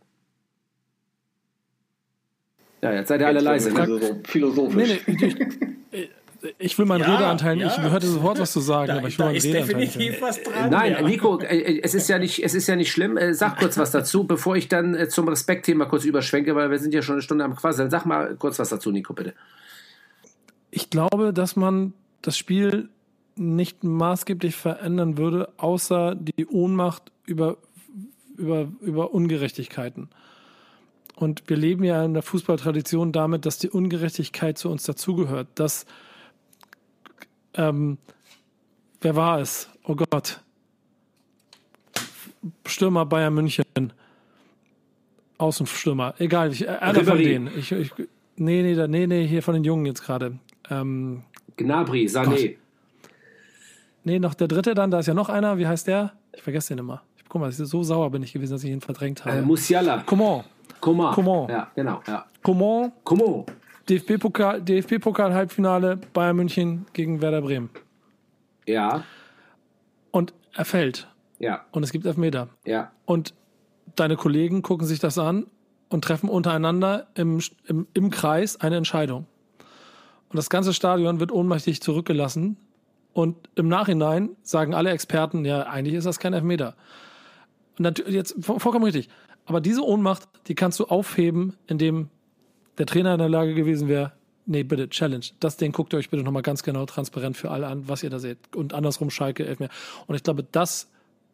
Ja, 2.82 2.92
jetzt 2.92 3.08
seid 3.08 3.20
ihr 3.20 3.26
alle 3.26 3.40
leise. 3.40 3.72
Ne? 3.72 4.20
Philosophisch. 4.24 5.00
Nee, 5.06 5.16
nee, 5.16 5.26
ich 5.90 6.10
will 6.78 6.86
meinen 6.86 7.02
ja, 7.02 7.14
Redeanteil 7.14 7.56
nicht. 7.56 7.76
Ja. 7.76 7.84
Ich 7.84 7.90
hörte 7.90 8.06
sofort 8.06 8.38
was 8.38 8.52
zu 8.52 8.60
sagen, 8.60 8.88
da, 8.92 8.98
aber 8.98 9.08
ich 9.08 9.18
will 9.18 9.26
meinen 9.26 9.36
Redeanteil 9.36 9.76
definitiv 9.76 10.22
was 10.22 10.42
dran. 10.42 10.70
Nein, 10.70 10.92
ja. 10.92 11.02
Nico, 11.02 11.40
äh, 11.40 11.80
es 11.82 11.94
ist 11.94 12.08
ja 12.08 12.18
nicht, 12.18 12.42
es 12.42 12.54
ist 12.54 12.66
ja 12.66 12.76
nicht 12.76 12.90
schlimm. 12.90 13.16
Äh, 13.16 13.34
sag 13.34 13.58
kurz 13.58 13.78
was 13.78 13.90
dazu, 13.90 14.24
bevor 14.24 14.56
ich 14.56 14.68
dann 14.68 14.94
äh, 14.94 15.08
zum 15.08 15.28
Respektthema 15.28 15.86
kurz 15.86 16.04
überschwenke, 16.04 16.54
weil 16.54 16.70
wir 16.70 16.78
sind 16.78 16.94
ja 16.94 17.02
schon 17.02 17.14
eine 17.14 17.22
Stunde 17.22 17.44
am 17.44 17.56
Quasseln. 17.56 17.90
Sag 17.90 18.06
mal 18.06 18.34
kurz 18.36 18.58
was 18.58 18.68
dazu, 18.68 18.90
Nico, 18.90 19.12
bitte. 19.12 19.34
Ich 20.70 20.90
glaube, 20.90 21.32
dass 21.32 21.56
man 21.56 21.92
das 22.22 22.36
Spiel 22.36 22.88
nicht 23.36 23.84
maßgeblich 23.84 24.56
verändern 24.56 25.18
würde, 25.18 25.50
außer 25.58 26.14
die 26.14 26.46
Ohnmacht 26.46 27.12
über, 27.26 27.58
über, 28.36 28.68
über 28.80 29.12
Ungerechtigkeiten. 29.12 30.08
Und 31.14 31.44
wir 31.46 31.56
leben 31.56 31.84
ja 31.84 32.04
in 32.04 32.12
der 32.12 32.22
Fußballtradition 32.22 33.12
damit, 33.12 33.46
dass 33.46 33.58
die 33.58 33.70
Ungerechtigkeit 33.70 34.58
zu 34.58 34.68
uns 34.68 34.84
dazugehört, 34.84 35.48
dass 35.54 35.86
ähm, 37.56 37.98
wer 39.00 39.16
war 39.16 39.40
es? 39.40 39.68
Oh 39.84 39.94
Gott. 39.94 40.40
Stürmer 42.66 43.06
Bayern 43.06 43.34
München. 43.34 43.64
Außenstürmer. 45.38 46.14
Egal, 46.18 46.52
ich, 46.52 46.66
äh, 46.66 46.68
einer 46.68 47.04
von 47.04 47.18
denen. 47.18 47.50
Ich, 47.58 47.72
ich, 47.72 47.92
nee, 48.36 48.62
nee, 48.62 48.86
nee, 48.86 49.06
nee, 49.06 49.26
hier 49.26 49.42
von 49.42 49.54
den 49.54 49.64
Jungen 49.64 49.86
jetzt 49.86 50.02
gerade. 50.02 50.38
Ähm, 50.70 51.22
Gnabry, 51.56 52.06
Sané. 52.06 52.24
Gott. 52.24 52.56
Nee, 54.04 54.18
noch 54.18 54.34
der 54.34 54.48
dritte 54.48 54.74
dann, 54.74 54.90
da 54.90 55.00
ist 55.00 55.06
ja 55.06 55.14
noch 55.14 55.28
einer. 55.28 55.58
Wie 55.58 55.66
heißt 55.66 55.88
der? 55.88 56.12
Ich 56.34 56.42
vergesse 56.42 56.68
den 56.68 56.78
immer. 56.78 57.02
Guck 57.28 57.40
mal, 57.40 57.50
so 57.50 57.82
sauer 57.82 58.10
bin 58.10 58.22
ich 58.22 58.32
gewesen, 58.32 58.52
dass 58.52 58.64
ich 58.64 58.70
ihn 58.70 58.80
verdrängt 58.80 59.24
habe. 59.24 59.38
Äh, 59.38 59.42
Musiala. 59.42 60.02
Comment. 60.06 60.44
Comment. 60.80 61.50
Ja, 61.50 61.70
genau. 61.74 62.00
Ja. 62.06 62.26
Comment. 62.42 62.92
Comment. 63.02 63.46
DFB-Pokal, 63.88 64.62
DFB-Pokal-Halbfinale 64.62 65.96
Bayern 66.12 66.36
München 66.36 66.86
gegen 66.92 67.20
Werder 67.20 67.42
Bremen. 67.42 67.70
Ja. 68.66 69.04
Und 70.10 70.34
er 70.54 70.64
fällt. 70.64 71.08
Ja. 71.38 71.64
Und 71.70 71.82
es 71.82 71.92
gibt 71.92 72.06
Elfmeter. 72.06 72.48
Ja. 72.64 72.92
Und 73.04 73.34
deine 73.94 74.16
Kollegen 74.16 74.62
gucken 74.62 74.86
sich 74.86 74.98
das 74.98 75.18
an 75.18 75.46
und 75.88 76.02
treffen 76.02 76.28
untereinander 76.28 77.06
im, 77.14 77.40
im, 77.66 77.86
im 77.94 78.10
Kreis 78.10 78.60
eine 78.60 78.76
Entscheidung. 78.76 79.26
Und 80.28 80.36
das 80.36 80.50
ganze 80.50 80.74
Stadion 80.74 81.20
wird 81.20 81.30
ohnmächtig 81.30 81.80
zurückgelassen. 81.80 82.56
Und 83.12 83.36
im 83.54 83.68
Nachhinein 83.68 84.30
sagen 84.42 84.74
alle 84.74 84.90
Experten, 84.90 85.44
ja, 85.44 85.62
eigentlich 85.62 85.94
ist 85.94 86.04
das 86.04 86.18
kein 86.18 86.32
Elfmeter. 86.32 86.74
Und 87.78 87.84
natürlich, 87.84 88.14
jetzt 88.14 88.34
vollkommen 88.40 88.84
richtig. 88.84 89.08
Aber 89.44 89.60
diese 89.60 89.84
Ohnmacht, 89.84 90.28
die 90.48 90.54
kannst 90.54 90.80
du 90.80 90.86
aufheben, 90.86 91.54
indem 91.66 92.10
der 92.78 92.86
Trainer 92.86 93.14
in 93.14 93.18
der 93.18 93.28
Lage 93.28 93.54
gewesen 93.54 93.88
wäre, 93.88 94.12
nee, 94.46 94.62
bitte, 94.62 94.88
Challenge. 94.88 95.24
Das 95.40 95.56
Ding 95.56 95.72
guckt 95.72 95.92
ihr 95.92 95.98
euch 95.98 96.10
bitte 96.10 96.22
nochmal 96.22 96.42
ganz 96.42 96.62
genau 96.62 96.86
transparent 96.86 97.36
für 97.36 97.50
alle 97.50 97.66
an, 97.66 97.88
was 97.88 98.02
ihr 98.02 98.10
da 98.10 98.18
seht. 98.18 98.38
Und 98.54 98.74
andersrum 98.74 99.10
Schalke, 99.10 99.46
elf 99.46 99.58
mehr. 99.58 99.70
Und 100.06 100.14
ich 100.14 100.22
glaube, 100.22 100.44
das 100.50 100.88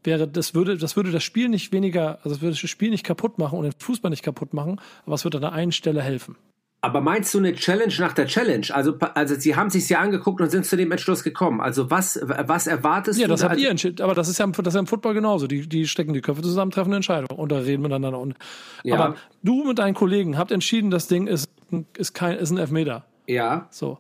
wäre, 0.05 0.27
das 0.27 0.55
würde, 0.55 0.77
das 0.77 0.97
würde 0.97 1.11
das 1.11 1.23
Spiel 1.23 1.49
nicht 1.49 1.73
weniger, 1.73 2.19
also 2.19 2.31
das 2.31 2.41
würde 2.41 2.57
das 2.61 2.71
Spiel 2.71 2.91
nicht 2.91 3.05
kaputt 3.05 3.39
machen 3.39 3.59
und 3.59 3.65
den 3.65 3.73
Fußball 3.77 4.11
nicht 4.11 4.23
kaputt 4.25 4.53
machen, 4.55 4.81
aber 5.07 5.15
es 5.15 5.25
würde 5.25 5.39
an 5.39 5.43
der 5.43 5.53
einen 5.53 5.73
Stelle 5.73 6.03
helfen. 6.03 6.37
Aber 6.85 7.01
meinst 7.01 7.33
du 7.33 7.39
eine 7.39 7.55
Challenge 7.55 7.95
nach 8.01 8.13
der 8.13 8.27
Challenge? 8.27 8.67
Also, 8.73 8.99
also 9.15 9.37
sie 9.37 9.55
haben 9.55 9.71
sich 9.71 9.89
ja 9.89 10.01
angeguckt 10.01 10.41
und 10.41 10.51
sind 10.51 10.67
zu 10.67 10.77
dem 10.77 10.91
Entschluss 10.91 11.23
gekommen. 11.23 11.61
Also 11.61 11.93
was, 11.93 12.21
was 12.25 12.67
erwartest 12.67 13.21
ja, 13.21 13.29
du? 13.29 13.31
Ja, 13.31 13.37
das 13.37 13.45
habt 13.45 13.57
ihr 13.57 13.71
entschieden. 13.71 14.03
Aber 14.03 14.17
das 14.17 14.29
ist 14.29 14.39
ja, 14.39 14.49
das 14.49 14.67
ist 14.67 14.75
ja 14.75 14.81
im 14.81 14.89
Football 14.89 15.15
genauso. 15.15 15.47
Die, 15.47 15.69
die 15.69 15.87
stecken 15.87 16.13
die 16.13 16.21
Köpfe 16.21 16.43
zusammen, 16.43 16.73
treffen 16.73 16.89
eine 16.89 16.97
Entscheidung 16.97 17.39
und 17.39 17.53
da 17.53 17.59
reden 17.59 17.83
miteinander. 17.83 18.19
Und, 18.19 18.35
ja. 18.83 18.97
Aber 18.97 19.15
du 19.45 19.63
mit 19.63 19.79
deinen 19.79 19.95
Kollegen 19.95 20.37
habt 20.37 20.51
entschieden, 20.51 20.91
das 20.91 21.07
Ding 21.07 21.29
ist, 21.29 21.49
ist 21.97 22.15
kein, 22.15 22.37
ist 22.37 22.51
ein 22.51 22.59
Elfmeter. 22.59 23.05
Ja. 23.29 23.69
So. 23.71 23.99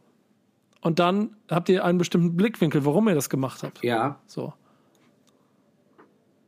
Und 0.81 0.99
dann 0.99 1.37
habt 1.49 1.69
ihr 1.69 1.85
einen 1.85 1.99
bestimmten 1.99 2.37
Blickwinkel, 2.37 2.85
warum 2.85 3.09
ihr 3.09 3.15
das 3.15 3.31
gemacht 3.31 3.63
habt. 3.63 3.85
Ja. 3.85 4.19
So. 4.27 4.55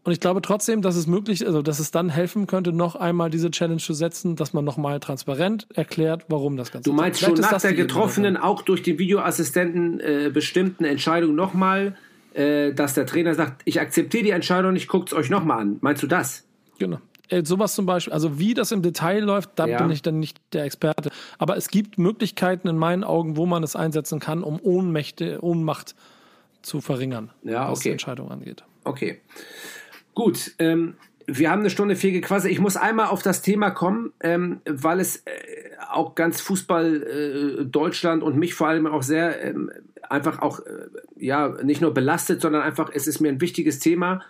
Und 0.04 0.12
ich 0.12 0.20
glaube 0.20 0.42
trotzdem, 0.42 0.82
dass 0.82 0.96
es 0.96 1.06
möglich, 1.06 1.46
also 1.46 1.62
dass 1.62 1.78
es 1.78 1.90
dann 1.90 2.10
helfen 2.10 2.46
könnte, 2.46 2.72
noch 2.72 2.94
einmal 2.94 3.30
diese 3.30 3.50
Challenge 3.50 3.80
zu 3.80 3.94
setzen, 3.94 4.36
dass 4.36 4.52
man 4.52 4.62
nochmal 4.64 5.00
transparent 5.00 5.66
erklärt, 5.74 6.26
warum 6.28 6.58
das 6.58 6.70
Ganze. 6.70 6.90
Du 6.90 6.94
meinst 6.94 7.20
schon 7.20 7.34
nach 7.34 7.60
der 7.60 7.72
getroffenen, 7.72 8.36
auch 8.36 8.60
durch 8.62 8.82
den 8.82 8.98
Videoassistenten 8.98 10.00
äh, 10.00 10.30
bestimmten 10.32 10.84
Entscheidung 10.84 11.34
nochmal, 11.34 11.96
äh, 12.34 12.74
dass 12.74 12.92
der 12.92 13.06
Trainer 13.06 13.34
sagt, 13.34 13.62
ich 13.64 13.80
akzeptiere 13.80 14.24
die 14.24 14.30
Entscheidung, 14.30 14.76
ich 14.76 14.88
gucke 14.88 15.06
es 15.06 15.14
euch 15.14 15.30
nochmal 15.30 15.60
an. 15.60 15.78
Meinst 15.80 16.02
du 16.02 16.06
das? 16.06 16.44
Genau. 16.78 16.98
Äh, 17.28 17.42
sowas 17.44 17.74
zum 17.74 17.86
Beispiel, 17.86 18.12
also 18.12 18.38
wie 18.38 18.52
das 18.52 18.72
im 18.72 18.82
Detail 18.82 19.20
läuft, 19.20 19.52
da 19.56 19.66
ja. 19.66 19.78
bin 19.78 19.90
ich 19.90 20.02
dann 20.02 20.20
nicht 20.20 20.38
der 20.52 20.64
Experte. 20.64 21.10
Aber 21.38 21.56
es 21.56 21.68
gibt 21.68 21.96
Möglichkeiten 21.96 22.68
in 22.68 22.76
meinen 22.76 23.04
Augen, 23.04 23.38
wo 23.38 23.46
man 23.46 23.62
es 23.62 23.74
einsetzen 23.74 24.20
kann, 24.20 24.42
um 24.42 24.60
Ohnmächte, 24.60 25.42
Ohnmacht 25.42 25.94
zu 26.60 26.82
verringern, 26.82 27.30
ja, 27.42 27.62
okay. 27.62 27.72
was 27.72 27.80
die 27.80 27.90
Entscheidung 27.90 28.30
angeht. 28.30 28.64
Okay. 28.84 29.20
Gut, 30.14 30.52
ähm, 30.58 30.94
wir 31.26 31.50
haben 31.50 31.60
eine 31.60 31.70
Stunde 31.70 31.96
vier 31.96 32.12
gequasselt. 32.12 32.52
Ich 32.52 32.60
muss 32.60 32.76
einmal 32.76 33.06
auf 33.06 33.22
das 33.22 33.42
Thema 33.42 33.70
kommen, 33.70 34.12
ähm, 34.20 34.60
weil 34.64 35.00
es 35.00 35.18
äh, 35.18 35.30
auch 35.90 36.14
ganz 36.14 36.40
Fußball 36.40 37.02
äh, 37.02 37.64
Deutschland 37.64 38.22
und 38.22 38.36
mich 38.36 38.54
vor 38.54 38.68
allem 38.68 38.86
auch 38.86 39.02
sehr 39.02 39.42
ähm, 39.42 39.70
einfach 40.08 40.40
auch 40.40 40.60
äh, 40.60 40.88
ja 41.16 41.56
nicht 41.62 41.80
nur 41.80 41.94
belastet, 41.94 42.40
sondern 42.40 42.62
einfach 42.62 42.90
es 42.92 43.06
ist 43.06 43.20
mir 43.20 43.28
ein 43.28 43.40
wichtiges 43.40 43.78
Thema, 43.78 44.22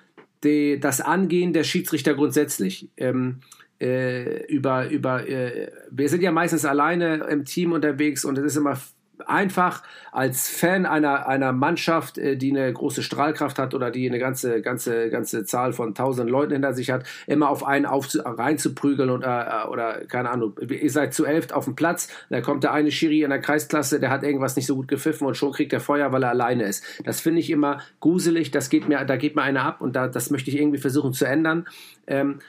die, 0.45 0.79
das 0.79 1.01
Angehen 1.01 1.53
der 1.53 1.65
Schiedsrichter 1.65 2.15
grundsätzlich. 2.15 2.89
Ähm, 2.97 3.41
äh, 3.81 4.47
über 4.47 4.89
über 4.89 5.29
äh, 5.29 5.71
wir 5.91 6.09
sind 6.09 6.23
ja 6.23 6.31
meistens 6.31 6.65
alleine 6.65 7.27
im 7.29 7.45
Team 7.45 7.73
unterwegs 7.73 8.25
und 8.25 8.39
es 8.39 8.45
ist 8.45 8.57
immer 8.57 8.79
einfach 9.27 9.83
als 10.13 10.49
Fan 10.49 10.87
einer, 10.87 11.27
einer 11.29 11.53
Mannschaft, 11.53 12.19
äh, 12.19 12.37
die 12.37 12.51
eine 12.51 12.73
große 12.73 13.03
Strahlkraft 13.03 13.59
hat 13.59 13.75
oder 13.75 13.91
die 13.91 14.09
eine 14.09 14.19
ganze, 14.19 14.61
ganze, 14.61 15.11
ganze 15.11 15.45
Zahl 15.45 15.73
von 15.73 15.95
tausend 15.95 16.31
Leuten 16.31 16.53
hinter 16.53 16.75
sich 16.75 16.91
hat, 16.91 17.05
immer 17.27 17.49
auf 17.49 17.65
einen 17.65 17.87
auf, 17.87 18.09
reinzuprügeln 18.25 19.11
oder, 19.11 19.65
äh, 19.65 19.69
oder 19.69 20.05
keine 20.07 20.31
Ahnung, 20.31 20.55
ihr 20.61 20.91
seid 20.91 21.15
zu 21.15 21.25
elft 21.25 21.53
auf 21.53 21.65
dem 21.65 21.77
Platz, 21.77 22.09
da 22.31 22.41
kommt 22.41 22.65
der 22.65 22.73
eine 22.73 22.91
Schiri 22.91 23.23
in 23.23 23.31
der 23.31 23.41
Kreisklasse, 23.41 24.01
der 24.01 24.11
hat 24.11 24.23
irgendwas 24.23 24.57
nicht 24.57 24.67
so 24.67 24.77
gut 24.77 24.89
gepfiffen 24.89 25.27
und 25.27 25.37
schon 25.37 25.53
kriegt 25.53 25.73
er 25.73 25.81
Feuer, 25.81 26.13
weil 26.13 26.23
er 26.23 26.31
alleine 26.31 26.65
ist. 26.65 26.85
Das 27.05 27.21
finde 27.21 27.41
ich 27.41 27.51
immer 27.51 27.81
gruselig, 28.01 28.51
das 28.51 28.71
geht 28.71 28.89
mir, 28.89 29.05
da 29.05 29.17
geht 29.17 29.37
mir 29.37 29.43
einer 29.43 29.63
ab 29.63 29.81
und 29.81 29.97
da, 29.97 30.09
das 30.09 30.31
möchte 30.31 30.51
ich 30.51 30.59
irgendwie 30.59 30.79
versuchen 30.79 31.13
zu 31.13 31.25
ändern. 31.25 31.67
Ähm, 32.07 32.41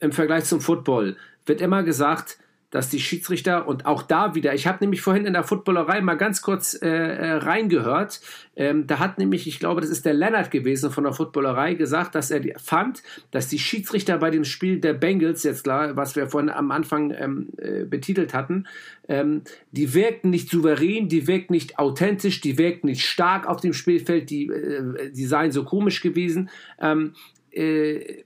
Im 0.00 0.12
Vergleich 0.12 0.44
zum 0.44 0.60
Football 0.60 1.16
wird 1.46 1.60
immer 1.60 1.82
gesagt, 1.82 2.38
dass 2.70 2.88
die 2.88 3.00
Schiedsrichter 3.00 3.66
und 3.66 3.86
auch 3.86 4.02
da 4.02 4.34
wieder, 4.34 4.54
ich 4.54 4.66
habe 4.66 4.78
nämlich 4.80 5.02
vorhin 5.02 5.26
in 5.26 5.32
der 5.32 5.44
Footballerei 5.44 6.00
mal 6.00 6.14
ganz 6.14 6.40
kurz 6.40 6.74
äh, 6.74 6.88
äh, 6.88 7.32
reingehört, 7.32 8.20
ähm, 8.56 8.86
da 8.86 8.98
hat 8.98 9.18
nämlich, 9.18 9.46
ich 9.46 9.58
glaube, 9.58 9.80
das 9.80 9.90
ist 9.90 10.04
der 10.06 10.14
Lennart 10.14 10.50
gewesen 10.50 10.90
von 10.90 11.04
der 11.04 11.12
Footballerei, 11.12 11.74
gesagt, 11.74 12.14
dass 12.14 12.30
er 12.30 12.42
fand, 12.58 13.02
dass 13.30 13.48
die 13.48 13.58
Schiedsrichter 13.58 14.18
bei 14.18 14.30
dem 14.30 14.44
Spiel 14.44 14.80
der 14.80 14.92
Bengals, 14.94 15.42
jetzt 15.42 15.64
klar, 15.64 15.96
was 15.96 16.14
wir 16.14 16.28
vorhin 16.28 16.50
am 16.50 16.70
Anfang 16.70 17.12
ähm, 17.18 17.48
äh, 17.58 17.84
betitelt 17.84 18.34
hatten, 18.34 18.66
ähm, 19.08 19.42
die 19.72 19.94
wirkten 19.94 20.30
nicht 20.30 20.50
souverän, 20.50 21.08
die 21.08 21.26
wirkten 21.26 21.54
nicht 21.54 21.78
authentisch, 21.78 22.40
die 22.40 22.58
wirkten 22.58 22.86
nicht 22.86 23.04
stark 23.04 23.48
auf 23.48 23.60
dem 23.60 23.72
Spielfeld, 23.72 24.30
die, 24.30 24.46
äh, 24.46 25.10
die 25.10 25.24
seien 25.24 25.50
so 25.50 25.64
komisch 25.64 26.00
gewesen. 26.00 26.50
Ähm, 26.80 27.14
äh, 27.50 28.22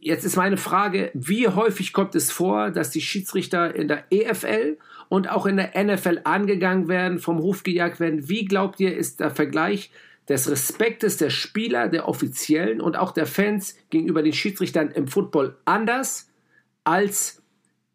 Jetzt 0.00 0.24
ist 0.24 0.36
meine 0.36 0.56
Frage, 0.56 1.10
wie 1.14 1.48
häufig 1.48 1.92
kommt 1.92 2.14
es 2.14 2.30
vor, 2.30 2.70
dass 2.70 2.90
die 2.90 3.00
Schiedsrichter 3.00 3.74
in 3.74 3.88
der 3.88 4.04
EFL 4.10 4.78
und 5.08 5.28
auch 5.28 5.46
in 5.46 5.56
der 5.56 5.72
NFL 5.82 6.20
angegangen 6.24 6.88
werden, 6.88 7.18
vom 7.18 7.38
Ruf 7.38 7.62
gejagt 7.62 7.98
werden? 7.98 8.28
Wie 8.28 8.44
glaubt 8.44 8.78
ihr, 8.80 8.96
ist 8.96 9.20
der 9.20 9.30
Vergleich 9.30 9.90
des 10.28 10.48
Respektes 10.50 11.16
der 11.16 11.30
Spieler, 11.30 11.88
der 11.88 12.06
Offiziellen 12.08 12.80
und 12.80 12.96
auch 12.96 13.12
der 13.12 13.26
Fans 13.26 13.76
gegenüber 13.90 14.22
den 14.22 14.32
Schiedsrichtern 14.32 14.90
im 14.90 15.08
Football 15.08 15.56
anders 15.64 16.30
als 16.84 17.42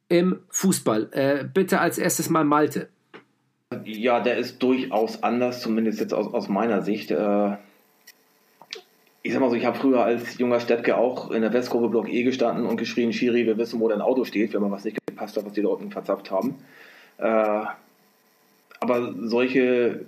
im 0.10 0.40
Fußball? 0.50 1.10
Äh, 1.12 1.46
bitte 1.46 1.80
als 1.80 1.98
erstes 1.98 2.30
mal 2.30 2.44
Malte. 2.44 2.90
Ja, 3.86 4.20
der 4.20 4.38
ist 4.38 4.62
durchaus 4.62 5.24
anders, 5.24 5.62
zumindest 5.62 6.00
jetzt 6.00 6.14
aus, 6.14 6.34
aus 6.34 6.50
meiner 6.50 6.82
Sicht. 6.82 7.12
Äh 7.12 7.56
ich 9.24 9.32
sag 9.32 9.40
mal 9.40 9.50
so, 9.50 9.56
ich 9.56 9.66
habe 9.66 9.78
früher 9.78 10.04
als 10.04 10.38
junger 10.38 10.60
Steppke 10.60 10.98
auch 10.98 11.32
in 11.32 11.42
der 11.42 11.54
Westkurve 11.54 11.88
Block 11.88 12.10
E 12.10 12.24
gestanden 12.24 12.66
und 12.66 12.76
geschrien, 12.76 13.14
Schiri, 13.14 13.46
wir 13.46 13.58
wissen, 13.58 13.80
wo 13.80 13.88
dein 13.88 14.02
Auto 14.02 14.26
steht, 14.26 14.54
wenn 14.54 14.62
man 14.62 14.72
was 14.72 14.84
nicht 14.84 14.98
gepasst 15.06 15.38
hat, 15.38 15.46
was 15.46 15.54
die 15.54 15.62
unten 15.62 15.92
verzapft 15.92 16.30
haben. 16.30 16.56
Äh, 17.18 17.66
aber 18.82 19.14
solche 19.22 20.06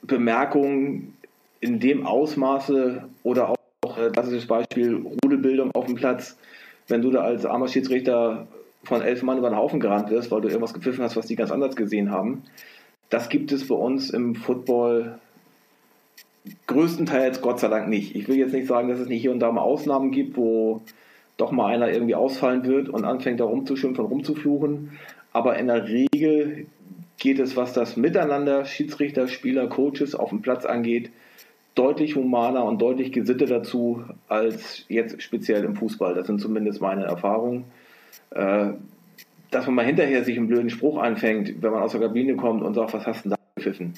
Bemerkungen 0.00 1.18
in 1.60 1.80
dem 1.80 2.06
Ausmaße 2.06 3.04
oder 3.22 3.50
auch 3.50 3.98
äh, 3.98 4.08
klassisches 4.08 4.46
Beispiel 4.46 5.04
Rudelbildung 5.22 5.70
auf 5.74 5.84
dem 5.84 5.96
Platz, 5.96 6.38
wenn 6.86 7.02
du 7.02 7.10
da 7.10 7.20
als 7.20 7.44
armer 7.44 7.68
Schiedsrichter 7.68 8.48
von 8.84 9.02
elf 9.02 9.22
Mann 9.22 9.36
über 9.36 9.50
den 9.50 9.58
Haufen 9.58 9.80
gerannt 9.80 10.08
wirst, 10.08 10.30
weil 10.30 10.40
du 10.40 10.48
irgendwas 10.48 10.72
gepfiffen 10.72 11.04
hast, 11.04 11.16
was 11.16 11.26
die 11.26 11.36
ganz 11.36 11.50
anders 11.50 11.76
gesehen 11.76 12.10
haben, 12.10 12.44
das 13.10 13.28
gibt 13.28 13.52
es 13.52 13.68
bei 13.68 13.74
uns 13.74 14.08
im 14.08 14.34
Football 14.34 15.18
größtenteils 16.66 17.40
Gott 17.40 17.60
sei 17.60 17.68
Dank 17.68 17.88
nicht. 17.88 18.14
Ich 18.14 18.28
will 18.28 18.36
jetzt 18.36 18.52
nicht 18.52 18.66
sagen, 18.66 18.88
dass 18.88 18.98
es 18.98 19.08
nicht 19.08 19.20
hier 19.20 19.32
und 19.32 19.40
da 19.40 19.50
mal 19.52 19.62
Ausnahmen 19.62 20.10
gibt, 20.10 20.36
wo 20.36 20.82
doch 21.36 21.52
mal 21.52 21.66
einer 21.66 21.90
irgendwie 21.90 22.14
ausfallen 22.14 22.64
wird 22.64 22.88
und 22.88 23.04
anfängt 23.04 23.40
da 23.40 23.44
rumzuschimpfen 23.44 24.04
und 24.04 24.10
rumzufluchen. 24.10 24.98
Aber 25.32 25.56
in 25.58 25.68
der 25.68 25.86
Regel 25.88 26.66
geht 27.18 27.38
es, 27.38 27.56
was 27.56 27.72
das 27.72 27.96
Miteinander 27.96 28.64
Schiedsrichter, 28.64 29.28
Spieler, 29.28 29.68
Coaches 29.68 30.14
auf 30.14 30.30
dem 30.30 30.42
Platz 30.42 30.64
angeht, 30.64 31.10
deutlich 31.74 32.16
humaner 32.16 32.64
und 32.64 32.82
deutlich 32.82 33.12
gesitteter 33.12 33.58
dazu 33.58 34.02
als 34.28 34.84
jetzt 34.88 35.22
speziell 35.22 35.64
im 35.64 35.76
Fußball. 35.76 36.14
Das 36.14 36.26
sind 36.26 36.40
zumindest 36.40 36.80
meine 36.80 37.04
Erfahrungen. 37.04 37.64
Äh, 38.30 38.70
dass 39.50 39.66
man 39.66 39.76
mal 39.76 39.86
hinterher 39.86 40.24
sich 40.24 40.36
einen 40.36 40.48
blöden 40.48 40.70
Spruch 40.70 40.98
anfängt, 40.98 41.62
wenn 41.62 41.72
man 41.72 41.82
aus 41.82 41.92
der 41.92 42.00
Kabine 42.00 42.36
kommt 42.36 42.62
und 42.62 42.74
sagt, 42.74 42.92
was 42.92 43.06
hast 43.06 43.24
du 43.24 43.30
denn 43.30 43.38
da 43.38 43.38
gepfiffen? 43.54 43.94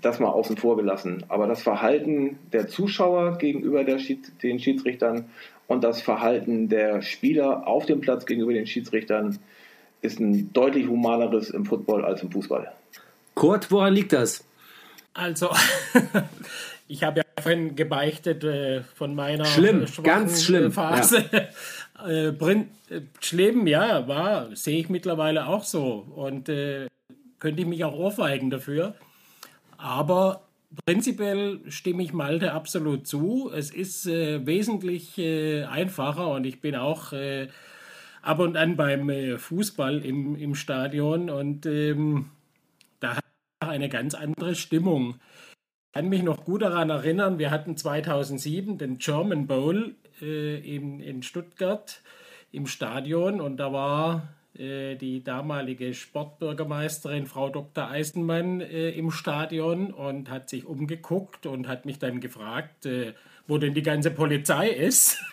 Das 0.00 0.18
mal 0.18 0.28
außen 0.28 0.56
vor 0.56 0.76
gelassen. 0.76 1.24
Aber 1.28 1.46
das 1.46 1.62
Verhalten 1.62 2.38
der 2.52 2.68
Zuschauer 2.68 3.38
gegenüber 3.38 3.84
Schied 3.98 4.42
den 4.42 4.58
Schiedsrichtern 4.58 5.26
und 5.66 5.84
das 5.84 6.00
Verhalten 6.00 6.68
der 6.68 7.02
Spieler 7.02 7.66
auf 7.66 7.86
dem 7.86 8.00
Platz 8.00 8.26
gegenüber 8.26 8.52
den 8.52 8.66
Schiedsrichtern 8.66 9.38
ist 10.00 10.20
ein 10.20 10.52
deutlich 10.52 10.86
humaneres 10.86 11.50
im 11.50 11.64
Football 11.64 12.04
als 12.04 12.22
im 12.22 12.30
Fußball. 12.30 12.72
Kurt, 13.34 13.70
woran 13.70 13.94
liegt 13.94 14.12
das? 14.12 14.44
Also, 15.14 15.50
ich 16.88 17.02
habe 17.02 17.20
ja 17.20 17.42
vorhin 17.42 17.74
gebeichtet 17.74 18.44
äh, 18.44 18.82
von 18.82 19.14
meiner 19.14 19.44
schlimm, 19.44 19.84
ganz 20.02 20.44
schlimm 20.44 20.72
Phase. 20.72 21.24
Ja. 21.30 21.40
Äh, 22.06 22.28
äh, 22.28 23.00
schlimm, 23.18 23.66
ja, 23.66 24.06
war, 24.06 24.54
sehe 24.54 24.78
ich 24.78 24.88
mittlerweile 24.88 25.48
auch 25.48 25.64
so. 25.64 26.06
Und 26.14 26.48
äh, 26.48 26.86
könnte 27.40 27.62
ich 27.62 27.66
mich 27.66 27.82
auch 27.82 27.92
ohrfeigen 27.92 28.50
dafür. 28.50 28.94
Aber 29.78 30.48
prinzipiell 30.84 31.60
stimme 31.68 32.02
ich 32.02 32.12
Malte 32.12 32.52
absolut 32.52 33.06
zu. 33.06 33.50
Es 33.54 33.70
ist 33.70 34.06
äh, 34.06 34.44
wesentlich 34.44 35.16
äh, 35.18 35.64
einfacher 35.64 36.28
und 36.28 36.44
ich 36.44 36.60
bin 36.60 36.76
auch 36.76 37.12
äh, 37.12 37.48
ab 38.20 38.40
und 38.40 38.56
an 38.56 38.76
beim 38.76 39.08
äh, 39.08 39.38
Fußball 39.38 40.04
im, 40.04 40.36
im 40.36 40.54
Stadion 40.54 41.30
und 41.30 41.64
ähm, 41.64 42.30
da 43.00 43.16
hat 43.16 43.24
eine 43.60 43.88
ganz 43.88 44.14
andere 44.14 44.54
Stimmung. 44.54 45.14
Ich 45.86 45.92
kann 45.94 46.08
mich 46.08 46.22
noch 46.22 46.44
gut 46.44 46.62
daran 46.62 46.90
erinnern, 46.90 47.38
wir 47.38 47.50
hatten 47.50 47.76
2007 47.76 48.78
den 48.78 48.98
German 48.98 49.46
Bowl 49.46 49.94
äh, 50.20 50.58
in, 50.58 51.00
in 51.00 51.22
Stuttgart 51.22 52.02
im 52.50 52.66
Stadion 52.66 53.40
und 53.40 53.58
da 53.58 53.72
war 53.72 54.28
die 54.54 55.22
damalige 55.22 55.94
Sportbürgermeisterin 55.94 57.26
Frau 57.26 57.48
Dr. 57.48 57.88
Eisenmann 57.88 58.60
äh, 58.60 58.90
im 58.90 59.10
Stadion 59.10 59.92
und 59.92 60.30
hat 60.30 60.48
sich 60.48 60.64
umgeguckt 60.64 61.46
und 61.46 61.68
hat 61.68 61.86
mich 61.86 61.98
dann 61.98 62.20
gefragt, 62.20 62.86
äh, 62.86 63.14
wo 63.46 63.58
denn 63.58 63.74
die 63.74 63.82
ganze 63.82 64.10
Polizei 64.10 64.68
ist. 64.68 65.22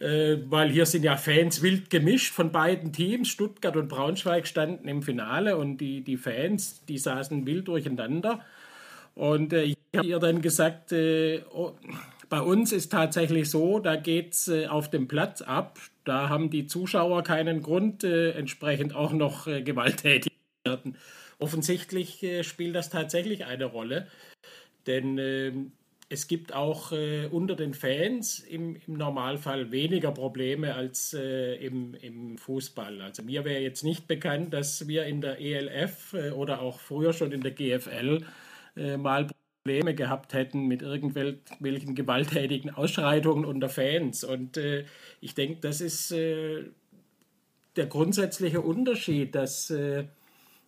weil 0.00 0.70
hier 0.70 0.86
sind 0.86 1.02
ja 1.02 1.16
Fans 1.16 1.60
wild 1.60 1.90
gemischt 1.90 2.32
von 2.32 2.52
beiden 2.52 2.92
Teams. 2.92 3.30
Stuttgart 3.30 3.76
und 3.76 3.88
Braunschweig 3.88 4.46
standen 4.46 4.86
im 4.86 5.02
Finale 5.02 5.56
und 5.56 5.78
die, 5.78 6.02
die 6.02 6.16
Fans, 6.16 6.84
die 6.86 6.98
saßen 6.98 7.44
wild 7.46 7.66
durcheinander. 7.66 8.44
Und 9.16 9.52
ich 9.52 9.76
habe 9.96 10.06
ihr 10.06 10.20
dann 10.20 10.40
gesagt, 10.40 10.94
oh, 11.52 11.72
bei 12.28 12.40
uns 12.40 12.72
ist 12.72 12.90
tatsächlich 12.90 13.50
so, 13.50 13.78
da 13.78 13.96
geht 13.96 14.34
es 14.34 14.48
auf 14.68 14.90
dem 14.90 15.08
Platz 15.08 15.42
ab. 15.42 15.78
Da 16.04 16.28
haben 16.28 16.50
die 16.50 16.66
Zuschauer 16.66 17.22
keinen 17.22 17.62
Grund, 17.62 18.04
äh, 18.04 18.32
entsprechend 18.32 18.94
auch 18.94 19.12
noch 19.12 19.46
äh, 19.46 19.62
gewalttätig 19.62 20.32
zu 20.32 20.70
werden. 20.70 20.96
Offensichtlich 21.38 22.22
äh, 22.22 22.42
spielt 22.42 22.74
das 22.74 22.90
tatsächlich 22.90 23.44
eine 23.44 23.66
Rolle, 23.66 24.08
denn 24.86 25.18
ähm, 25.18 25.72
es 26.10 26.26
gibt 26.26 26.54
auch 26.54 26.92
äh, 26.92 27.26
unter 27.26 27.54
den 27.54 27.74
Fans 27.74 28.40
im, 28.40 28.78
Normalfall 28.86 29.70
weniger 29.70 30.12
Probleme 30.12 30.74
als 30.74 31.12
äh, 31.12 31.54
im, 31.56 31.94
im, 31.94 32.38
Fußball. 32.38 33.02
Also 33.02 33.22
mir 33.22 33.44
wäre 33.44 33.60
jetzt 33.60 33.84
nicht 33.84 34.08
bekannt, 34.08 34.54
dass 34.54 34.88
wir 34.88 35.04
in 35.04 35.20
der 35.20 35.38
ELF 35.40 36.14
äh, 36.14 36.30
oder 36.30 36.62
auch 36.62 36.80
früher 36.80 37.12
schon 37.12 37.32
in 37.32 37.42
der 37.42 37.52
GFL 37.52 38.24
mal 38.96 39.26
Probleme 39.68 39.94
gehabt 39.94 40.32
hätten 40.32 40.66
mit 40.66 40.80
irgendwelchen 40.80 41.94
gewalttätigen 41.94 42.70
Ausschreitungen 42.70 43.44
unter 43.44 43.68
Fans. 43.68 44.24
Und 44.24 44.56
äh, 44.56 44.86
ich 45.20 45.34
denke, 45.34 45.58
das 45.60 45.82
ist 45.82 46.10
äh, 46.10 46.64
der 47.76 47.84
grundsätzliche 47.84 48.62
Unterschied, 48.62 49.34
dass 49.34 49.68
äh, 49.68 50.04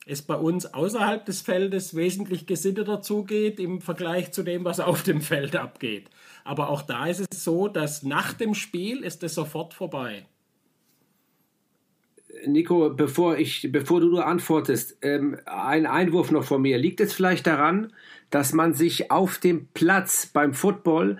es 0.05 0.21
bei 0.21 0.35
uns 0.35 0.67
außerhalb 0.75 1.25
des 1.25 1.41
Feldes 1.41 1.97
wesentlich 1.97 2.45
gesitteter 2.45 3.01
zugeht 3.01 3.59
im 3.59 3.81
Vergleich 3.81 4.33
zu 4.33 4.43
dem, 4.43 4.67
was 4.67 4.81
auf 4.81 5.03
dem 5.03 5.23
Feld 5.23 5.57
abgeht. 5.57 6.11
Aber 6.45 6.69
auch 6.69 6.83
da 6.83 7.07
ist 7.07 7.21
es 7.21 7.43
so, 7.43 7.69
dass 7.69 8.03
nach 8.03 8.35
dem 8.35 8.53
Spiel 8.53 9.03
ist 9.03 9.23
es 9.23 9.35
sofort 9.35 9.73
vorbei. 9.73 10.27
Nico, 12.47 12.91
bevor, 12.91 13.39
ich, 13.39 13.69
bevor 13.73 14.01
du 14.01 14.19
antwortest, 14.19 14.99
ähm, 15.03 15.39
ein 15.47 15.87
Einwurf 15.87 16.31
noch 16.31 16.45
von 16.45 16.63
mir. 16.63 16.79
Liegt 16.79 17.01
es 17.01 17.13
vielleicht 17.13 17.47
daran, 17.47 17.93
dass 18.31 18.53
man 18.53 18.75
sich 18.75 19.11
auf 19.11 19.39
dem 19.39 19.67
Platz 19.75 20.27
beim 20.27 20.55
Football 20.55 21.19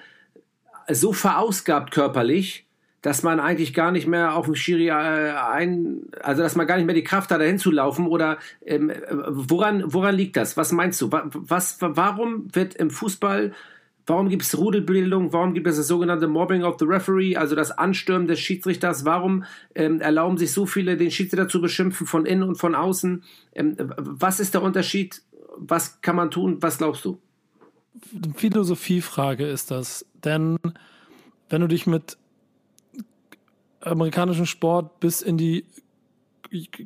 so 0.89 1.13
verausgabt 1.13 1.91
körperlich, 1.91 2.67
dass 3.03 3.23
man 3.23 3.41
eigentlich 3.41 3.73
gar 3.73 3.93
nicht 3.93 4.07
mehr 4.07 4.35
auf 4.35 4.45
dem 4.45 4.55
Schiri 4.55 4.89
äh, 4.89 4.93
ein, 4.93 6.03
also 6.23 6.43
dass 6.43 6.55
man 6.55 6.67
gar 6.67 6.77
nicht 6.77 6.87
mehr 6.87 6.95
die 6.95 7.05
Kraft 7.05 7.31
hat, 7.31 7.41
dahin 7.41 7.59
zu 7.59 7.71
laufen 7.71 8.07
oder 8.07 8.39
ähm, 8.65 8.93
woran, 9.29 9.83
woran 9.87 10.15
liegt 10.15 10.37
das? 10.37 10.57
Was 10.57 10.73
meinst 10.73 11.01
du? 11.01 11.11
Was, 11.11 11.79
warum 11.81 12.55
wird 12.55 12.75
im 12.75 12.91
Fußball, 12.91 13.53
warum 14.07 14.29
gibt 14.29 14.43
es 14.43 14.59
Rudelbildung, 14.59 15.33
warum 15.33 15.55
gibt 15.55 15.67
es 15.67 15.79
das 15.79 15.89
sogenannte 15.89 16.29
Mobbing 16.29 16.63
of 16.63 16.77
the 16.79 16.85
Referee, 16.85 17.37
also 17.37 17.57
das 17.57 17.71
Anstürmen 17.71 18.29
des 18.29 18.39
Schiedsrichters? 18.39 19.07
Warum 19.07 19.45
ähm, 19.75 20.03
erlauben 20.03 20.37
sich 20.37 20.53
so 20.53 20.67
viele, 20.67 20.99
den 20.99 21.11
Schiedsrichter 21.11 21.49
zu 21.49 21.63
beschimpfen 21.63 22.07
von 22.07 22.27
innen 22.27 22.43
und 22.43 22.57
von 22.57 22.75
außen? 22.75 23.23
Ähm, 23.55 23.77
was 23.97 24.41
ist 24.41 24.53
der 24.53 24.63
Unterschied? 24.63 25.23
Was 25.57 26.01
kann 26.01 26.17
man 26.17 26.31
tun? 26.31 26.63
Was 26.63 26.79
glaubst 26.79 27.05
du? 27.05 27.19
Philosophiefrage 28.35 29.47
ist 29.47 29.71
das, 29.71 30.07
denn 30.25 30.57
wenn 31.49 31.61
du 31.61 31.67
dich 31.67 31.87
mit 31.87 32.17
amerikanischen 33.81 34.47
Sport 34.47 35.01
bis 35.01 35.23
in 35.23 35.37
die 35.37 35.65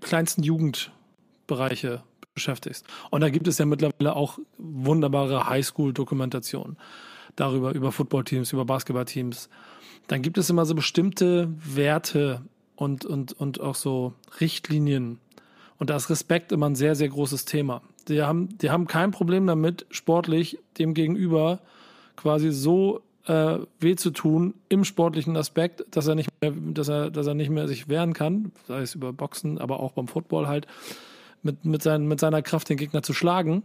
kleinsten 0.01 0.43
Jugendbereiche 0.43 2.03
beschäftigst. 2.35 2.86
Und 3.11 3.20
da 3.20 3.31
gibt 3.31 3.49
es 3.49 3.59
ja 3.59 3.66
mittlerweile 3.66 4.16
auch 4.16 4.39
wunderbare 4.59 5.49
Highschool-Dokumentationen 5.49 6.77
darüber, 7.36 7.74
über 7.74 7.93
Footballteams, 7.93 8.53
über 8.53 8.65
Basketballteams. 8.65 9.49
Dann 10.09 10.23
gibt 10.23 10.39
es 10.39 10.51
immer 10.51 10.66
so 10.66 10.74
bestimmte 10.74 11.53
Werte 11.57 12.43
und, 12.77 13.05
und, 13.05 13.32
und 13.32 13.61
auch 13.61 13.74
so 13.74 14.15
Richtlinien. 14.41 15.19
Und 15.78 15.91
da 15.91 15.97
ist 15.97 16.11
Respekt 16.11 16.53
immer 16.53 16.69
ein 16.69 16.74
sehr, 16.74 16.95
sehr 16.95 17.09
großes 17.09 17.45
Thema. 17.45 17.82
Die 18.09 18.22
haben, 18.22 18.56
die 18.59 18.70
haben 18.70 18.86
kein 18.86 19.10
Problem 19.10 19.47
damit, 19.47 19.86
sportlich 19.90 20.59
dem 20.78 20.94
Gegenüber 20.94 21.60
quasi 22.16 22.51
so 22.51 23.02
äh, 23.26 23.59
weh 23.81 23.97
zu 23.97 24.10
tun 24.10 24.55
im 24.68 24.85
sportlichen 24.85 25.36
Aspekt, 25.36 25.85
dass 25.90 26.06
er 26.06 26.14
nicht 26.14 26.28
mehr, 26.40 26.52
dass 26.52 26.89
er, 26.89 27.10
dass 27.10 27.26
er 27.26 27.35
nicht 27.35 27.51
mehr 27.51 27.68
sich 27.68 27.89
wehren 27.89 28.12
kann, 28.12 28.52
sei 28.68 28.81
es 28.81 28.94
über 28.94 29.12
Boxen, 29.12 29.59
aber 29.59 29.81
auch 29.81 29.93
beim 29.93 30.09
Football 30.09 30.47
halt, 30.47 30.66
mit, 31.43 31.64
mit, 31.64 31.82
sein, 31.82 32.06
mit 32.09 32.20
seiner 32.20 32.43
Kraft 32.43 32.68
den 32.68 32.76
Gegner 32.76 33.02
zu 33.02 33.12
schlagen. 33.12 33.62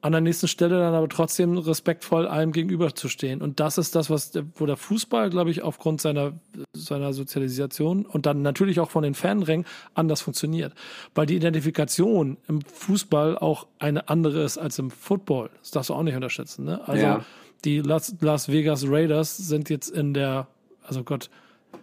An 0.00 0.12
der 0.12 0.20
nächsten 0.20 0.46
Stelle 0.46 0.78
dann 0.78 0.94
aber 0.94 1.08
trotzdem 1.08 1.58
respektvoll 1.58 2.28
allem 2.28 2.52
gegenüberzustehen. 2.52 3.42
Und 3.42 3.58
das 3.58 3.78
ist 3.78 3.96
das, 3.96 4.10
was, 4.10 4.32
wo 4.54 4.64
der 4.64 4.76
Fußball, 4.76 5.28
glaube 5.30 5.50
ich, 5.50 5.62
aufgrund 5.62 6.00
seiner, 6.00 6.34
seiner 6.72 7.12
Sozialisation 7.12 8.06
und 8.06 8.24
dann 8.26 8.42
natürlich 8.42 8.78
auch 8.78 8.90
von 8.90 9.02
den 9.02 9.14
Fanrängen 9.14 9.66
anders 9.94 10.20
funktioniert. 10.20 10.72
Weil 11.14 11.26
die 11.26 11.34
Identifikation 11.34 12.36
im 12.46 12.62
Fußball 12.62 13.36
auch 13.38 13.66
eine 13.80 14.08
andere 14.08 14.42
ist 14.44 14.56
als 14.56 14.78
im 14.78 14.90
Football. 14.90 15.50
Das 15.60 15.72
darfst 15.72 15.90
du 15.90 15.94
auch 15.94 16.02
nicht 16.04 16.14
unterschätzen. 16.14 16.64
Ne? 16.64 16.86
Also, 16.86 17.02
ja 17.02 17.24
die 17.64 17.80
Las, 17.80 18.14
Las 18.20 18.48
Vegas 18.48 18.84
Raiders 18.86 19.36
sind 19.36 19.70
jetzt 19.70 19.90
in 19.90 20.14
der, 20.14 20.46
also 20.82 21.04
Gott, 21.04 21.30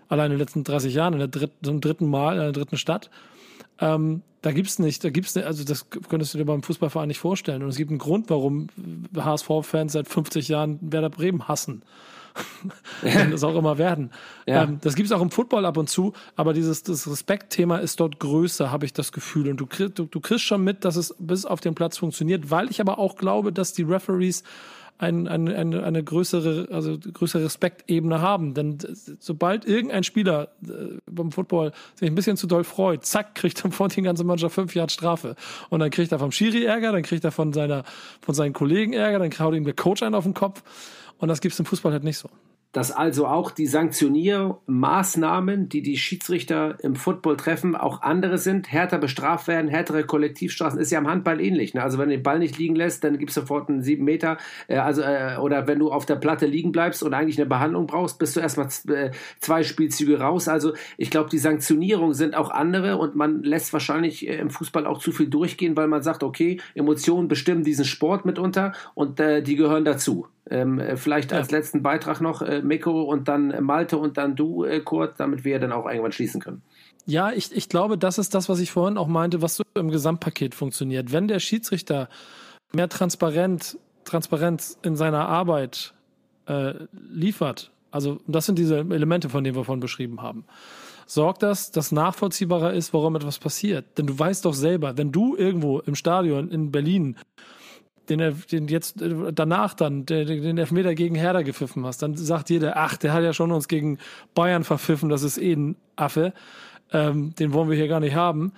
allein 0.08 0.28
in 0.28 0.38
den 0.38 0.40
letzten 0.40 0.64
30 0.64 0.94
Jahren, 0.94 1.14
in 1.14 1.20
der 1.20 1.28
dritten, 1.28 1.64
zum 1.64 1.82
dritten 1.82 2.08
Mal 2.08 2.36
in 2.36 2.42
der 2.42 2.52
dritten 2.52 2.78
Stadt. 2.78 3.10
Ähm, 3.80 4.22
da 4.46 4.52
gibt's 4.52 4.78
nicht, 4.78 5.04
da 5.04 5.10
gibt's 5.10 5.34
nicht, 5.34 5.48
also 5.48 5.64
das 5.64 5.88
könntest 5.90 6.36
du 6.36 6.38
dir 6.38 6.46
beim 6.46 6.62
Fußballverein 6.62 7.08
nicht 7.08 7.18
vorstellen. 7.18 7.64
Und 7.64 7.70
es 7.70 7.78
gibt 7.78 7.90
einen 7.90 7.98
Grund, 7.98 8.30
warum 8.30 8.68
HSV-Fans 9.16 9.94
seit 9.94 10.08
50 10.08 10.50
Jahren 10.50 10.78
Werder 10.82 11.10
Bremen 11.10 11.48
hassen. 11.48 11.82
und 13.02 13.32
das 13.32 13.44
auch 13.44 13.56
immer 13.56 13.80
werden. 13.80 14.12
Ja. 14.46 14.66
Ähm, 14.66 14.78
das 14.82 14.94
gibt 14.94 15.08
es 15.08 15.14
auch 15.14 15.22
im 15.22 15.32
Football 15.32 15.66
ab 15.66 15.78
und 15.78 15.90
zu, 15.90 16.14
aber 16.36 16.54
dieses 16.54 16.84
das 16.84 17.10
Respektthema 17.10 17.78
ist 17.78 18.00
dort 18.00 18.20
größer, 18.20 18.72
habe 18.72 18.86
ich 18.86 18.94
das 18.94 19.12
Gefühl. 19.12 19.50
Und 19.50 19.58
du, 19.58 19.66
du, 19.66 20.06
du 20.06 20.20
kriegst 20.20 20.44
schon 20.44 20.64
mit, 20.64 20.86
dass 20.86 20.96
es 20.96 21.16
bis 21.18 21.46
auf 21.46 21.60
den 21.60 21.74
Platz 21.74 21.98
funktioniert, 21.98 22.52
weil 22.52 22.70
ich 22.70 22.80
aber 22.82 23.00
auch 23.00 23.16
glaube, 23.16 23.52
dass 23.52 23.74
die 23.74 23.84
Referees 23.84 24.44
ein, 24.98 25.28
ein, 25.28 25.50
eine, 25.50 25.84
eine 25.84 26.04
größere, 26.04 26.70
also 26.72 26.98
größere 26.98 27.44
Respektebene 27.44 28.22
haben. 28.22 28.54
Denn 28.54 28.78
sobald 29.20 29.66
irgendein 29.66 30.04
Spieler 30.04 30.50
äh, 30.64 31.00
beim 31.06 31.32
Football 31.32 31.74
sich 31.96 32.10
ein 32.10 32.16
bisschen 32.16 32.38
zu 32.38 32.48
doll 32.48 32.64
freut, 32.64 33.06
zack, 33.06 33.36
kriegt 33.36 33.64
er 33.66 33.72
vor 33.72 33.90
die 33.90 34.02
ganze 34.02 34.24
Mannschaft 34.24 34.56
fünf 34.56 34.74
Jahre 34.74 34.90
Strafe. 34.90 35.36
Und 35.70 35.82
dann 35.82 35.90
kriegt 35.90 36.12
er 36.12 36.20
vom 36.20 36.32
Schiri 36.32 36.64
Ärger, 36.64 36.92
dann 36.92 37.04
kriegt 37.04 37.26
er 37.26 37.32
von 37.32 37.52
seiner, 37.52 37.84
von 38.22 38.34
seinen 38.34 38.54
Kollegen 38.54 38.94
Ärger, 38.94 39.20
dann 39.20 39.32
haut 39.40 39.54
ihm 39.54 39.66
der 39.66 39.74
Coach 39.74 40.02
einen 40.02 40.16
auf 40.16 40.24
den 40.24 40.34
Kopf. 40.34 40.64
Und 41.18 41.28
das 41.28 41.42
gibt's 41.42 41.60
im 41.60 41.66
Fußball 41.66 41.92
halt 41.92 42.04
nicht 42.04 42.18
so 42.18 42.30
dass 42.76 42.92
also 42.92 43.26
auch 43.26 43.52
die 43.52 43.68
Sanktioniermaßnahmen, 43.68 45.70
die 45.70 45.82
die 45.82 45.96
Schiedsrichter 45.96 46.76
im 46.84 46.96
Football 46.96 47.38
treffen, 47.38 47.74
auch 47.74 48.02
andere 48.02 48.38
sind, 48.38 48.70
härter 48.70 48.98
bestraft 48.98 49.48
werden, 49.48 49.70
härtere 49.70 50.04
Kollektivstraßen, 50.04 50.78
ist 50.78 50.92
ja 50.92 51.00
im 51.00 51.08
Handball 51.08 51.40
ähnlich. 51.40 51.74
Ne? 51.74 51.82
Also 51.82 51.98
wenn 51.98 52.10
du 52.10 52.18
den 52.18 52.24
Ball 52.24 52.38
nicht 52.38 52.58
liegen 52.58 52.76
lässt, 52.76 53.06
dann 53.06 53.18
gibt 53.18 53.30
es 53.30 53.36
sofort 53.36 53.70
einen 53.70 53.82
sieben 53.82 54.04
Meter. 54.04 54.38
Äh, 54.68 54.80
also, 54.80 55.04
äh, 55.04 55.38
oder 55.40 55.68
wenn 55.68 55.80
du 55.80 55.90
auf 55.90 56.06
der 56.06 56.18
Platte 56.18 56.48
liegen 56.48 56.74
bleibst 56.74 57.02
und 57.02 57.14
eigentlich 57.14 57.40
eine 57.40 57.46
Behandlung 57.46 57.88
brauchst, 57.88 58.20
bist 58.20 58.36
du 58.36 58.42
erstmal 58.42 58.68
äh, 58.90 59.12
zwei 59.40 59.64
Spielzüge 59.64 60.20
raus. 60.20 60.50
Also 60.50 60.74
ich 60.98 61.10
glaube, 61.10 61.30
die 61.30 61.38
Sanktionierungen 61.38 62.14
sind 62.14 62.36
auch 62.36 62.50
andere 62.50 62.98
und 62.98 63.16
man 63.16 63.42
lässt 63.42 63.72
wahrscheinlich 63.72 64.28
äh, 64.28 64.36
im 64.36 64.50
Fußball 64.50 64.86
auch 64.86 65.00
zu 65.00 65.14
viel 65.14 65.30
durchgehen, 65.30 65.78
weil 65.78 65.88
man 65.88 66.02
sagt, 66.02 66.24
okay, 66.24 66.60
Emotionen 66.74 67.30
bestimmen 67.30 67.64
diesen 67.64 67.86
Sport 67.86 68.26
mitunter 68.26 68.74
und 68.96 69.22
äh, 69.22 69.42
die 69.42 69.56
gehören 69.56 69.86
dazu. 69.86 70.28
Ähm, 70.48 70.80
äh, 70.80 70.96
vielleicht 70.96 71.32
ja. 71.32 71.38
als 71.38 71.50
letzten 71.50 71.82
Beitrag 71.82 72.22
noch 72.22 72.44
äh, 72.44 72.62
Miko 72.66 73.04
und 73.04 73.28
dann 73.28 73.64
Malte 73.64 73.98
und 73.98 74.18
dann 74.18 74.36
du, 74.36 74.64
äh, 74.64 74.80
Kurt, 74.80 75.20
damit 75.20 75.44
wir 75.44 75.60
dann 75.60 75.72
auch 75.72 75.88
irgendwann 75.88 76.12
schließen 76.12 76.42
können. 76.42 76.62
Ja, 77.06 77.32
ich, 77.32 77.56
ich 77.56 77.70
glaube, 77.70 77.98
das 77.98 78.18
ist 78.18 78.34
das, 78.34 78.50
was 78.50 78.60
ich 78.60 78.72
vorhin 78.72 78.98
auch 78.98 79.08
meinte, 79.08 79.42
was 79.42 79.56
so 79.56 79.64
im 79.76 79.92
Gesamtpaket 79.92 80.56
funktioniert. 80.56 81.12
Wenn 81.12 81.28
der 81.28 81.40
Schiedsrichter 81.40 82.10
mehr 82.74 82.90
transparent, 82.90 83.78
Transparenz 84.06 84.78
in 84.82 84.96
seiner 84.96 85.28
Arbeit 85.28 85.94
äh, 86.48 86.74
liefert, 86.92 87.72
also 87.92 88.20
das 88.28 88.46
sind 88.46 88.60
diese 88.60 88.80
Elemente, 88.80 89.30
von 89.30 89.44
denen 89.44 89.56
wir 89.56 89.64
vorhin 89.64 89.80
beschrieben 89.80 90.22
haben, 90.22 90.46
sorgt 91.06 91.44
das, 91.44 91.72
dass 91.72 91.92
nachvollziehbarer 91.92 92.74
ist, 92.74 92.94
warum 92.94 93.16
etwas 93.16 93.40
passiert. 93.40 93.98
Denn 93.98 94.08
du 94.08 94.18
weißt 94.18 94.44
doch 94.46 94.54
selber, 94.54 94.98
wenn 94.98 95.12
du 95.12 95.36
irgendwo 95.36 95.80
im 95.80 95.96
Stadion 95.96 96.50
in 96.50 96.72
Berlin 96.72 97.18
den, 98.10 98.44
den 98.52 98.68
jetzt 98.68 99.02
äh, 99.02 99.32
danach 99.34 99.74
dann 99.74 100.06
den 100.06 100.58
Elfmeter 100.58 100.96
gegen 100.96 101.16
Herder 101.16 101.44
gepfiffen 101.44 101.86
hast, 101.86 102.02
dann 102.02 102.16
sagt 102.16 102.50
jeder, 102.50 102.78
ach, 102.78 102.98
der 102.98 103.14
hat 103.14 103.24
ja 103.24 103.34
schon 103.34 103.52
uns 103.52 103.68
gegen 103.68 104.00
Bayern 104.34 104.64
verpfiffen, 104.64 105.10
das 105.10 105.24
ist 105.24 105.38
eh 105.38 105.54
ein 105.54 105.76
Affe, 105.96 106.34
ähm, 106.92 107.34
den 107.36 107.54
wollen 107.54 107.70
wir 107.70 107.78
hier 107.78 107.88
gar 107.88 108.00
nicht 108.00 108.16
haben. 108.16 108.54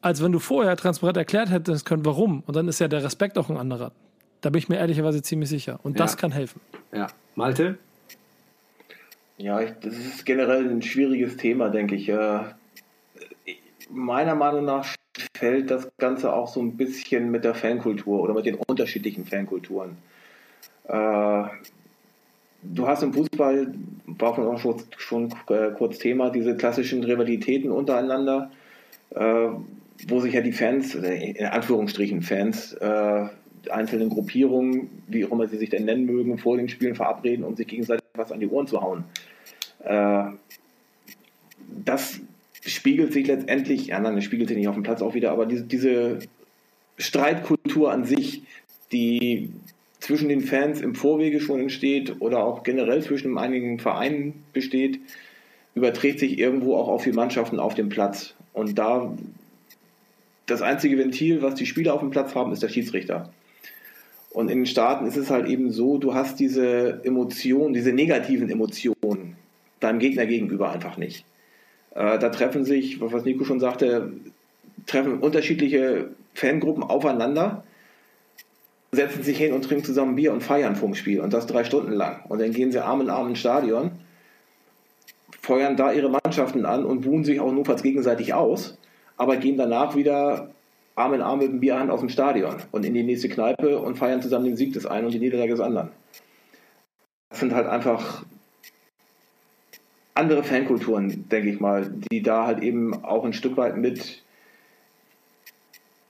Als 0.00 0.22
wenn 0.22 0.32
du 0.32 0.38
vorher 0.38 0.76
transparent 0.76 1.16
erklärt 1.16 1.50
hättest 1.50 1.86
können, 1.86 2.04
warum. 2.04 2.42
Und 2.46 2.56
dann 2.56 2.68
ist 2.68 2.78
ja 2.78 2.88
der 2.88 3.02
Respekt 3.02 3.38
auch 3.38 3.48
ein 3.48 3.56
anderer. 3.56 3.92
Da 4.42 4.50
bin 4.50 4.58
ich 4.58 4.68
mir 4.68 4.76
ehrlicherweise 4.76 5.22
ziemlich 5.22 5.48
sicher. 5.48 5.80
Und 5.82 5.98
das 5.98 6.18
kann 6.18 6.30
helfen. 6.30 6.60
Ja. 6.92 7.06
Malte? 7.34 7.78
Ja, 9.38 9.60
ich, 9.60 9.72
das 9.80 9.96
ist 9.96 10.26
generell 10.26 10.68
ein 10.68 10.82
schwieriges 10.82 11.38
Thema, 11.38 11.70
denke 11.70 11.94
ich. 11.94 12.08
Äh, 12.10 12.40
meiner 13.90 14.34
Meinung 14.34 14.64
nach 14.66 14.94
fällt 15.34 15.70
das 15.70 15.88
Ganze 15.98 16.32
auch 16.32 16.48
so 16.48 16.60
ein 16.60 16.76
bisschen 16.76 17.30
mit 17.30 17.44
der 17.44 17.54
Fankultur 17.54 18.22
oder 18.22 18.34
mit 18.34 18.46
den 18.46 18.54
unterschiedlichen 18.54 19.26
Fankulturen. 19.26 19.96
Äh, 20.84 21.44
du 22.62 22.86
hast 22.86 23.02
im 23.02 23.12
Fußball, 23.12 23.74
war 24.06 24.38
auch 24.38 24.58
schon, 24.58 24.82
schon 24.96 25.34
äh, 25.48 25.70
kurz 25.76 25.98
Thema, 25.98 26.30
diese 26.30 26.56
klassischen 26.56 27.02
Rivalitäten 27.02 27.70
untereinander, 27.70 28.50
äh, 29.10 29.48
wo 30.08 30.20
sich 30.20 30.34
ja 30.34 30.40
die 30.40 30.52
Fans, 30.52 30.94
in 30.94 31.46
Anführungsstrichen 31.46 32.22
Fans, 32.22 32.72
äh, 32.74 33.26
einzelnen 33.70 34.10
Gruppierungen, 34.10 34.90
wie 35.08 35.24
auch 35.24 35.32
immer 35.32 35.48
sie 35.48 35.56
sich 35.56 35.70
denn 35.70 35.84
nennen 35.84 36.04
mögen, 36.04 36.38
vor 36.38 36.56
den 36.56 36.68
Spielen 36.68 36.94
verabreden, 36.94 37.44
um 37.44 37.56
sich 37.56 37.66
gegenseitig 37.66 38.04
was 38.14 38.30
an 38.30 38.40
die 38.40 38.48
Ohren 38.48 38.66
zu 38.66 38.80
hauen. 38.80 39.04
Äh, 39.82 40.24
das 41.84 42.20
spiegelt 42.64 43.12
sich 43.12 43.26
letztendlich, 43.26 43.88
ja 43.88 44.00
nein, 44.00 44.16
das 44.16 44.24
spiegelt 44.24 44.48
sich 44.48 44.56
nicht 44.56 44.68
auf 44.68 44.74
dem 44.74 44.82
Platz 44.82 45.02
auch 45.02 45.14
wieder, 45.14 45.32
aber 45.32 45.46
diese, 45.46 45.64
diese 45.64 46.18
Streitkultur 46.98 47.92
an 47.92 48.04
sich, 48.04 48.42
die 48.92 49.50
zwischen 50.00 50.28
den 50.28 50.42
Fans 50.42 50.80
im 50.80 50.94
Vorwege 50.94 51.40
schon 51.40 51.60
entsteht 51.60 52.20
oder 52.20 52.44
auch 52.44 52.62
generell 52.62 53.02
zwischen 53.02 53.38
einigen 53.38 53.78
Vereinen 53.78 54.44
besteht, 54.52 55.00
überträgt 55.74 56.20
sich 56.20 56.38
irgendwo 56.38 56.76
auch 56.76 56.88
auf 56.88 57.04
die 57.04 57.12
Mannschaften 57.12 57.58
auf 57.58 57.74
dem 57.74 57.88
Platz. 57.88 58.34
Und 58.52 58.78
da 58.78 59.16
das 60.46 60.62
einzige 60.62 60.98
Ventil, 60.98 61.42
was 61.42 61.54
die 61.54 61.66
Spieler 61.66 61.94
auf 61.94 62.00
dem 62.00 62.10
Platz 62.10 62.34
haben, 62.34 62.52
ist 62.52 62.62
der 62.62 62.68
Schiedsrichter. 62.68 63.32
Und 64.30 64.50
in 64.50 64.58
den 64.58 64.66
Staaten 64.66 65.06
ist 65.06 65.16
es 65.16 65.30
halt 65.30 65.48
eben 65.48 65.70
so, 65.70 65.96
du 65.96 66.14
hast 66.14 66.38
diese 66.38 67.00
Emotionen, 67.04 67.72
diese 67.72 67.92
negativen 67.92 68.50
Emotionen 68.50 69.36
deinem 69.80 70.00
Gegner 70.00 70.26
gegenüber 70.26 70.70
einfach 70.70 70.96
nicht. 70.96 71.24
Äh, 71.94 72.18
da 72.18 72.28
treffen 72.28 72.64
sich, 72.64 73.00
was 73.00 73.24
Nico 73.24 73.44
schon 73.44 73.60
sagte, 73.60 74.12
treffen 74.86 75.20
unterschiedliche 75.20 76.10
Fangruppen 76.34 76.82
aufeinander, 76.82 77.64
setzen 78.92 79.22
sich 79.22 79.38
hin 79.38 79.52
und 79.52 79.62
trinken 79.62 79.84
zusammen 79.84 80.16
Bier 80.16 80.32
und 80.32 80.42
feiern 80.42 80.76
vom 80.76 80.94
Spiel 80.94 81.20
und 81.20 81.32
das 81.32 81.46
drei 81.46 81.64
Stunden 81.64 81.92
lang. 81.92 82.24
Und 82.28 82.40
dann 82.40 82.52
gehen 82.52 82.72
sie 82.72 82.84
Arm 82.84 83.00
in 83.00 83.10
Arm 83.10 83.28
ins 83.28 83.38
Stadion, 83.38 83.92
feuern 85.40 85.76
da 85.76 85.92
ihre 85.92 86.10
Mannschaften 86.10 86.66
an 86.66 86.84
und 86.84 87.02
buhen 87.02 87.24
sich 87.24 87.40
auch 87.40 87.52
notfalls 87.52 87.82
gegenseitig 87.82 88.34
aus, 88.34 88.78
aber 89.16 89.36
gehen 89.36 89.56
danach 89.56 89.94
wieder 89.94 90.50
Arm 90.96 91.14
in 91.14 91.22
Arm 91.22 91.40
mit 91.40 91.48
dem 91.48 91.60
Bierhand 91.60 91.90
aus 91.90 92.00
dem 92.00 92.08
Stadion 92.08 92.56
und 92.70 92.84
in 92.84 92.94
die 92.94 93.02
nächste 93.02 93.28
Kneipe 93.28 93.78
und 93.78 93.96
feiern 93.96 94.22
zusammen 94.22 94.44
den 94.44 94.56
Sieg 94.56 94.72
des 94.72 94.86
einen 94.86 95.06
und 95.06 95.12
die 95.12 95.18
Niederlage 95.18 95.50
des 95.50 95.60
anderen. 95.60 95.90
Das 97.30 97.40
sind 97.40 97.52
halt 97.52 97.66
einfach 97.66 98.24
andere 100.14 100.44
Fankulturen, 100.44 101.28
denke 101.28 101.50
ich 101.50 101.60
mal, 101.60 101.92
die 102.10 102.22
da 102.22 102.46
halt 102.46 102.62
eben 102.62 103.04
auch 103.04 103.24
ein 103.24 103.32
Stück 103.32 103.56
weit 103.56 103.76
mit 103.76 104.22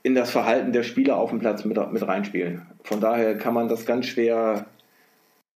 in 0.02 0.14
das 0.14 0.30
Verhalten 0.30 0.72
der 0.72 0.82
Spieler 0.82 1.16
auf 1.16 1.30
dem 1.30 1.38
Platz 1.38 1.64
mit, 1.64 1.78
mit 1.92 2.06
reinspielen. 2.06 2.66
Von 2.82 3.00
daher 3.00 3.38
kann 3.38 3.54
man 3.54 3.68
das 3.68 3.86
ganz 3.86 4.06
schwer 4.06 4.66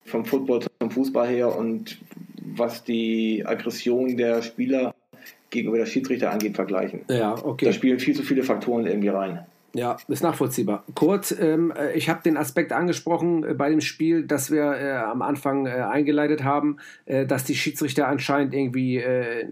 vom 0.05 0.25
Football 0.25 0.61
zum 0.81 0.91
Fußball 0.91 1.29
her 1.29 1.55
und 1.55 1.99
was 2.57 2.83
die 2.83 3.45
Aggression 3.45 4.17
der 4.17 4.41
Spieler 4.41 4.95
gegenüber 5.51 5.77
der 5.77 5.87
Schiedsrichter 5.87 6.31
angeht, 6.31 6.57
vergleichen. 6.57 7.03
Ja, 7.09 7.35
okay. 7.45 7.67
Da 7.67 7.73
spielen 7.73 7.99
viel 7.99 8.15
zu 8.15 8.23
viele 8.23 8.43
Faktoren 8.43 8.87
irgendwie 8.87 9.09
rein. 9.09 9.47
Ja, 9.75 9.99
ist 10.09 10.23
nachvollziehbar. 10.23 10.85
Kurt, 10.95 11.35
ähm, 11.39 11.73
äh, 11.77 11.93
ich 11.93 12.09
habe 12.09 12.23
den 12.23 12.37
Aspekt 12.37 12.73
angesprochen 12.73 13.45
äh, 13.45 13.55
bei 13.55 13.69
dem 13.69 13.81
Spiel, 13.81 14.25
das 14.25 14.51
wir 14.51 14.63
äh, 14.63 14.97
am 14.97 15.21
Anfang 15.21 15.67
äh, 15.67 15.71
eingeleitet 15.71 16.43
haben, 16.43 16.79
äh, 17.05 17.27
dass 17.27 17.45
die 17.45 17.55
Schiedsrichter 17.55 18.09
anscheinend 18.09 18.55
irgendwie 18.55 18.97
äh, 18.97 19.47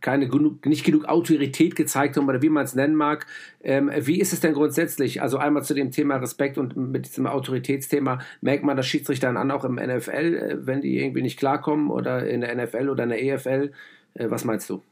keine 0.00 0.28
genug, 0.28 0.64
nicht 0.66 0.84
genug 0.84 1.04
Autorität 1.04 1.76
gezeigt 1.76 2.16
haben 2.16 2.28
oder 2.28 2.42
wie 2.42 2.48
man 2.48 2.64
es 2.64 2.74
nennen 2.74 2.96
mag. 2.96 3.26
Ähm, 3.62 3.90
wie 3.94 4.18
ist 4.20 4.32
es 4.32 4.40
denn 4.40 4.54
grundsätzlich? 4.54 5.22
Also 5.22 5.38
einmal 5.38 5.62
zu 5.62 5.74
dem 5.74 5.92
Thema 5.92 6.16
Respekt 6.16 6.58
und 6.58 6.76
mit 6.76 7.06
diesem 7.06 7.26
Autoritätsthema 7.26 8.20
merkt 8.40 8.64
man 8.64 8.76
das 8.76 8.86
Schiedsrichtern 8.86 9.36
an, 9.36 9.50
auch 9.50 9.64
im 9.64 9.74
NFL, 9.74 10.60
wenn 10.62 10.80
die 10.80 10.98
irgendwie 10.98 11.22
nicht 11.22 11.38
klarkommen 11.38 11.90
oder 11.90 12.26
in 12.26 12.40
der 12.40 12.54
NFL 12.54 12.88
oder 12.88 13.04
in 13.04 13.10
der 13.10 13.22
EFL. 13.22 13.72
was 14.14 14.44
meinst 14.44 14.70
du? 14.70 14.82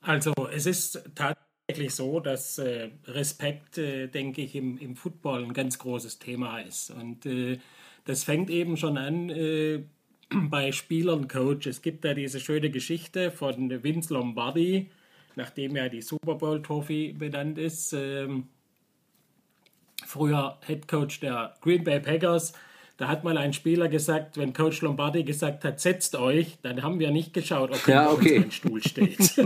Also 0.00 0.32
es 0.54 0.66
ist 0.66 1.02
tatsächlich 1.14 1.51
tatsächlich 1.72 1.94
so, 1.94 2.20
dass 2.20 2.58
äh, 2.58 2.90
Respekt, 3.06 3.78
äh, 3.78 4.06
denke 4.06 4.42
ich, 4.42 4.54
im, 4.54 4.76
im 4.78 4.94
Football 4.94 5.44
ein 5.44 5.54
ganz 5.54 5.78
großes 5.78 6.18
Thema 6.18 6.60
ist. 6.60 6.90
Und 6.90 7.24
äh, 7.24 7.58
das 8.04 8.24
fängt 8.24 8.50
eben 8.50 8.76
schon 8.76 8.98
an 8.98 9.30
äh, 9.30 9.84
bei 10.30 10.72
Spielern, 10.72 11.28
Coach. 11.28 11.66
Es 11.66 11.80
gibt 11.80 12.04
da 12.04 12.12
diese 12.12 12.40
schöne 12.40 12.70
Geschichte 12.70 13.30
von 13.30 13.82
Vince 13.82 14.12
Lombardi, 14.12 14.90
nachdem 15.34 15.76
ja 15.76 15.88
die 15.88 16.02
Super 16.02 16.34
Bowl 16.34 16.60
Trophy 16.60 17.14
benannt 17.18 17.58
ist. 17.58 17.94
Ähm, 17.94 18.48
früher 20.06 20.58
Head 20.66 20.88
Coach 20.88 21.20
der 21.20 21.54
Green 21.62 21.84
Bay 21.84 22.00
Packers. 22.00 22.52
Da 22.98 23.08
hat 23.08 23.24
mal 23.24 23.38
ein 23.38 23.54
Spieler 23.54 23.88
gesagt, 23.88 24.36
wenn 24.36 24.52
Coach 24.52 24.82
Lombardi 24.82 25.24
gesagt 25.24 25.64
hat, 25.64 25.80
setzt 25.80 26.14
euch, 26.16 26.58
dann 26.62 26.82
haben 26.82 27.00
wir 27.00 27.10
nicht 27.10 27.32
geschaut, 27.32 27.70
ob 27.70 27.88
ja, 27.88 28.10
okay. 28.10 28.36
ein 28.44 28.50
Stuhl 28.50 28.82
steht. 28.82 29.18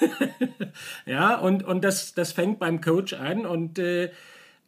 ja, 1.06 1.38
und, 1.38 1.64
und 1.64 1.84
das, 1.84 2.14
das 2.14 2.32
fängt 2.32 2.58
beim 2.58 2.80
Coach 2.80 3.14
an. 3.14 3.46
Und 3.46 3.78
äh, 3.78 4.10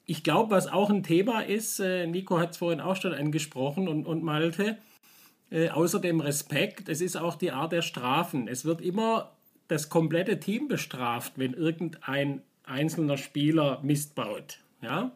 ich 0.04 0.22
glaube, 0.22 0.50
was 0.50 0.68
auch 0.68 0.90
ein 0.90 1.02
Thema 1.02 1.40
ist, 1.40 1.80
äh, 1.80 2.06
Nico 2.06 2.38
hat 2.38 2.52
es 2.52 2.58
vorhin 2.58 2.80
auch 2.80 2.96
schon 2.96 3.12
angesprochen 3.12 3.88
und, 3.88 4.06
und 4.06 4.22
Malte, 4.22 4.78
äh, 5.50 5.68
außer 5.68 6.00
dem 6.00 6.20
Respekt, 6.20 6.88
es 6.88 7.00
ist 7.00 7.16
auch 7.16 7.36
die 7.36 7.52
Art 7.52 7.72
der 7.72 7.82
Strafen. 7.82 8.48
Es 8.48 8.64
wird 8.64 8.80
immer 8.80 9.32
das 9.68 9.88
komplette 9.88 10.38
Team 10.38 10.68
bestraft, 10.68 11.34
wenn 11.36 11.54
irgendein 11.54 12.42
einzelner 12.64 13.16
Spieler 13.16 13.80
Mist 13.82 14.14
baut. 14.14 14.58
Ja? 14.80 15.12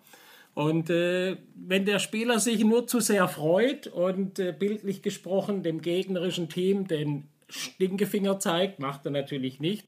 Und 0.55 0.91
äh, 0.91 1.37
wenn 1.55 1.85
der 1.85 1.99
Spieler 1.99 2.41
sich 2.41 2.65
nur 2.65 2.87
zu 2.87 3.01
sehr 3.01 3.28
freut 3.28 3.87
und 3.87 4.39
äh, 4.39 4.53
bildlich 4.53 5.03
gesprochen 5.03 5.62
dem 5.62 5.81
gegnerischen 5.81 6.49
Team 6.49 6.87
den 6.87 7.28
Stinkefinger 7.49 8.39
zeigt, 8.39 8.78
macht 8.78 9.05
er 9.05 9.11
natürlich 9.11 9.61
nicht, 9.61 9.87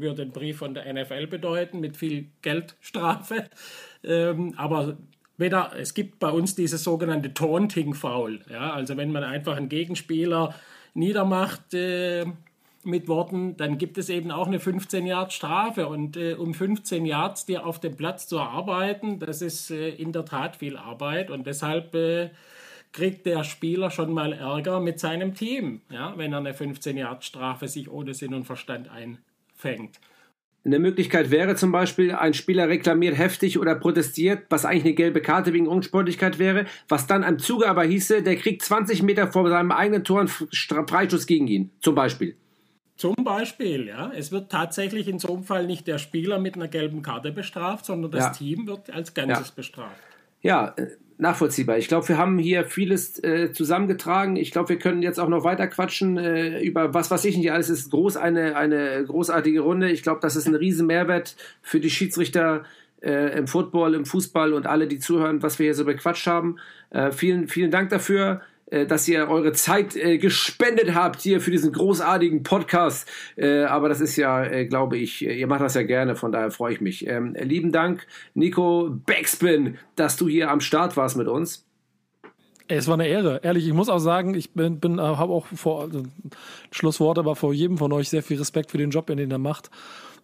würde 0.00 0.22
einen 0.22 0.32
Brief 0.32 0.58
von 0.58 0.74
der 0.74 0.92
NFL 0.92 1.26
bedeuten 1.26 1.80
mit 1.80 1.96
viel 1.96 2.26
Geldstrafe. 2.42 3.48
Ähm, 4.04 4.54
aber 4.56 4.96
weder, 5.36 5.72
es 5.78 5.94
gibt 5.94 6.18
bei 6.18 6.30
uns 6.30 6.54
dieses 6.54 6.84
sogenannte 6.84 7.34
Taunting-Foul. 7.34 8.40
Ja? 8.50 8.72
Also 8.72 8.96
wenn 8.96 9.12
man 9.12 9.24
einfach 9.24 9.56
einen 9.56 9.68
Gegenspieler 9.68 10.54
niedermacht 10.94 11.74
äh, 11.74 12.26
mit 12.84 13.08
Worten, 13.08 13.56
dann 13.56 13.78
gibt 13.78 13.98
es 13.98 14.08
eben 14.08 14.30
auch 14.30 14.46
eine 14.46 14.60
15 14.60 15.06
Yard 15.06 15.32
Strafe. 15.32 15.86
Und 15.86 16.16
äh, 16.16 16.34
um 16.34 16.54
15 16.54 17.06
Yards 17.06 17.46
dir 17.46 17.66
auf 17.66 17.80
dem 17.80 17.96
Platz 17.96 18.26
zu 18.26 18.38
erarbeiten, 18.38 19.18
das 19.18 19.42
ist 19.42 19.70
äh, 19.70 19.90
in 19.90 20.12
der 20.12 20.24
Tat 20.24 20.56
viel 20.56 20.76
Arbeit. 20.76 21.30
Und 21.30 21.46
deshalb 21.46 21.94
äh, 21.94 22.30
kriegt 22.92 23.26
der 23.26 23.44
Spieler 23.44 23.90
schon 23.90 24.12
mal 24.12 24.32
Ärger 24.32 24.80
mit 24.80 25.00
seinem 25.00 25.34
Team, 25.34 25.80
ja? 25.90 26.12
wenn 26.16 26.32
er 26.32 26.38
eine 26.38 26.54
15 26.54 26.96
Yard 26.96 27.24
Strafe 27.24 27.68
sich 27.68 27.90
ohne 27.90 28.14
Sinn 28.14 28.34
und 28.34 28.44
Verstand 28.44 28.90
ein 28.90 29.18
fängt. 29.62 29.98
Eine 30.64 30.78
Möglichkeit 30.78 31.32
wäre 31.32 31.56
zum 31.56 31.72
Beispiel, 31.72 32.12
ein 32.12 32.34
Spieler 32.34 32.68
reklamiert 32.68 33.18
heftig 33.18 33.58
oder 33.58 33.74
protestiert, 33.74 34.44
was 34.48 34.64
eigentlich 34.64 34.84
eine 34.84 34.94
gelbe 34.94 35.20
Karte 35.20 35.52
wegen 35.52 35.66
Unsportlichkeit 35.66 36.38
wäre, 36.38 36.66
was 36.88 37.08
dann 37.08 37.24
am 37.24 37.40
Zuge 37.40 37.68
aber 37.68 37.82
hieße, 37.82 38.22
der 38.22 38.36
kriegt 38.36 38.62
20 38.62 39.02
Meter 39.02 39.32
vor 39.32 39.48
seinem 39.48 39.72
eigenen 39.72 40.04
Tor 40.04 40.20
einen 40.20 40.28
Freischuss 40.88 41.26
gegen 41.26 41.48
ihn, 41.48 41.70
zum 41.80 41.96
Beispiel. 41.96 42.36
Zum 42.94 43.16
Beispiel, 43.24 43.88
ja. 43.88 44.12
Es 44.14 44.30
wird 44.30 44.52
tatsächlich 44.52 45.08
in 45.08 45.18
so 45.18 45.34
einem 45.34 45.42
Fall 45.42 45.66
nicht 45.66 45.88
der 45.88 45.98
Spieler 45.98 46.38
mit 46.38 46.54
einer 46.54 46.68
gelben 46.68 47.02
Karte 47.02 47.32
bestraft, 47.32 47.86
sondern 47.86 48.12
das 48.12 48.24
ja. 48.24 48.30
Team 48.30 48.68
wird 48.68 48.90
als 48.90 49.14
Ganzes 49.14 49.48
ja. 49.48 49.54
bestraft. 49.56 49.96
Ja, 50.42 50.74
äh, 50.76 50.86
nachvollziehbar. 51.22 51.78
Ich 51.78 51.88
glaube, 51.88 52.08
wir 52.08 52.18
haben 52.18 52.38
hier 52.38 52.64
vieles 52.64 53.22
äh, 53.24 53.52
zusammengetragen. 53.52 54.36
Ich 54.36 54.50
glaube, 54.50 54.70
wir 54.70 54.78
können 54.78 55.00
jetzt 55.00 55.18
auch 55.18 55.28
noch 55.28 55.44
weiter 55.44 55.66
quatschen 55.68 56.18
äh, 56.18 56.60
über 56.60 56.92
was 56.92 57.10
weiß 57.10 57.24
ich 57.24 57.38
nicht 57.38 57.50
alles. 57.52 57.70
Es 57.70 57.80
ist 57.80 57.90
groß 57.90 58.18
eine, 58.18 58.56
eine 58.56 59.04
großartige 59.06 59.60
Runde. 59.60 59.90
Ich 59.90 60.02
glaube, 60.02 60.20
das 60.20 60.36
ist 60.36 60.46
ein 60.46 60.54
riesen 60.54 60.86
Mehrwert 60.86 61.36
für 61.62 61.80
die 61.80 61.90
Schiedsrichter 61.90 62.64
äh, 63.00 63.38
im 63.38 63.46
Football, 63.46 63.94
im 63.94 64.04
Fußball 64.04 64.52
und 64.52 64.66
alle, 64.66 64.86
die 64.86 64.98
zuhören, 64.98 65.42
was 65.42 65.58
wir 65.58 65.64
hier 65.64 65.74
so 65.74 65.84
bequatscht 65.84 66.26
haben. 66.26 66.56
Äh, 66.90 67.12
vielen, 67.12 67.48
vielen 67.48 67.70
Dank 67.70 67.90
dafür. 67.90 68.42
Äh, 68.72 68.86
dass 68.86 69.06
ihr 69.06 69.28
eure 69.28 69.52
Zeit 69.52 69.96
äh, 69.96 70.16
gespendet 70.16 70.94
habt 70.94 71.20
hier 71.20 71.42
für 71.42 71.50
diesen 71.50 71.72
großartigen 71.72 72.42
Podcast. 72.42 73.06
Äh, 73.36 73.64
aber 73.64 73.90
das 73.90 74.00
ist 74.00 74.16
ja, 74.16 74.44
äh, 74.44 74.64
glaube 74.64 74.96
ich, 74.96 75.26
äh, 75.26 75.38
ihr 75.38 75.46
macht 75.46 75.60
das 75.60 75.74
ja 75.74 75.82
gerne, 75.82 76.16
von 76.16 76.32
daher 76.32 76.50
freue 76.50 76.72
ich 76.72 76.80
mich. 76.80 77.06
Ähm, 77.06 77.36
lieben 77.38 77.70
Dank, 77.70 78.06
Nico 78.32 78.88
Backspin, 78.90 79.76
dass 79.94 80.16
du 80.16 80.26
hier 80.26 80.50
am 80.50 80.60
Start 80.60 80.96
warst 80.96 81.18
mit 81.18 81.28
uns. 81.28 81.66
Es 82.66 82.88
war 82.88 82.94
eine 82.94 83.08
Ehre, 83.08 83.40
ehrlich. 83.42 83.66
Ich 83.66 83.74
muss 83.74 83.90
auch 83.90 83.98
sagen, 83.98 84.32
ich 84.34 84.54
bin, 84.54 84.80
bin 84.80 84.98
habe 84.98 85.34
auch 85.34 85.46
vor 85.46 85.82
also, 85.82 86.04
Schlusswort, 86.70 87.18
aber 87.18 87.36
vor 87.36 87.52
jedem 87.52 87.76
von 87.76 87.92
euch 87.92 88.08
sehr 88.08 88.22
viel 88.22 88.38
Respekt 88.38 88.70
für 88.70 88.78
den 88.78 88.88
Job, 88.88 89.06
den 89.08 89.30
er 89.30 89.38
macht 89.38 89.70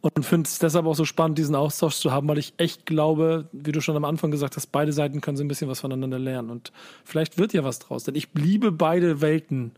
und 0.01 0.25
finde 0.25 0.47
es 0.47 0.59
deshalb 0.59 0.87
auch 0.87 0.95
so 0.95 1.05
spannend, 1.05 1.39
diesen 1.39 1.55
Austausch 1.55 1.97
zu 1.97 2.13
haben, 2.13 2.29
weil 2.29 2.39
ich 2.39 2.55
echt 2.57 2.87
glaube, 2.87 3.49
wie 3.53 3.73
du 3.73 3.81
schon 3.81 3.97
am 3.97 4.05
Anfang 4.05 4.31
gesagt 4.31 4.57
hast, 4.57 4.69
beide 4.69 4.93
Seiten 4.93 5.21
können 5.21 5.37
so 5.37 5.45
ein 5.45 5.49
bisschen 5.49 5.69
was 5.69 5.81
voneinander 5.81 6.19
lernen 6.19 6.51
und 6.51 6.73
vielleicht 7.05 7.39
wird 7.39 7.53
ja 7.53 7.65
was 7.65 7.79
draus, 7.79 8.05
denn 8.05 8.15
ich 8.15 8.29
liebe 8.35 8.73
beide 8.73 9.21
Welten. 9.21 9.73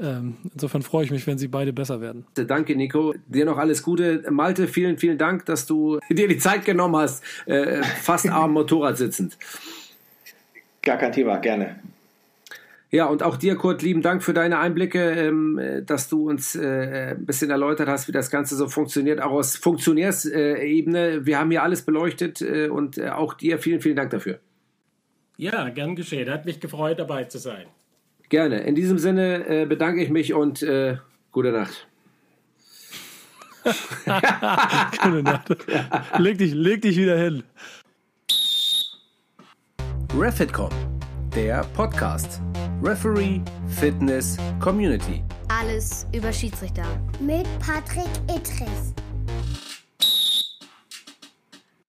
Ähm, 0.00 0.36
insofern 0.54 0.82
freue 0.82 1.04
ich 1.04 1.10
mich, 1.10 1.26
wenn 1.26 1.38
sie 1.38 1.48
beide 1.48 1.72
besser 1.72 2.00
werden. 2.00 2.24
Danke, 2.34 2.76
Nico. 2.76 3.14
Dir 3.26 3.44
noch 3.44 3.58
alles 3.58 3.82
Gute. 3.82 4.22
Malte, 4.30 4.68
vielen, 4.68 4.96
vielen 4.96 5.18
Dank, 5.18 5.44
dass 5.46 5.66
du 5.66 5.98
dir 6.08 6.28
die 6.28 6.38
Zeit 6.38 6.64
genommen 6.64 6.94
hast, 6.94 7.24
äh, 7.46 7.82
fast 7.82 8.28
am 8.28 8.52
Motorrad 8.52 8.96
sitzend. 8.96 9.36
Gar 10.82 10.98
kein 10.98 11.10
Thema, 11.10 11.38
gerne. 11.38 11.80
Ja, 12.90 13.06
und 13.06 13.22
auch 13.22 13.36
dir, 13.36 13.56
Kurt, 13.56 13.82
lieben 13.82 14.00
Dank 14.00 14.22
für 14.22 14.32
deine 14.32 14.58
Einblicke, 14.60 15.10
ähm, 15.10 15.82
dass 15.84 16.08
du 16.08 16.28
uns 16.28 16.56
äh, 16.56 17.14
ein 17.16 17.26
bisschen 17.26 17.50
erläutert 17.50 17.88
hast, 17.88 18.08
wie 18.08 18.12
das 18.12 18.30
Ganze 18.30 18.56
so 18.56 18.66
funktioniert, 18.66 19.20
auch 19.20 19.32
aus 19.32 19.56
Funktionärsebene. 19.56 21.26
Wir 21.26 21.38
haben 21.38 21.50
hier 21.50 21.62
alles 21.62 21.82
beleuchtet 21.82 22.40
äh, 22.40 22.68
und 22.68 22.96
äh, 22.96 23.10
auch 23.10 23.34
dir 23.34 23.58
vielen, 23.58 23.82
vielen 23.82 23.96
Dank 23.96 24.10
dafür. 24.10 24.38
Ja, 25.36 25.68
gern 25.68 25.96
geschehen. 25.96 26.30
Hat 26.30 26.46
mich 26.46 26.60
gefreut, 26.60 26.98
dabei 26.98 27.24
zu 27.24 27.38
sein. 27.38 27.66
Gerne. 28.30 28.60
In 28.60 28.74
diesem 28.74 28.98
Sinne 28.98 29.46
äh, 29.46 29.66
bedanke 29.66 30.02
ich 30.02 30.08
mich 30.08 30.32
und 30.32 30.62
äh, 30.62 30.96
gute 31.30 31.52
Nacht. 31.52 31.86
gute 35.02 35.22
Nacht. 35.22 35.56
Leg 36.18 36.38
dich, 36.38 36.54
leg 36.54 36.80
dich 36.80 36.96
wieder 36.96 37.18
hin. 37.18 37.42
Refitcom, 40.16 40.70
der 41.34 41.64
Podcast. 41.74 42.40
Referee, 42.82 43.40
Fitness, 43.66 44.36
Community. 44.60 45.24
Alles 45.48 46.06
über 46.12 46.32
Schiedsrichter. 46.32 46.84
Mit 47.18 47.46
Patrick 47.58 48.06
Ittrich. 48.28 48.68